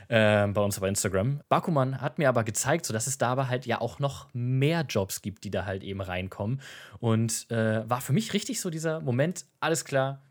Äh, 0.08 0.46
bei 0.48 0.60
uns 0.60 0.78
auf 0.78 0.86
Instagram. 0.86 1.40
Bakuman 1.48 2.00
hat 2.00 2.18
mir 2.18 2.28
aber 2.28 2.44
gezeigt, 2.44 2.86
so 2.86 2.92
dass 2.92 3.06
es 3.06 3.18
da 3.18 3.30
aber 3.30 3.48
halt 3.48 3.66
ja 3.66 3.80
auch 3.80 3.98
noch 3.98 4.28
mehr 4.32 4.84
Jobs 4.88 5.22
gibt, 5.22 5.44
die 5.44 5.50
da 5.50 5.64
halt 5.64 5.82
eben 5.82 6.00
reinkommen. 6.00 6.60
Und 6.98 7.50
äh, 7.50 7.88
war 7.88 8.00
für 8.00 8.12
mich 8.12 8.34
richtig 8.34 8.60
so 8.60 8.70
dieser 8.70 9.00
Moment, 9.00 9.46
alles 9.60 9.84
klar, 9.84 10.22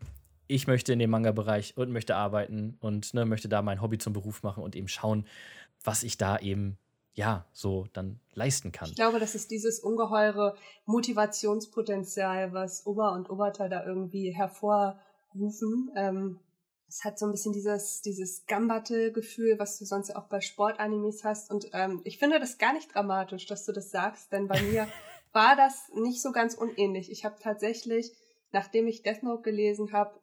ich 0.46 0.66
möchte 0.66 0.92
in 0.92 0.98
dem 0.98 1.10
Manga-Bereich 1.10 1.76
und 1.76 1.92
möchte 1.92 2.16
arbeiten 2.16 2.76
und 2.80 3.14
ne, 3.14 3.24
möchte 3.24 3.48
da 3.48 3.62
mein 3.62 3.80
Hobby 3.80 3.98
zum 3.98 4.12
Beruf 4.12 4.42
machen 4.42 4.62
und 4.62 4.74
eben 4.74 4.88
schauen, 4.88 5.24
was 5.84 6.02
ich 6.02 6.16
da 6.16 6.38
eben 6.38 6.76
ja, 7.20 7.44
so 7.52 7.86
dann 7.92 8.18
leisten 8.32 8.72
kann. 8.72 8.88
Ich 8.88 8.94
glaube, 8.94 9.20
das 9.20 9.34
ist 9.34 9.50
dieses 9.50 9.78
ungeheure 9.80 10.56
Motivationspotenzial, 10.86 12.54
was 12.54 12.86
Ober 12.86 13.12
und 13.12 13.28
Oberteil 13.28 13.68
da 13.68 13.84
irgendwie 13.84 14.30
hervorrufen. 14.30 15.90
Ähm, 15.96 16.40
es 16.88 17.04
hat 17.04 17.18
so 17.18 17.26
ein 17.26 17.32
bisschen 17.32 17.52
dieses, 17.52 18.00
dieses 18.00 18.46
Gambatte-Gefühl, 18.46 19.58
was 19.58 19.78
du 19.78 19.84
sonst 19.84 20.16
auch 20.16 20.28
bei 20.28 20.40
Sportanimes 20.40 21.22
hast. 21.22 21.50
Und 21.50 21.68
ähm, 21.74 22.00
ich 22.04 22.16
finde 22.16 22.40
das 22.40 22.56
gar 22.56 22.72
nicht 22.72 22.94
dramatisch, 22.94 23.44
dass 23.44 23.66
du 23.66 23.72
das 23.72 23.90
sagst, 23.90 24.32
denn 24.32 24.48
bei 24.48 24.60
mir 24.62 24.88
war 25.32 25.56
das 25.56 25.90
nicht 25.94 26.22
so 26.22 26.32
ganz 26.32 26.54
unähnlich. 26.54 27.12
Ich 27.12 27.26
habe 27.26 27.36
tatsächlich, 27.38 28.12
nachdem 28.50 28.88
ich 28.88 29.02
Death 29.02 29.22
Note 29.22 29.42
gelesen 29.42 29.92
habe, 29.92 30.18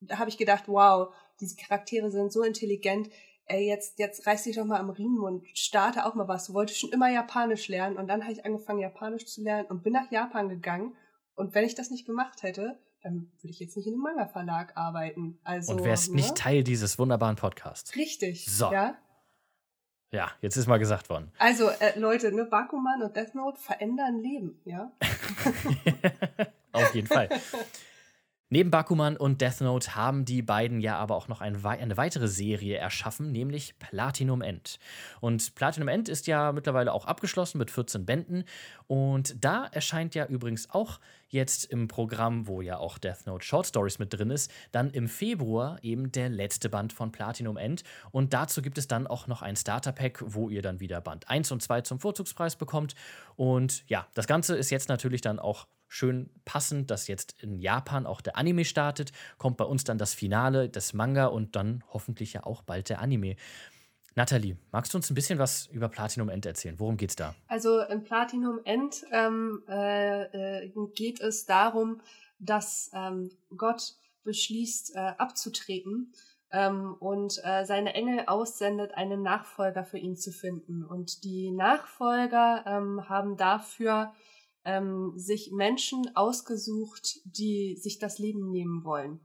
da 0.00 0.18
habe 0.18 0.30
ich 0.30 0.38
gedacht, 0.38 0.64
wow, 0.66 1.12
diese 1.40 1.56
Charaktere 1.56 2.10
sind 2.10 2.32
so 2.32 2.42
intelligent, 2.42 3.10
ey, 3.48 3.66
jetzt, 3.66 3.98
jetzt 3.98 4.26
reiß 4.26 4.44
dich 4.44 4.56
doch 4.56 4.64
mal 4.64 4.78
am 4.78 4.90
Riemen 4.90 5.20
und 5.20 5.46
starte 5.56 6.06
auch 6.06 6.14
mal 6.14 6.28
was. 6.28 6.46
Du 6.46 6.54
wolltest 6.54 6.80
schon 6.80 6.92
immer 6.92 7.10
Japanisch 7.10 7.68
lernen 7.68 7.96
und 7.96 8.08
dann 8.08 8.22
habe 8.22 8.32
ich 8.32 8.44
angefangen, 8.44 8.78
Japanisch 8.78 9.26
zu 9.26 9.42
lernen 9.42 9.66
und 9.68 9.82
bin 9.82 9.92
nach 9.92 10.10
Japan 10.10 10.48
gegangen. 10.48 10.94
Und 11.34 11.54
wenn 11.54 11.64
ich 11.64 11.74
das 11.74 11.90
nicht 11.90 12.06
gemacht 12.06 12.42
hätte, 12.42 12.78
dann 13.02 13.30
würde 13.40 13.50
ich 13.50 13.60
jetzt 13.60 13.76
nicht 13.76 13.86
in 13.86 13.94
einem 13.94 14.02
Manga-Verlag 14.02 14.76
arbeiten. 14.76 15.38
Also, 15.44 15.72
und 15.72 15.84
wärst 15.84 16.10
ne? 16.10 16.16
nicht 16.16 16.36
Teil 16.36 16.62
dieses 16.62 16.98
wunderbaren 16.98 17.36
Podcasts. 17.36 17.94
Richtig. 17.96 18.44
So. 18.46 18.70
Ja, 18.72 18.96
ja 20.10 20.30
jetzt 20.40 20.56
ist 20.56 20.66
mal 20.66 20.78
gesagt 20.78 21.08
worden. 21.08 21.32
Also, 21.38 21.68
äh, 21.68 21.98
Leute, 21.98 22.32
ne, 22.32 22.44
Bakuman 22.44 23.02
und 23.02 23.16
Death 23.16 23.34
Note 23.34 23.58
verändern 23.58 24.20
Leben, 24.20 24.60
ja? 24.64 24.92
Auf 26.72 26.94
jeden 26.94 27.06
Fall. 27.06 27.28
Neben 28.50 28.70
Bakuman 28.70 29.18
und 29.18 29.42
Death 29.42 29.60
Note 29.60 29.94
haben 29.94 30.24
die 30.24 30.40
beiden 30.40 30.80
ja 30.80 30.96
aber 30.96 31.16
auch 31.16 31.28
noch 31.28 31.42
ein, 31.42 31.62
eine 31.66 31.96
weitere 31.98 32.28
Serie 32.28 32.78
erschaffen, 32.78 33.30
nämlich 33.30 33.78
Platinum 33.78 34.40
End. 34.40 34.78
Und 35.20 35.54
Platinum 35.54 35.88
End 35.88 36.08
ist 36.08 36.26
ja 36.26 36.52
mittlerweile 36.52 36.94
auch 36.94 37.04
abgeschlossen 37.04 37.58
mit 37.58 37.70
14 37.70 38.06
Bänden. 38.06 38.44
Und 38.86 39.44
da 39.44 39.66
erscheint 39.66 40.14
ja 40.14 40.24
übrigens 40.24 40.70
auch 40.70 40.98
jetzt 41.28 41.66
im 41.66 41.88
Programm, 41.88 42.46
wo 42.46 42.62
ja 42.62 42.78
auch 42.78 42.96
Death 42.96 43.26
Note 43.26 43.44
Short 43.44 43.66
Stories 43.66 43.98
mit 43.98 44.14
drin 44.14 44.30
ist, 44.30 44.50
dann 44.72 44.88
im 44.92 45.08
Februar 45.08 45.78
eben 45.82 46.10
der 46.10 46.30
letzte 46.30 46.70
Band 46.70 46.94
von 46.94 47.12
Platinum 47.12 47.58
End. 47.58 47.84
Und 48.12 48.32
dazu 48.32 48.62
gibt 48.62 48.78
es 48.78 48.88
dann 48.88 49.06
auch 49.06 49.26
noch 49.26 49.42
ein 49.42 49.56
Starter-Pack, 49.56 50.22
wo 50.24 50.48
ihr 50.48 50.62
dann 50.62 50.80
wieder 50.80 51.02
Band 51.02 51.28
1 51.28 51.52
und 51.52 51.62
2 51.62 51.82
zum 51.82 52.00
Vorzugspreis 52.00 52.56
bekommt. 52.56 52.94
Und 53.36 53.86
ja, 53.88 54.06
das 54.14 54.26
Ganze 54.26 54.56
ist 54.56 54.70
jetzt 54.70 54.88
natürlich 54.88 55.20
dann 55.20 55.38
auch 55.38 55.66
schön 55.88 56.30
passend, 56.44 56.90
dass 56.90 57.08
jetzt 57.08 57.42
in 57.42 57.54
Japan 57.54 58.06
auch 58.06 58.20
der 58.20 58.36
Anime 58.36 58.64
startet, 58.64 59.12
kommt 59.38 59.56
bei 59.56 59.64
uns 59.64 59.84
dann 59.84 59.98
das 59.98 60.14
Finale 60.14 60.68
des 60.68 60.92
Manga 60.92 61.26
und 61.26 61.56
dann 61.56 61.82
hoffentlich 61.88 62.34
ja 62.34 62.44
auch 62.44 62.62
bald 62.62 62.90
der 62.90 63.00
Anime. 63.00 63.36
Nathalie, 64.14 64.56
magst 64.72 64.92
du 64.92 64.98
uns 64.98 65.10
ein 65.10 65.14
bisschen 65.14 65.38
was 65.38 65.66
über 65.66 65.88
Platinum 65.88 66.28
End 66.28 66.44
erzählen? 66.44 66.78
Worum 66.78 66.96
geht's 66.96 67.16
da? 67.16 67.34
Also 67.46 67.80
in 67.80 68.02
Platinum 68.02 68.60
End 68.64 69.04
ähm, 69.12 69.62
äh, 69.68 70.64
äh, 70.64 70.72
geht 70.94 71.20
es 71.20 71.46
darum, 71.46 72.00
dass 72.40 72.90
ähm, 72.94 73.30
Gott 73.56 73.94
beschließt, 74.24 74.96
äh, 74.96 74.98
abzutreten 75.18 76.12
ähm, 76.50 76.96
und 76.98 77.40
äh, 77.44 77.64
seine 77.64 77.94
Engel 77.94 78.24
aussendet, 78.26 78.92
einen 78.94 79.22
Nachfolger 79.22 79.84
für 79.84 79.98
ihn 79.98 80.16
zu 80.16 80.32
finden. 80.32 80.84
Und 80.84 81.22
die 81.24 81.50
Nachfolger 81.50 82.64
ähm, 82.66 83.08
haben 83.08 83.36
dafür 83.36 84.12
ähm, 84.68 85.14
sich 85.16 85.50
Menschen 85.50 86.14
ausgesucht, 86.14 87.20
die 87.24 87.74
sich 87.76 87.98
das 87.98 88.18
Leben 88.18 88.50
nehmen 88.50 88.84
wollen. 88.84 89.20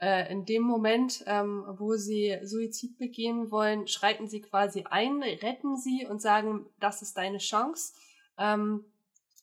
Äh, 0.00 0.30
in 0.32 0.44
dem 0.44 0.62
Moment, 0.62 1.22
ähm, 1.26 1.64
wo 1.78 1.94
sie 1.94 2.36
Suizid 2.42 2.98
begehen 2.98 3.52
wollen, 3.52 3.86
schreiten 3.86 4.28
sie 4.28 4.40
quasi 4.40 4.84
ein, 4.90 5.22
retten 5.22 5.76
sie 5.76 6.04
und 6.10 6.20
sagen, 6.20 6.66
das 6.80 7.00
ist 7.00 7.16
deine 7.16 7.38
Chance, 7.38 7.94
ähm, 8.38 8.84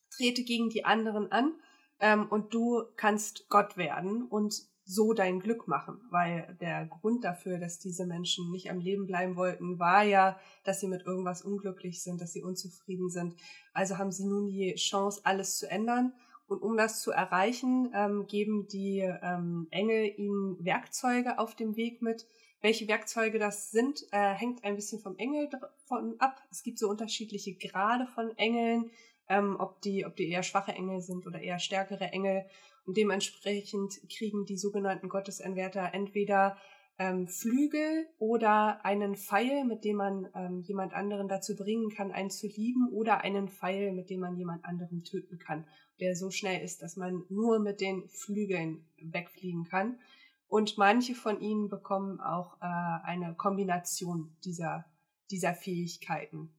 trete 0.10 0.44
gegen 0.44 0.70
die 0.70 0.84
anderen 0.84 1.32
an 1.32 1.54
ähm, 2.02 2.28
und 2.30 2.54
du 2.54 2.84
kannst 2.98 3.48
Gott 3.48 3.78
werden 3.78 4.24
und 4.24 4.62
so 4.86 5.14
dein 5.14 5.40
Glück 5.40 5.68
machen, 5.68 6.00
weil 6.12 6.56
der 6.62 6.86
Grund 6.86 7.24
dafür, 7.24 7.58
dass 7.58 7.80
diese 7.80 8.06
Menschen 8.06 8.52
nicht 8.52 8.70
am 8.70 8.80
Leben 8.80 9.08
bleiben 9.08 9.36
wollten, 9.36 9.80
war 9.80 10.04
ja, 10.04 10.40
dass 10.64 10.80
sie 10.80 10.88
mit 10.88 11.06
irgendwas 11.06 11.42
unglücklich 11.42 12.04
sind, 12.04 12.22
dass 12.22 12.34
sie 12.34 12.44
unzufrieden 12.44 13.10
sind. 13.10 13.36
Also 13.74 13.98
haben 13.98 14.12
sie 14.12 14.26
nun 14.26 14.48
die 14.48 14.76
Chance, 14.76 15.22
alles 15.24 15.58
zu 15.58 15.70
ändern. 15.70 16.14
Und 16.48 16.62
um 16.62 16.78
das 16.78 17.02
zu 17.02 17.12
erreichen, 17.12 17.92
ähm, 17.96 18.28
geben 18.28 18.68
die 18.68 19.00
ähm, 19.00 19.68
Engel 19.72 20.14
ihnen 20.18 20.64
Werkzeuge 20.64 21.40
auf 21.40 21.56
dem 21.56 21.76
Weg 21.76 22.04
mit. 22.04 22.28
Welche 22.62 22.88
Werkzeuge 22.88 23.40
das 23.40 23.72
sind, 23.72 24.06
äh, 24.12 24.34
hängt 24.34 24.64
ein 24.64 24.76
bisschen 24.76 25.02
vom 25.02 25.18
Engel 25.18 25.50
von 25.88 26.16
ab. 26.20 26.42
Es 26.52 26.62
gibt 26.62 26.78
so 26.78 26.88
unterschiedliche 26.88 27.56
Grade 27.56 28.06
von 28.06 28.38
Engeln, 28.38 28.92
ähm, 29.28 29.56
ob 29.60 29.82
die, 29.82 30.06
ob 30.06 30.16
die 30.16 30.30
eher 30.30 30.44
schwache 30.44 30.74
Engel 30.74 31.02
sind 31.02 31.26
oder 31.26 31.42
eher 31.42 31.58
stärkere 31.58 32.06
Engel. 32.12 32.46
Und 32.86 32.98
dementsprechend 32.98 34.00
kriegen 34.10 34.46
die 34.46 34.58
sogenannten 34.58 35.10
Gottesanwärter 35.10 35.94
entweder 35.94 36.58
ähm, 36.98 37.28
Flügel 37.28 38.08
oder 38.20 38.86
einen 38.86 39.16
Pfeil, 39.16 39.66
mit 39.66 39.84
dem 39.84 39.98
man 39.98 40.30
ähm, 40.34 40.62
jemand 40.62 40.94
anderen 40.94 41.28
dazu 41.28 41.56
bringen 41.56 41.90
kann, 41.90 42.12
einen 42.12 42.30
zu 42.30 42.48
lieben, 42.48 42.90
oder 42.92 43.22
einen 43.22 43.50
Pfeil, 43.50 43.92
mit 43.92 44.10
dem 44.10 44.22
man 44.22 44.38
jemand 44.38 44.64
anderen 44.64 45.04
töten 45.04 45.38
kann, 45.38 45.68
der 46.00 46.16
so 46.16 46.30
schnell 46.30 46.64
ist, 46.64 46.82
dass 46.82 46.96
man 46.96 47.24
nur 47.30 47.60
mit 47.60 47.82
den 47.82 48.08
Flügeln 48.08 48.86
wegfliegen 49.02 49.66
kann. 49.66 50.00
Und 50.48 50.78
manche 50.78 51.16
von 51.16 51.42
ihnen 51.42 51.70
bekommen 51.70 52.22
auch 52.22 52.62
äh, 52.62 52.66
eine 53.04 53.36
Kombination 53.36 54.36
dieser, 54.46 54.86
dieser 55.32 55.54
Fähigkeiten. 55.54 56.54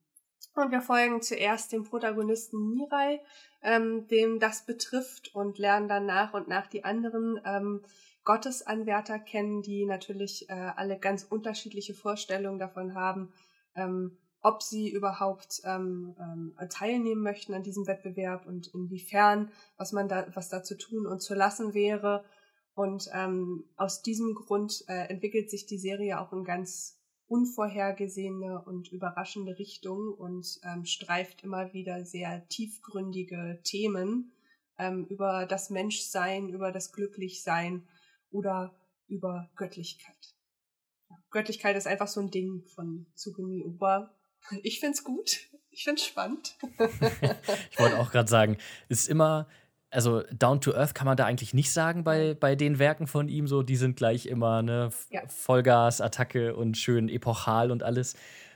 Und 0.57 0.73
wir 0.73 0.81
folgen 0.81 1.21
zuerst 1.21 1.71
dem 1.73 1.85
Protagonisten 1.85 2.71
Mirai, 2.71 3.21
ähm, 3.63 4.07
dem 4.09 4.41
das 4.41 4.65
betrifft 4.65 5.35
und 5.35 5.59
lernen 5.59 5.87
dann 5.87 6.07
nach 6.07 6.33
und 6.33 6.49
nach 6.49 6.67
die 6.67 6.83
anderen 6.83 7.39
ähm, 7.45 7.83
Gottesanwärter 8.25 9.19
kennen, 9.19 9.61
die 9.61 9.85
natürlich 9.85 10.49
äh, 10.49 10.55
alle 10.55 10.99
ganz 10.99 11.25
unterschiedliche 11.25 11.93
Vorstellungen 11.93 12.59
davon 12.59 12.95
haben, 12.95 13.33
ähm, 13.75 14.17
ob 14.41 14.63
sie 14.63 14.89
überhaupt 14.89 15.61
ähm, 15.65 16.17
ähm, 16.19 16.57
teilnehmen 16.71 17.23
möchten 17.23 17.53
an 17.53 17.63
diesem 17.63 17.87
Wettbewerb 17.87 18.47
und 18.47 18.69
inwiefern, 18.69 19.51
was 19.77 19.93
man 19.93 20.09
da, 20.09 20.27
was 20.35 20.49
da 20.49 20.63
zu 20.63 20.79
tun 20.79 21.07
und 21.07 21.21
zu 21.21 21.35
lassen 21.35 21.75
wäre. 21.75 22.25
Und 22.75 23.11
ähm, 23.13 23.65
aus 23.77 24.03
diesem 24.03 24.35
Grund 24.35 24.85
äh, 24.89 25.09
entwickelt 25.09 25.51
sich 25.51 25.67
die 25.67 25.79
Serie 25.79 26.21
auch 26.21 26.33
in 26.33 26.45
ganz 26.45 26.96
unvorhergesehene 27.29 28.63
und 28.63 28.93
überraschende 28.93 29.59
Richtung 29.59 30.15
und 30.15 30.61
ähm, 30.63 30.85
streift 30.85 31.43
immer 31.43 31.73
wieder 31.73 32.05
sehr 32.05 32.47
tiefgründige 32.49 33.61
Themen 33.65 34.33
ähm, 34.79 35.07
über 35.07 35.47
das 35.47 35.71
Menschsein, 35.71 36.49
über 36.49 36.73
das 36.73 36.93
Glücklichsein 36.93 37.87
oder 38.31 38.75
über 39.09 39.51
Göttlichkeit. 39.57 40.35
Ja, 41.11 41.17
Göttlichkeit 41.31 41.77
ist 41.77 41.87
einfach 41.87 42.09
so 42.09 42.21
ein 42.21 42.31
Ding 42.31 42.65
von 42.75 43.07
Tsugumi 43.15 43.65
Oba. 43.65 44.15
Ich 44.63 44.81
find's 44.81 45.03
gut. 45.03 45.41
Ich 45.71 45.85
find's 45.85 46.05
spannend. 46.05 46.57
ich 47.71 47.79
wollte 47.79 47.99
auch 47.99 48.11
gerade 48.11 48.29
sagen, 48.29 48.57
ist 48.89 49.09
immer, 49.09 49.49
also 49.91 50.23
Down 50.33 50.61
to 50.61 50.75
Earth 50.75 50.95
kann 50.95 51.07
man 51.07 51.17
da 51.17 51.25
eigentlich 51.25 51.55
nicht 51.55 51.73
sagen 51.73 52.05
bei, 52.05 52.35
bei 52.35 52.55
den 52.57 52.79
Werken 52.79 53.07
von 53.07 53.29
ihm 53.29 53.47
so. 53.47 53.63
Die 53.63 53.77
sind 53.77 53.97
gleich 53.97 54.27
immer 54.27 54.63
ne 54.63 54.91
ja. 55.11 55.23
Vollgas, 55.29 56.01
Attacke 56.01 56.55
und 56.57 56.77
schön 56.77 57.09
epochal 57.09 57.71
und 57.71 57.83
alles. 57.83 58.15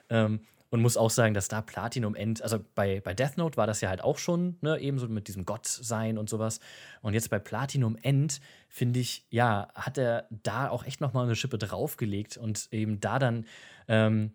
Ähm, 0.08 0.40
und 0.70 0.82
muss 0.82 0.96
auch 0.96 1.10
sagen, 1.10 1.34
dass 1.34 1.48
da 1.48 1.62
Platinum 1.62 2.14
End, 2.14 2.42
also 2.42 2.60
bei, 2.76 3.00
bei 3.00 3.12
Death 3.12 3.36
Note 3.36 3.56
war 3.56 3.66
das 3.66 3.80
ja 3.80 3.88
halt 3.88 4.04
auch 4.04 4.18
schon, 4.18 4.56
ne, 4.60 4.78
ebenso 4.78 5.08
mit 5.08 5.26
diesem 5.26 5.44
Gottsein 5.44 6.16
und 6.16 6.30
sowas. 6.30 6.60
Und 7.02 7.12
jetzt 7.12 7.28
bei 7.28 7.40
Platinum 7.40 7.96
End, 8.00 8.40
finde 8.68 9.00
ich, 9.00 9.26
ja, 9.30 9.68
hat 9.74 9.98
er 9.98 10.28
da 10.30 10.68
auch 10.68 10.84
echt 10.84 11.00
nochmal 11.00 11.24
eine 11.24 11.34
Schippe 11.34 11.58
draufgelegt 11.58 12.36
und 12.36 12.68
eben 12.70 13.00
da 13.00 13.18
dann 13.18 13.46
ähm, 13.88 14.32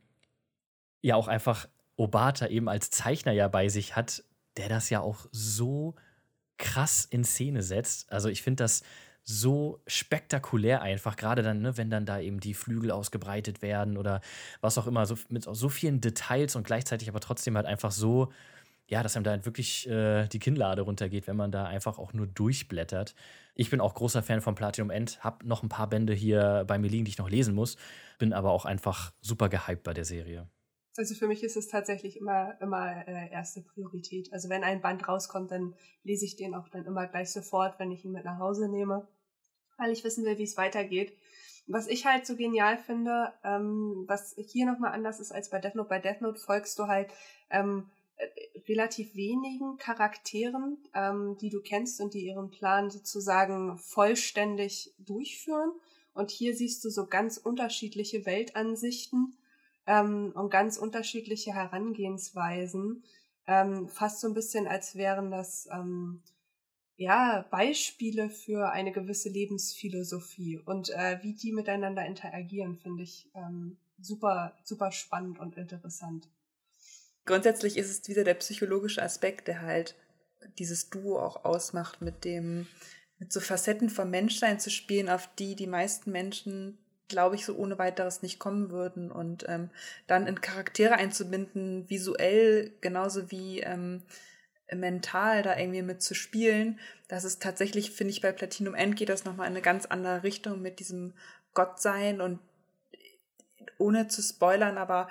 ja 1.02 1.16
auch 1.16 1.30
einfach 1.30 1.68
Obata 1.96 2.48
eben 2.48 2.68
als 2.68 2.90
Zeichner 2.90 3.32
ja 3.32 3.48
bei 3.48 3.70
sich 3.70 3.96
hat, 3.96 4.22
der 4.58 4.68
das 4.68 4.90
ja 4.90 5.00
auch 5.00 5.28
so 5.32 5.96
krass 6.57 7.06
in 7.06 7.23
Szene 7.23 7.61
setzt. 7.64 8.11
Also 8.11 8.30
ich 8.30 8.41
finde 8.41 8.64
das 8.64 8.84
so 9.23 9.82
spektakulär 9.88 10.82
einfach, 10.84 11.15
gerade 11.15 11.41
dann, 11.41 11.61
ne, 11.61 11.77
wenn 11.77 11.90
dann 11.90 12.06
da 12.06 12.19
eben 12.19 12.40
die 12.40 12.53
Flügel 12.53 12.91
ausgebreitet 12.91 13.64
werden 13.64 13.98
oder 13.98 14.22
was 14.61 14.77
auch 14.77 14.86
immer, 14.86 15.06
so, 15.07 15.15
mit 15.30 15.44
so 15.44 15.68
vielen 15.69 15.99
Details 15.99 16.56
und 16.56 16.65
gleichzeitig 16.65 17.10
aber 17.10 17.19
trotzdem 17.19 17.56
halt 17.56 17.65
einfach 17.65 17.91
so, 17.91 18.32
ja, 18.88 19.02
dass 19.02 19.15
einem 19.15 19.23
da 19.23 19.32
halt 19.32 19.45
wirklich 19.45 19.90
äh, 19.90 20.27
die 20.27 20.38
Kinnlade 20.38 20.84
runtergeht, 20.84 21.26
wenn 21.26 21.36
man 21.36 21.52
da 21.52 21.65
einfach 21.65 21.98
auch 21.98 22.14
nur 22.14 22.27
durchblättert. 22.27 23.15
Ich 23.56 23.72
bin 23.72 23.82
auch 23.82 23.95
großer 23.95 24.22
Fan 24.22 24.41
von 24.41 24.53
Platinum 24.53 24.91
End, 24.91 25.23
hab 25.23 25.44
noch 25.44 25.64
ein 25.64 25.69
paar 25.69 25.90
Bände 25.90 26.14
hier 26.14 26.64
bei 26.68 26.77
mir 26.77 26.90
liegen, 26.90 27.06
die 27.06 27.10
ich 27.10 27.18
noch 27.18 27.30
lesen 27.30 27.56
muss, 27.56 27.77
bin 28.19 28.32
aber 28.32 28.52
auch 28.52 28.65
einfach 28.65 29.11
super 29.22 29.49
gehypt 29.49 29.84
bei 29.84 29.94
der 29.95 30.06
Serie. 30.06 30.48
Also 30.98 31.14
für 31.16 31.28
mich 31.28 31.44
ist 31.44 31.58
es 31.58 31.68
tatsächlich 31.68 32.18
immer, 32.18 32.60
immer 32.62 33.08
äh, 33.08 33.30
erste 33.32 33.62
Priorität. 33.62 34.32
Also 34.32 34.50
wenn 34.50 34.64
ein 34.64 34.82
Band 34.82 35.08
rauskommt, 35.08 35.52
dann 35.52 35.76
lese 36.04 36.26
ich 36.26 36.36
den 36.36 36.56
auch 36.56 36.70
dann 36.70 36.86
immer 36.86 37.08
gleich 37.08 37.32
sofort, 37.32 37.80
wenn 37.80 37.92
ich 37.92 38.06
ihn 38.06 38.14
mit 38.14 38.24
nach 38.24 38.40
Hause 38.40 38.70
nehme 38.70 39.08
weil 39.78 39.92
ich 39.92 40.04
wissen 40.04 40.26
will, 40.26 40.38
wie 40.38 40.44
es 40.44 40.58
weitergeht. 40.58 41.14
Was 41.68 41.88
ich 41.88 42.06
halt 42.06 42.26
so 42.26 42.36
genial 42.36 42.78
finde, 42.78 43.34
ähm, 43.44 44.04
was 44.08 44.36
hier 44.38 44.66
nochmal 44.66 44.94
anders 44.94 45.20
ist 45.20 45.32
als 45.32 45.50
bei 45.50 45.60
Death 45.60 45.76
Note, 45.76 45.90
bei 45.90 46.00
Death 46.00 46.22
Note 46.22 46.40
folgst 46.40 46.78
du 46.78 46.88
halt 46.88 47.10
ähm, 47.50 47.90
äh, 48.18 48.28
relativ 48.68 49.16
wenigen 49.16 49.78
Charakteren, 49.78 50.78
ähm, 50.94 51.38
die 51.42 51.50
du 51.50 51.62
kennst 51.62 52.00
und 52.02 52.14
die 52.14 52.28
ihren 52.28 52.52
Plan 52.52 52.92
sozusagen 52.92 53.78
vollständig 53.80 54.94
durchführen. 55.00 55.72
Und 56.14 56.30
hier 56.30 56.56
siehst 56.56 56.86
du 56.86 56.90
so 56.90 57.08
ganz 57.08 57.38
unterschiedliche 57.38 58.26
Weltansichten 58.26 59.36
ähm, 59.88 60.32
und 60.36 60.49
ganz 60.49 60.78
unterschiedliche 60.78 61.53
Herangehensweisen. 61.53 63.03
Ähm, 63.48 63.88
fast 63.88 64.22
so 64.22 64.28
ein 64.28 64.34
bisschen, 64.34 64.68
als 64.68 64.95
wären 64.95 65.30
das 65.32 65.68
ähm, 65.72 66.24
ja, 66.98 67.45
Beispiele 67.52 68.30
für 68.30 68.72
eine 68.72 68.91
gewisse 68.91 69.30
Lebensphilosophie 69.30 70.60
und 70.60 70.90
äh, 70.90 71.20
wie 71.22 71.34
die 71.34 71.52
miteinander 71.52 72.06
interagieren, 72.06 72.78
finde 72.78 73.03
ich 73.03 73.30
ähm, 73.36 73.78
super, 73.99 74.57
super 74.64 74.91
spannend 74.91 75.40
und 75.40 75.57
interessant. 75.57 76.30
Grundsätzlich 77.26 77.78
ist 77.78 77.90
es 77.90 78.07
wieder 78.07 78.24
der 78.24 78.36
psychologische 78.36 79.02
Aspekt, 79.02 79.48
der 79.48 79.62
halt 79.62 79.95
dieses 80.57 80.90
Duo 80.90 81.20
auch 81.20 81.44
ausmacht, 81.44 82.02
mit 82.02 82.24
dem, 82.24 82.68
mit 83.18 83.34
so 83.34 83.40
Facetten 83.40 83.90
vom 83.90 84.10
Menschsein 84.10 84.60
zu 84.60 84.70
spielen, 84.70 85.10
auf 85.10 85.28
die 85.36 85.56
die 85.56 85.68
meisten 85.68 86.12
Menschen, 86.12 86.78
glaube 87.07 87.36
ich, 87.36 87.45
so 87.45 87.56
ohne 87.56 87.77
weiteres 87.77 88.22
nicht 88.22 88.40
kommen 88.40 88.72
würden 88.72 89.11
und 89.11 89.45
ähm, 89.48 89.69
dann 90.07 90.27
in 90.27 90.41
Charaktere 90.41 90.95
einzubinden, 90.95 91.90
visuell 91.90 92.72
genauso 92.82 93.32
wie 93.32 93.60
ähm, 93.61 94.03
mental 94.73 95.44
da 95.44 95.57
irgendwie 95.57 95.84
mit 95.84 96.02
zu 96.02 96.15
spielen. 96.15 96.80
Das 97.07 97.23
ist 97.23 97.41
tatsächlich, 97.41 97.91
finde 97.91 98.11
ich, 98.11 98.22
bei 98.22 98.32
Platinum 98.32 98.73
End 98.73 98.95
geht 98.95 99.10
das 99.10 99.26
nochmal 99.26 99.48
in 99.48 99.53
eine 99.53 99.61
ganz 99.61 99.86
andere 99.86 100.23
Richtung 100.23 100.61
mit 100.61 100.80
diesem 100.80 101.14
Gottsein 101.53 102.22
und 102.22 102.40
ohne 103.77 104.07
zu 104.07 104.22
spoilern, 104.22 104.77
aber 104.77 105.10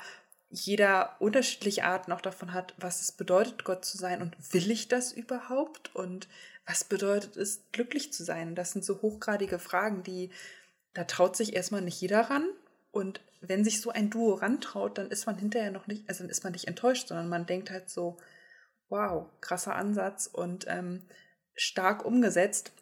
jeder 0.51 1.17
unterschiedliche 1.21 1.85
Arten 1.85 2.13
auch 2.13 2.21
davon 2.21 2.53
hat, 2.53 2.75
was 2.79 3.01
es 3.01 3.13
bedeutet, 3.13 3.65
Gott 3.65 3.85
zu 3.85 3.97
sein 3.97 4.23
und 4.23 4.37
will 4.53 4.71
ich 4.71 4.89
das 4.89 5.13
überhaupt 5.13 5.95
und 5.95 6.29
was 6.67 6.85
bedeutet 6.85 7.37
es, 7.37 7.63
glücklich 7.73 8.13
zu 8.13 8.25
sein? 8.25 8.55
Das 8.55 8.73
sind 8.73 8.85
so 8.85 9.03
hochgradige 9.03 9.59
Fragen, 9.59 10.03
die 10.03 10.31
da 10.95 11.05
traut 11.05 11.37
sich 11.37 11.55
erstmal 11.55 11.83
nicht 11.83 12.01
jeder 12.01 12.21
ran. 12.23 12.49
Und 12.91 13.21
wenn 13.41 13.65
sich 13.65 13.81
so 13.81 13.91
ein 13.91 14.11
Duo 14.11 14.35
rantraut, 14.35 14.99
dann 14.99 15.11
ist 15.11 15.27
man 15.27 15.37
hinterher 15.37 15.71
noch 15.71 15.87
nicht, 15.87 16.09
also 16.09 16.23
dann 16.23 16.31
ist 16.31 16.45
man 16.45 16.53
nicht 16.53 16.69
enttäuscht, 16.69 17.09
sondern 17.09 17.29
man 17.29 17.47
denkt 17.47 17.71
halt 17.71 17.91
so, 17.91 18.17
wow, 18.89 19.27
krasser 19.41 19.75
Ansatz 19.75 20.27
und 20.27 20.67
ähm, 20.69 21.03
stark 21.55 22.05
umgesetzt. 22.05 22.73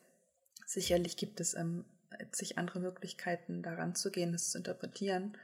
Sicherlich 0.66 1.16
gibt 1.16 1.40
es 1.40 1.54
ähm, 1.54 1.84
zig 2.30 2.58
andere 2.58 2.80
Möglichkeiten, 2.80 3.62
daran 3.62 3.94
zu 3.94 4.10
gehen, 4.10 4.32
das 4.32 4.50
zu 4.50 4.58
interpretieren. 4.58 5.36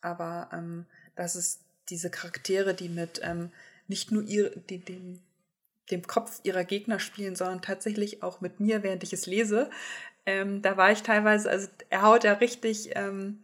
Aber 0.00 0.50
ähm, 0.52 0.86
das 1.16 1.36
ist 1.36 1.60
diese 1.88 2.10
Charaktere, 2.10 2.74
die 2.74 2.88
mit 2.88 3.20
ähm, 3.22 3.50
nicht 3.86 4.12
nur 4.12 4.22
ihr, 4.22 4.50
die, 4.50 4.78
dem, 4.78 5.20
dem 5.90 6.06
Kopf 6.06 6.40
ihrer 6.42 6.64
Gegner 6.64 7.00
spielen, 7.00 7.36
sondern 7.36 7.62
tatsächlich 7.62 8.22
auch 8.22 8.40
mit 8.40 8.60
mir, 8.60 8.82
während 8.82 9.02
ich 9.02 9.12
es 9.12 9.26
lese. 9.26 9.70
Ähm, 10.26 10.62
da 10.62 10.76
war 10.76 10.92
ich 10.92 11.02
teilweise, 11.02 11.50
also 11.50 11.68
er 11.90 12.02
haut 12.02 12.24
ja 12.24 12.34
richtig, 12.34 12.90
ähm, 12.96 13.42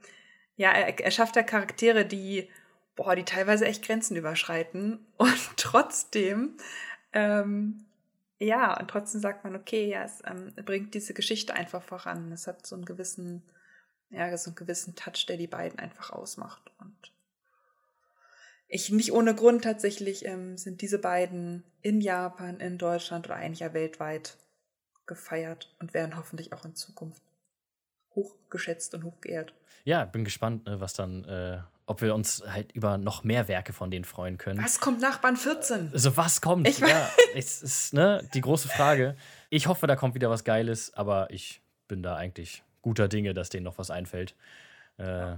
ja, 0.57 0.71
er, 0.73 0.99
er 0.99 1.11
schafft 1.11 1.37
ja 1.37 1.43
Charaktere, 1.43 2.05
die 2.05 2.49
boah, 2.97 3.17
die 3.17 3.25
teilweise 3.25 3.67
echt 3.67 3.85
Grenzen 3.85 4.17
überschreiten. 4.17 5.05
Und 5.17 5.57
trotzdem, 5.57 6.57
ähm, 7.13 7.85
ja, 8.39 8.79
und 8.79 8.89
trotzdem 8.89 9.21
sagt 9.21 9.45
man, 9.45 9.55
okay, 9.55 9.89
ja, 9.89 10.03
es 10.03 10.21
ähm, 10.27 10.53
bringt 10.65 10.93
diese 10.93 11.15
Geschichte 11.15 11.55
einfach 11.55 11.83
voran. 11.83 12.33
Es 12.33 12.47
hat 12.49 12.67
so 12.67 12.75
einen 12.75 12.85
gewissen, 12.85 13.43
ja, 14.11 14.37
so 14.37 14.51
einen 14.51 14.57
gewissen 14.57 14.97
Touch, 14.97 15.25
der 15.27 15.37
die 15.37 15.47
beiden 15.47 15.79
einfach 15.79 16.11
ausmacht. 16.11 16.73
Und 16.79 17.13
ich 18.67 18.91
nicht 18.91 19.13
ohne 19.13 19.35
Grund 19.37 19.63
tatsächlich 19.63 20.27
ähm, 20.27 20.59
sind 20.59 20.83
diese 20.83 20.99
beiden 20.99 21.63
in 21.81 22.01
Japan, 22.01 22.59
in 22.59 22.77
Deutschland 22.77 23.27
oder 23.27 23.37
eigentlich 23.37 23.61
ja 23.61 23.73
weltweit 23.73 24.37
gefeiert 25.07 25.75
und 25.79 25.95
werden 25.95 26.17
hoffentlich 26.17 26.53
auch 26.53 26.65
in 26.65 26.75
Zukunft 26.75 27.23
hochgeschätzt 28.15 28.95
und 28.95 29.05
hochgeehrt. 29.05 29.55
Ja, 29.85 30.05
bin 30.05 30.25
gespannt, 30.25 30.67
ne, 30.67 30.81
was 30.81 30.95
dann 30.95 31.25
äh, 31.25 31.61
ob 31.87 32.01
wir 32.01 32.15
uns 32.15 32.43
halt 32.47 32.73
über 32.73 32.97
noch 32.97 33.25
mehr 33.25 33.49
Werke 33.49 33.73
von 33.73 33.91
denen 33.91 34.05
freuen 34.05 34.39
können. 34.39 34.63
Was 34.63 34.81
kommt 34.81 35.01
nach 35.01 35.19
Band 35.19 35.39
14? 35.39 35.91
Also 35.93 36.17
was 36.17 36.41
kommt? 36.41 36.67
Ich 36.67 36.79
ja, 36.79 37.11
es 37.35 37.63
ist 37.63 37.93
ne, 37.93 38.27
die 38.35 38.41
große 38.41 38.69
Frage. 38.69 39.17
Ich 39.51 39.67
hoffe, 39.67 39.87
da 39.87 39.97
kommt 39.97 40.15
wieder 40.15 40.31
was 40.31 40.45
Geiles, 40.45 40.95
aber 40.95 41.31
ich 41.31 41.61
bin 41.89 42.03
da 42.03 42.17
eigentlich 42.17 42.63
guter 42.83 43.09
Dinge, 43.09 43.35
dass 43.35 43.51
denen 43.51 43.65
noch 43.65 43.79
was 43.79 43.91
einfällt. 43.91 44.35
Äh, 44.97 45.37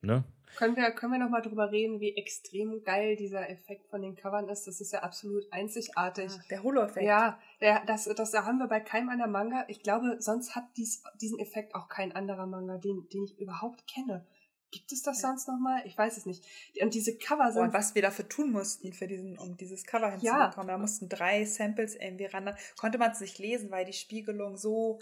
ne? 0.00 0.24
Können 0.56 0.76
wir, 0.76 0.90
können 0.92 1.12
wir 1.12 1.18
nochmal 1.18 1.42
drüber 1.42 1.70
reden, 1.70 2.00
wie 2.00 2.16
extrem 2.16 2.82
geil 2.84 3.16
dieser 3.16 3.48
Effekt 3.48 3.88
von 3.88 4.02
den 4.02 4.16
Covern 4.16 4.48
ist? 4.48 4.66
Das 4.66 4.80
ist 4.80 4.92
ja 4.92 5.00
absolut 5.00 5.44
einzigartig. 5.52 6.32
Ja, 6.32 6.42
der 6.50 6.62
Holo-Effekt. 6.62 7.06
Ja, 7.06 7.38
der, 7.60 7.84
das, 7.86 8.04
das 8.04 8.32
haben 8.34 8.58
wir 8.58 8.68
bei 8.68 8.80
keinem 8.80 9.08
anderen 9.08 9.32
Manga. 9.32 9.64
Ich 9.68 9.82
glaube, 9.82 10.16
sonst 10.20 10.54
hat 10.54 10.64
dies, 10.76 11.02
diesen 11.20 11.38
Effekt 11.38 11.74
auch 11.74 11.88
kein 11.88 12.12
anderer 12.12 12.46
Manga, 12.46 12.78
den, 12.78 13.08
den 13.12 13.24
ich 13.24 13.38
überhaupt 13.38 13.86
kenne. 13.86 14.26
Gibt 14.74 14.90
es 14.90 15.02
das 15.02 15.22
ja. 15.22 15.28
sonst 15.28 15.46
nochmal? 15.46 15.82
Ich 15.86 15.96
weiß 15.96 16.16
es 16.16 16.26
nicht. 16.26 16.44
Und 16.82 16.94
diese 16.94 17.16
Cover 17.16 17.52
sind. 17.52 17.62
und 17.62 17.72
was 17.72 17.94
wir 17.94 18.02
dafür 18.02 18.28
tun 18.28 18.50
mussten, 18.50 18.92
für 18.92 19.06
diesen, 19.06 19.38
um 19.38 19.56
dieses 19.56 19.84
Cover 19.84 20.10
hinzubekommen. 20.10 20.68
Ja. 20.68 20.74
Da 20.74 20.78
mussten 20.78 21.08
drei 21.08 21.44
Samples 21.44 21.94
irgendwie 21.94 22.24
ran. 22.24 22.52
Konnte 22.76 22.98
man 22.98 23.12
es 23.12 23.20
nicht 23.20 23.38
lesen, 23.38 23.70
weil 23.70 23.84
die 23.84 23.92
Spiegelung 23.92 24.56
so, 24.56 24.98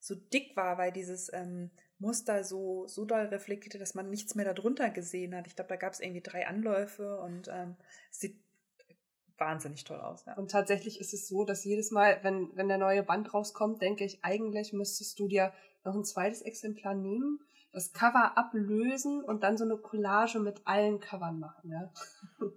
so 0.00 0.16
dick 0.16 0.56
war, 0.56 0.76
weil 0.76 0.90
dieses 0.90 1.32
ähm, 1.32 1.70
Muster 2.02 2.44
so, 2.44 2.86
so 2.88 3.04
doll 3.04 3.26
reflektierte, 3.26 3.78
dass 3.78 3.94
man 3.94 4.10
nichts 4.10 4.34
mehr 4.34 4.52
darunter 4.52 4.90
gesehen 4.90 5.34
hat. 5.34 5.46
Ich 5.46 5.56
glaube, 5.56 5.68
da 5.68 5.76
gab 5.76 5.92
es 5.92 6.00
irgendwie 6.00 6.20
drei 6.20 6.46
Anläufe 6.46 7.18
und 7.20 7.48
ähm, 7.48 7.76
es 8.10 8.20
sieht 8.20 8.36
wahnsinnig 9.38 9.84
toll 9.84 10.00
aus. 10.00 10.24
Ja. 10.26 10.34
Und 10.34 10.50
tatsächlich 10.50 11.00
ist 11.00 11.14
es 11.14 11.28
so, 11.28 11.44
dass 11.44 11.64
jedes 11.64 11.90
Mal, 11.90 12.18
wenn, 12.22 12.50
wenn 12.54 12.68
der 12.68 12.78
neue 12.78 13.02
Band 13.02 13.32
rauskommt, 13.32 13.80
denke 13.80 14.04
ich, 14.04 14.22
eigentlich 14.22 14.72
müsstest 14.72 15.18
du 15.18 15.28
dir 15.28 15.52
noch 15.84 15.94
ein 15.94 16.04
zweites 16.04 16.42
Exemplar 16.42 16.94
nehmen 16.94 17.40
das 17.72 17.92
Cover 17.92 18.36
ablösen 18.36 19.22
und 19.22 19.42
dann 19.42 19.56
so 19.56 19.64
eine 19.64 19.76
Collage 19.76 20.38
mit 20.38 20.60
allen 20.66 21.00
Covern 21.00 21.38
machen. 21.38 21.70
Ja. 21.70 21.90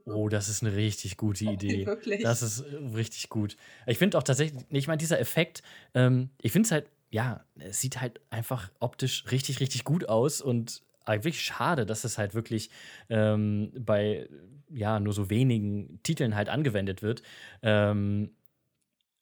Oh, 0.07 0.30
das 0.30 0.49
ist 0.49 0.63
eine 0.63 0.76
richtig 0.76 1.15
gute 1.15 1.45
Idee. 1.45 1.85
Wirklich? 1.85 2.23
Das 2.23 2.41
ist 2.41 2.61
äh, 2.61 2.76
richtig 2.95 3.30
gut. 3.30 3.55
Ich 3.85 3.99
finde 3.99 4.17
auch 4.17 4.23
tatsächlich, 4.23 4.63
ich 4.69 4.88
meine, 4.88 4.97
dieser 4.97 5.19
Effekt, 5.19 5.61
ähm, 5.93 6.31
ich 6.41 6.51
finde 6.51 6.65
es 6.65 6.72
halt, 6.72 6.89
ja, 7.15 7.45
es 7.57 7.79
sieht 7.79 8.01
halt 8.01 8.19
einfach 8.29 8.69
optisch 8.81 9.23
richtig, 9.31 9.61
richtig 9.61 9.85
gut 9.85 10.09
aus 10.09 10.41
und 10.41 10.83
wirklich 11.07 11.41
schade, 11.41 11.85
dass 11.85 12.03
es 12.03 12.17
halt 12.17 12.33
wirklich 12.33 12.69
ähm, 13.07 13.71
bei 13.73 14.27
ja 14.69 14.99
nur 14.99 15.13
so 15.13 15.29
wenigen 15.29 16.01
Titeln 16.03 16.35
halt 16.35 16.49
angewendet 16.49 17.01
wird. 17.01 17.21
Ähm, 17.61 18.35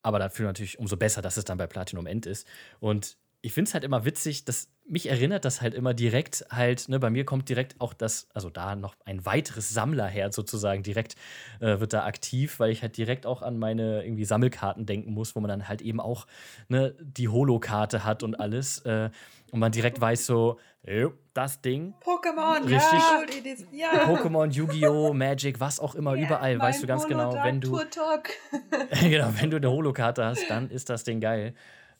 aber 0.01 0.17
dafür 0.17 0.47
natürlich 0.47 0.79
umso 0.79 0.97
besser, 0.97 1.21
dass 1.21 1.37
es 1.37 1.45
dann 1.45 1.59
bei 1.59 1.67
Platinum 1.67 2.07
End 2.07 2.25
ist. 2.25 2.47
Und 2.79 3.15
ich 3.45 3.51
finde 3.51 3.67
es 3.67 3.73
halt 3.73 3.83
immer 3.83 4.05
witzig, 4.05 4.45
dass 4.45 4.69
mich 4.87 5.09
erinnert 5.09 5.43
das 5.43 5.61
halt 5.61 5.73
immer 5.73 5.93
direkt 5.93 6.45
halt, 6.49 6.87
ne, 6.87 6.97
bei 6.97 7.09
mir 7.09 7.25
kommt 7.25 7.49
direkt 7.49 7.79
auch 7.79 7.93
das, 7.93 8.29
also 8.33 8.49
da 8.49 8.75
noch 8.75 8.95
ein 9.05 9.25
weiteres 9.25 9.69
Sammlerherz 9.69 10.33
sozusagen 10.35 10.81
direkt 10.81 11.15
äh, 11.59 11.81
wird 11.81 11.91
da 11.91 12.05
aktiv, 12.05 12.59
weil 12.59 12.71
ich 12.71 12.81
halt 12.81 12.95
direkt 12.95 13.25
auch 13.25 13.41
an 13.41 13.59
meine 13.59 14.05
irgendwie 14.05 14.23
Sammelkarten 14.23 14.85
denken 14.85 15.11
muss, 15.11 15.35
wo 15.35 15.41
man 15.41 15.49
dann 15.49 15.67
halt 15.67 15.81
eben 15.81 15.99
auch 15.99 16.25
ne, 16.69 16.95
die 17.01 17.27
Holo-Karte 17.27 18.05
hat 18.05 18.23
und 18.23 18.35
alles 18.35 18.79
äh, 18.85 19.09
und 19.51 19.59
man 19.59 19.73
direkt 19.73 19.99
weiß 19.99 20.25
so, 20.25 20.57
das 21.33 21.61
Ding. 21.61 21.93
Pokémon, 22.03 22.63
richtig. 22.65 23.67
Ja. 23.71 24.05
Pokémon, 24.05 24.51
Yu-Gi-Oh!, 24.51 25.13
Magic, 25.13 25.59
was 25.59 25.79
auch 25.79 25.95
immer, 25.95 26.15
yeah, 26.15 26.25
überall, 26.25 26.59
weißt 26.59 26.81
du 26.81 26.87
ganz 26.87 27.07
genau, 27.07 27.33
wenn 27.43 27.61
du. 27.61 27.71
genau, 29.01 29.29
wenn 29.39 29.51
du 29.51 29.57
eine 29.57 29.69
Holo-Karte 29.69 30.25
hast, 30.25 30.49
dann 30.49 30.69
ist 30.71 30.89
das 30.89 31.03
Ding 31.03 31.19
geil. 31.21 31.53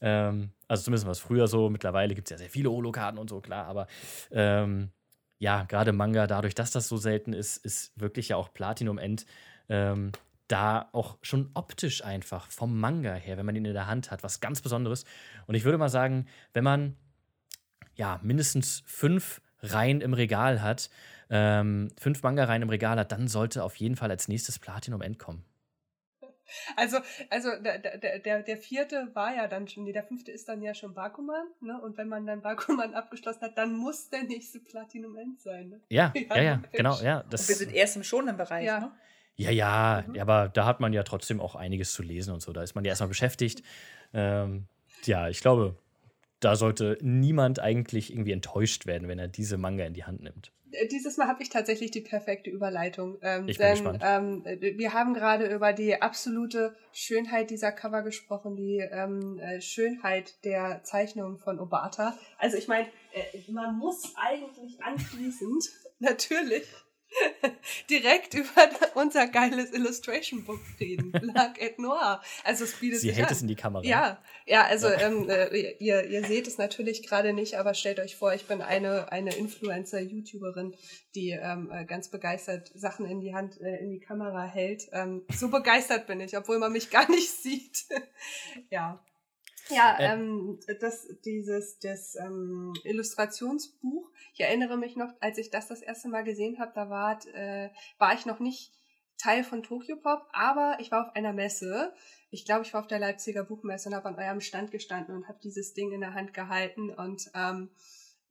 Ähm, 0.03 0.51
also 0.67 0.84
zumindest 0.84 1.05
war 1.05 1.13
es 1.13 1.19
früher 1.19 1.47
so. 1.47 1.69
Mittlerweile 1.69 2.13
gibt 2.13 2.27
es 2.27 2.31
ja 2.31 2.38
sehr 2.38 2.49
viele 2.49 2.69
Holo-Karten 2.69 3.17
und 3.17 3.30
so, 3.30 3.39
klar. 3.39 3.65
Aber 3.65 3.88
ähm, 4.31 4.91
ja, 5.39 5.63
gerade 5.63 5.93
Manga, 5.93 6.27
dadurch, 6.27 6.53
dass 6.53 6.71
das 6.71 6.88
so 6.88 6.97
selten 6.97 7.34
ist, 7.34 7.57
ist 7.57 7.99
wirklich 7.99 8.30
ja 8.30 8.35
auch 8.35 8.53
Platinum 8.53 8.97
End 8.97 9.25
ähm, 9.69 10.11
da 10.47 10.89
auch 10.91 11.17
schon 11.21 11.49
optisch 11.53 12.03
einfach 12.03 12.51
vom 12.51 12.80
Manga 12.80 13.13
her, 13.13 13.38
wenn 13.38 13.45
man 13.45 13.55
ihn 13.55 13.65
in 13.65 13.73
der 13.73 13.88
Hand 13.88 14.11
hat, 14.11 14.23
was 14.23 14.41
ganz 14.41 14.61
Besonderes. 14.61 15.05
Und 15.47 15.55
ich 15.55 15.63
würde 15.63 15.77
mal 15.77 15.89
sagen, 15.89 16.27
wenn 16.53 16.65
man 16.65 16.97
ja 17.95 18.19
mindestens 18.23 18.84
fünf 18.85 19.41
Reihen 19.61 20.01
im 20.01 20.13
Regal 20.13 20.61
hat, 20.61 20.89
ähm, 21.30 21.89
fünf 21.97 22.21
Manga-Reihen 22.21 22.61
im 22.61 22.69
Regal 22.69 22.99
hat, 22.99 23.13
dann 23.13 23.27
sollte 23.27 23.63
auf 23.63 23.77
jeden 23.77 23.95
Fall 23.95 24.11
als 24.11 24.27
nächstes 24.27 24.59
Platinum 24.59 25.01
End 25.01 25.17
kommen. 25.17 25.45
Also, 26.75 26.97
also 27.30 27.49
der, 27.61 27.80
der, 27.80 28.19
der, 28.19 28.43
der 28.43 28.57
vierte 28.57 29.09
war 29.13 29.35
ja 29.35 29.47
dann 29.47 29.67
schon, 29.67 29.84
nee, 29.84 29.93
der 29.93 30.03
fünfte 30.03 30.31
ist 30.31 30.47
dann 30.47 30.61
ja 30.61 30.73
schon 30.73 30.93
Bakuman, 30.93 31.47
ne? 31.61 31.80
Und 31.81 31.97
wenn 31.97 32.07
man 32.07 32.25
dann 32.25 32.41
Bakuman 32.41 32.93
abgeschlossen 32.93 33.41
hat, 33.41 33.57
dann 33.57 33.75
muss 33.75 34.09
der 34.09 34.23
nächste 34.23 34.59
Platinum 34.59 35.17
End 35.17 35.41
sein, 35.41 35.69
ne? 35.69 35.81
Ja, 35.89 36.13
ja, 36.30 36.35
ja, 36.35 36.43
ja 36.43 36.63
genau, 36.71 36.99
ja. 37.01 37.23
Das, 37.30 37.41
Und 37.41 37.49
wir 37.49 37.55
sind 37.55 37.73
erst 37.73 37.95
im 37.95 38.03
schonen 38.03 38.38
Bereich, 38.38 38.65
ja. 38.65 38.80
ne? 38.80 38.91
Ja, 39.35 39.49
ja, 39.49 40.03
mhm. 40.07 40.19
aber 40.19 40.49
da 40.49 40.65
hat 40.65 40.80
man 40.80 40.93
ja 40.93 41.03
trotzdem 41.03 41.41
auch 41.41 41.55
einiges 41.55 41.93
zu 41.93 42.03
lesen 42.03 42.34
und 42.34 42.41
so. 42.41 42.53
Da 42.53 42.61
ist 42.61 42.75
man 42.75 42.85
ja 42.85 42.89
erstmal 42.89 43.09
beschäftigt. 43.09 43.63
Ähm, 44.13 44.67
ja, 45.05 45.27
ich 45.30 45.41
glaube, 45.41 45.75
da 46.39 46.55
sollte 46.55 46.97
niemand 47.01 47.59
eigentlich 47.59 48.11
irgendwie 48.11 48.31
enttäuscht 48.31 48.85
werden, 48.85 49.07
wenn 49.07 49.17
er 49.17 49.27
diese 49.27 49.57
Manga 49.57 49.85
in 49.85 49.93
die 49.93 50.03
Hand 50.03 50.21
nimmt. 50.21 50.51
Äh, 50.73 50.87
dieses 50.87 51.17
Mal 51.17 51.27
habe 51.27 51.41
ich 51.43 51.49
tatsächlich 51.49 51.91
die 51.91 52.01
perfekte 52.01 52.49
Überleitung. 52.49 53.17
Ähm, 53.21 53.47
ich 53.47 53.57
bin 53.57 53.83
denn. 53.83 53.99
Ähm, 54.01 54.43
wir 54.45 54.93
haben 54.93 55.13
gerade 55.13 55.53
über 55.53 55.73
die 55.73 56.01
absolute 56.01 56.75
Schönheit 56.91 57.49
dieser 57.49 57.71
Cover 57.71 58.01
gesprochen, 58.01 58.55
die 58.55 58.79
ähm, 58.79 59.39
äh, 59.39 59.61
Schönheit 59.61 60.43
der 60.43 60.83
Zeichnung 60.83 61.37
von 61.37 61.59
Obata. 61.59 62.17
Also 62.37 62.57
ich 62.57 62.67
meine, 62.67 62.87
äh, 63.13 63.51
man 63.51 63.77
muss 63.77 64.13
eigentlich 64.15 64.81
anschließend 64.83 65.69
natürlich 65.99 66.67
direkt 67.90 68.34
über 68.34 68.69
unser 68.95 69.27
geiles 69.27 69.72
Illustration 69.72 70.44
Book 70.44 70.60
reden. 70.80 71.11
Black 71.11 71.61
et 71.61 71.80
Noir. 71.80 72.22
Also 72.44 72.64
es 72.64 72.73
bietet 72.73 72.99
Sie 72.99 73.11
hält 73.11 73.31
es 73.31 73.41
in 73.41 73.48
die 73.48 73.56
Kamera. 73.56 73.84
Ja, 73.84 74.22
ja, 74.45 74.64
also 74.65 74.88
ja. 74.88 75.02
Ähm, 75.02 75.30
äh, 75.30 75.72
ihr, 75.80 76.06
ihr 76.06 76.26
seht 76.26 76.48
es 76.48 76.57
natürlich 76.57 77.07
gerade 77.07 77.34
nicht, 77.34 77.56
aber 77.56 77.73
stellt 77.73 77.99
euch 77.99 78.15
vor, 78.15 78.34
ich 78.34 78.45
bin 78.45 78.61
eine, 78.61 79.11
eine 79.11 79.35
Influencer-YouTuberin, 79.35 80.76
die 81.15 81.31
ähm, 81.31 81.69
äh, 81.72 81.85
ganz 81.85 82.10
begeistert 82.10 82.72
Sachen 82.76 83.06
in 83.06 83.22
die 83.22 83.34
Hand, 83.34 83.60
äh, 83.61 83.77
in 83.77 83.91
die 83.91 83.99
Kamera 83.99 84.44
hält. 84.44 84.90
Ähm, 84.91 85.23
so 85.34 85.49
begeistert 85.49 86.07
bin 86.07 86.19
ich, 86.19 86.38
obwohl 86.38 86.60
man 86.60 86.72
mich 86.72 86.90
gar 86.90 87.10
nicht 87.10 87.30
sieht. 87.41 87.85
ja. 88.69 89.03
Ja, 89.75 89.97
äh, 89.99 90.13
ähm, 90.13 90.59
das, 90.79 91.07
dieses, 91.25 91.79
das 91.79 92.15
ähm, 92.15 92.73
Illustrationsbuch, 92.83 94.11
ich 94.33 94.41
erinnere 94.41 94.77
mich 94.77 94.95
noch, 94.95 95.09
als 95.19 95.37
ich 95.37 95.49
das 95.49 95.67
das 95.67 95.81
erste 95.81 96.09
Mal 96.09 96.23
gesehen 96.23 96.59
habe, 96.59 96.71
da 96.75 96.89
war, 96.89 97.19
äh, 97.33 97.69
war 97.97 98.13
ich 98.13 98.25
noch 98.25 98.39
nicht 98.39 98.73
Teil 99.17 99.43
von 99.43 99.63
Tokyo 99.63 99.95
Pop, 99.95 100.27
aber 100.33 100.77
ich 100.79 100.91
war 100.91 101.07
auf 101.07 101.15
einer 101.15 101.33
Messe. 101.33 101.93
Ich 102.29 102.45
glaube, 102.45 102.63
ich 102.63 102.73
war 102.73 102.81
auf 102.81 102.87
der 102.87 102.99
Leipziger 102.99 103.43
Buchmesse 103.43 103.89
und 103.89 103.95
habe 103.95 104.09
an 104.09 104.17
eurem 104.17 104.41
Stand 104.41 104.71
gestanden 104.71 105.15
und 105.15 105.27
habe 105.27 105.39
dieses 105.43 105.73
Ding 105.73 105.91
in 105.91 106.01
der 106.01 106.13
Hand 106.13 106.33
gehalten 106.33 106.89
und 106.89 107.29
ähm, 107.33 107.69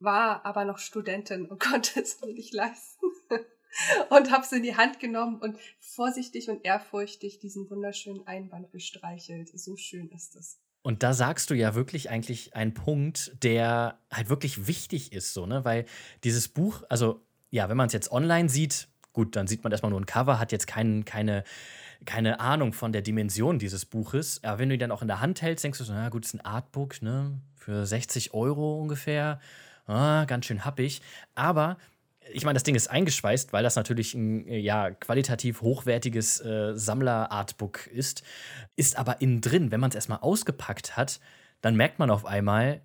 war 0.00 0.44
aber 0.44 0.64
noch 0.64 0.78
Studentin 0.78 1.46
und 1.46 1.60
konnte 1.70 2.00
es 2.00 2.20
mir 2.20 2.32
nicht 2.32 2.52
leisten. 2.52 3.06
und 4.10 4.30
habe 4.30 4.44
es 4.44 4.52
in 4.52 4.62
die 4.62 4.76
Hand 4.76 5.00
genommen 5.00 5.40
und 5.40 5.58
vorsichtig 5.80 6.50
und 6.50 6.64
ehrfurchtig 6.64 7.38
diesen 7.38 7.70
wunderschönen 7.70 8.26
Einband 8.26 8.70
gestreichelt. 8.70 9.48
So 9.58 9.76
schön 9.76 10.10
ist 10.10 10.36
es. 10.36 10.60
Und 10.82 11.02
da 11.04 11.14
sagst 11.14 11.50
du 11.50 11.54
ja 11.54 11.74
wirklich 11.74 12.10
eigentlich 12.10 12.54
einen 12.54 12.74
Punkt, 12.74 13.32
der 13.42 13.98
halt 14.12 14.28
wirklich 14.28 14.66
wichtig 14.66 15.12
ist, 15.12 15.32
so, 15.32 15.46
ne? 15.46 15.64
Weil 15.64 15.84
dieses 16.24 16.48
Buch, 16.48 16.82
also 16.88 17.24
ja, 17.50 17.68
wenn 17.68 17.76
man 17.76 17.86
es 17.86 17.92
jetzt 17.92 18.10
online 18.10 18.48
sieht, 18.48 18.88
gut, 19.12 19.36
dann 19.36 19.46
sieht 19.46 19.62
man 19.62 19.70
erstmal 19.70 19.90
nur 19.90 20.00
ein 20.00 20.06
Cover, 20.06 20.38
hat 20.38 20.52
jetzt 20.52 20.66
kein, 20.66 21.04
keine, 21.04 21.44
keine 22.04 22.40
Ahnung 22.40 22.72
von 22.72 22.92
der 22.92 23.02
Dimension 23.02 23.58
dieses 23.58 23.84
Buches. 23.84 24.42
Aber 24.42 24.58
wenn 24.58 24.68
du 24.68 24.74
ihn 24.74 24.80
dann 24.80 24.90
auch 24.90 25.02
in 25.02 25.08
der 25.08 25.20
Hand 25.20 25.40
hältst, 25.42 25.64
denkst 25.64 25.78
du 25.78 25.84
so, 25.84 25.92
na 25.92 26.08
gut, 26.08 26.24
ist 26.24 26.34
ein 26.34 26.40
Artbook, 26.40 27.00
ne? 27.02 27.38
Für 27.54 27.86
60 27.86 28.34
Euro 28.34 28.80
ungefähr. 28.80 29.38
Ah, 29.86 30.24
ganz 30.24 30.46
schön 30.46 30.64
happig. 30.64 31.00
Aber 31.34 31.76
ich 32.32 32.44
meine, 32.44 32.54
das 32.54 32.62
Ding 32.62 32.74
ist 32.74 32.88
eingeschweißt, 32.88 33.52
weil 33.52 33.62
das 33.62 33.76
natürlich 33.76 34.14
ein 34.14 34.46
ja, 34.48 34.90
qualitativ 34.90 35.60
hochwertiges 35.62 36.40
äh, 36.40 36.72
Sammler-Artbook 36.74 37.86
ist. 37.88 38.22
Ist 38.76 38.96
aber 38.96 39.20
innen 39.20 39.40
drin, 39.40 39.70
wenn 39.70 39.80
man 39.80 39.90
es 39.90 39.94
erstmal 39.94 40.18
ausgepackt 40.18 40.96
hat, 40.96 41.20
dann 41.60 41.76
merkt 41.76 41.98
man 41.98 42.10
auf 42.10 42.24
einmal, 42.24 42.82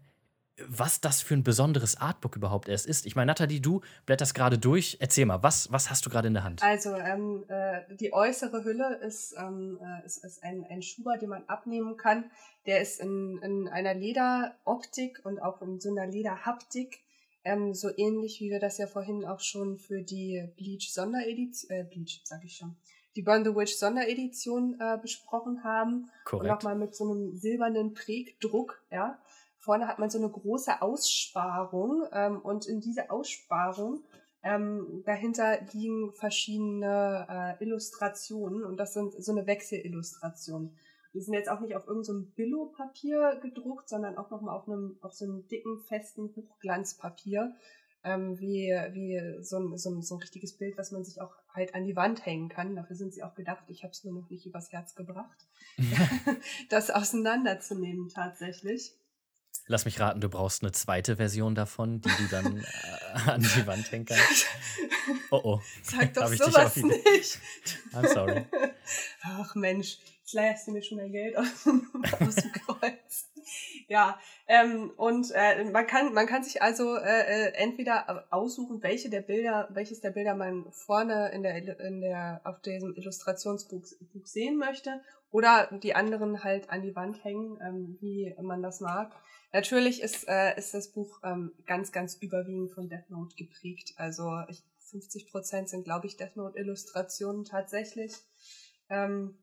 was 0.68 1.01
das 1.01 1.22
für 1.22 1.35
ein 1.35 1.43
besonderes 1.43 1.97
Artbook 1.97 2.35
überhaupt 2.35 2.68
erst 2.68 2.88
ist. 2.88 3.05
Ich 3.05 3.15
meine, 3.15 3.27
Nathalie, 3.27 3.61
du 3.61 3.81
blätterst 4.05 4.34
gerade 4.34 4.57
durch. 4.57 4.97
Erzähl 4.99 5.26
mal, 5.26 5.43
was, 5.43 5.72
was 5.72 5.89
hast 5.89 6.05
du 6.05 6.09
gerade 6.09 6.27
in 6.27 6.34
der 6.34 6.43
Hand? 6.43 6.64
Also, 6.64 6.95
ähm, 6.95 7.45
äh, 7.47 7.81
die 7.95 8.11
äußere 8.11 8.64
Hülle 8.64 8.95
ist, 8.95 9.35
ähm, 9.38 9.80
äh, 9.81 10.05
ist, 10.05 10.23
ist 10.23 10.43
ein, 10.43 10.65
ein 10.69 10.81
Schuber, 10.81 11.18
den 11.18 11.30
man 11.30 11.43
abnehmen 11.47 11.95
kann. 11.95 12.31
Der 12.65 12.81
ist 12.81 12.99
in, 12.99 13.39
in 13.43 13.68
einer 13.68 13.93
Lederoptik 13.93 15.22
und 15.23 15.39
auch 15.39 15.61
in 15.61 15.80
so 15.80 15.91
einer 15.91 16.07
Lederhaptik 16.07 17.01
ähm, 17.48 17.74
so 17.74 17.90
ähnlich 17.95 18.41
wie 18.41 18.49
wir 18.49 18.60
das 18.60 18.78
ja 18.78 18.88
vorhin 18.88 19.26
auch 19.26 19.40
schon 19.40 19.78
für 19.78 20.02
die 20.02 20.48
Bleach 20.57 20.91
Sonderedition, 20.91 21.72
äh, 21.72 21.84
Bleach, 21.84 22.22
sag 22.26 22.44
ich 22.44 22.57
schon, 22.57 22.76
die 23.15 23.22
Burn 23.22 23.44
the 23.44 23.56
Witch 23.56 23.76
Sonderedition 23.76 24.78
äh, 24.80 24.98
besprochen 25.02 25.64
haben. 25.64 26.10
Korrekt. 26.26 26.44
Und 26.44 26.49
nochmal 26.49 26.76
mit 26.76 26.95
so 26.95 27.06
einem 27.06 27.36
silbernen 27.36 27.94
Prägdruck, 27.94 28.82
ja. 28.91 29.19
Vorne 29.57 29.88
hat 29.88 29.99
man 29.99 30.10
so 30.10 30.18
eine 30.18 30.30
große 30.30 30.82
Aussparung 30.82 32.06
ähm, 32.14 32.40
und 32.40 32.68
in 32.68 32.80
dieser 32.80 33.11
Aussparung 33.11 34.03
ähm, 34.44 35.03
dahinter 35.06 35.60
liegen 35.74 36.14
verschiedene 36.14 37.57
äh, 37.60 37.64
Illustrationen 37.64 38.64
und 38.64 38.78
das 38.78 38.94
sind 38.94 39.14
so 39.22 39.32
eine 39.32 39.48
Wechselillustrationen. 39.48 40.78
Die 41.13 41.21
sind 41.21 41.34
jetzt 41.34 41.49
auch 41.49 41.59
nicht 41.59 41.75
auf 41.75 41.88
irgendeinem 41.88 42.25
so 42.25 42.31
Billo-Papier 42.35 43.39
gedruckt, 43.41 43.89
sondern 43.89 44.17
auch 44.17 44.29
nochmal 44.29 44.55
auf 44.55 44.67
einem, 44.67 44.97
auf 45.01 45.13
so 45.13 45.25
einem 45.25 45.47
dicken, 45.47 45.79
festen 45.88 46.34
Hochglanzpapier. 46.35 47.55
ähm, 48.03 48.39
wie, 48.39 48.69
wie 48.93 49.43
so, 49.43 49.57
ein, 49.57 49.77
so, 49.77 49.89
ein, 49.89 50.01
so 50.01 50.15
ein 50.15 50.21
richtiges 50.21 50.57
Bild, 50.57 50.77
was 50.77 50.91
man 50.91 51.03
sich 51.03 51.19
auch 51.21 51.34
halt 51.53 51.75
an 51.75 51.84
die 51.85 51.95
Wand 51.95 52.25
hängen 52.25 52.49
kann. 52.49 52.75
Dafür 52.75 52.95
sind 52.95 53.13
sie 53.13 53.23
auch 53.23 53.35
gedacht. 53.35 53.63
Ich 53.67 53.84
habe 53.84 53.91
es 53.91 54.03
nur 54.03 54.13
noch 54.13 54.29
nicht 54.29 54.45
übers 54.45 54.71
Herz 54.71 54.95
gebracht, 54.95 55.45
das 56.69 56.89
auseinanderzunehmen 56.89 58.09
tatsächlich. 58.09 58.93
Lass 59.69 59.84
mich 59.84 59.99
raten, 59.99 60.21
du 60.21 60.29
brauchst 60.29 60.63
eine 60.63 60.71
zweite 60.71 61.17
Version 61.17 61.53
davon, 61.53 61.99
die 61.99 62.09
du 62.09 62.27
dann 62.31 62.57
äh, 62.57 63.29
an 63.29 63.41
die 63.41 63.67
Wand 63.67 63.91
hängen 63.91 64.05
kannst. 64.05 64.47
Oh 65.31 65.41
oh. 65.43 65.61
Sag 65.84 66.13
doch 66.13 66.31
sowas 66.31 66.77
nicht. 66.77 67.39
I'm 67.91 68.07
sorry. 68.13 68.45
Ach 69.23 69.55
Mensch, 69.55 69.99
jetzt 70.27 70.33
leierst 70.33 70.67
du 70.67 70.71
mir 70.71 70.83
schon 70.83 70.97
mein 70.97 71.11
Geld 71.11 71.37
aus, 71.37 71.63
dem 71.63 72.51
Kreuz. 72.65 73.29
Ja, 73.87 74.19
ähm, 74.47 74.91
und 74.97 75.31
äh, 75.33 75.63
man 75.71 75.87
kann 75.87 76.13
man 76.13 76.27
kann 76.27 76.43
sich 76.43 76.61
also 76.61 76.97
äh, 76.97 77.45
äh, 77.47 77.53
entweder 77.53 78.27
aussuchen, 78.29 78.83
welche 78.83 79.09
der 79.09 79.21
Bilder, 79.21 79.69
welches 79.71 80.01
der 80.01 80.11
Bilder 80.11 80.35
man 80.35 80.69
vorne 80.73 81.31
in 81.31 81.43
der 81.43 81.79
in 81.79 82.01
der 82.01 82.41
auf 82.43 82.59
diesem 82.59 82.93
Illustrationsbuch 82.97 83.85
Buch 84.11 84.25
sehen 84.25 84.57
möchte, 84.57 85.01
oder 85.31 85.69
die 85.71 85.95
anderen 85.95 86.43
halt 86.43 86.69
an 86.69 86.81
die 86.81 86.95
Wand 86.95 87.23
hängen, 87.23 87.57
ähm, 87.61 87.97
wie 88.01 88.35
man 88.41 88.61
das 88.61 88.81
mag. 88.81 89.15
Natürlich 89.53 90.01
ist, 90.01 90.27
äh, 90.27 90.57
ist 90.57 90.73
das 90.73 90.91
Buch 90.91 91.21
ähm, 91.23 91.53
ganz, 91.65 91.93
ganz 91.93 92.15
überwiegend 92.15 92.73
von 92.73 92.89
Death 92.89 93.09
Note 93.09 93.33
geprägt. 93.37 93.93
Also 93.95 94.29
ich, 94.49 94.61
50 94.91 95.31
Prozent 95.31 95.69
sind, 95.69 95.85
glaube 95.85 96.07
ich, 96.07 96.17
Death 96.17 96.35
Note-Illustrationen 96.35 97.45
tatsächlich. 97.45 98.13
Ähm, 98.89 99.37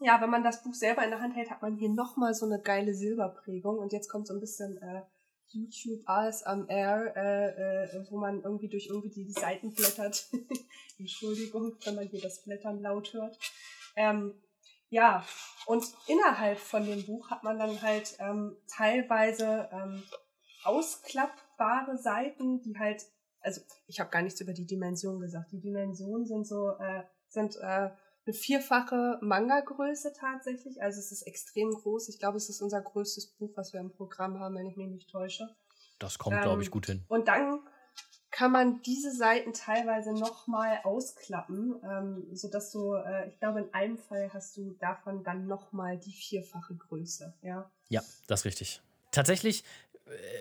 ja, 0.00 0.20
wenn 0.20 0.30
man 0.30 0.44
das 0.44 0.62
Buch 0.62 0.74
selber 0.74 1.04
in 1.04 1.10
der 1.10 1.20
Hand 1.20 1.36
hält, 1.36 1.50
hat 1.50 1.62
man 1.62 1.76
hier 1.76 1.88
nochmal 1.88 2.34
so 2.34 2.46
eine 2.46 2.60
geile 2.60 2.94
Silberprägung. 2.94 3.78
Und 3.78 3.92
jetzt 3.92 4.08
kommt 4.08 4.26
so 4.26 4.34
ein 4.34 4.40
bisschen 4.40 4.76
äh, 4.78 5.02
YouTube 5.48 6.00
ASMR, 6.06 7.16
äh, 7.16 7.84
äh, 7.84 8.06
wo 8.10 8.18
man 8.18 8.42
irgendwie 8.42 8.68
durch 8.68 8.86
irgendwie 8.86 9.24
die 9.24 9.32
Seiten 9.32 9.72
blättert. 9.72 10.28
Entschuldigung, 10.98 11.76
wenn 11.84 11.94
man 11.96 12.08
hier 12.08 12.20
das 12.20 12.42
Blättern 12.42 12.80
laut 12.80 13.12
hört. 13.12 13.38
Ähm, 13.96 14.34
ja, 14.90 15.24
und 15.66 15.84
innerhalb 16.08 16.58
von 16.58 16.84
dem 16.84 17.04
Buch 17.06 17.30
hat 17.30 17.44
man 17.44 17.58
dann 17.58 17.80
halt 17.80 18.16
ähm, 18.18 18.56
teilweise 18.68 19.68
ähm, 19.72 20.02
ausklappbare 20.64 21.96
Seiten, 21.96 22.60
die 22.62 22.76
halt, 22.78 23.04
also 23.40 23.60
ich 23.86 24.00
habe 24.00 24.10
gar 24.10 24.22
nichts 24.22 24.40
über 24.40 24.52
die 24.52 24.66
Dimension 24.66 25.20
gesagt. 25.20 25.52
Die 25.52 25.60
Dimensionen 25.60 26.26
sind 26.26 26.46
so, 26.46 26.70
äh, 26.78 27.04
sind 27.28 27.56
äh, 27.56 27.90
eine 28.30 28.38
vierfache 28.38 29.18
Manga-Größe 29.20 30.12
tatsächlich. 30.12 30.80
Also 30.82 31.00
es 31.00 31.12
ist 31.12 31.22
extrem 31.22 31.70
groß. 31.70 32.08
Ich 32.08 32.18
glaube, 32.18 32.36
es 32.36 32.48
ist 32.48 32.62
unser 32.62 32.80
größtes 32.80 33.26
Buch, 33.26 33.50
was 33.56 33.72
wir 33.72 33.80
im 33.80 33.90
Programm 33.90 34.38
haben, 34.38 34.54
wenn 34.54 34.66
ich 34.66 34.76
mich 34.76 34.88
nicht 34.88 35.10
täusche. 35.10 35.48
Das 35.98 36.18
kommt, 36.18 36.36
ähm, 36.36 36.42
glaube 36.42 36.62
ich, 36.62 36.70
gut 36.70 36.86
hin. 36.86 37.04
Und 37.08 37.28
dann 37.28 37.60
kann 38.30 38.52
man 38.52 38.80
diese 38.82 39.12
Seiten 39.12 39.52
teilweise 39.52 40.12
nochmal 40.12 40.80
ausklappen, 40.84 41.74
ähm, 41.82 42.26
sodass 42.32 42.70
du, 42.70 42.94
äh, 42.94 43.28
ich 43.28 43.38
glaube, 43.40 43.60
in 43.60 43.74
einem 43.74 43.98
Fall 43.98 44.30
hast 44.32 44.56
du 44.56 44.70
davon 44.78 45.24
dann 45.24 45.46
nochmal 45.46 45.98
die 45.98 46.12
vierfache 46.12 46.74
Größe, 46.76 47.34
ja? 47.42 47.68
Ja, 47.88 48.02
das 48.28 48.40
ist 48.40 48.44
richtig. 48.46 48.82
Tatsächlich, 49.10 49.64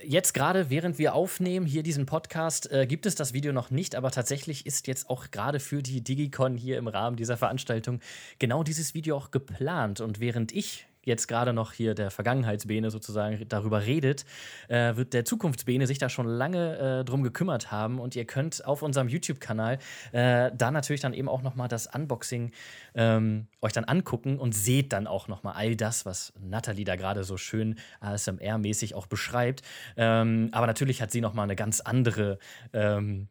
jetzt 0.04 0.34
gerade, 0.34 0.70
während 0.70 0.98
wir 0.98 1.14
aufnehmen, 1.14 1.66
hier 1.66 1.84
diesen 1.84 2.06
Podcast, 2.06 2.72
äh, 2.72 2.88
gibt 2.88 3.06
es 3.06 3.16
das 3.16 3.34
Video 3.34 3.54
noch 3.54 3.72
nicht, 3.72 3.96
aber 3.96 4.12
tatsächlich 4.12 4.66
ist 4.66 4.88
jetzt 4.88 5.10
auch 5.10 5.32
gerade 5.32 5.60
für 5.60 5.82
die 5.84 6.02
Digicon 6.02 6.58
hier 6.58 6.78
im 6.78 6.88
Rahmen 6.88 7.16
dieser 7.16 7.38
Veranstaltung 7.38 8.00
genau 8.40 8.64
dieses 8.64 8.94
Video 8.94 9.16
auch 9.16 9.32
geplant. 9.32 10.02
Und 10.02 10.20
während 10.20 10.52
ich 10.52 10.88
jetzt 11.04 11.28
gerade 11.28 11.54
noch 11.54 11.74
hier 11.74 11.96
der 11.96 12.12
Vergangenheitsbene 12.12 12.92
sozusagen 12.92 13.48
darüber 13.48 13.86
redet, 13.86 14.26
äh, 14.68 14.96
wird 14.96 15.14
der 15.14 15.26
Zukunftsbene 15.26 15.88
sich 15.88 15.98
da 15.98 16.10
schon 16.10 16.28
lange 16.28 17.00
äh, 17.00 17.06
drum 17.06 17.24
gekümmert 17.24 17.72
haben 17.72 18.00
und 18.00 18.16
ihr 18.16 18.26
könnt 18.26 18.66
auf 18.66 18.82
unserem 18.82 19.08
YouTube-Kanal 19.08 19.80
äh, 20.12 20.52
da 20.56 20.72
natürlich 20.72 21.02
dann 21.02 21.14
eben 21.14 21.30
auch 21.30 21.42
noch 21.42 21.56
mal 21.56 21.68
das 21.68 21.88
Unboxing 21.88 22.52
ähm, 22.96 23.48
euch 23.62 23.74
dann 23.74 23.86
angucken 23.86 24.40
und 24.40 24.54
seht 24.54 24.94
dann 24.94 25.08
auch 25.08 25.28
noch 25.28 25.44
mal 25.44 25.54
all 25.54 25.76
das, 25.76 26.06
was 26.06 26.34
Natalie 26.40 26.86
da 26.86 26.96
gerade 26.96 27.24
so 27.24 27.38
schön 27.38 27.80
ASMR-mäßig 28.02 28.96
auch 28.96 29.08
beschreibt. 29.08 29.62
Ähm, 29.98 30.50
aber 30.52 30.68
natürlich 30.68 31.02
hat 31.02 31.12
sie 31.12 31.22
noch 31.22 31.34
mal 31.34 31.44
eine 31.44 31.56
ganz 31.56 31.82
andere 31.82 32.40
ähm, 32.74 33.28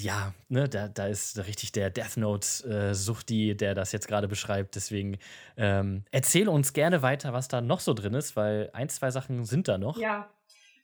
ja, 0.00 0.34
ne, 0.48 0.68
da, 0.68 0.88
da 0.88 1.06
ist 1.06 1.38
richtig 1.46 1.72
der 1.72 1.90
Death 1.90 2.16
Note-Suchti, 2.16 3.50
äh, 3.50 3.54
der 3.54 3.74
das 3.74 3.92
jetzt 3.92 4.08
gerade 4.08 4.28
beschreibt. 4.28 4.74
Deswegen 4.74 5.18
ähm, 5.56 6.04
erzähle 6.10 6.50
uns 6.50 6.72
gerne 6.72 7.02
weiter, 7.02 7.32
was 7.32 7.48
da 7.48 7.60
noch 7.60 7.80
so 7.80 7.94
drin 7.94 8.14
ist, 8.14 8.36
weil 8.36 8.70
ein, 8.72 8.88
zwei 8.88 9.10
Sachen 9.10 9.44
sind 9.44 9.68
da 9.68 9.78
noch. 9.78 9.98
Ja, 9.98 10.30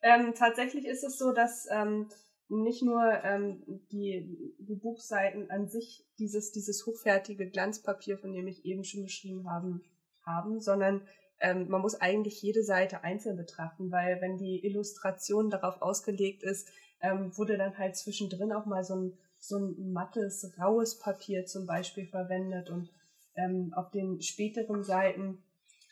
ähm, 0.02 0.34
tatsächlich 0.36 0.86
ist 0.86 1.02
es 1.04 1.18
so, 1.18 1.32
dass 1.32 1.66
ähm, 1.70 2.08
nicht 2.48 2.82
nur 2.82 3.02
ähm, 3.24 3.62
die, 3.90 4.54
die 4.58 4.76
Buchseiten 4.76 5.50
an 5.50 5.68
sich 5.68 6.04
dieses, 6.18 6.52
dieses 6.52 6.86
hochwertige 6.86 7.48
Glanzpapier, 7.48 8.18
von 8.18 8.32
dem 8.32 8.46
ich 8.46 8.64
eben 8.64 8.84
schon 8.84 9.02
beschrieben 9.02 9.50
habe, 9.50 9.80
haben, 10.26 10.60
sondern 10.60 11.02
ähm, 11.40 11.68
man 11.68 11.80
muss 11.80 12.00
eigentlich 12.00 12.40
jede 12.42 12.62
Seite 12.62 13.02
einzeln 13.02 13.36
betrachten, 13.36 13.90
weil 13.90 14.20
wenn 14.20 14.38
die 14.38 14.64
Illustration 14.64 15.50
darauf 15.50 15.82
ausgelegt 15.82 16.42
ist, 16.42 16.68
ähm, 17.04 17.36
wurde 17.36 17.56
dann 17.56 17.76
halt 17.78 17.96
zwischendrin 17.96 18.52
auch 18.52 18.66
mal 18.66 18.82
so 18.82 18.96
ein, 18.96 19.18
so 19.38 19.58
ein 19.58 19.92
mattes, 19.92 20.52
raues 20.58 20.98
Papier 20.98 21.44
zum 21.44 21.66
Beispiel 21.66 22.06
verwendet 22.06 22.70
und 22.70 22.90
ähm, 23.36 23.72
auf 23.74 23.90
den 23.90 24.22
späteren 24.22 24.82
Seiten 24.82 25.42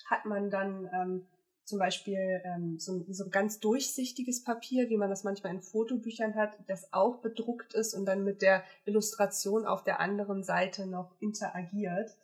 hat 0.09 0.24
man 0.24 0.51
dann 0.51 0.89
ähm, 0.93 1.26
zum 1.64 1.78
Beispiel 1.78 2.43
ähm, 2.44 2.78
so, 2.78 3.05
so 3.09 3.28
ganz 3.28 3.60
durchsichtiges 3.60 4.43
Papier, 4.43 4.89
wie 4.90 4.97
man 4.97 5.10
das 5.10 5.24
manchmal 5.24 5.55
in 5.55 5.62
Fotobüchern 5.62 6.34
hat, 6.34 6.52
das 6.66 6.93
auch 6.93 7.20
bedruckt 7.20 7.74
ist 7.74 7.94
und 7.94 8.05
dann 8.05 8.24
mit 8.24 8.43
der 8.43 8.64
Illustration 8.84 9.64
auf 9.64 9.84
der 9.84 10.01
anderen 10.01 10.43
Seite 10.43 10.86
noch 10.86 11.14
interagiert. 11.20 12.16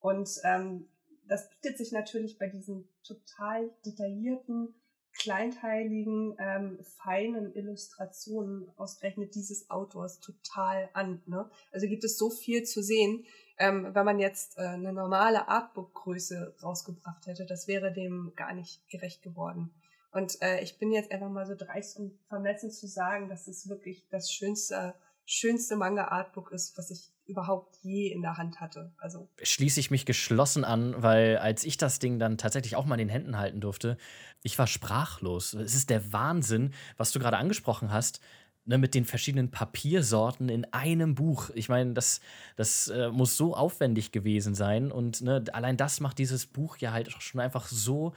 Und 0.00 0.28
ähm, 0.44 0.88
das 1.28 1.48
bietet 1.50 1.78
sich 1.78 1.92
natürlich 1.92 2.38
bei 2.38 2.48
diesen 2.48 2.88
total 3.04 3.70
detaillierten 3.86 4.74
kleinteiligen, 5.18 6.36
ähm, 6.38 6.78
feinen 6.82 7.54
Illustrationen 7.54 8.70
ausgerechnet 8.76 9.34
dieses 9.34 9.70
Autors 9.70 10.20
total 10.20 10.88
an. 10.92 11.22
Ne? 11.26 11.48
Also 11.72 11.86
gibt 11.86 12.04
es 12.04 12.18
so 12.18 12.30
viel 12.30 12.64
zu 12.64 12.82
sehen. 12.82 13.24
Ähm, 13.56 13.94
wenn 13.94 14.04
man 14.04 14.18
jetzt 14.18 14.58
äh, 14.58 14.62
eine 14.62 14.92
normale 14.92 15.46
Artbook-Größe 15.46 16.56
rausgebracht 16.62 17.26
hätte, 17.26 17.46
das 17.46 17.68
wäre 17.68 17.92
dem 17.92 18.32
gar 18.34 18.52
nicht 18.52 18.88
gerecht 18.88 19.22
geworden. 19.22 19.72
Und 20.10 20.40
äh, 20.42 20.60
ich 20.60 20.78
bin 20.78 20.92
jetzt 20.92 21.10
einfach 21.10 21.28
mal 21.28 21.46
so 21.46 21.54
dreist 21.56 21.98
und 21.98 22.18
vermessen 22.28 22.70
zu 22.70 22.86
sagen, 22.86 23.28
dass 23.28 23.48
es 23.48 23.68
wirklich 23.68 24.06
das 24.10 24.32
schönste, 24.32 24.94
schönste 25.26 25.76
Manga-Artbook 25.76 26.52
ist, 26.52 26.76
was 26.76 26.90
ich 26.90 27.10
überhaupt 27.26 27.76
je 27.82 28.12
in 28.12 28.22
der 28.22 28.36
Hand 28.36 28.60
hatte. 28.60 28.92
Also 28.98 29.28
schließe 29.42 29.80
ich 29.80 29.90
mich 29.90 30.04
geschlossen 30.04 30.64
an, 30.64 30.94
weil 31.02 31.38
als 31.38 31.64
ich 31.64 31.78
das 31.78 31.98
Ding 31.98 32.18
dann 32.18 32.36
tatsächlich 32.36 32.76
auch 32.76 32.84
mal 32.84 32.94
in 32.96 33.06
den 33.06 33.08
Händen 33.08 33.38
halten 33.38 33.60
durfte, 33.60 33.96
ich 34.42 34.58
war 34.58 34.66
sprachlos. 34.66 35.54
Es 35.54 35.74
ist 35.74 35.90
der 35.90 36.12
Wahnsinn, 36.12 36.74
was 36.96 37.12
du 37.12 37.18
gerade 37.18 37.38
angesprochen 37.38 37.92
hast. 37.92 38.20
Ne, 38.66 38.78
mit 38.78 38.94
den 38.94 39.04
verschiedenen 39.04 39.50
Papiersorten 39.50 40.48
in 40.48 40.64
einem 40.72 41.14
Buch. 41.14 41.50
Ich 41.54 41.68
meine, 41.68 41.92
das, 41.92 42.22
das 42.56 42.88
äh, 42.88 43.10
muss 43.10 43.36
so 43.36 43.54
aufwendig 43.54 44.10
gewesen 44.10 44.54
sein. 44.54 44.90
Und 44.90 45.20
ne, 45.20 45.44
allein 45.52 45.76
das 45.76 46.00
macht 46.00 46.18
dieses 46.18 46.46
Buch 46.46 46.78
ja 46.78 46.90
halt 46.90 47.12
schon 47.12 47.42
einfach 47.42 47.66
so 47.66 48.14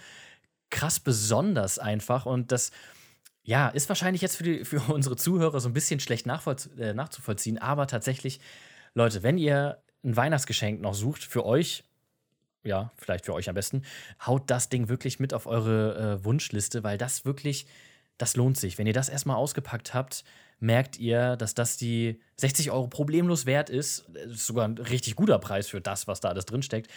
krass 0.70 1.02
besonders 1.02 1.80
einfach. 1.80 2.26
Und 2.26 2.54
das, 2.54 2.72
ja, 3.48 3.70
ist 3.70 3.88
wahrscheinlich 3.88 4.22
jetzt 4.22 4.36
für, 4.36 4.44
die, 4.44 4.66
für 4.66 4.82
unsere 4.94 5.16
Zuhörer 5.16 5.60
so 5.60 5.70
ein 5.70 5.74
bisschen 5.74 6.00
schlecht 6.02 6.28
äh, 6.28 6.94
nachzuvollziehen. 6.94 7.58
Aber 7.58 7.88
tatsächlich 7.88 8.40
Leute, 8.94 9.24
wenn 9.24 9.38
ihr 9.38 9.82
ein 10.04 10.16
Weihnachtsgeschenk 10.16 10.82
noch 10.82 10.94
sucht 10.94 11.24
für 11.24 11.46
euch, 11.46 11.86
ja, 12.64 12.92
vielleicht 12.98 13.26
für 13.26 13.34
euch 13.34 13.48
am 13.48 13.56
besten, 13.56 13.84
haut 14.26 14.50
das 14.52 14.68
Ding 14.68 14.90
wirklich 14.90 15.22
mit 15.22 15.34
auf 15.34 15.48
eure 15.48 16.20
äh, 16.20 16.26
Wunschliste, 16.26 16.84
weil 16.84 16.98
das 16.98 17.24
wirklich, 17.24 17.68
das 18.18 18.36
lohnt 18.36 18.58
sich. 18.58 18.78
Wenn 18.78 18.86
ihr 18.86 18.94
das 18.94 19.08
erstmal 19.08 19.38
ausgepackt 19.38 19.94
habt, 19.94 20.26
merkt 20.60 21.00
ihr, 21.00 21.38
dass 21.38 21.54
das 21.54 21.78
die 21.78 22.20
60 22.36 22.72
Euro 22.72 22.88
problemlos 22.88 23.46
wert 23.46 23.70
ist. 23.70 24.10
Das 24.14 24.26
ist 24.26 24.48
sogar 24.48 24.68
ein 24.68 24.78
richtig 24.78 25.16
guter 25.16 25.40
Preis 25.40 25.70
für 25.70 25.80
das, 25.80 26.06
was 26.06 26.20
da 26.20 26.28
alles 26.28 26.46
drinsteckt. 26.46 26.92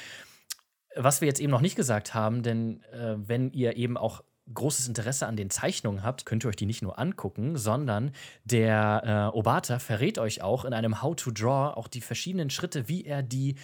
Was 0.96 1.20
wir 1.20 1.28
jetzt 1.28 1.40
eben 1.40 1.52
noch 1.52 1.60
nicht 1.60 1.76
gesagt 1.76 2.12
haben, 2.12 2.42
denn 2.42 2.82
äh, 2.92 3.14
wenn 3.18 3.52
ihr 3.52 3.76
eben 3.76 3.96
auch 3.96 4.24
großes 4.52 4.88
Interesse 4.88 5.26
an 5.26 5.36
den 5.36 5.50
Zeichnungen 5.50 6.02
habt, 6.02 6.26
könnt 6.26 6.44
ihr 6.44 6.48
euch 6.48 6.56
die 6.56 6.66
nicht 6.66 6.82
nur 6.82 6.98
angucken, 6.98 7.56
sondern 7.56 8.12
der 8.44 9.30
äh, 9.32 9.36
Obata 9.36 9.78
verrät 9.78 10.18
euch 10.18 10.42
auch 10.42 10.64
in 10.64 10.72
einem 10.72 11.02
How 11.02 11.16
to 11.16 11.30
Draw 11.30 11.76
auch 11.76 11.88
die 11.88 12.00
verschiedenen 12.00 12.50
Schritte, 12.50 12.88
wie 12.88 13.04
er 13.04 13.22
die 13.22 13.56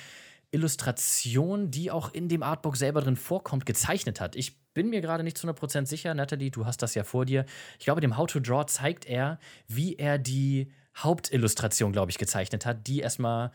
Illustration, 0.50 1.70
die 1.70 1.90
auch 1.90 2.12
in 2.14 2.28
dem 2.28 2.42
Artbook 2.42 2.76
selber 2.76 3.00
drin 3.00 3.16
vorkommt, 3.16 3.66
gezeichnet 3.66 4.20
hat. 4.20 4.36
Ich 4.36 4.58
bin 4.74 4.90
mir 4.90 5.00
gerade 5.00 5.24
nicht 5.24 5.36
zu 5.38 5.46
100% 5.46 5.86
sicher, 5.86 6.14
Natalie, 6.14 6.50
du 6.50 6.66
hast 6.66 6.82
das 6.82 6.94
ja 6.94 7.04
vor 7.04 7.24
dir. 7.24 7.44
Ich 7.78 7.84
glaube, 7.84 8.00
dem 8.00 8.16
How 8.16 8.26
to 8.26 8.40
Draw 8.40 8.66
zeigt 8.66 9.06
er, 9.06 9.38
wie 9.68 9.96
er 9.96 10.18
die 10.18 10.70
Hauptillustration, 10.96 11.92
glaube 11.92 12.10
ich, 12.10 12.18
gezeichnet 12.18 12.64
hat, 12.64 12.86
die 12.86 13.00
erstmal 13.00 13.52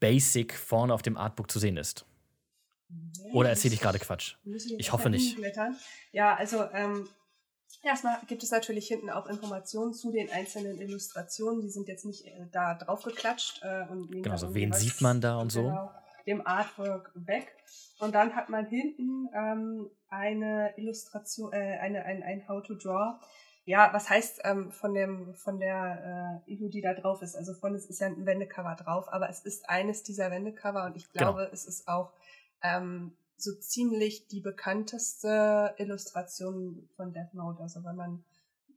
basic 0.00 0.54
vorne 0.54 0.94
auf 0.94 1.02
dem 1.02 1.16
Artbook 1.16 1.50
zu 1.50 1.58
sehen 1.58 1.76
ist. 1.76 2.04
Oder 3.32 3.50
erzähle 3.50 3.74
ich 3.74 3.80
gerade 3.80 3.98
Quatsch? 3.98 4.36
Ich 4.78 4.92
hoffe 4.92 5.10
nicht. 5.10 5.36
Ja, 6.12 6.34
also 6.34 6.64
ähm, 6.72 7.08
Erstmal 7.86 8.18
gibt 8.26 8.42
es 8.42 8.50
natürlich 8.50 8.88
hinten 8.88 9.10
auch 9.10 9.26
Informationen 9.26 9.94
zu 9.94 10.10
den 10.10 10.30
einzelnen 10.30 10.80
Illustrationen. 10.80 11.60
Die 11.60 11.70
sind 11.70 11.86
jetzt 11.86 12.04
nicht 12.04 12.26
äh, 12.26 12.46
da 12.50 12.74
drauf 12.74 13.02
geklatscht. 13.02 13.62
Äh, 13.62 13.86
und 13.88 14.10
genau, 14.10 14.36
so 14.36 14.54
wen 14.54 14.72
sieht 14.72 15.00
man 15.00 15.20
da 15.20 15.38
und 15.38 15.52
genau, 15.52 15.86
so? 15.86 15.90
Dem 16.26 16.44
Artwork 16.44 17.12
weg. 17.14 17.54
Und 18.00 18.14
dann 18.14 18.34
hat 18.34 18.48
man 18.48 18.66
hinten 18.66 19.28
ähm, 19.32 19.90
eine 20.08 20.76
Illustration, 20.76 21.52
äh, 21.52 21.78
eine, 21.78 22.04
ein, 22.04 22.24
ein 22.24 22.48
How 22.48 22.62
to 22.62 22.74
Draw. 22.74 23.20
Ja, 23.66 23.92
was 23.92 24.10
heißt 24.10 24.40
ähm, 24.44 24.72
von 24.72 24.94
dem 24.94 25.34
von 25.34 25.60
der 25.60 26.42
äh, 26.46 26.52
Illu, 26.52 26.68
die 26.68 26.80
da 26.80 26.94
drauf 26.94 27.22
ist? 27.22 27.36
Also 27.36 27.54
von 27.54 27.74
es 27.74 27.86
ist 27.86 28.00
ja 28.00 28.08
ein 28.08 28.26
Wendecover 28.26 28.74
drauf, 28.74 29.12
aber 29.12 29.28
es 29.28 29.40
ist 29.40 29.68
eines 29.68 30.02
dieser 30.02 30.30
Wendecover 30.30 30.86
und 30.86 30.96
ich 30.96 31.12
genau. 31.12 31.24
glaube, 31.24 31.40
genau. 31.42 31.52
es 31.52 31.66
ist 31.66 31.86
auch 31.86 32.12
ähm, 32.66 33.16
so 33.36 33.52
ziemlich 33.54 34.28
die 34.28 34.40
bekannteste 34.40 35.74
Illustration 35.78 36.88
von 36.96 37.12
Death 37.12 37.34
Note. 37.34 37.60
Also 37.62 37.84
wenn 37.84 37.96
man 37.96 38.24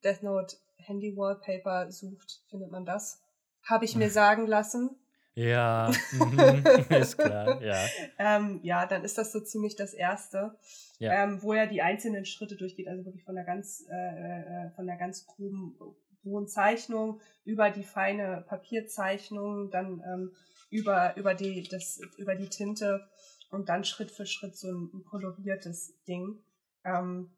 Death 0.03 0.23
Note 0.23 0.57
Handy 0.77 1.15
Wallpaper 1.15 1.91
sucht, 1.91 2.43
findet 2.49 2.71
man 2.71 2.85
das. 2.85 3.21
Habe 3.63 3.85
ich 3.85 3.95
mir 3.95 4.09
sagen 4.09 4.47
lassen. 4.47 4.91
Ja, 5.35 5.89
mhm, 6.11 6.63
ist 6.89 7.17
klar, 7.17 7.61
ja. 7.61 7.85
ähm, 8.17 8.59
ja, 8.61 8.85
dann 8.85 9.05
ist 9.05 9.17
das 9.17 9.31
so 9.31 9.39
ziemlich 9.39 9.77
das 9.77 9.93
Erste, 9.93 10.57
ja. 10.97 11.23
ähm, 11.23 11.41
wo 11.41 11.53
er 11.53 11.65
die 11.65 11.81
einzelnen 11.81 12.25
Schritte 12.25 12.57
durchgeht, 12.57 12.89
also 12.89 13.05
wirklich 13.05 13.23
von 13.23 13.35
der 13.35 13.45
ganz, 13.45 13.85
äh, 13.89 13.95
äh, 13.95 14.71
von 14.71 14.85
der 14.85 14.97
ganz 14.97 15.25
groben, 15.27 15.77
hohen 16.25 16.47
Zeichnung 16.47 17.21
über 17.45 17.69
die 17.69 17.83
feine 17.83 18.43
Papierzeichnung, 18.49 19.69
dann 19.71 20.03
ähm, 20.05 20.31
über, 20.71 21.15
über, 21.15 21.33
die, 21.35 21.63
das, 21.69 22.01
über 22.17 22.35
die 22.35 22.49
Tinte 22.49 23.07
und 23.49 23.69
dann 23.69 23.83
Schritt 23.83 24.11
für 24.11 24.25
Schritt 24.25 24.55
so 24.55 24.67
ein, 24.71 25.03
koloriertes 25.09 25.93
Ding. 26.07 26.41
Ähm, 26.83 27.31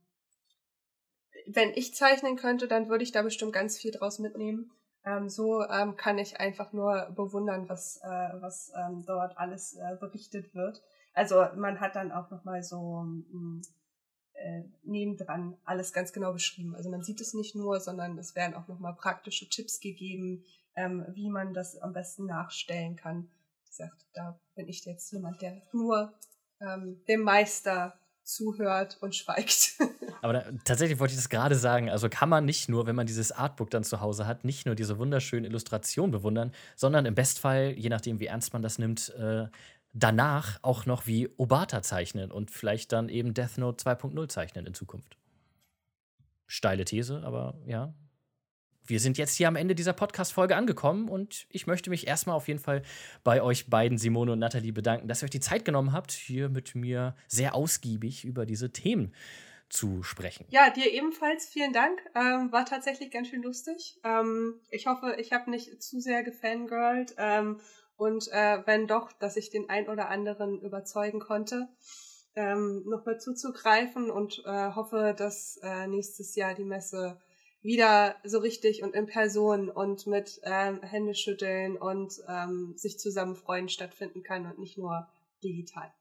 wenn 1.47 1.71
ich 1.73 1.95
zeichnen 1.95 2.35
könnte, 2.35 2.67
dann 2.67 2.89
würde 2.89 3.03
ich 3.03 3.11
da 3.11 3.21
bestimmt 3.21 3.53
ganz 3.53 3.77
viel 3.77 3.91
draus 3.91 4.19
mitnehmen. 4.19 4.71
Ähm, 5.03 5.29
so 5.29 5.63
ähm, 5.63 5.95
kann 5.95 6.17
ich 6.17 6.39
einfach 6.39 6.73
nur 6.73 7.11
bewundern, 7.15 7.67
was, 7.67 7.97
äh, 8.03 8.41
was 8.41 8.71
ähm, 8.75 9.03
dort 9.05 9.37
alles 9.37 9.75
äh, 9.75 9.95
berichtet 9.99 10.53
wird. 10.53 10.83
Also 11.13 11.43
man 11.55 11.79
hat 11.79 11.95
dann 11.95 12.11
auch 12.11 12.29
nochmal 12.29 12.61
so 12.61 12.99
ähm, 12.99 13.61
äh, 14.33 14.63
nebendran 14.83 15.57
alles 15.65 15.93
ganz 15.93 16.13
genau 16.13 16.33
beschrieben. 16.33 16.75
Also 16.75 16.89
man 16.89 17.01
sieht 17.01 17.19
es 17.19 17.33
nicht 17.33 17.55
nur, 17.55 17.79
sondern 17.79 18.17
es 18.17 18.35
werden 18.35 18.53
auch 18.53 18.67
nochmal 18.67 18.95
praktische 18.95 19.49
Tipps 19.49 19.79
gegeben, 19.79 20.43
ähm, 20.75 21.05
wie 21.13 21.29
man 21.29 21.53
das 21.53 21.77
am 21.77 21.93
besten 21.93 22.25
nachstellen 22.27 22.95
kann 22.95 23.29
gesagt, 23.71 24.05
da 24.13 24.39
bin 24.55 24.67
ich 24.67 24.85
jetzt 24.85 25.11
jemand, 25.11 25.41
der 25.41 25.61
nur 25.73 26.13
ähm, 26.59 27.03
dem 27.07 27.21
Meister 27.21 27.97
zuhört 28.23 28.97
und 29.01 29.15
schweigt. 29.15 29.77
Aber 30.21 30.33
da, 30.33 30.43
tatsächlich 30.63 30.99
wollte 30.99 31.13
ich 31.13 31.19
das 31.19 31.29
gerade 31.29 31.55
sagen. 31.55 31.89
Also 31.89 32.09
kann 32.09 32.29
man 32.29 32.45
nicht 32.45 32.69
nur, 32.69 32.85
wenn 32.85 32.95
man 32.95 33.07
dieses 33.07 33.31
Artbook 33.31 33.69
dann 33.71 33.83
zu 33.83 34.01
Hause 34.01 34.27
hat, 34.27 34.45
nicht 34.45 34.65
nur 34.65 34.75
diese 34.75 34.97
wunderschönen 34.99 35.45
Illustrationen 35.45 36.11
bewundern, 36.11 36.51
sondern 36.75 37.05
im 37.05 37.15
Bestfall, 37.15 37.73
je 37.77 37.89
nachdem, 37.89 38.19
wie 38.19 38.27
ernst 38.27 38.53
man 38.53 38.61
das 38.61 38.77
nimmt, 38.77 39.09
äh, 39.15 39.47
danach 39.93 40.59
auch 40.61 40.85
noch 40.85 41.07
wie 41.07 41.29
Obata 41.37 41.81
zeichnen 41.81 42.31
und 42.31 42.51
vielleicht 42.51 42.91
dann 42.91 43.09
eben 43.09 43.33
Death 43.33 43.57
Note 43.57 43.83
2.0 43.83 44.29
zeichnen 44.29 44.65
in 44.65 44.73
Zukunft. 44.73 45.17
Steile 46.47 46.85
These, 46.85 47.23
aber 47.23 47.55
ja, 47.65 47.93
wir 48.91 48.99
sind 48.99 49.17
jetzt 49.17 49.35
hier 49.35 49.47
am 49.47 49.55
Ende 49.55 49.73
dieser 49.73 49.93
Podcast-Folge 49.93 50.55
angekommen 50.55 51.07
und 51.07 51.47
ich 51.49 51.65
möchte 51.65 51.89
mich 51.89 52.07
erstmal 52.07 52.35
auf 52.35 52.49
jeden 52.49 52.59
Fall 52.59 52.83
bei 53.23 53.41
euch 53.41 53.69
beiden, 53.69 53.97
Simone 53.97 54.33
und 54.33 54.39
Nathalie, 54.39 54.73
bedanken, 54.73 55.07
dass 55.07 55.23
ihr 55.23 55.25
euch 55.25 55.31
die 55.31 55.39
Zeit 55.39 55.63
genommen 55.63 55.93
habt, 55.93 56.11
hier 56.11 56.49
mit 56.49 56.75
mir 56.75 57.15
sehr 57.27 57.55
ausgiebig 57.55 58.25
über 58.25 58.45
diese 58.45 58.73
Themen 58.73 59.15
zu 59.69 60.03
sprechen. 60.03 60.45
Ja, 60.49 60.69
dir 60.69 60.91
ebenfalls 60.91 61.47
vielen 61.47 61.71
Dank. 61.71 62.01
Ähm, 62.15 62.51
war 62.51 62.65
tatsächlich 62.65 63.11
ganz 63.11 63.29
schön 63.29 63.41
lustig. 63.41 63.97
Ähm, 64.03 64.59
ich 64.69 64.87
hoffe, 64.87 65.15
ich 65.17 65.31
habe 65.31 65.49
nicht 65.49 65.81
zu 65.81 66.01
sehr 66.01 66.23
gefangirlt 66.23 67.15
ähm, 67.17 67.61
und 67.95 68.27
äh, 68.33 68.61
wenn 68.65 68.87
doch, 68.87 69.13
dass 69.13 69.37
ich 69.37 69.49
den 69.49 69.69
ein 69.69 69.87
oder 69.87 70.09
anderen 70.09 70.59
überzeugen 70.59 71.21
konnte. 71.21 71.69
Ähm, 72.35 72.83
nochmal 72.85 73.19
zuzugreifen 73.19 74.11
und 74.11 74.43
äh, 74.45 74.71
hoffe, 74.75 75.15
dass 75.17 75.57
äh, 75.63 75.87
nächstes 75.87 76.35
Jahr 76.35 76.53
die 76.53 76.63
Messe 76.63 77.17
wieder 77.61 78.15
so 78.23 78.39
richtig 78.39 78.83
und 78.83 78.95
in 78.95 79.05
Person 79.05 79.69
und 79.69 80.07
mit 80.07 80.41
ähm, 80.43 80.81
Händeschütteln 80.81 81.77
und 81.77 82.21
ähm, 82.27 82.73
sich 82.75 82.99
zusammen 82.99 83.35
freuen 83.35 83.69
stattfinden 83.69 84.23
kann 84.23 84.45
und 84.45 84.59
nicht 84.59 84.77
nur 84.77 85.07
digital. 85.43 85.93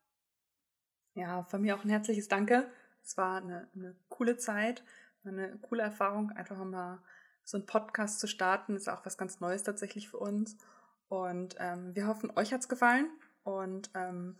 Ja, 1.15 1.45
von 1.45 1.61
mir 1.62 1.77
auch 1.77 1.85
ein 1.85 1.91
herzliches 1.91 2.28
Danke. 2.28 2.70
Es 3.03 3.16
war 3.16 3.43
eine, 3.43 3.69
eine 3.74 3.95
coole 4.09 4.37
Zeit, 4.37 4.82
eine 5.24 5.59
coole 5.59 5.82
Erfahrung, 5.82 6.31
einfach 6.31 6.62
mal 6.65 7.03
so 7.45 7.59
einen 7.59 7.66
Podcast 7.66 8.20
zu 8.20 8.27
starten. 8.27 8.77
ist 8.77 8.89
auch 8.89 9.05
was 9.05 9.19
ganz 9.19 9.41
Neues 9.41 9.62
tatsächlich 9.62 10.09
für 10.09 10.19
uns. 10.19 10.57
Und 11.09 11.57
ähm, 11.59 11.95
wir 11.95 12.07
hoffen, 12.07 12.32
euch 12.37 12.53
hat's 12.53 12.69
gefallen 12.69 13.11
und 13.43 13.91
ähm, 13.95 14.39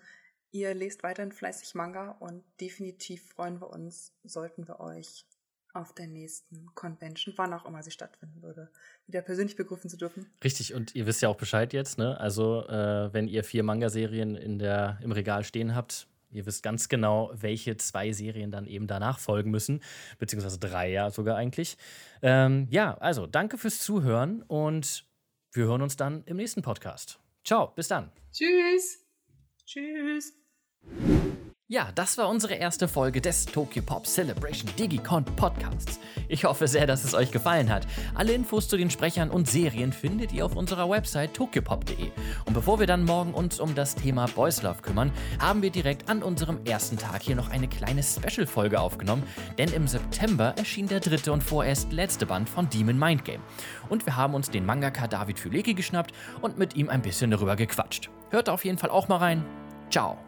ihr 0.53 0.75
lest 0.75 1.03
weiterhin 1.03 1.33
fleißig 1.33 1.75
Manga 1.75 2.13
und 2.21 2.45
definitiv 2.61 3.29
freuen 3.31 3.61
wir 3.61 3.71
uns, 3.71 4.13
sollten 4.23 4.69
wir 4.69 4.79
euch 4.79 5.27
auf 5.75 5.95
der 5.95 6.07
nächsten 6.07 6.67
Convention, 6.75 7.35
wann 7.37 7.53
auch 7.53 7.65
immer 7.65 7.83
sie 7.83 7.91
stattfinden 7.91 8.43
würde, 8.43 8.71
wieder 9.07 9.23
persönlich 9.23 9.57
begrüßen 9.57 9.89
zu 9.91 9.97
dürfen. 9.97 10.27
Richtig, 10.43 10.75
und 10.75 10.95
ihr 10.95 11.07
wisst 11.07 11.23
ja 11.23 11.29
auch 11.29 11.37
Bescheid 11.37 11.73
jetzt, 11.73 11.99
ne? 11.99 12.19
Also, 12.19 12.67
äh, 12.67 13.13
wenn 13.13 13.29
ihr 13.29 13.45
vier 13.45 13.63
Manga-Serien 13.63 14.37
im 14.37 15.13
Regal 15.13 15.45
stehen 15.45 15.75
habt, 15.75 16.09
ihr 16.31 16.47
wisst 16.47 16.63
ganz 16.63 16.89
genau, 16.89 17.31
welche 17.35 17.77
zwei 17.77 18.13
Serien 18.13 18.51
dann 18.51 18.67
eben 18.67 18.87
danach 18.87 19.19
folgen 19.19 19.51
müssen, 19.51 19.81
beziehungsweise 20.19 20.59
drei 20.59 20.91
ja 20.91 21.11
sogar 21.11 21.37
eigentlich. 21.37 21.77
Ähm, 22.23 22.69
ja, 22.71 22.97
also 22.99 23.27
danke 23.27 23.59
fürs 23.59 23.81
Zuhören 23.81 24.43
und 24.43 25.07
wir 25.53 25.65
hören 25.65 25.83
uns 25.83 25.97
dann 25.97 26.23
im 26.25 26.37
nächsten 26.37 26.63
Podcast. 26.63 27.19
Ciao, 27.45 27.69
bis 27.75 27.89
dann. 27.89 28.13
Tschüss. 28.33 29.05
Tschüss. 29.67 30.35
Ja, 31.73 31.87
das 31.95 32.19
war 32.19 32.29
unsere 32.29 32.55
erste 32.55 32.89
Folge 32.89 33.21
des 33.21 33.47
Tokyo 33.47 33.81
Pop 33.85 34.05
Celebration 34.05 34.69
Digicon 34.77 35.25
Podcasts. 35.25 36.01
Ich 36.27 36.45
hoffe 36.45 36.67
sehr, 36.67 36.85
dass 36.85 37.05
es 37.05 37.15
euch 37.15 37.31
gefallen 37.31 37.71
hat. 37.71 37.87
Alle 38.13 38.33
Infos 38.33 38.67
zu 38.67 38.77
den 38.77 38.91
Sprechern 38.91 39.31
und 39.31 39.49
Serien 39.49 39.93
findet 39.93 40.33
ihr 40.33 40.45
auf 40.45 40.57
unserer 40.57 40.91
Website 40.91 41.33
tokyopop.de. 41.33 42.11
Und 42.45 42.55
bevor 42.55 42.81
wir 42.81 42.89
dann 42.89 43.05
morgen 43.05 43.33
uns 43.35 43.61
um 43.61 43.77
das 43.77 43.95
Thema 43.95 44.27
Boys 44.35 44.63
Love 44.63 44.83
kümmern, 44.83 45.13
haben 45.39 45.63
wir 45.63 45.71
direkt 45.71 46.09
an 46.09 46.25
unserem 46.25 46.59
ersten 46.65 46.99
Tag 46.99 47.23
hier 47.23 47.37
noch 47.37 47.51
eine 47.51 47.69
kleine 47.69 48.03
Special-Folge 48.03 48.81
aufgenommen, 48.81 49.23
denn 49.57 49.73
im 49.73 49.87
September 49.87 50.53
erschien 50.59 50.89
der 50.89 50.99
dritte 50.99 51.33
und 51.33 51.45
vorerst 51.45 51.93
letzte 51.93 52.27
Band 52.27 52.49
von 52.49 52.69
Demon 52.69 52.99
Mind 52.99 53.25
Game. 53.25 53.43
Und 53.89 54.07
wir 54.07 54.17
haben 54.17 54.35
uns 54.35 54.51
den 54.51 54.67
Mangaka 54.67 55.07
David 55.07 55.39
Füleki 55.39 55.75
geschnappt 55.75 56.13
und 56.41 56.59
mit 56.59 56.75
ihm 56.75 56.89
ein 56.89 57.03
bisschen 57.03 57.31
darüber 57.31 57.55
gequatscht. 57.55 58.11
Hört 58.31 58.49
auf 58.49 58.65
jeden 58.65 58.79
Fall 58.79 58.91
auch 58.91 59.07
mal 59.07 59.19
rein. 59.19 59.45
Ciao. 59.89 60.19